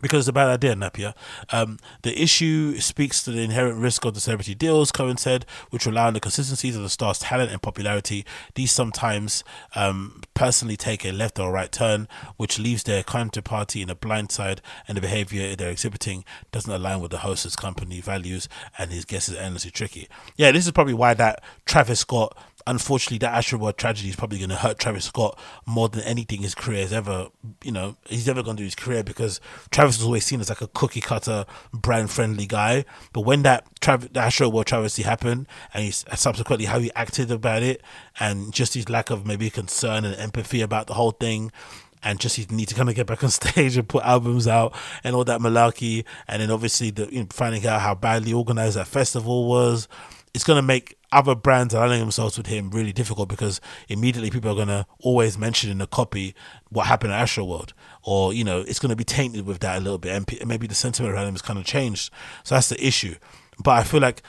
because 0.00 0.20
it's 0.20 0.28
a 0.28 0.32
bad 0.32 0.48
idea, 0.48 0.74
Napier. 0.74 1.14
Um, 1.50 1.78
the 2.02 2.20
issue 2.20 2.80
speaks 2.80 3.22
to 3.24 3.30
the 3.30 3.42
inherent 3.42 3.78
risk 3.78 4.04
of 4.04 4.14
the 4.14 4.20
celebrity 4.20 4.54
deals, 4.54 4.90
Cohen 4.90 5.16
said, 5.16 5.46
which 5.70 5.86
rely 5.86 6.06
on 6.06 6.14
the 6.14 6.20
consistencies 6.20 6.76
of 6.76 6.82
the 6.82 6.88
star's 6.88 7.20
talent 7.20 7.52
and 7.52 7.62
popularity. 7.62 8.24
These 8.54 8.72
sometimes 8.72 9.44
um, 9.74 10.22
personally 10.34 10.76
take 10.76 11.04
a 11.04 11.12
left 11.12 11.38
or 11.38 11.52
right 11.52 11.70
turn, 11.70 12.08
which 12.36 12.58
leaves 12.58 12.82
their 12.82 13.02
counterparty 13.02 13.82
in 13.82 13.90
a 13.90 13.94
blind 13.94 14.32
side, 14.32 14.60
and 14.88 14.96
the 14.96 15.00
behavior 15.00 15.54
they're 15.54 15.70
exhibiting 15.70 16.24
doesn't 16.50 16.72
align 16.72 17.00
with 17.00 17.12
the 17.12 17.18
host's 17.18 17.54
company 17.54 18.00
values, 18.00 18.48
and 18.78 18.90
his 18.90 19.04
guess 19.04 19.28
is 19.28 19.36
endlessly 19.36 19.70
tricky. 19.70 20.08
Yeah, 20.36 20.50
this 20.50 20.66
is 20.66 20.72
probably 20.72 20.94
why 20.94 21.14
that 21.14 21.42
Travis 21.64 22.00
Scott 22.00 22.36
unfortunately, 22.66 23.18
that 23.18 23.32
Astroworld 23.34 23.76
tragedy 23.76 24.08
is 24.08 24.16
probably 24.16 24.38
going 24.38 24.50
to 24.50 24.56
hurt 24.56 24.78
Travis 24.78 25.06
Scott 25.06 25.38
more 25.66 25.88
than 25.88 26.02
anything 26.02 26.42
his 26.42 26.54
career 26.54 26.82
has 26.82 26.92
ever, 26.92 27.28
you 27.62 27.72
know, 27.72 27.96
he's 28.06 28.28
ever 28.28 28.42
going 28.42 28.56
to 28.56 28.60
do 28.60 28.64
his 28.64 28.74
career 28.74 29.02
because 29.02 29.40
Travis 29.70 29.98
was 29.98 30.06
always 30.06 30.24
seen 30.24 30.40
as 30.40 30.48
like 30.48 30.60
a 30.60 30.68
cookie 30.68 31.00
cutter, 31.00 31.44
brand 31.72 32.10
friendly 32.10 32.46
guy. 32.46 32.84
But 33.12 33.22
when 33.22 33.42
that 33.42 33.66
Travis, 33.80 34.08
the 34.12 34.20
Astroworld 34.20 34.64
travesty 34.64 35.02
happened, 35.02 35.46
and 35.74 35.84
he's 35.84 36.04
subsequently 36.14 36.66
how 36.66 36.78
he 36.78 36.92
acted 36.94 37.30
about 37.30 37.62
it, 37.62 37.82
and 38.18 38.52
just 38.52 38.74
his 38.74 38.88
lack 38.88 39.10
of 39.10 39.26
maybe 39.26 39.50
concern 39.50 40.04
and 40.04 40.16
empathy 40.16 40.60
about 40.60 40.86
the 40.86 40.94
whole 40.94 41.12
thing, 41.12 41.50
and 42.02 42.18
just 42.18 42.36
he 42.36 42.46
need 42.50 42.68
to 42.68 42.74
kind 42.74 42.88
of 42.88 42.94
get 42.94 43.06
back 43.06 43.22
on 43.22 43.30
stage 43.30 43.76
and 43.76 43.88
put 43.88 44.04
albums 44.04 44.48
out 44.48 44.74
and 45.04 45.14
all 45.14 45.24
that 45.24 45.40
malarkey, 45.40 46.04
and 46.28 46.42
then 46.42 46.50
obviously 46.50 46.90
the 46.90 47.12
you 47.12 47.20
know, 47.20 47.26
finding 47.30 47.66
out 47.66 47.80
how 47.80 47.94
badly 47.94 48.32
organized 48.32 48.76
that 48.76 48.86
festival 48.88 49.48
was, 49.48 49.88
it's 50.34 50.44
going 50.44 50.56
to 50.56 50.62
make 50.62 50.96
other 51.10 51.34
brands 51.34 51.74
aligning 51.74 52.00
themselves 52.00 52.38
with 52.38 52.46
him 52.46 52.70
really 52.70 52.92
difficult 52.92 53.28
because 53.28 53.60
immediately 53.88 54.30
people 54.30 54.50
are 54.50 54.54
going 54.54 54.68
to 54.68 54.86
always 55.00 55.36
mention 55.36 55.70
in 55.70 55.80
a 55.80 55.86
copy 55.86 56.34
what 56.70 56.86
happened 56.86 57.12
at 57.12 57.20
Astro 57.20 57.44
World, 57.44 57.74
or 58.02 58.32
you 58.32 58.44
know 58.44 58.60
it's 58.60 58.78
going 58.78 58.90
to 58.90 58.96
be 58.96 59.04
tainted 59.04 59.44
with 59.46 59.60
that 59.60 59.78
a 59.78 59.80
little 59.80 59.98
bit, 59.98 60.12
and 60.12 60.48
maybe 60.48 60.66
the 60.66 60.74
sentiment 60.74 61.12
around 61.12 61.28
him 61.28 61.34
has 61.34 61.42
kind 61.42 61.58
of 61.58 61.64
changed. 61.64 62.10
So 62.44 62.54
that's 62.54 62.70
the 62.70 62.84
issue. 62.84 63.16
But 63.62 63.72
I 63.72 63.84
feel 63.84 64.00
like 64.00 64.22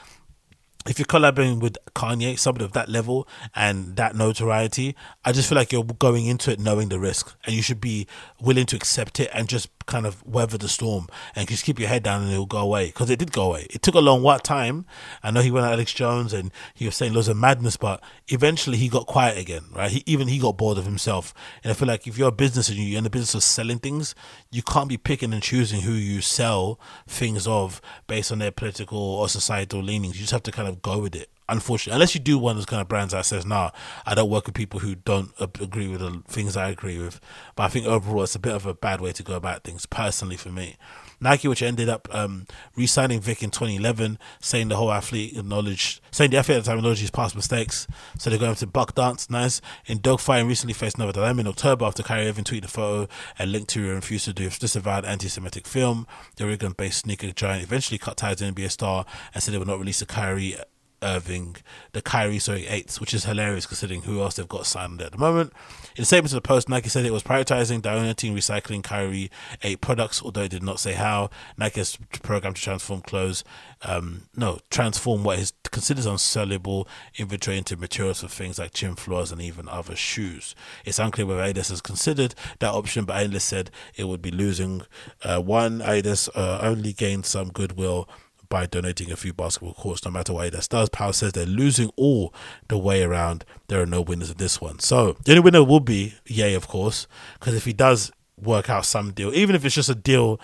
if 0.86 0.98
you're 0.98 1.06
collaborating 1.06 1.60
with 1.60 1.78
Kanye, 1.94 2.38
somebody 2.38 2.66
of 2.66 2.72
that 2.72 2.90
level 2.90 3.26
and 3.54 3.96
that 3.96 4.14
notoriety, 4.14 4.94
I 5.24 5.32
just 5.32 5.48
feel 5.48 5.56
like 5.56 5.72
you're 5.72 5.84
going 5.84 6.26
into 6.26 6.50
it 6.52 6.60
knowing 6.60 6.90
the 6.90 6.98
risk, 7.00 7.34
and 7.46 7.54
you 7.54 7.62
should 7.62 7.80
be 7.80 8.06
willing 8.40 8.66
to 8.66 8.76
accept 8.76 9.20
it 9.20 9.30
and 9.32 9.48
just 9.48 9.70
kind 9.86 10.06
of 10.06 10.24
weather 10.26 10.58
the 10.58 10.68
storm 10.68 11.06
and 11.34 11.48
just 11.48 11.64
keep 11.64 11.78
your 11.78 11.88
head 11.88 12.02
down 12.02 12.22
and 12.22 12.32
it'll 12.32 12.46
go 12.46 12.58
away 12.58 12.86
because 12.86 13.10
it 13.10 13.18
did 13.18 13.32
go 13.32 13.50
away. 13.50 13.66
It 13.70 13.82
took 13.82 13.94
a 13.94 14.00
long 14.00 14.22
what 14.22 14.44
time. 14.44 14.86
I 15.22 15.30
know 15.30 15.40
he 15.40 15.50
went 15.50 15.66
at 15.66 15.72
Alex 15.72 15.92
Jones 15.92 16.32
and 16.32 16.50
he 16.74 16.86
was 16.86 16.96
saying 16.96 17.12
loads 17.12 17.28
of 17.28 17.36
madness, 17.36 17.76
but 17.76 18.02
eventually 18.28 18.76
he 18.76 18.88
got 18.88 19.06
quiet 19.06 19.38
again, 19.38 19.64
right? 19.72 19.90
He, 19.90 20.02
even 20.06 20.28
he 20.28 20.38
got 20.38 20.56
bored 20.56 20.78
of 20.78 20.84
himself. 20.84 21.34
And 21.62 21.70
I 21.70 21.74
feel 21.74 21.88
like 21.88 22.06
if 22.06 22.16
you're 22.16 22.28
a 22.28 22.32
business 22.32 22.68
and 22.68 22.78
you're 22.78 22.98
in 22.98 23.04
the 23.04 23.10
business 23.10 23.34
of 23.34 23.42
selling 23.42 23.78
things, 23.78 24.14
you 24.50 24.62
can't 24.62 24.88
be 24.88 24.96
picking 24.96 25.32
and 25.32 25.42
choosing 25.42 25.82
who 25.82 25.92
you 25.92 26.20
sell 26.20 26.80
things 27.06 27.46
of 27.46 27.80
based 28.06 28.32
on 28.32 28.38
their 28.38 28.52
political 28.52 28.98
or 28.98 29.28
societal 29.28 29.82
leanings. 29.82 30.16
You 30.16 30.22
just 30.22 30.32
have 30.32 30.42
to 30.44 30.52
kind 30.52 30.68
of 30.68 30.82
go 30.82 30.98
with 30.98 31.14
it 31.14 31.30
unfortunately, 31.48 31.94
unless 31.94 32.14
you 32.14 32.20
do 32.20 32.38
one 32.38 32.52
of 32.52 32.56
those 32.58 32.66
kind 32.66 32.80
of 32.80 32.88
brands 32.88 33.12
that 33.12 33.26
says, 33.26 33.44
"Nah, 33.44 33.70
I 34.06 34.14
don't 34.14 34.30
work 34.30 34.46
with 34.46 34.54
people 34.54 34.80
who 34.80 34.94
don't 34.94 35.32
agree 35.38 35.88
with 35.88 36.00
the 36.00 36.22
things 36.26 36.56
I 36.56 36.70
agree 36.70 36.98
with." 36.98 37.20
But 37.56 37.64
I 37.64 37.68
think 37.68 37.86
overall, 37.86 38.22
it's 38.22 38.34
a 38.34 38.38
bit 38.38 38.54
of 38.54 38.66
a 38.66 38.74
bad 38.74 39.00
way 39.00 39.12
to 39.12 39.22
go 39.22 39.34
about 39.34 39.64
things, 39.64 39.86
personally 39.86 40.36
for 40.36 40.50
me. 40.50 40.76
Nike, 41.20 41.48
which 41.48 41.62
ended 41.62 41.88
up 41.88 42.08
um, 42.14 42.46
re-signing 42.76 43.20
Vick 43.20 43.42
in 43.42 43.50
2011, 43.50 44.18
saying 44.40 44.68
the 44.68 44.76
whole 44.76 44.92
athlete 44.92 45.36
acknowledged, 45.36 46.00
saying 46.10 46.30
the 46.30 46.36
athlete 46.36 46.58
at 46.58 46.64
the 46.64 46.68
time 46.70 46.78
acknowledged 46.78 47.00
his 47.00 47.10
past 47.10 47.34
mistakes. 47.34 47.86
So 48.18 48.28
they're 48.28 48.38
going 48.38 48.54
to 48.56 48.66
Buck 48.66 48.94
Dance, 48.94 49.30
nice. 49.30 49.60
In 49.86 50.00
Dogfight, 50.00 50.44
recently 50.44 50.74
faced 50.74 50.96
another 50.96 51.12
dilemma 51.12 51.40
in 51.40 51.46
October 51.46 51.86
after 51.86 52.02
Kyrie 52.02 52.28
Irving 52.28 52.44
tweeted 52.44 52.64
a 52.64 52.68
photo 52.68 53.08
and 53.38 53.52
linked 53.52 53.70
to 53.70 53.90
a 53.90 53.94
refusal 53.94 54.34
to 54.34 54.42
do 54.42 54.48
a 54.48 54.50
disavowed 54.50 55.04
anti-Semitic 55.04 55.66
film. 55.66 56.06
The 56.36 56.44
Oregon-based 56.44 57.00
sneaker 57.00 57.30
giant 57.32 57.62
eventually 57.62 57.98
cut 57.98 58.16
ties 58.16 58.40
with 58.40 58.54
NBA 58.54 58.70
star 58.70 59.06
and 59.32 59.42
said 59.42 59.54
they 59.54 59.58
would 59.58 59.68
not 59.68 59.78
release 59.78 60.02
a 60.02 60.06
Kyrie 60.06 60.56
Irving, 61.04 61.56
the 61.92 62.02
Kyrie 62.02 62.38
sorry 62.38 62.66
eights, 62.66 63.00
which 63.00 63.14
is 63.14 63.24
hilarious 63.24 63.66
considering 63.66 64.02
who 64.02 64.20
else 64.22 64.36
they've 64.36 64.48
got 64.48 64.66
signed 64.66 65.02
at 65.02 65.12
the 65.12 65.18
moment. 65.18 65.52
In 65.96 66.02
a 66.02 66.04
statement 66.04 66.30
to 66.30 66.36
the 66.36 66.40
Post, 66.40 66.68
Nike 66.68 66.88
said 66.88 67.04
it 67.04 67.12
was 67.12 67.22
prioritizing 67.22 67.82
donating 67.82 68.34
recycling 68.34 68.82
Kyrie 68.82 69.30
eight 69.62 69.80
products, 69.80 70.22
although 70.22 70.42
it 70.42 70.50
did 70.50 70.62
not 70.62 70.80
say 70.80 70.94
how. 70.94 71.30
Nike 71.56 71.80
has 71.80 71.96
programmed 72.22 72.56
to 72.56 72.62
transform 72.62 73.02
clothes, 73.02 73.44
um, 73.82 74.22
no, 74.34 74.58
transform 74.70 75.22
what 75.22 75.38
is 75.38 75.52
considered 75.70 76.04
unsellable 76.04 76.86
inventory 77.16 77.58
into 77.58 77.76
materials 77.76 78.20
for 78.20 78.28
things 78.28 78.58
like 78.58 78.72
gym 78.72 78.96
floors 78.96 79.30
and 79.30 79.40
even 79.40 79.68
other 79.68 79.94
shoes. 79.94 80.54
It's 80.84 80.98
unclear 80.98 81.26
whether 81.26 81.42
Adidas 81.42 81.70
has 81.70 81.80
considered 81.80 82.34
that 82.60 82.72
option, 82.72 83.04
but 83.04 83.16
Adidas 83.16 83.42
said 83.42 83.70
it 83.94 84.04
would 84.04 84.22
be 84.22 84.30
losing 84.30 84.82
uh, 85.22 85.40
one. 85.40 85.80
Adidas 85.80 86.28
uh, 86.34 86.58
only 86.62 86.92
gained 86.92 87.26
some 87.26 87.50
goodwill 87.50 88.08
by 88.48 88.66
donating 88.66 89.10
a 89.10 89.16
few 89.16 89.32
basketball 89.32 89.74
courts, 89.74 90.04
no 90.04 90.10
matter 90.10 90.32
what 90.32 90.52
Adidas 90.52 90.68
does. 90.68 90.88
Power 90.88 91.12
says 91.12 91.32
they're 91.32 91.46
losing 91.46 91.90
all 91.96 92.34
the 92.68 92.78
way 92.78 93.02
around. 93.02 93.44
There 93.68 93.80
are 93.80 93.86
no 93.86 94.00
winners 94.00 94.30
in 94.30 94.36
this 94.36 94.60
one. 94.60 94.78
So 94.78 95.16
the 95.24 95.32
only 95.32 95.40
winner 95.40 95.64
will 95.64 95.80
be 95.80 96.14
Ye, 96.26 96.54
of 96.54 96.68
course, 96.68 97.06
because 97.38 97.54
if 97.54 97.64
he 97.64 97.72
does 97.72 98.12
work 98.40 98.68
out 98.68 98.84
some 98.84 99.12
deal, 99.12 99.32
even 99.34 99.54
if 99.56 99.64
it's 99.64 99.74
just 99.74 99.88
a 99.88 99.94
deal, 99.94 100.40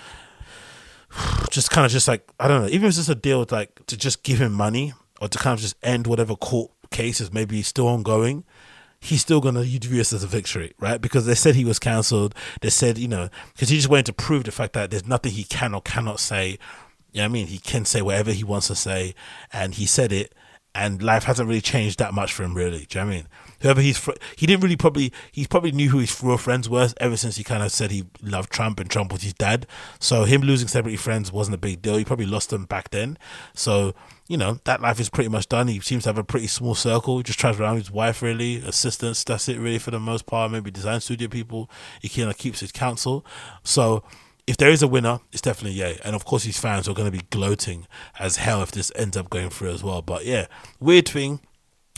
just 1.51 1.70
kind 1.70 1.86
of 1.86 1.92
just 1.92 2.09
like 2.09 2.28
I 2.38 2.48
don't 2.48 2.62
know, 2.62 2.68
even 2.68 2.84
if 2.84 2.90
it's 2.90 2.98
just 2.98 3.09
a 3.09 3.14
deal 3.14 3.40
with 3.40 3.53
like 3.53 3.86
to 3.86 3.96
just 3.96 4.22
give 4.22 4.40
him 4.40 4.53
money 4.53 4.92
or 5.20 5.28
to 5.28 5.38
kind 5.38 5.55
of 5.55 5.61
just 5.61 5.76
end 5.82 6.07
whatever 6.07 6.36
court 6.36 6.70
case 6.90 7.20
is 7.20 7.32
maybe 7.32 7.62
still 7.62 7.86
ongoing 7.86 8.44
he's 9.01 9.22
still 9.22 9.40
going 9.40 9.55
to 9.55 9.62
view 9.62 9.78
this 9.78 10.12
as 10.12 10.22
a 10.22 10.26
victory, 10.26 10.74
right? 10.78 11.01
Because 11.01 11.26
they 11.26 11.34
said 11.34 11.55
he 11.55 11.64
was 11.64 11.78
cancelled. 11.78 12.34
They 12.61 12.70
said, 12.70 12.98
you 12.98 13.09
know, 13.09 13.30
because 13.55 13.70
he 13.70 13.76
just 13.76 13.88
wanted 13.88 14.07
to 14.07 14.12
prove 14.12 14.44
the 14.44 14.53
fact 14.53 14.74
that 14.74 14.90
there's 14.90 15.07
nothing 15.07 15.32
he 15.32 15.44
can 15.44 15.74
or 15.74 15.80
cannot 15.80 16.20
say 16.20 16.59
you 17.12 17.20
know 17.20 17.24
I 17.24 17.28
mean? 17.28 17.46
He 17.46 17.58
can 17.58 17.84
say 17.84 18.02
whatever 18.02 18.32
he 18.32 18.44
wants 18.44 18.68
to 18.68 18.74
say, 18.74 19.14
and 19.52 19.74
he 19.74 19.86
said 19.86 20.12
it, 20.12 20.34
and 20.74 21.02
life 21.02 21.24
hasn't 21.24 21.48
really 21.48 21.61
changed 21.61 21.98
that 21.98 22.14
much 22.14 22.32
for 22.32 22.44
him, 22.44 22.54
really. 22.54 22.86
Do 22.88 22.98
you 22.98 23.04
know 23.04 23.08
what 23.08 23.12
I 23.12 23.16
mean? 23.16 23.28
Whoever 23.62 23.80
he's, 23.80 23.98
fr- 23.98 24.12
he 24.36 24.46
didn't 24.46 24.62
really 24.62 24.76
probably, 24.76 25.12
he 25.32 25.46
probably 25.46 25.72
knew 25.72 25.90
who 25.90 25.98
his 25.98 26.22
real 26.22 26.38
friends 26.38 26.68
were 26.68 26.88
ever 26.98 27.16
since 27.16 27.36
he 27.36 27.44
kind 27.44 27.62
of 27.62 27.72
said 27.72 27.90
he 27.90 28.04
loved 28.22 28.50
Trump 28.50 28.78
and 28.78 28.88
Trump 28.88 29.12
was 29.12 29.22
his 29.22 29.34
dad. 29.34 29.66
So 29.98 30.24
him 30.24 30.42
losing 30.42 30.68
celebrity 30.68 30.96
friends 30.96 31.32
wasn't 31.32 31.56
a 31.56 31.58
big 31.58 31.82
deal. 31.82 31.96
He 31.96 32.04
probably 32.04 32.26
lost 32.26 32.50
them 32.50 32.64
back 32.64 32.90
then. 32.90 33.18
So, 33.52 33.94
you 34.28 34.36
know, 34.36 34.61
that 34.64 34.80
life 34.80 35.00
is 35.00 35.11
pretty 35.11 35.28
much 35.28 35.48
done. 35.48 35.66
He 35.66 35.80
seems 35.80 36.04
to 36.04 36.11
have 36.11 36.18
a 36.18 36.24
pretty 36.24 36.46
small 36.46 36.76
circle. 36.76 37.18
He 37.18 37.24
just 37.24 37.40
travels 37.40 37.61
around 37.61 37.76
his 37.76 37.90
wife, 37.90 38.22
really, 38.22 38.58
assistants. 38.58 39.24
That's 39.24 39.48
it, 39.48 39.58
really, 39.58 39.78
for 39.78 39.90
the 39.90 39.98
most 39.98 40.24
part. 40.24 40.52
Maybe 40.52 40.70
design 40.70 41.00
studio 41.00 41.28
people. 41.28 41.68
He 42.00 42.08
kind 42.08 42.30
of 42.30 42.38
keeps 42.38 42.61
his 42.61 42.70
counsel. 42.70 43.26
So, 43.64 44.04
if 44.51 44.57
there 44.57 44.70
is 44.70 44.82
a 44.82 44.88
winner, 44.88 45.20
it's 45.30 45.40
definitely 45.40 45.78
Ye. 45.78 46.01
And 46.05 46.16
of 46.16 46.24
course, 46.24 46.42
his 46.42 46.59
fans 46.59 46.88
are 46.88 46.92
going 46.92 47.07
to 47.07 47.16
be 47.16 47.24
gloating 47.30 47.86
as 48.18 48.34
hell 48.38 48.62
if 48.62 48.72
this 48.72 48.90
ends 48.96 49.16
up 49.16 49.30
going 49.30 49.48
through 49.48 49.70
as 49.70 49.84
well. 49.84 50.03
But 50.03 50.24
yeah, 50.24 50.46
weird 50.80 51.09
thing. 51.09 51.38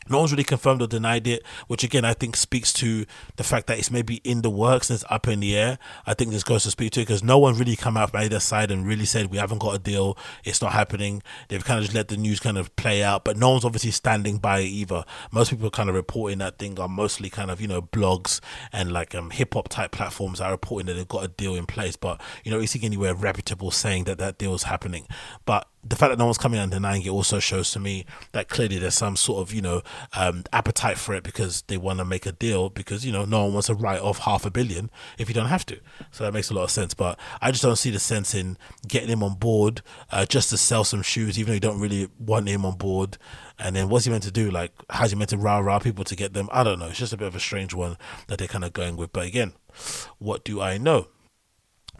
No 0.08 0.18
one's 0.18 0.32
really 0.32 0.44
confirmed 0.44 0.82
or 0.82 0.86
denied 0.86 1.26
it, 1.26 1.44
which 1.68 1.84
again 1.84 2.04
I 2.04 2.14
think 2.14 2.36
speaks 2.36 2.72
to 2.74 3.06
the 3.36 3.44
fact 3.44 3.66
that 3.68 3.78
it's 3.78 3.90
maybe 3.90 4.16
in 4.24 4.42
the 4.42 4.50
works 4.50 4.90
and 4.90 4.96
it's 4.96 5.04
up 5.10 5.28
in 5.28 5.40
the 5.40 5.56
air. 5.56 5.78
I 6.06 6.14
think 6.14 6.30
this 6.30 6.44
goes 6.44 6.64
to 6.64 6.70
speak 6.70 6.92
to 6.92 7.00
it 7.00 7.06
because 7.06 7.22
no 7.22 7.38
one 7.38 7.56
really 7.56 7.76
come 7.76 7.96
out 7.96 8.12
by 8.12 8.24
either 8.24 8.40
side 8.40 8.70
and 8.70 8.86
really 8.86 9.04
said 9.04 9.26
we 9.26 9.38
haven't 9.38 9.58
got 9.58 9.74
a 9.74 9.78
deal, 9.78 10.18
it's 10.44 10.60
not 10.60 10.72
happening. 10.72 11.22
They've 11.48 11.64
kind 11.64 11.78
of 11.78 11.84
just 11.84 11.94
let 11.94 12.08
the 12.08 12.16
news 12.16 12.40
kind 12.40 12.58
of 12.58 12.74
play 12.76 13.02
out, 13.02 13.24
but 13.24 13.36
no 13.36 13.50
one's 13.50 13.64
obviously 13.64 13.92
standing 13.92 14.38
by 14.38 14.60
it 14.60 14.66
either. 14.66 15.04
Most 15.30 15.50
people 15.50 15.70
kind 15.70 15.88
of 15.88 15.94
reporting 15.94 16.38
that 16.38 16.58
thing 16.58 16.78
are 16.78 16.88
mostly 16.88 17.30
kind 17.30 17.50
of 17.50 17.60
you 17.60 17.68
know 17.68 17.82
blogs 17.82 18.40
and 18.72 18.92
like 18.92 19.14
um, 19.14 19.30
hip 19.30 19.54
hop 19.54 19.68
type 19.68 19.92
platforms 19.92 20.40
are 20.40 20.50
reporting 20.50 20.86
that 20.86 20.94
they've 20.94 21.08
got 21.08 21.24
a 21.24 21.28
deal 21.28 21.54
in 21.54 21.66
place, 21.66 21.96
but 21.96 22.20
you 22.44 22.50
know, 22.50 22.58
is 22.58 22.72
anywhere 22.82 23.14
reputable 23.14 23.70
saying 23.70 24.04
that 24.04 24.18
that 24.18 24.38
deal 24.38 24.54
is 24.54 24.64
happening? 24.64 25.06
But 25.44 25.68
the 25.84 25.96
fact 25.96 26.10
that 26.10 26.18
no 26.18 26.26
one's 26.26 26.38
coming 26.38 26.60
out 26.60 26.64
and 26.64 26.72
denying 26.72 27.02
it 27.02 27.10
also 27.10 27.40
shows 27.40 27.72
to 27.72 27.80
me 27.80 28.06
that 28.30 28.48
clearly 28.48 28.78
there's 28.78 28.94
some 28.94 29.16
sort 29.16 29.40
of 29.42 29.52
you 29.52 29.60
know 29.60 29.82
um, 30.14 30.44
appetite 30.52 30.96
for 30.96 31.14
it 31.14 31.24
because 31.24 31.62
they 31.62 31.76
want 31.76 31.98
to 31.98 32.04
make 32.04 32.24
a 32.24 32.32
deal 32.32 32.70
because 32.70 33.04
you 33.04 33.12
know 33.12 33.24
no 33.24 33.44
one 33.44 33.52
wants 33.52 33.66
to 33.66 33.74
write 33.74 34.00
off 34.00 34.18
half 34.18 34.46
a 34.46 34.50
billion 34.50 34.90
if 35.18 35.28
you 35.28 35.34
don't 35.34 35.48
have 35.48 35.66
to. 35.66 35.80
So 36.10 36.24
that 36.24 36.32
makes 36.32 36.50
a 36.50 36.54
lot 36.54 36.64
of 36.64 36.70
sense. 36.70 36.94
But 36.94 37.18
i 37.40 37.50
just 37.50 37.62
don't 37.62 37.76
see 37.76 37.90
the 37.90 37.98
sense 37.98 38.34
in 38.34 38.56
getting 38.86 39.08
him 39.08 39.22
on 39.22 39.34
board 39.34 39.82
uh, 40.10 40.24
just 40.24 40.50
to 40.50 40.58
sell 40.58 40.84
some 40.84 41.02
shoes 41.02 41.38
even 41.38 41.50
though 41.50 41.54
you 41.54 41.60
don't 41.60 41.80
really 41.80 42.08
want 42.18 42.48
him 42.48 42.64
on 42.64 42.76
board. 42.76 43.18
And 43.58 43.76
then 43.76 43.88
what's 43.88 44.04
he 44.04 44.10
meant 44.10 44.24
to 44.24 44.30
do? 44.30 44.50
Like 44.50 44.72
how's 44.88 45.10
he 45.10 45.16
meant 45.16 45.30
to 45.30 45.36
rah 45.36 45.58
rah 45.58 45.80
people 45.80 46.04
to 46.04 46.16
get 46.16 46.32
them? 46.32 46.48
I 46.52 46.62
don't 46.62 46.78
know. 46.78 46.86
It's 46.86 46.98
just 46.98 47.12
a 47.12 47.16
bit 47.16 47.28
of 47.28 47.34
a 47.34 47.40
strange 47.40 47.74
one 47.74 47.96
that 48.28 48.38
they're 48.38 48.48
kind 48.48 48.64
of 48.64 48.72
going 48.72 48.96
with. 48.96 49.12
But 49.12 49.26
again 49.26 49.54
what 50.18 50.44
do 50.44 50.60
i 50.60 50.78
know? 50.78 51.08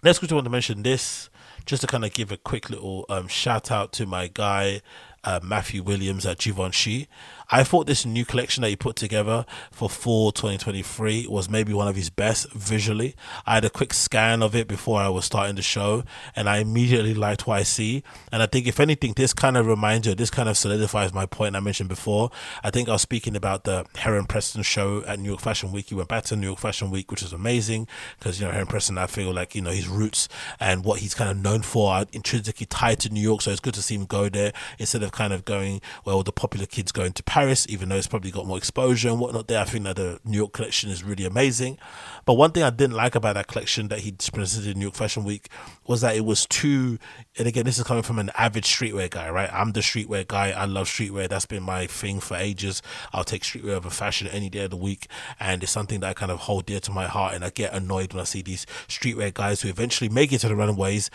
Next 0.03 0.18
question 0.18 0.35
i 0.35 0.37
want 0.37 0.47
to 0.47 0.51
mention 0.51 0.83
this 0.83 1.30
just 1.64 1.82
to 1.82 1.86
kind 1.86 2.04
of 2.04 2.12
give 2.12 2.32
a 2.32 2.36
quick 2.36 2.70
little 2.70 3.04
um, 3.08 3.28
shout 3.28 3.70
out 3.70 3.92
to 3.92 4.06
my 4.06 4.28
guy 4.28 4.80
uh, 5.24 5.40
Matthew 5.42 5.82
Williams 5.82 6.26
at 6.26 6.38
Givenchy. 6.38 7.08
I 7.55 7.64
thought 7.64 7.86
this 7.86 8.07
new 8.07 8.24
collection 8.24 8.62
that 8.62 8.70
he 8.70 8.76
put 8.76 8.96
together 8.96 9.44
for 9.70 9.90
fall 9.90 10.32
2023 10.32 11.26
was 11.28 11.50
maybe 11.50 11.74
one 11.74 11.86
of 11.86 11.96
his 11.96 12.09
best 12.09 12.50
visually. 12.55 13.14
I 13.44 13.57
had 13.57 13.66
a 13.66 13.70
quick 13.70 13.92
scan 13.92 14.42
of 14.42 14.57
it 14.57 14.66
before 14.66 14.98
I 14.98 15.11
was 15.11 15.26
starting 15.26 15.57
the 15.57 15.62
show, 15.62 16.03
and 16.34 16.48
I 16.48 16.61
immediately 16.61 17.12
liked 17.12 17.46
what 17.46 17.59
I 17.59 17.62
see. 17.64 18.05
And 18.32 18.42
I 18.42 18.46
think, 18.46 18.66
if 18.66 18.80
anything, 18.80 19.12
this 19.12 19.34
kind 19.34 19.59
of 19.59 19.66
reminds 19.66 20.07
you, 20.07 20.14
this 20.14 20.30
kind 20.30 20.48
of 20.48 20.57
solidifies 20.57 21.12
my 21.12 21.26
point 21.26 21.55
I 21.55 21.61
mentioned 21.61 21.90
before. 21.90 22.30
I 22.64 22.70
think 22.70 22.88
I 22.88 22.92
was 22.92 23.03
speaking 23.03 23.36
about 23.36 23.64
the 23.64 23.84
Heron 23.96 24.24
Preston 24.24 24.62
show 24.62 25.05
at 25.05 25.18
New 25.18 25.28
York 25.28 25.42
Fashion 25.42 25.72
Week. 25.72 25.90
He 25.90 25.94
went 25.94 26.09
back 26.09 26.24
to 26.24 26.36
New 26.36 26.46
York 26.46 26.59
Fashion 26.59 26.90
Week, 26.90 27.11
which 27.11 27.22
is 27.22 27.34
amazing 27.34 27.86
because, 28.18 28.40
you 28.40 28.46
know, 28.46 28.53
Heron 28.53 28.66
Preston, 28.66 28.96
I 28.96 29.07
feel 29.07 29.30
like, 29.30 29.55
you 29.55 29.61
know, 29.61 29.72
his 29.72 29.88
roots 29.88 30.26
and 30.59 30.86
what 30.86 31.00
he's 31.00 31.12
kind 31.12 31.30
of 31.30 31.36
known 31.36 31.61
for 31.61 31.92
are 31.92 32.07
intrinsically 32.14 32.64
tied 32.64 32.98
to 33.00 33.11
New 33.11 33.20
York. 33.20 33.42
So 33.42 33.50
it's 33.50 33.61
good 33.61 33.74
to 33.74 33.82
see 33.82 33.96
him 33.96 34.07
go 34.07 34.30
there 34.30 34.55
instead 34.78 35.03
of 35.03 35.12
kind 35.12 35.34
of 35.34 35.44
going, 35.44 35.82
well, 36.07 36.22
the 36.22 36.32
popular 36.32 36.64
kids 36.64 36.92
going 36.92 37.12
to 37.12 37.22
Paris, 37.22 37.41
even 37.68 37.88
though 37.88 37.97
it's 37.97 38.07
probably 38.07 38.30
got 38.30 38.47
more 38.47 38.59
exposure 38.59 39.09
and 39.09 39.20
whatnot 39.20 39.49
there. 39.49 39.61
I 39.61 39.64
think 39.64 39.84
that 39.84 39.97
the 39.97 40.20
New 40.24 40.36
York 40.36 40.53
collection 40.53 40.90
is 40.90 41.03
really 41.03 41.24
amazing. 41.24 41.78
But 42.24 42.34
one 42.34 42.53
thing 42.53 42.62
I 42.62 42.70
didn't 42.70 42.97
like 42.97 43.14
about 43.14 43.34
that 43.34 43.47
collection 43.47 43.88
that 43.88 44.01
he 44.01 44.12
presented 44.32 44.70
in 44.70 44.78
New 44.78 44.86
York 44.86 44.95
Fashion 44.95 45.24
Week 45.24 45.49
was 45.86 46.01
that 46.03 46.16
it 46.16 46.24
was 46.24 46.47
too, 46.47 46.99
and 47.39 47.49
again, 47.49 47.64
this 47.64 47.78
is 47.78 47.85
coming 47.85 48.03
from 48.03 48.18
an 48.18 48.30
avid 48.37 48.64
streetwear 48.64 49.09
guy, 49.09 49.30
right? 49.30 49.49
I'm 49.51 49.72
the 49.72 49.80
streetwear 49.80 50.26
guy. 50.26 50.51
I 50.51 50.66
love 50.66 50.87
streetwear. 50.87 51.28
That's 51.30 51.47
been 51.47 51.62
my 51.62 51.87
thing 51.87 52.20
for 52.20 52.37
ages. 52.37 52.83
I'll 53.11 53.24
take 53.24 53.43
streetwear 53.43 53.70
over 53.70 53.89
fashion 53.89 54.28
any 54.28 54.51
day 54.51 54.64
of 54.64 54.70
the 54.70 54.76
week. 54.76 55.07
And 55.41 55.62
it's 55.62 55.72
something 55.72 56.01
that 56.01 56.11
I 56.11 56.12
kind 56.12 56.30
of 56.30 56.41
hold 56.41 56.66
dear 56.66 56.80
to 56.80 56.91
my 56.91 57.07
heart. 57.07 57.33
And 57.35 57.43
I 57.43 57.49
get 57.49 57.72
annoyed 57.72 58.12
when 58.12 58.20
I 58.20 58.24
see 58.24 58.43
these 58.43 58.66
streetwear 58.87 59.33
guys 59.33 59.62
who 59.62 59.70
eventually 59.70 60.11
make 60.11 60.30
it 60.30 60.41
to 60.41 60.49
the 60.49 60.55
runways 60.55 61.11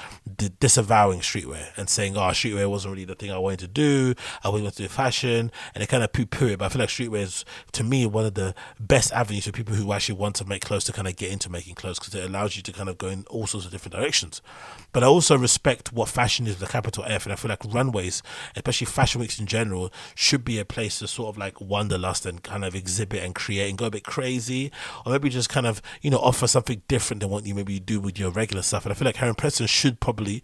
disavowing 0.59 1.19
streetwear 1.19 1.77
and 1.77 1.87
saying, 1.87 2.17
oh, 2.17 2.21
streetwear 2.21 2.67
wasn't 2.67 2.93
really 2.93 3.05
the 3.05 3.13
thing 3.13 3.31
I 3.31 3.37
wanted 3.37 3.59
to 3.59 3.67
do. 3.67 4.15
I 4.43 4.49
wanted 4.49 4.71
to 4.73 4.83
do 4.83 4.87
fashion. 4.87 5.51
And 5.75 5.83
they 5.83 5.85
kind 5.85 6.03
of 6.03 6.13
poo 6.13 6.25
poo 6.25 6.47
it. 6.47 6.57
But 6.57 6.65
I 6.65 6.69
feel 6.69 6.79
like 6.79 6.89
streetwear 6.89 7.21
is, 7.21 7.45
to 7.73 7.83
me, 7.83 8.07
one 8.07 8.25
of 8.25 8.33
the 8.33 8.55
best 8.79 9.13
avenues 9.13 9.45
for 9.45 9.51
people 9.51 9.75
who 9.75 9.93
actually 9.93 10.17
want 10.17 10.35
to 10.37 10.45
make 10.45 10.65
clothes 10.65 10.85
to 10.85 10.93
kind 10.93 11.07
of 11.07 11.15
get 11.15 11.31
into 11.31 11.51
making 11.51 11.75
clothes 11.75 11.99
because 11.99 12.15
it 12.15 12.25
allows 12.25 12.57
you 12.57 12.63
to 12.63 12.73
kind 12.73 12.89
of 12.89 12.97
go 12.97 13.07
in 13.07 13.23
all 13.29 13.45
sorts 13.45 13.67
of 13.67 13.71
different 13.71 13.93
directions. 13.93 14.41
But 14.93 15.03
I 15.03 15.05
also 15.05 15.37
respect 15.37 15.93
what 15.93 16.06
fashion 16.07 16.47
is 16.47 16.57
the 16.57 16.67
capital 16.67 17.03
F, 17.07 17.25
and 17.25 17.33
I 17.33 17.35
feel 17.35 17.49
like 17.49 17.63
runways, 17.65 18.23
especially 18.55 18.85
fashion 18.85 19.21
weeks 19.21 19.39
in 19.39 19.45
general, 19.45 19.91
should 20.15 20.43
be 20.43 20.59
a 20.59 20.65
place 20.65 20.99
to 20.99 21.07
sort 21.07 21.29
of 21.29 21.37
like 21.37 21.59
wanderlust 21.61 22.25
and 22.25 22.41
kind 22.43 22.65
of 22.65 22.75
exhibit 22.75 23.23
and 23.23 23.35
create 23.35 23.69
and 23.69 23.77
go 23.77 23.85
a 23.85 23.91
bit 23.91 24.03
crazy, 24.03 24.71
or 25.05 25.11
maybe 25.11 25.29
just 25.29 25.49
kind 25.49 25.67
of 25.67 25.81
you 26.01 26.09
know 26.09 26.17
offer 26.17 26.47
something 26.47 26.81
different 26.87 27.21
than 27.21 27.29
what 27.29 27.45
you 27.45 27.53
maybe 27.53 27.79
do 27.79 27.99
with 27.99 28.17
your 28.17 28.31
regular 28.31 28.61
stuff. 28.61 28.85
And 28.85 28.91
I 28.91 28.95
feel 28.95 29.05
like 29.05 29.17
Heron 29.17 29.35
Preston 29.35 29.67
should 29.67 29.99
probably 29.99 30.43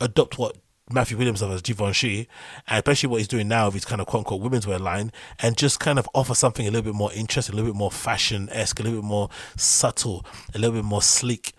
adopt 0.00 0.38
what 0.38 0.56
Matthew 0.90 1.16
Williams 1.16 1.42
of 1.42 1.50
as 1.50 1.62
Givenchy, 1.62 2.28
and 2.66 2.78
especially 2.78 3.08
what 3.08 3.18
he's 3.18 3.28
doing 3.28 3.48
now 3.48 3.66
with 3.66 3.74
his 3.74 3.84
kind 3.84 4.00
of 4.00 4.06
quote 4.06 4.20
unquote 4.20 4.40
women's 4.40 4.66
wear 4.66 4.78
line, 4.78 5.12
and 5.38 5.56
just 5.56 5.80
kind 5.80 5.98
of 5.98 6.08
offer 6.14 6.34
something 6.34 6.66
a 6.66 6.70
little 6.70 6.92
bit 6.92 6.96
more 6.96 7.12
interesting, 7.12 7.54
a 7.54 7.56
little 7.56 7.72
bit 7.72 7.78
more 7.78 7.90
fashion 7.90 8.48
esque, 8.50 8.80
a 8.80 8.82
little 8.82 9.00
bit 9.00 9.06
more 9.06 9.28
subtle, 9.56 10.24
a 10.54 10.58
little 10.58 10.76
bit 10.76 10.84
more 10.84 11.02
sleek. 11.02 11.54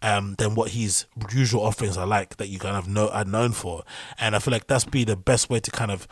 Um, 0.00 0.36
than 0.38 0.54
what 0.54 0.70
his 0.70 1.06
usual 1.32 1.64
offerings 1.64 1.96
are 1.96 2.06
like 2.06 2.36
that 2.36 2.46
you 2.46 2.60
kind 2.60 2.76
of 2.76 2.86
know 2.86 3.08
are 3.08 3.24
known 3.24 3.50
for, 3.50 3.82
and 4.20 4.36
I 4.36 4.38
feel 4.38 4.52
like 4.52 4.68
that's 4.68 4.84
be 4.84 5.02
the 5.02 5.16
best 5.16 5.50
way 5.50 5.58
to 5.58 5.72
kind 5.72 5.90
of 5.90 6.06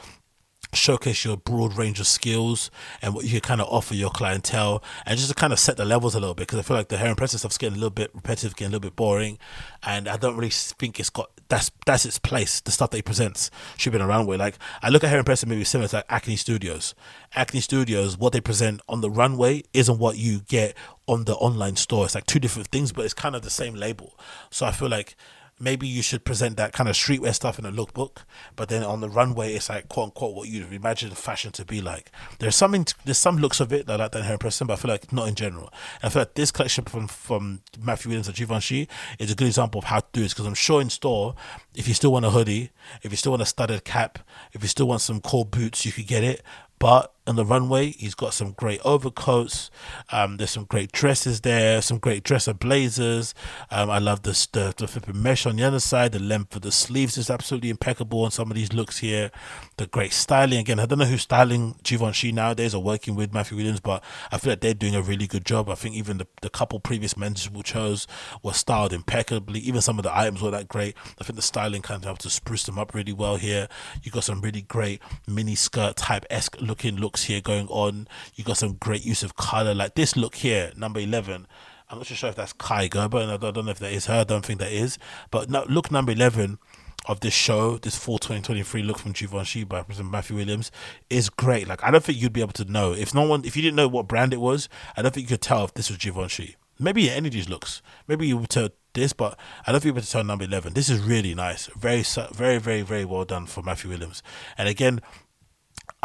showcase 0.73 1.25
your 1.25 1.37
broad 1.37 1.77
range 1.77 2.01
of 2.01 2.07
skills 2.07 2.71
and 3.01 3.15
what 3.15 3.25
you 3.25 3.31
can 3.31 3.41
kind 3.41 3.61
of 3.61 3.69
offer 3.69 3.95
your 3.95 4.11
clientele 4.11 4.83
and 5.05 5.17
just 5.17 5.31
to 5.31 5.35
kind 5.35 5.53
of 5.53 5.59
set 5.59 5.77
the 5.77 5.85
levels 5.85 6.15
a 6.15 6.21
little 6.21 6.35
bit 6.35 6.47
because 6.47 6.59
I 6.59 6.63
feel 6.63 6.77
like 6.77 6.89
the 6.89 6.97
Heron 6.97 7.17
Preston 7.17 7.39
stuff's 7.39 7.59
getting 7.59 7.77
a 7.77 7.79
little 7.79 7.91
bit 7.91 8.11
repetitive, 8.15 8.57
getting 8.57 8.73
a 8.73 8.77
little 8.77 8.91
bit 8.91 8.97
boring 8.97 9.39
and 9.83 10.09
I 10.09 10.17
don't 10.17 10.37
really 10.37 10.51
think 10.51 11.01
it's 11.01 11.11
got 11.11 11.31
that's 11.49 11.71
that's 11.87 12.05
its 12.05 12.19
place. 12.19 12.61
The 12.61 12.73
stuff 12.73 12.91
that 12.91 12.99
he 12.99 13.03
presents 13.03 13.51
should 13.77 13.93
be 13.93 13.99
around 14.01 14.27
with. 14.27 14.41
Like 14.41 14.59
I 14.83 14.89
look 14.89 15.05
at 15.05 15.11
Heron 15.11 15.25
Preston 15.25 15.49
maybe 15.49 15.65
similar 15.65 15.89
to 15.89 15.97
like 15.97 16.07
Acne 16.09 16.37
Studios. 16.37 16.95
Acne 17.35 17.61
Studios, 17.61 18.19
what 18.19 18.33
they 18.33 18.41
present 18.41 18.81
on 18.89 19.01
the 19.01 19.11
runway 19.11 19.63
isn't 19.73 19.99
what 19.99 20.19
you 20.19 20.41
get 20.41 20.77
on 21.07 21.25
the 21.25 21.35
online 21.37 21.77
store. 21.77 22.05
It's 22.05 22.15
like 22.15 22.27
two 22.27 22.41
different 22.41 22.69
things, 22.69 22.93
but 22.93 23.05
it's 23.05 23.15
kind 23.15 23.37
of 23.37 23.43
the 23.43 23.51
same 23.51 23.75
label. 23.75 24.19
So 24.51 24.67
I 24.67 24.73
feel 24.73 24.89
like 24.89 25.17
maybe 25.59 25.87
you 25.87 26.03
should 26.03 26.25
present 26.25 26.57
that 26.57 26.73
kind 26.73 26.89
of 26.89 26.95
streetwear 26.95 27.35
stuff 27.35 27.59
in 27.59 27.65
a 27.65 27.73
lookbook, 27.73 28.19
but 28.57 28.69
then 28.69 28.83
on 28.83 29.01
the 29.01 29.09
runway, 29.09 29.55
it's 29.55 29.69
like 29.69 29.89
quote 29.89 30.07
unquote 30.07 30.35
what 30.35 30.49
you'd 30.49 30.73
imagine 30.73 31.11
fashion 31.11 31.51
to 31.53 31.65
be 31.65 31.81
like. 31.81 32.11
There's 32.39 32.57
something, 32.57 32.87
there's 33.05 33.19
some 33.19 33.39
looks 33.39 33.61
of 33.61 33.73
it 33.73 33.87
that 33.87 34.01
I 34.01 34.05
like 34.05 34.13
that 34.13 34.25
her 34.25 34.39
person, 34.39 34.67
but 34.67 34.75
I 34.75 34.77
feel 34.77 34.91
like 34.91 35.13
not 35.13 35.29
in 35.29 35.35
general. 35.35 35.73
And 36.03 36.05
I 36.05 36.09
feel 36.11 36.23
like 36.23 36.35
this 36.35 36.51
collection 36.51 36.85
from 36.85 37.09
from 37.09 37.61
Matthew 37.81 38.11
Williams 38.11 38.29
and 38.29 38.37
Givenchy 38.37 38.89
is 39.19 39.31
a 39.31 39.35
good 39.35 39.47
example 39.47 39.79
of 39.79 39.87
how 39.87 40.01
to 40.01 40.07
do 40.13 40.23
this 40.23 40.35
because 40.35 40.47
I'm 40.47 40.55
sure 40.55 40.81
in 40.81 40.91
store, 40.91 41.35
if 41.75 41.89
you 41.89 41.95
still 41.95 42.13
want 42.13 42.25
a 42.25 42.31
hoodie, 42.31 42.71
if 43.03 43.11
you 43.11 43.17
still 43.17 43.33
want 43.33 43.43
a 43.43 43.47
studded 43.47 43.85
cap, 43.85 44.19
if 44.53 44.63
you 44.63 44.69
still 44.69 44.89
want 44.89 45.01
some 45.01 45.21
cool 45.21 45.45
boots, 45.45 45.87
you 45.87 45.93
could 45.93 46.07
get 46.07 46.25
it. 46.25 46.43
But 46.79 47.15
on 47.27 47.37
the 47.37 47.45
runway, 47.45 47.91
he's 47.91 48.15
got 48.15 48.35
some 48.35 48.53
great 48.53 48.81
overcoats. 48.85 49.71
Um, 50.11 50.37
there's 50.37 50.51
some 50.51 50.65
great 50.65 50.93
dresses 50.93 51.41
there, 51.41 51.83
some 51.83 51.99
great 51.99 52.23
dresser 52.23 52.55
blazers. 52.55 53.35
Um, 53.71 53.91
I 53.91 53.99
love 53.99 54.23
the, 54.23 54.31
the 54.53 54.75
the 54.77 54.87
flipping 54.87 55.21
mesh 55.23 55.47
on 55.47 55.57
the 55.57 55.65
other 55.65 55.81
side. 55.81 56.13
The 56.13 56.19
length 56.19 56.57
of 56.57 56.63
the 56.63 56.73
sleeves 56.73 57.19
is 57.19 57.31
absolutely 57.31 57.71
impeccable 57.71 58.25
on 58.25 58.31
some 58.31 58.51
of 58.51 58.55
these 58.55 58.73
looks 58.73 58.99
here. 58.99 59.31
The 59.77 59.87
great 59.87 60.13
styling 60.13 60.59
again. 60.59 60.79
I 60.79 60.87
don't 60.87 60.99
know 60.99 61.05
who's 61.05 61.23
styling 61.23 61.77
Givenchy 61.83 62.33
nowadays 62.33 62.75
or 62.75 62.83
working 62.83 63.15
with 63.15 63.33
Matthew 63.33 63.57
Williams, 63.57 63.81
but 63.81 64.03
I 64.31 64.39
feel 64.39 64.53
like 64.53 64.61
they're 64.61 64.75
doing 64.75 64.95
a 64.95 65.03
really 65.03 65.27
good 65.27 65.45
job. 65.45 65.69
I 65.69 65.75
think 65.75 65.95
even 65.95 66.19
the, 66.19 66.27
the 66.43 66.51
couple 66.51 66.79
previous 66.81 67.17
men's 67.17 67.51
we 67.51 67.63
chose 67.63 68.07
were 68.43 68.53
styled 68.53 68.93
impeccably. 68.93 69.61
Even 69.61 69.81
some 69.81 69.99
of 69.99 70.03
the 70.03 70.17
items 70.17 70.43
were 70.43 70.51
that 70.51 70.69
great. 70.69 70.95
I 71.21 71.25
think 71.25 71.37
the 71.37 71.43
styling 71.43 71.83
kind 71.83 71.99
of 71.99 72.05
helped 72.05 72.23
to 72.23 72.31
spruce 72.31 72.65
them 72.65 72.79
up 72.79 72.95
really 72.95 73.13
well 73.13 73.37
here. 73.37 73.69
You 74.03 74.11
got 74.11 74.25
some 74.25 74.41
really 74.41 74.63
great 74.63 75.01
mini 75.27 75.55
skirt 75.55 75.97
type 75.97 76.25
esque 76.31 76.61
looking 76.61 76.97
looks 76.97 77.16
here 77.25 77.41
going 77.41 77.69
on. 77.69 78.09
You 78.35 78.45
got 78.45 78.57
some 78.57 78.75
great 78.75 79.05
use 79.05 79.23
of 79.23 79.37
color, 79.37 79.75
like 79.75 79.95
this 79.95 80.17
look 80.17 80.37
here, 80.37 80.73
number 80.77 81.01
eleven. 81.01 81.47
I'm 81.89 81.99
not 81.99 82.07
sure 82.07 82.31
if 82.31 82.37
that's 82.37 82.53
Kaia 82.53 82.91
Gerber, 82.91 83.19
and 83.19 83.31
I 83.31 83.37
don't 83.37 83.65
know 83.65 83.71
if 83.71 83.79
that 83.79 83.93
is 83.93 84.07
her. 84.07 84.21
I 84.21 84.25
don't 84.25 84.45
think 84.45 84.59
that 84.59 84.73
is. 84.73 84.99
But 85.31 85.51
no, 85.51 85.65
look 85.69 85.91
number 85.91 86.13
eleven 86.13 86.59
of 87.07 87.21
this 87.21 87.35
show, 87.35 87.79
this 87.79 87.97
fall 87.97 88.19
2023 88.19 88.83
look 88.83 88.99
from 88.99 89.13
Givenchy 89.13 89.65
by 89.65 89.85
Matthew 90.03 90.37
Williams 90.37 90.71
is 91.09 91.31
great. 91.31 91.69
Like 91.69 91.83
I 91.85 91.91
don't 91.91 92.03
think 92.03 92.21
you'd 92.21 92.33
be 92.33 92.41
able 92.41 92.53
to 92.55 92.65
know 92.65 92.93
if 92.93 93.15
no 93.15 93.23
one, 93.23 93.45
if 93.45 93.57
you 93.57 93.63
didn't 93.63 93.77
know 93.77 93.89
what 93.89 94.09
brand 94.09 94.33
it 94.33 94.41
was, 94.41 94.69
I 94.97 95.03
don't 95.03 95.15
think 95.15 95.31
you 95.31 95.37
could 95.37 95.43
tell 95.43 95.65
if 95.65 95.75
this 95.75 95.89
was 95.89 95.99
Givenchy. 95.99 96.57
Maybe 96.79 97.09
any 97.11 97.29
of 97.29 97.33
these 97.33 97.49
looks, 97.49 97.81
maybe 98.07 98.27
you 98.27 98.37
would 98.37 98.51
tell 98.51 98.69
this, 98.93 99.13
but 99.13 99.39
I 99.67 99.73
don't 99.73 99.81
think 99.81 99.91
you 99.91 99.95
would 99.95 100.05
tell 100.05 100.25
number 100.25 100.45
11. 100.45 100.75
This 100.75 100.91
is 100.91 101.01
really 101.01 101.35
nice, 101.35 101.67
very, 101.69 102.03
very, 102.33 102.59
very, 102.59 102.83
very 102.83 103.05
well 103.05 103.25
done 103.25 103.47
for 103.47 103.63
Matthew 103.63 103.91
Williams. 103.91 104.23
And 104.59 104.69
again, 104.69 105.01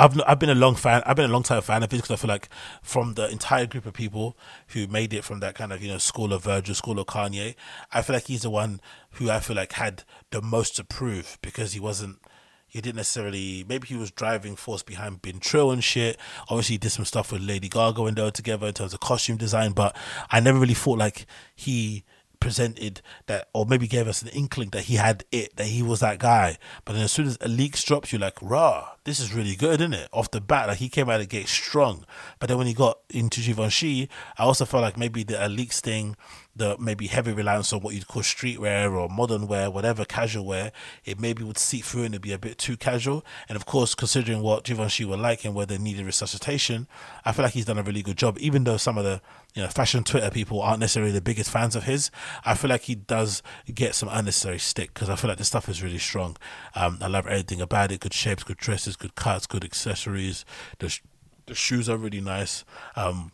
I've 0.02 0.20
I've 0.26 0.40
been 0.40 0.50
a 0.50 0.56
long 0.56 0.74
fan. 0.74 1.04
I've 1.06 1.16
been 1.16 1.30
a 1.30 1.34
long 1.34 1.44
time 1.44 1.62
fan 1.62 1.84
of 1.84 1.92
his 1.92 2.02
because 2.02 2.16
I 2.18 2.20
feel 2.20 2.30
like 2.30 2.50
from 2.82 3.14
the 3.14 3.30
entire 3.30 3.68
group 3.68 3.86
of 3.86 3.94
people 3.94 4.36
who 4.70 4.88
made 4.88 5.14
it 5.14 5.24
from 5.24 5.42
that 5.42 5.54
kind 5.54 5.72
of 5.72 5.84
you 5.84 5.90
know 5.90 6.00
school 6.00 6.34
of 6.34 6.44
Virgil, 6.44 6.74
school 6.74 7.00
of 7.00 7.06
Kanye, 7.06 7.54
I 7.94 8.02
feel 8.02 8.16
like 8.16 8.26
he's 8.26 8.42
the 8.42 8.50
one 8.50 8.82
who 9.12 9.30
I 9.30 9.40
feel 9.40 9.56
like 9.56 9.74
had 9.74 10.04
the 10.32 10.42
most 10.42 10.76
to 10.78 10.84
prove 10.84 11.38
because 11.44 11.74
he 11.74 11.80
wasn't. 11.80 12.18
He 12.66 12.82
didn't 12.82 12.96
necessarily. 12.96 13.64
Maybe 13.70 13.90
he 13.90 13.96
was 13.96 14.10
driving 14.10 14.56
force 14.56 14.82
behind 14.82 15.22
Been 15.22 15.40
Trill 15.40 15.70
and 15.70 15.84
shit. 15.84 16.18
Obviously, 16.50 16.76
he 16.76 16.78
did 16.80 16.90
some 16.90 17.06
stuff 17.06 17.32
with 17.32 17.42
Lady 17.42 17.70
Gaga 17.70 18.02
when 18.02 18.16
they 18.16 18.24
were 18.24 18.32
together 18.32 18.66
in 18.66 18.74
terms 18.74 18.96
of 18.96 19.02
costume 19.02 19.38
design. 19.38 19.74
But 19.74 19.96
I 20.32 20.40
never 20.40 20.58
really 20.58 20.74
thought 20.74 20.98
like 20.98 21.28
he 21.54 22.06
presented 22.42 23.02
that, 23.28 23.48
or 23.54 23.66
maybe 23.66 23.88
gave 23.88 24.10
us 24.10 24.22
an 24.22 24.28
inkling 24.30 24.72
that 24.72 24.84
he 24.84 24.96
had 24.96 25.24
it, 25.32 25.56
that 25.56 25.68
he 25.68 25.82
was 25.82 26.02
that 26.02 26.20
guy. 26.20 26.58
But 26.84 26.94
then 26.94 27.04
as 27.04 27.14
soon 27.14 27.28
as 27.28 27.38
a 27.40 27.48
leak 27.48 27.78
drops, 27.78 28.12
you're 28.12 28.20
like, 28.20 28.42
rah, 28.42 28.90
this 29.06 29.22
is 29.22 29.34
really 29.34 29.56
good, 29.56 29.80
isn't 29.80 29.94
it? 29.94 30.10
Off 30.12 30.32
the 30.32 30.42
bat, 30.42 30.68
like 30.68 30.80
he 30.80 30.90
came 30.90 31.10
out 31.10 31.16
of 31.16 31.22
the 31.22 31.28
gate 31.28 31.48
strong. 31.48 32.06
But 32.40 32.50
then 32.50 32.58
when 32.58 32.68
he 32.68 32.74
got 32.74 33.00
into 33.10 33.40
Givenchy, 33.40 34.10
I 34.38 34.44
also 34.44 34.66
felt 34.66 34.84
like 34.84 34.98
maybe 34.98 35.24
the 35.24 35.36
Alyx 35.36 35.80
thing 35.80 36.18
the 36.56 36.78
maybe 36.78 37.08
heavy 37.08 37.32
reliance 37.32 37.72
on 37.72 37.80
what 37.80 37.94
you'd 37.94 38.08
call 38.08 38.22
streetwear 38.22 38.92
or 38.92 39.08
modern 39.08 39.48
wear, 39.48 39.72
whatever 39.72 40.04
casual 40.04 40.46
wear, 40.46 40.72
it 41.06 41.20
maybe 41.20 41.44
would 41.44 41.58
seep 41.58 41.86
through 41.86 42.04
and 42.04 42.14
it'd 42.14 42.22
be 42.22 42.34
a 42.34 42.38
bit 42.38 42.58
too 42.58 42.76
casual. 42.76 43.26
And 43.48 43.56
of 43.56 43.66
course, 43.66 43.96
considering 43.96 44.42
what 44.42 44.66
Givenchy 44.66 45.06
were 45.06 45.18
like 45.18 45.46
and 45.46 45.56
where 45.56 45.66
they 45.66 45.78
needed 45.78 46.06
resuscitation, 46.06 46.88
I 47.24 47.32
feel 47.32 47.44
like 47.44 47.54
he's 47.54 47.66
done 47.66 47.78
a 47.78 47.84
really 47.84 48.02
good 48.02 48.18
job. 48.18 48.38
Even 48.40 48.64
though 48.66 48.78
some 48.78 48.98
of 48.98 49.06
the 49.06 49.22
you 49.54 49.62
know 49.62 49.68
fashion 49.68 50.04
Twitter 50.04 50.30
people 50.30 50.62
aren't 50.62 50.80
necessarily 50.80 51.12
the 51.12 51.22
biggest 51.22 51.50
fans 51.50 51.76
of 51.76 51.84
his, 51.84 52.12
I 52.46 52.56
feel 52.56 52.70
like 52.70 52.84
he 52.84 52.96
does 52.96 53.44
get 53.74 53.96
some 53.96 54.10
unnecessary 54.12 54.60
stick 54.60 54.94
because 54.94 55.10
I 55.10 55.16
feel 55.16 55.30
like 55.30 55.38
the 55.38 55.44
stuff 55.44 55.68
is 55.70 55.84
really 55.84 55.98
strong. 55.98 56.38
Um, 56.76 57.00
I 57.02 57.08
love 57.08 57.28
everything 57.28 57.62
about 57.62 57.92
it: 57.92 58.00
good 58.00 58.14
shapes, 58.14 58.44
good 58.44 58.58
dresses, 58.58 58.96
good 58.96 59.16
cuts, 59.16 59.48
good 59.48 59.64
accessories. 59.64 60.46
The 60.80 60.90
sh- 60.90 61.02
the 61.48 61.56
shoes 61.56 61.90
are 61.90 61.98
really 61.98 62.22
nice. 62.22 62.64
Um, 62.96 63.32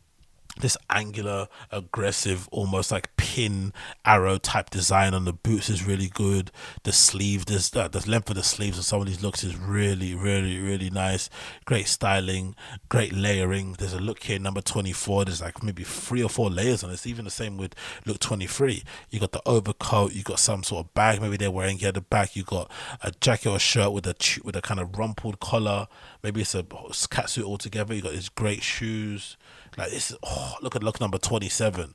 this 0.60 0.78
angular, 0.90 1.48
aggressive, 1.72 2.48
almost 2.52 2.92
like 2.92 3.16
pin 3.18 3.74
arrow 4.06 4.38
type 4.38 4.70
design 4.70 5.14
on 5.14 5.26
the 5.26 5.34
boots 5.34 5.70
is 5.70 5.86
really 5.86 6.08
good. 6.08 6.52
The 6.84 6.92
sleeve, 6.92 7.46
this 7.46 7.76
uh, 7.76 7.88
the 7.88 8.08
length 8.10 8.30
of 8.30 8.36
the 8.36 8.44
sleeves 8.44 8.78
of 8.78 8.86
some 8.86 9.02
of 9.02 9.08
these 9.08 9.22
looks 9.22 9.44
is 9.44 9.56
really, 9.56 10.16
really, 10.16 10.60
really 10.60 10.90
nice. 10.90 11.30
Great 11.66 11.88
styling, 11.88 12.56
great 12.90 13.14
layering. 13.14 13.74
There's 13.74 13.94
a 13.94 14.00
look 14.00 14.24
here, 14.24 14.40
number 14.40 14.62
24. 14.62 15.26
There's 15.26 15.42
like 15.42 15.64
maybe 15.64 15.84
three 15.84 16.24
or 16.24 16.30
four 16.30 16.50
layers 16.50 16.84
on 16.84 16.90
this. 16.90 17.06
Even 17.06 17.26
the 17.26 17.32
same 17.32 17.58
with 17.58 17.76
look 18.06 18.20
23. 18.20 18.84
You 19.10 19.20
got 19.20 19.32
the 19.32 19.42
overcoat, 19.46 20.14
you 20.14 20.24
got 20.24 20.40
some 20.40 20.64
sort 20.64 20.86
of 20.86 20.94
bag, 20.94 21.22
maybe 21.22 21.38
they're 21.38 21.52
wearing 21.52 21.78
here 21.78 21.92
the 21.92 22.02
back. 22.02 22.36
You 22.36 22.44
got 22.44 22.72
a 23.02 23.12
jacket 23.22 23.50
or 23.50 23.60
shirt 23.60 23.92
with 23.92 24.08
a 24.08 24.16
with 24.44 24.56
a 24.56 24.62
kind 24.62 24.80
of 24.80 24.98
rumpled 24.98 25.40
collar. 25.40 25.88
Maybe 26.24 26.42
it's 26.42 26.56
a 26.56 26.64
catsuit 26.64 27.44
altogether. 27.44 27.94
You 27.94 28.02
got 28.02 28.14
these 28.14 28.30
great 28.30 28.64
shoes. 28.64 29.38
Like 29.78 29.92
this 29.92 30.12
is 30.12 30.18
oh, 30.24 30.56
look 30.62 30.76
at 30.76 30.84
look 30.84 31.00
number 31.00 31.18
twenty 31.18 31.50
seven. 31.50 31.94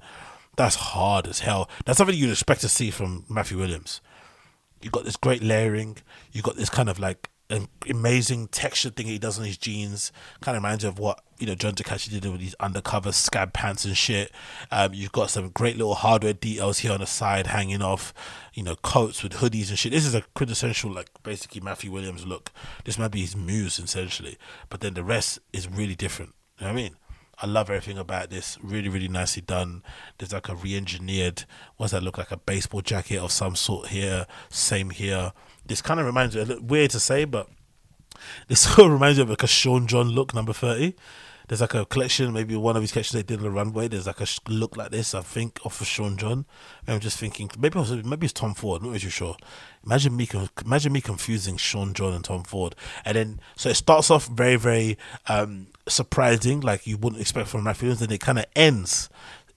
That's 0.56 0.76
hard 0.76 1.26
as 1.26 1.40
hell. 1.40 1.68
That's 1.84 1.98
something 1.98 2.16
you'd 2.16 2.30
expect 2.30 2.60
to 2.60 2.68
see 2.68 2.90
from 2.90 3.24
Matthew 3.28 3.58
Williams. 3.58 4.00
You 4.82 4.90
got 4.90 5.04
this 5.04 5.16
great 5.16 5.42
layering. 5.42 5.98
You 6.32 6.42
got 6.42 6.56
this 6.56 6.68
kind 6.68 6.88
of 6.88 6.98
like 6.98 7.30
amazing 7.88 8.48
texture 8.48 8.90
thing 8.90 9.06
he 9.06 9.18
does 9.18 9.38
on 9.38 9.44
his 9.44 9.58
jeans. 9.58 10.12
Kind 10.40 10.56
of 10.56 10.62
reminds 10.62 10.84
you 10.84 10.90
of 10.90 10.98
what 10.98 11.22
you 11.38 11.46
know 11.46 11.54
Jun 11.54 11.74
Takahashi 11.74 12.10
did 12.10 12.30
with 12.30 12.40
these 12.40 12.54
undercover 12.60 13.12
scab 13.12 13.52
pants 13.52 13.84
and 13.84 13.96
shit. 13.96 14.32
Um, 14.70 14.94
you've 14.94 15.12
got 15.12 15.30
some 15.30 15.50
great 15.50 15.76
little 15.76 15.94
hardware 15.94 16.32
details 16.32 16.78
here 16.78 16.92
on 16.92 17.00
the 17.00 17.06
side, 17.06 17.48
hanging 17.48 17.82
off. 17.82 18.12
You 18.54 18.62
know, 18.62 18.76
coats 18.76 19.22
with 19.22 19.34
hoodies 19.34 19.70
and 19.70 19.78
shit. 19.78 19.92
This 19.92 20.06
is 20.06 20.14
a 20.14 20.22
quintessential, 20.34 20.90
like 20.90 21.08
basically 21.22 21.60
Matthew 21.60 21.90
Williams 21.90 22.26
look. 22.26 22.50
This 22.84 22.98
might 22.98 23.10
be 23.10 23.22
his 23.22 23.36
muse 23.36 23.78
essentially, 23.78 24.38
but 24.68 24.80
then 24.80 24.94
the 24.94 25.04
rest 25.04 25.38
is 25.52 25.68
really 25.68 25.94
different. 25.94 26.34
You 26.58 26.66
know 26.66 26.72
what 26.72 26.78
I 26.78 26.82
mean? 26.82 26.96
I 27.42 27.46
love 27.46 27.68
everything 27.70 27.98
about 27.98 28.30
this. 28.30 28.56
Really, 28.62 28.88
really 28.88 29.08
nicely 29.08 29.42
done. 29.42 29.82
There's 30.16 30.32
like 30.32 30.48
a 30.48 30.54
re-engineered. 30.54 31.44
What's 31.76 31.92
that 31.92 32.04
look 32.04 32.16
like? 32.16 32.30
A 32.30 32.36
baseball 32.36 32.82
jacket 32.82 33.18
of 33.18 33.32
some 33.32 33.56
sort 33.56 33.88
here. 33.88 34.26
Same 34.48 34.90
here. 34.90 35.32
This 35.66 35.82
kind 35.82 35.98
of 35.98 36.06
reminds 36.06 36.36
me. 36.36 36.58
Weird 36.60 36.92
to 36.92 37.00
say, 37.00 37.24
but 37.24 37.48
this 38.46 38.60
sort 38.74 38.86
of 38.86 38.92
reminds 38.92 39.18
me 39.18 39.24
of 39.24 39.30
like 39.30 39.42
a 39.42 39.48
Sean 39.48 39.88
John 39.88 40.10
look, 40.10 40.34
number 40.34 40.52
thirty. 40.52 40.94
There's 41.48 41.60
like 41.60 41.74
a 41.74 41.84
collection, 41.84 42.32
maybe 42.32 42.54
one 42.54 42.76
of 42.76 42.82
his 42.82 42.92
collections 42.92 43.14
they 43.14 43.26
did 43.26 43.38
on 43.38 43.44
the 43.44 43.50
runway. 43.50 43.88
There's 43.88 44.06
like 44.06 44.20
a 44.20 44.26
look 44.48 44.76
like 44.76 44.90
this, 44.90 45.12
I 45.14 45.20
think, 45.22 45.58
off 45.66 45.80
of 45.80 45.86
Sean 45.86 46.16
John. 46.16 46.46
And 46.86 46.94
I'm 46.94 47.00
just 47.00 47.18
thinking, 47.18 47.50
maybe 47.58 47.78
also, 47.78 48.00
maybe 48.02 48.26
it's 48.26 48.32
Tom 48.32 48.54
Ford. 48.54 48.80
I'm 48.80 48.86
not 48.86 48.94
really 48.94 49.10
sure. 49.10 49.36
Imagine 49.84 50.16
me, 50.16 50.28
imagine 50.64 50.92
me 50.92 51.00
confusing 51.00 51.56
Sean 51.56 51.92
John 51.92 52.14
and 52.14 52.24
Tom 52.24 52.44
Ford. 52.44 52.76
And 53.04 53.16
then, 53.16 53.40
so 53.56 53.68
it 53.68 53.74
starts 53.74 54.10
off 54.10 54.28
very, 54.28 54.56
very 54.56 54.96
um, 55.28 55.66
surprising, 55.88 56.60
like 56.60 56.86
you 56.86 56.96
wouldn't 56.96 57.20
expect 57.20 57.48
from 57.48 57.64
Matthew 57.64 57.86
Williams, 57.86 58.02
and 58.02 58.12
it 58.12 58.20
kind 58.20 58.38
of 58.38 58.46
ends 58.54 59.08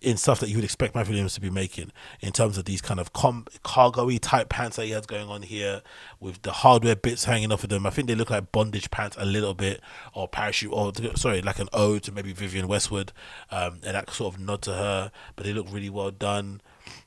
in 0.02 0.18
stuff 0.18 0.40
that 0.40 0.50
you 0.50 0.58
would 0.58 0.64
expect 0.64 0.94
Matthew 0.94 1.14
Williams 1.14 1.34
to 1.34 1.42
be 1.42 1.50
making 1.50 1.92
in 2.22 2.32
terms 2.32 2.58
of 2.60 2.66
these 2.66 2.82
kind 2.82 3.00
of 3.00 3.12
com- 3.12 3.48
cargo-y 3.64 4.18
type 4.18 4.50
pants 4.50 4.76
that 4.76 4.86
he 4.86 4.92
has 4.92 5.06
going 5.08 5.28
on 5.28 5.42
here 5.42 5.82
with 6.20 6.42
the 6.44 6.52
hardware 6.52 6.96
bits 6.96 7.26
hanging 7.26 7.52
off 7.52 7.64
of 7.64 7.70
them. 7.70 7.88
I 7.88 7.90
think 7.90 8.08
they 8.08 8.14
look 8.14 8.30
like 8.30 8.52
bondage 8.52 8.92
pants 8.92 9.18
a 9.20 9.26
little 9.26 9.56
bit 9.56 9.82
or 10.14 10.28
parachute 10.28 10.72
or 10.72 10.92
sorry, 11.16 11.42
like 11.42 11.60
an 11.60 11.70
ode 11.74 12.04
to 12.04 12.12
maybe 12.12 12.34
Vivienne 12.34 12.68
Westwood 12.68 13.14
um, 13.50 13.80
and 13.84 13.96
that 13.96 14.12
sort 14.12 14.36
of 14.36 14.40
nod 14.40 14.62
to 14.64 14.74
her, 14.74 15.12
but 15.36 15.46
they 15.46 15.54
look 15.54 15.68
really 15.72 15.90
well 15.90 16.12
done. 16.12 16.62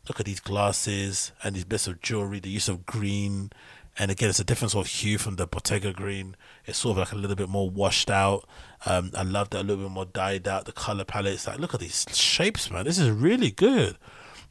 Look 0.09 0.19
at 0.19 0.27
these 0.27 0.41
glasses 0.41 1.31
and 1.45 1.55
these 1.55 1.65
bits 1.65 1.87
of 1.87 2.01
jewelry, 2.01 2.41
the 2.41 2.49
use 2.49 2.69
of 2.69 2.85
green 2.85 3.51
and 3.99 4.13
again, 4.13 4.29
it's 4.29 4.39
a 4.39 4.45
different 4.45 4.71
sort 4.71 4.87
of 4.87 4.93
hue 4.93 5.19
from 5.19 5.37
the 5.37 5.47
Bottega 5.47 5.93
green. 5.93 6.37
It's 6.67 6.79
sort 6.79 6.93
of 6.93 6.99
like 6.99 7.13
a 7.13 7.17
little 7.17 7.35
bit 7.35 7.49
more 7.49 7.69
washed 7.69 8.11
out. 8.11 8.49
Um, 8.87 9.11
I 9.15 9.23
love 9.23 9.51
that 9.51 9.63
a 9.63 9.65
little 9.65 9.85
bit 9.85 9.93
more 9.93 10.07
dyed 10.07 10.47
out. 10.47 10.65
The 10.65 10.73
color 10.73 11.05
palette. 11.05 11.35
It's 11.35 11.47
like, 11.47 11.59
look 11.59 11.75
at 11.75 11.81
these 11.81 12.07
shapes, 12.13 12.71
man. 12.71 12.85
This 12.85 12.99
is 12.99 13.11
really 13.11 13.51
good. 13.51 13.97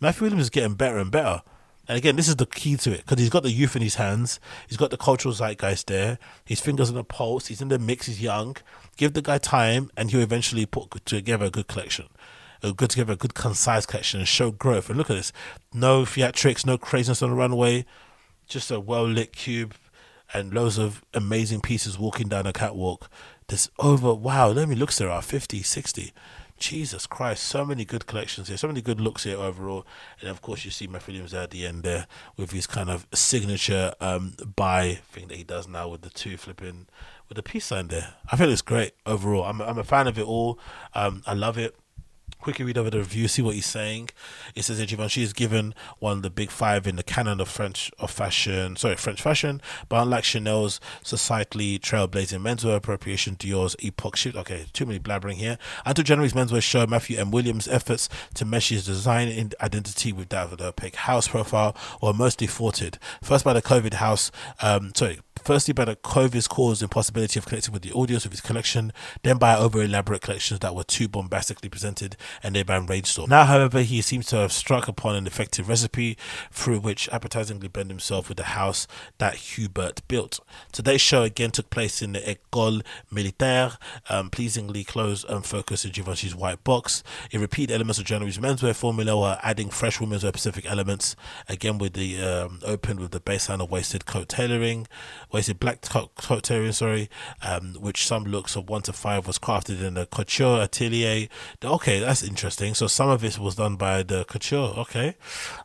Matthew 0.01 0.23
Williams 0.23 0.43
is 0.43 0.49
getting 0.49 0.75
better 0.75 0.97
and 0.97 1.11
better. 1.11 1.41
And 1.87 1.97
again, 1.97 2.17
this 2.17 2.27
is 2.27 2.35
the 2.35 2.45
key 2.45 2.75
to 2.75 2.91
it 2.91 3.05
because 3.05 3.19
he's 3.19 3.29
got 3.29 3.43
the 3.43 3.51
youth 3.51 3.75
in 3.75 3.81
his 3.81 3.95
hands. 3.95 4.39
He's 4.67 4.77
got 4.77 4.91
the 4.91 4.97
cultural 4.97 5.33
zeitgeist 5.33 5.87
there. 5.87 6.19
His 6.43 6.59
fingers 6.59 6.89
on 6.89 6.95
the 6.95 7.03
pulse. 7.03 7.47
He's 7.47 7.61
in 7.61 7.69
the 7.69 7.79
mix. 7.79 8.07
He's 8.07 8.21
young. 8.21 8.57
Give 8.97 9.13
the 9.13 9.21
guy 9.21 9.37
time, 9.37 9.89
and 9.95 10.11
he'll 10.11 10.21
eventually 10.21 10.65
put 10.65 11.05
together 11.05 11.45
a 11.45 11.49
good 11.49 11.67
collection. 11.67 12.07
A 12.61 12.73
good 12.73 12.89
together 12.89 13.13
a 13.13 13.17
good 13.17 13.35
concise 13.35 13.85
collection 13.85 14.19
and 14.19 14.27
show 14.27 14.51
growth. 14.51 14.89
And 14.89 14.97
look 14.97 15.09
at 15.09 15.15
this: 15.15 15.31
no 15.73 16.03
theatrics, 16.03 16.65
no 16.65 16.77
craziness 16.77 17.21
on 17.21 17.29
the 17.29 17.35
runway 17.35 17.85
just 18.47 18.71
a 18.71 18.79
well 18.79 19.07
lit 19.07 19.33
cube 19.33 19.75
and 20.33 20.53
loads 20.53 20.77
of 20.77 21.03
amazing 21.13 21.61
pieces 21.61 21.99
walking 21.99 22.27
down 22.27 22.47
a 22.47 22.53
catwalk. 22.53 23.09
This 23.49 23.69
over, 23.79 24.13
wow, 24.13 24.49
let 24.49 24.67
me 24.67 24.75
look, 24.75 24.91
there 24.93 25.09
are 25.09 25.21
50, 25.21 25.63
60. 25.63 26.13
Jesus 26.57 27.07
Christ, 27.07 27.43
so 27.43 27.63
many 27.63 27.85
good 27.85 28.05
collections 28.05 28.49
here, 28.49 28.57
so 28.57 28.67
many 28.67 28.81
good 28.81 28.99
looks 28.99 29.23
here 29.23 29.37
overall. 29.37 29.85
And 30.19 30.29
of 30.29 30.41
course, 30.41 30.65
you 30.65 30.71
see 30.71 30.85
Matthew 30.85 31.13
Williams 31.13 31.33
at 31.33 31.51
the 31.51 31.65
end 31.65 31.83
there 31.83 32.07
with 32.35 32.51
his 32.51 32.67
kind 32.67 32.89
of 32.89 33.07
signature 33.13 33.93
um, 34.01 34.33
buy 34.55 34.99
thing 35.11 35.29
that 35.29 35.37
he 35.37 35.43
does 35.43 35.67
now 35.67 35.87
with 35.87 36.01
the 36.01 36.09
two 36.09 36.35
flipping 36.35 36.87
with 37.29 37.37
the 37.37 37.43
peace 37.43 37.65
sign 37.65 37.87
there. 37.87 38.15
I 38.29 38.35
feel 38.35 38.49
it's 38.51 38.61
great 38.61 38.93
overall. 39.05 39.45
I'm, 39.45 39.61
I'm 39.61 39.77
a 39.77 39.83
fan 39.83 40.07
of 40.07 40.19
it 40.19 40.25
all. 40.25 40.59
Um, 40.93 41.23
I 41.25 41.33
love 41.33 41.57
it 41.57 41.73
quickly 42.47 42.63
read 42.63 42.77
over 42.77 42.89
the 42.89 42.99
review, 42.99 43.27
see 43.27 43.41
what 43.41 43.55
he's 43.55 43.65
saying. 43.65 44.07
It 44.55 44.63
says 44.63 44.77
that 44.77 44.87
Givenchy 44.87 45.21
is 45.21 45.33
given 45.33 45.75
one 45.99 46.13
of 46.13 46.21
the 46.23 46.29
big 46.29 46.49
five 46.49 46.87
in 46.87 46.95
the 46.95 47.03
canon 47.03 47.41
of 47.41 47.49
French 47.49 47.91
of 47.99 48.09
fashion, 48.09 48.77
sorry, 48.77 48.95
French 48.95 49.21
fashion, 49.21 49.61
but 49.89 50.01
unlike 50.01 50.23
Chanel's 50.23 50.79
societally 51.03 51.77
trailblazing 51.77 52.39
menswear 52.39 52.77
appropriation, 52.77 53.35
Dior's 53.37 53.75
epoch 53.79 54.15
shift. 54.15 54.37
Okay, 54.37 54.67
too 54.71 54.85
many 54.85 54.97
blabbering 54.97 55.33
here. 55.33 55.57
Until 55.85 56.05
January's 56.05 56.31
menswear 56.31 56.63
show, 56.63 56.87
Matthew 56.87 57.17
M. 57.17 57.31
Williams' 57.31 57.67
efforts 57.67 58.07
to 58.35 58.45
mesh 58.45 58.69
his 58.69 58.85
design 58.85 59.51
identity 59.59 60.13
with 60.13 60.29
that 60.29 60.53
of 60.53 60.61
opaque 60.61 60.95
house 60.95 61.27
profile 61.27 61.75
were 62.01 62.13
mostly 62.13 62.47
thwarted. 62.47 62.97
First 63.21 63.43
by 63.43 63.51
the 63.51 63.61
COVID 63.61 63.95
house, 63.95 64.31
um, 64.61 64.93
sorry, 64.95 65.19
Firstly, 65.47 65.73
by 65.73 65.85
the 65.85 65.95
COVID's 65.95 66.45
caused 66.45 66.83
impossibility 66.83 67.39
of 67.39 67.45
connecting 67.45 67.71
with 67.71 67.81
the 67.81 67.93
audience 67.93 68.25
with 68.25 68.33
his 68.33 68.41
collection, 68.41 68.91
then 69.23 69.37
by 69.37 69.55
over 69.55 69.81
elaborate 69.81 70.21
collections 70.21 70.59
that 70.59 70.75
were 70.75 70.83
too 70.83 71.07
bombastically 71.07 71.69
presented 71.69 72.17
and 72.43 72.53
thereby 72.53 72.75
rainstorm. 72.75 73.29
Now, 73.29 73.45
however, 73.45 73.79
he 73.79 74.01
seems 74.01 74.25
to 74.25 74.35
have 74.35 74.51
struck 74.51 74.89
upon 74.89 75.15
an 75.15 75.25
effective 75.25 75.69
recipe 75.69 76.17
through 76.51 76.81
which 76.81 77.07
appetizingly 77.13 77.71
blend 77.71 77.89
himself 77.89 78.27
with 78.27 78.35
the 78.35 78.43
house 78.43 78.87
that 79.19 79.35
Hubert 79.35 80.05
built. 80.09 80.41
Today's 80.73 80.99
show 80.99 81.23
again 81.23 81.51
took 81.51 81.69
place 81.69 82.01
in 82.01 82.11
the 82.11 82.19
École 82.19 82.81
Militaire, 83.09 83.77
um, 84.09 84.29
pleasingly 84.29 84.83
closed 84.83 85.25
and 85.29 85.45
focused 85.45 85.85
in 85.85 85.91
Givenchy's 85.91 86.35
white 86.35 86.61
box. 86.65 87.03
It 87.31 87.39
repeated 87.39 87.73
elements 87.73 87.99
of 87.99 88.03
January's 88.03 88.37
menswear 88.37 88.75
formula 88.75 89.15
while 89.15 89.39
adding 89.41 89.69
fresh 89.69 90.01
women's 90.01 90.23
specific 90.23 90.69
elements, 90.69 91.15
again 91.47 91.77
with 91.77 91.93
the 91.93 92.21
um, 92.21 92.59
open 92.65 92.97
with 92.97 93.11
the 93.11 93.21
baseline 93.21 93.63
of 93.63 93.71
waisted 93.71 94.05
coat 94.05 94.27
tailoring 94.27 94.87
wasted 95.37 95.59
black 95.59 95.81
coat, 95.81 96.15
coat 96.15 96.47
sorry, 96.47 97.07
um, 97.43 97.75
which 97.79 98.07
some 98.07 98.23
looks 98.23 98.55
of 98.55 98.67
one 98.67 98.81
to 98.81 98.91
five 98.91 99.27
was 99.27 99.37
crafted 99.37 99.83
in 99.83 99.93
the 99.93 100.07
couture 100.07 100.63
atelier. 100.63 101.27
Okay, 101.63 101.99
that's 101.99 102.23
interesting. 102.23 102.73
So 102.73 102.87
some 102.87 103.07
of 103.07 103.21
this 103.21 103.37
was 103.37 103.53
done 103.53 103.75
by 103.75 104.01
the 104.01 104.25
couture. 104.25 104.73
Okay, 104.79 105.15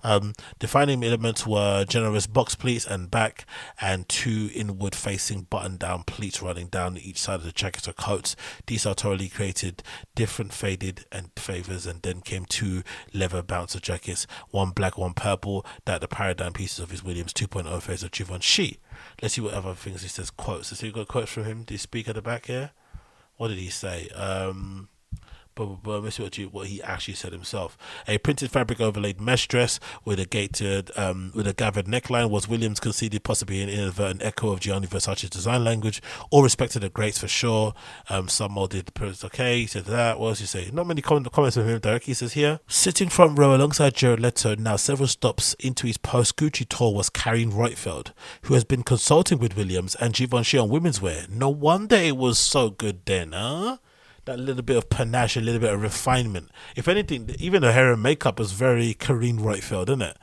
um, 0.05 0.35
defining 0.59 1.03
elements 1.03 1.47
were 1.47 1.87
generous 1.87 2.27
box 2.27 2.55
pleats 2.55 2.87
and 2.87 3.11
back, 3.11 3.47
and 3.81 4.07
two 4.11 4.51
inward 4.55 4.95
facing 4.95 5.43
button 5.49 5.79
down 5.79 6.03
pleats 6.03 6.43
running 6.43 6.67
down 6.67 6.99
each 6.99 7.19
side 7.19 7.37
of 7.37 7.45
the 7.45 7.53
jacket 7.53 7.89
or 7.89 7.95
coats. 7.95 8.37
These 8.67 8.85
are 8.85 8.95
totally 8.95 9.31
created 9.31 9.83
different 10.15 10.53
faded 10.53 11.07
and 11.11 11.31
favors, 11.35 11.87
and 11.87 12.03
then 12.03 12.21
came 12.21 12.45
two 12.45 12.83
leather 13.15 13.41
bouncer 13.41 13.81
jackets, 13.81 14.27
one 14.51 14.73
black, 14.73 14.99
one 14.99 15.15
purple, 15.15 15.65
that 15.87 16.03
the 16.03 16.09
paradigm 16.09 16.53
pieces 16.53 16.79
of 16.79 16.91
his 16.91 17.03
Williams 17.03 17.33
2.0 17.33 17.81
phase 17.81 18.03
of 18.03 18.11
Givenchy. 18.11 18.79
Let's 19.21 19.35
see 19.35 19.41
what 19.41 19.55
other 19.55 19.75
things 19.75 20.03
he 20.03 20.09
says. 20.09 20.31
Quotes. 20.31 20.69
See, 20.77 20.87
you 20.87 20.93
got 20.93 21.09
quotes 21.09 21.33
from 21.33 21.45
him. 21.45 21.61
Did 21.61 21.75
he 21.75 21.79
speak 21.79 22.09
at 22.09 22.15
the 22.15 22.23
back 22.23 22.47
here? 22.47 22.71
What 23.37 23.49
did 23.49 23.59
he 23.59 23.71
say? 23.71 24.09
Um, 24.11 24.89
but, 25.55 25.83
but 25.83 26.03
let's 26.03 26.17
see 26.17 26.23
what, 26.23 26.39
you, 26.39 26.49
what 26.49 26.67
he 26.67 26.83
actually 26.83 27.15
said 27.15 27.33
himself. 27.33 27.77
A 28.09 28.19
printed 28.19 28.51
fabric 28.51 28.81
overlaid 28.81 29.21
mesh 29.21 29.49
dress 29.49 29.79
with 30.05 30.19
a 30.19 30.25
gated, 30.25 30.91
um, 30.97 31.33
with 31.35 31.47
a 31.47 31.53
gathered 31.53 31.87
neckline 31.87 32.31
was 32.31 32.49
Williams 32.49 32.81
conceded 32.81 33.23
possibly 33.25 33.63
an 33.63 33.69
inadvertent 33.69 34.23
echo 34.23 34.51
of 34.51 34.61
Gianni 34.61 34.87
Versace's 34.87 35.31
design 35.31 35.65
language. 35.65 36.03
All 36.31 36.43
respected 36.43 36.81
the 36.81 36.89
greats 36.89 37.19
for 37.19 37.29
sure. 37.29 37.75
Um, 38.09 38.29
some 38.29 38.53
molded 38.53 38.91
okay. 39.25 39.61
He 39.61 39.67
said 39.67 39.85
that. 39.87 40.19
What 40.19 40.29
else 40.29 40.41
he 40.41 40.47
say? 40.47 40.71
Not 40.73 40.87
many 40.87 41.03
comments 41.03 41.57
from 41.57 41.69
him 41.69 41.79
directly. 41.79 42.13
He 42.13 42.15
says 42.15 42.33
here, 42.33 42.61
sitting 42.67 43.09
front 43.09 43.39
row 43.39 43.55
alongside 43.55 43.95
Jared 43.95 44.21
Leto, 44.21 44.55
now 44.55 44.77
several 44.77 45.09
stops 45.09 45.55
into 45.55 45.87
his 45.87 45.99
post 45.99 46.37
Gucci 46.37 46.67
tour 46.69 46.95
was 46.95 47.11
Carine 47.11 47.53
Roitfeld, 47.53 48.13
who 48.43 48.55
has 48.55 48.65
been 48.65 48.83
consulting 48.83 49.39
with 49.39 49.57
Williams 49.57 49.95
and 49.97 50.15
Givenchy 50.15 50.59
on 50.59 50.69
women's 50.69 51.01
wear. 51.01 51.27
No 51.29 51.49
wonder 51.49 51.97
it 51.97 52.17
was 52.17 52.39
so 52.39 52.71
good 52.71 53.05
then, 53.07 53.33
huh? 53.33 53.79
That 54.25 54.39
little 54.39 54.63
bit 54.63 54.77
of 54.77 54.89
panache, 54.89 55.37
a 55.37 55.41
little 55.41 55.61
bit 55.61 55.73
of 55.73 55.83
refinement. 55.83 56.51
If 56.77 56.89
anything, 56.89 57.35
even 57.39 57.63
the 57.63 57.73
hair 57.73 57.93
and 57.93 58.03
makeup 58.03 58.39
was 58.39 58.53
very 58.53 58.95
Carine 58.95 59.39
Roitfeld, 59.39 59.89
isn't 59.89 60.03
it? 60.03 60.17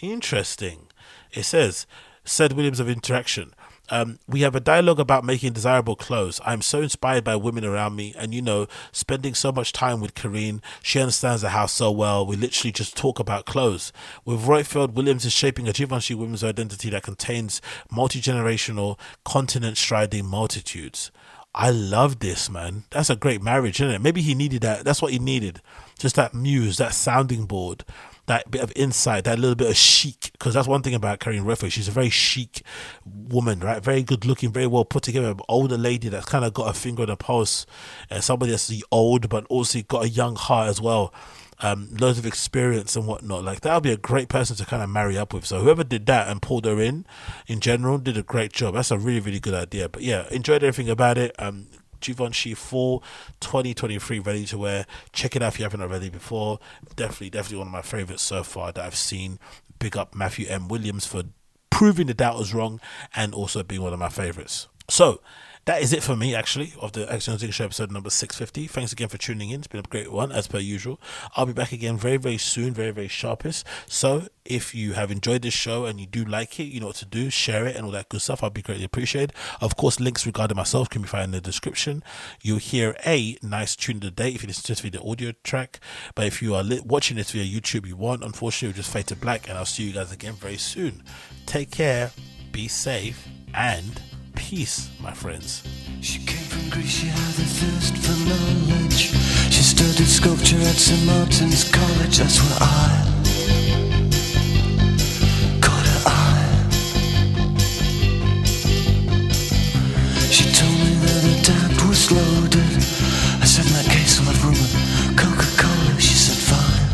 Interesting. 0.00 0.88
It 1.32 1.44
says, 1.44 1.86
said 2.24 2.52
Williams 2.52 2.80
of 2.80 2.88
Interaction. 2.88 3.54
Um, 3.88 4.18
we 4.26 4.40
have 4.40 4.56
a 4.56 4.60
dialogue 4.60 4.98
about 4.98 5.24
making 5.24 5.52
desirable 5.52 5.94
clothes. 5.94 6.40
I'm 6.44 6.60
so 6.60 6.82
inspired 6.82 7.22
by 7.22 7.36
women 7.36 7.64
around 7.64 7.94
me, 7.94 8.14
and 8.18 8.34
you 8.34 8.42
know, 8.42 8.66
spending 8.90 9.34
so 9.34 9.52
much 9.52 9.72
time 9.72 10.00
with 10.00 10.14
Carine, 10.14 10.60
she 10.82 10.98
understands 10.98 11.42
the 11.42 11.50
house 11.50 11.72
so 11.72 11.92
well. 11.92 12.26
We 12.26 12.34
literally 12.34 12.72
just 12.72 12.96
talk 12.96 13.20
about 13.20 13.46
clothes. 13.46 13.92
With 14.24 14.40
Roitfeld, 14.44 14.94
Williams 14.94 15.24
is 15.24 15.32
shaping 15.32 15.68
a 15.68 15.72
Givenchy 15.72 16.16
women's 16.16 16.42
identity 16.42 16.90
that 16.90 17.04
contains 17.04 17.62
multi 17.88 18.20
generational, 18.20 18.98
continent 19.24 19.78
striding 19.78 20.26
multitudes. 20.26 21.12
I 21.58 21.70
love 21.70 22.18
this, 22.18 22.50
man. 22.50 22.84
That's 22.90 23.08
a 23.08 23.16
great 23.16 23.42
marriage, 23.42 23.80
isn't 23.80 23.94
it? 23.94 24.02
Maybe 24.02 24.20
he 24.20 24.34
needed 24.34 24.60
that. 24.60 24.84
That's 24.84 25.00
what 25.00 25.12
he 25.12 25.18
needed. 25.18 25.62
Just 25.98 26.16
that 26.16 26.34
muse, 26.34 26.76
that 26.76 26.92
sounding 26.92 27.46
board, 27.46 27.82
that 28.26 28.50
bit 28.50 28.60
of 28.60 28.70
insight, 28.76 29.24
that 29.24 29.38
little 29.38 29.54
bit 29.54 29.70
of 29.70 29.76
chic. 29.76 30.32
Because 30.32 30.52
that's 30.52 30.68
one 30.68 30.82
thing 30.82 30.94
about 30.94 31.18
Carine 31.18 31.44
Roitfeld. 31.44 31.72
She's 31.72 31.88
a 31.88 31.92
very 31.92 32.10
chic 32.10 32.60
woman, 33.06 33.60
right? 33.60 33.82
Very 33.82 34.02
good 34.02 34.26
looking, 34.26 34.52
very 34.52 34.66
well 34.66 34.84
put 34.84 35.04
together. 35.04 35.34
Older 35.48 35.78
lady 35.78 36.10
that's 36.10 36.26
kind 36.26 36.44
of 36.44 36.52
got 36.52 36.68
a 36.68 36.78
finger 36.78 37.04
on 37.04 37.08
the 37.08 37.16
pulse. 37.16 37.64
And 38.10 38.22
somebody 38.22 38.50
that's 38.50 38.68
the 38.68 38.84
old, 38.92 39.30
but 39.30 39.46
also 39.46 39.80
got 39.80 40.04
a 40.04 40.10
young 40.10 40.36
heart 40.36 40.68
as 40.68 40.78
well 40.78 41.14
um, 41.60 41.88
loads 41.98 42.18
of 42.18 42.26
experience 42.26 42.96
and 42.96 43.06
whatnot. 43.06 43.44
Like 43.44 43.60
that 43.60 43.74
would 43.74 43.82
be 43.82 43.92
a 43.92 43.96
great 43.96 44.28
person 44.28 44.56
to 44.56 44.64
kind 44.66 44.82
of 44.82 44.90
marry 44.90 45.16
up 45.16 45.32
with. 45.32 45.46
So 45.46 45.60
whoever 45.60 45.84
did 45.84 46.06
that 46.06 46.28
and 46.28 46.42
pulled 46.42 46.64
her 46.64 46.80
in, 46.80 47.06
in 47.46 47.60
general, 47.60 47.98
did 47.98 48.16
a 48.16 48.22
great 48.22 48.52
job. 48.52 48.74
That's 48.74 48.90
a 48.90 48.98
really 48.98 49.20
really 49.20 49.40
good 49.40 49.54
idea. 49.54 49.88
But 49.88 50.02
yeah, 50.02 50.26
enjoyed 50.30 50.62
everything 50.62 50.90
about 50.90 51.18
it. 51.18 51.34
Um, 51.38 51.68
Givenchy 52.00 52.54
Fall 52.54 53.02
2023 53.40 54.18
ready 54.20 54.44
to 54.46 54.58
wear. 54.58 54.86
Check 55.12 55.34
it 55.34 55.42
out 55.42 55.54
if 55.54 55.58
you 55.58 55.64
haven't 55.64 55.82
already 55.82 56.08
before. 56.08 56.60
Definitely, 56.94 57.30
definitely 57.30 57.58
one 57.58 57.68
of 57.68 57.72
my 57.72 57.82
favorites 57.82 58.22
so 58.22 58.42
far 58.42 58.72
that 58.72 58.84
I've 58.84 58.96
seen. 58.96 59.38
Big 59.78 59.96
up 59.96 60.14
Matthew 60.14 60.46
M. 60.48 60.68
Williams 60.68 61.06
for 61.06 61.24
proving 61.70 62.06
the 62.06 62.14
doubters 62.14 62.54
wrong 62.54 62.80
and 63.14 63.34
also 63.34 63.62
being 63.62 63.82
one 63.82 63.92
of 63.92 63.98
my 63.98 64.08
favorites. 64.08 64.68
So, 64.88 65.20
that 65.66 65.82
is 65.82 65.92
it 65.92 66.02
for 66.02 66.14
me, 66.14 66.32
actually, 66.32 66.72
of 66.80 66.92
the 66.92 67.12
Excellent 67.12 67.52
Show 67.52 67.64
episode 67.64 67.90
number 67.90 68.08
650. 68.08 68.68
Thanks 68.68 68.92
again 68.92 69.08
for 69.08 69.18
tuning 69.18 69.50
in. 69.50 69.58
It's 69.58 69.66
been 69.66 69.80
a 69.80 69.82
great 69.82 70.12
one, 70.12 70.30
as 70.30 70.46
per 70.46 70.58
usual. 70.58 71.00
I'll 71.34 71.44
be 71.44 71.52
back 71.52 71.72
again 71.72 71.96
very, 71.96 72.18
very 72.18 72.38
soon, 72.38 72.72
very, 72.72 72.92
very 72.92 73.08
sharpest. 73.08 73.66
So, 73.88 74.28
if 74.44 74.76
you 74.76 74.92
have 74.92 75.10
enjoyed 75.10 75.42
this 75.42 75.54
show 75.54 75.84
and 75.84 75.98
you 75.98 76.06
do 76.06 76.24
like 76.24 76.60
it, 76.60 76.66
you 76.66 76.78
know 76.78 76.86
what 76.86 76.96
to 76.96 77.04
do, 77.04 77.30
share 77.30 77.66
it 77.66 77.74
and 77.74 77.84
all 77.84 77.90
that 77.90 78.08
good 78.08 78.22
stuff. 78.22 78.44
I'll 78.44 78.50
be 78.50 78.62
greatly 78.62 78.84
appreciated. 78.84 79.32
Of 79.60 79.76
course, 79.76 79.98
links 79.98 80.24
regarding 80.24 80.56
myself 80.56 80.88
can 80.88 81.02
be 81.02 81.08
found 81.08 81.24
in 81.24 81.30
the 81.32 81.40
description. 81.40 82.04
You'll 82.40 82.58
hear 82.58 82.96
a 83.04 83.36
nice 83.42 83.74
tune 83.74 83.96
of 83.96 84.02
the 84.02 84.10
day 84.12 84.28
if 84.30 84.42
you 84.42 84.46
listen 84.46 84.72
to 84.72 84.90
this 84.90 85.02
audio 85.02 85.32
track. 85.42 85.80
But 86.14 86.26
if 86.26 86.40
you 86.40 86.54
are 86.54 86.62
li- 86.62 86.80
watching 86.84 87.16
this 87.16 87.32
via 87.32 87.44
YouTube, 87.44 87.88
you 87.88 87.96
won't. 87.96 88.22
Unfortunately, 88.22 88.68
it'll 88.68 88.82
just 88.82 88.92
fade 88.92 89.08
to 89.08 89.16
black. 89.16 89.48
And 89.48 89.58
I'll 89.58 89.64
see 89.64 89.82
you 89.82 89.92
guys 89.92 90.12
again 90.12 90.34
very 90.34 90.58
soon. 90.58 91.02
Take 91.44 91.72
care, 91.72 92.12
be 92.52 92.68
safe, 92.68 93.26
and 93.52 94.00
peace, 94.36 94.88
my 95.00 95.12
friends. 95.12 95.64
She 96.00 96.20
came 96.20 96.46
from 96.46 96.70
Greece, 96.70 97.00
she 97.00 97.06
had 97.06 97.18
a 97.18 97.48
thirst 97.58 97.96
for 97.96 98.16
knowledge. 98.28 99.10
She 99.50 99.62
studied 99.62 100.06
sculpture 100.06 100.60
at 100.60 100.76
St. 100.76 101.04
Martin's 101.04 101.64
College, 101.70 102.18
that's 102.18 102.38
where 102.38 102.58
I. 102.60 103.16
She 110.30 110.44
told 110.52 110.78
me 110.84 110.94
that 111.48 111.86
was 111.88 112.12
loaded. 112.12 112.76
I 113.40 113.46
case, 113.88 114.20
Coca 115.16 115.48
Cola. 115.56 115.98
She 115.98 116.14
said, 116.14 116.38
fine. 116.50 116.86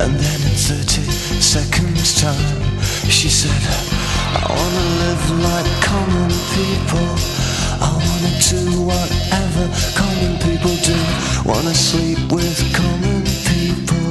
And 0.00 0.12
then 0.14 0.40
in 0.42 0.54
30 0.54 1.02
seconds 1.40 2.20
time, 2.20 2.78
she 3.08 3.28
said, 3.28 4.13
I 4.36 4.46
wanna 4.50 4.84
live 5.02 5.24
like 5.46 5.70
common 5.82 6.30
people. 6.58 7.08
I 7.78 7.90
wanna 8.06 8.32
do 8.50 8.82
whatever 8.82 9.64
common 9.94 10.34
people 10.46 10.74
do. 10.82 10.98
Wanna 11.44 11.74
sleep 11.74 12.18
with 12.32 12.58
common 12.74 13.22
people. 13.46 14.06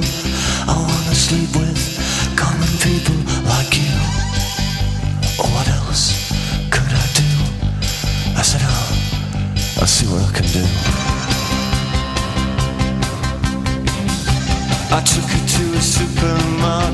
I 0.66 0.76
wanna 0.80 1.14
sleep 1.14 1.50
with 1.54 1.80
common 2.36 2.72
people 2.80 3.18
like 3.52 3.76
you. 3.76 3.96
Or 5.42 5.48
what 5.54 5.68
else 5.68 6.04
could 6.70 6.92
I 7.04 7.06
do? 7.20 7.30
I 8.40 8.42
said, 8.42 8.62
oh, 8.64 9.80
I'll 9.80 9.86
see 9.86 10.06
what 10.06 10.22
I 10.24 10.32
can 10.32 10.48
do. 10.58 10.64
I 14.96 15.00
took 15.02 15.28
her 15.34 15.46
to 15.54 15.64
a 15.76 15.82
supermarket. 15.82 16.93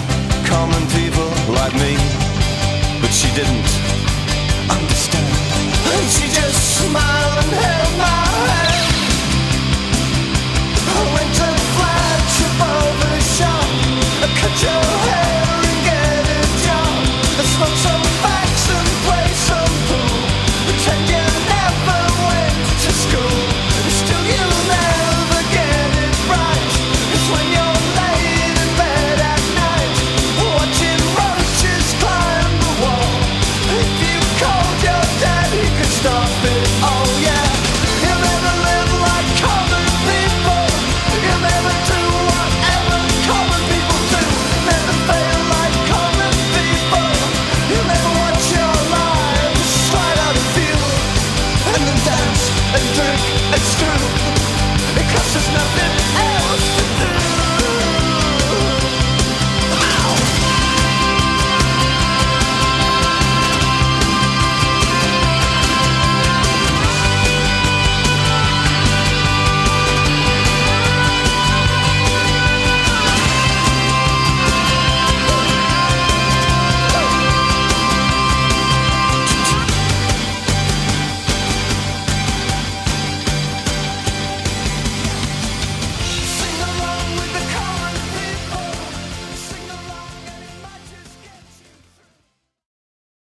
common 0.51 0.83
people 0.99 1.29
like 1.55 1.73
me. 1.83 1.95
But 3.01 3.11
she 3.19 3.29
didn't 3.39 3.71
understand. 4.75 5.31
And 5.93 6.05
she 6.15 6.25
just 6.39 6.59
smiled 6.77 7.37
and 7.43 7.51
held 7.63 7.93
my 8.03 8.21
hand. 8.45 8.85
I 10.97 11.01
went 11.15 11.35
and 11.47 11.59
flash 11.75 12.35
above 12.51 12.93
the 13.03 13.15
shop. 13.35 13.67
A 14.25 14.29
cut 14.39 14.53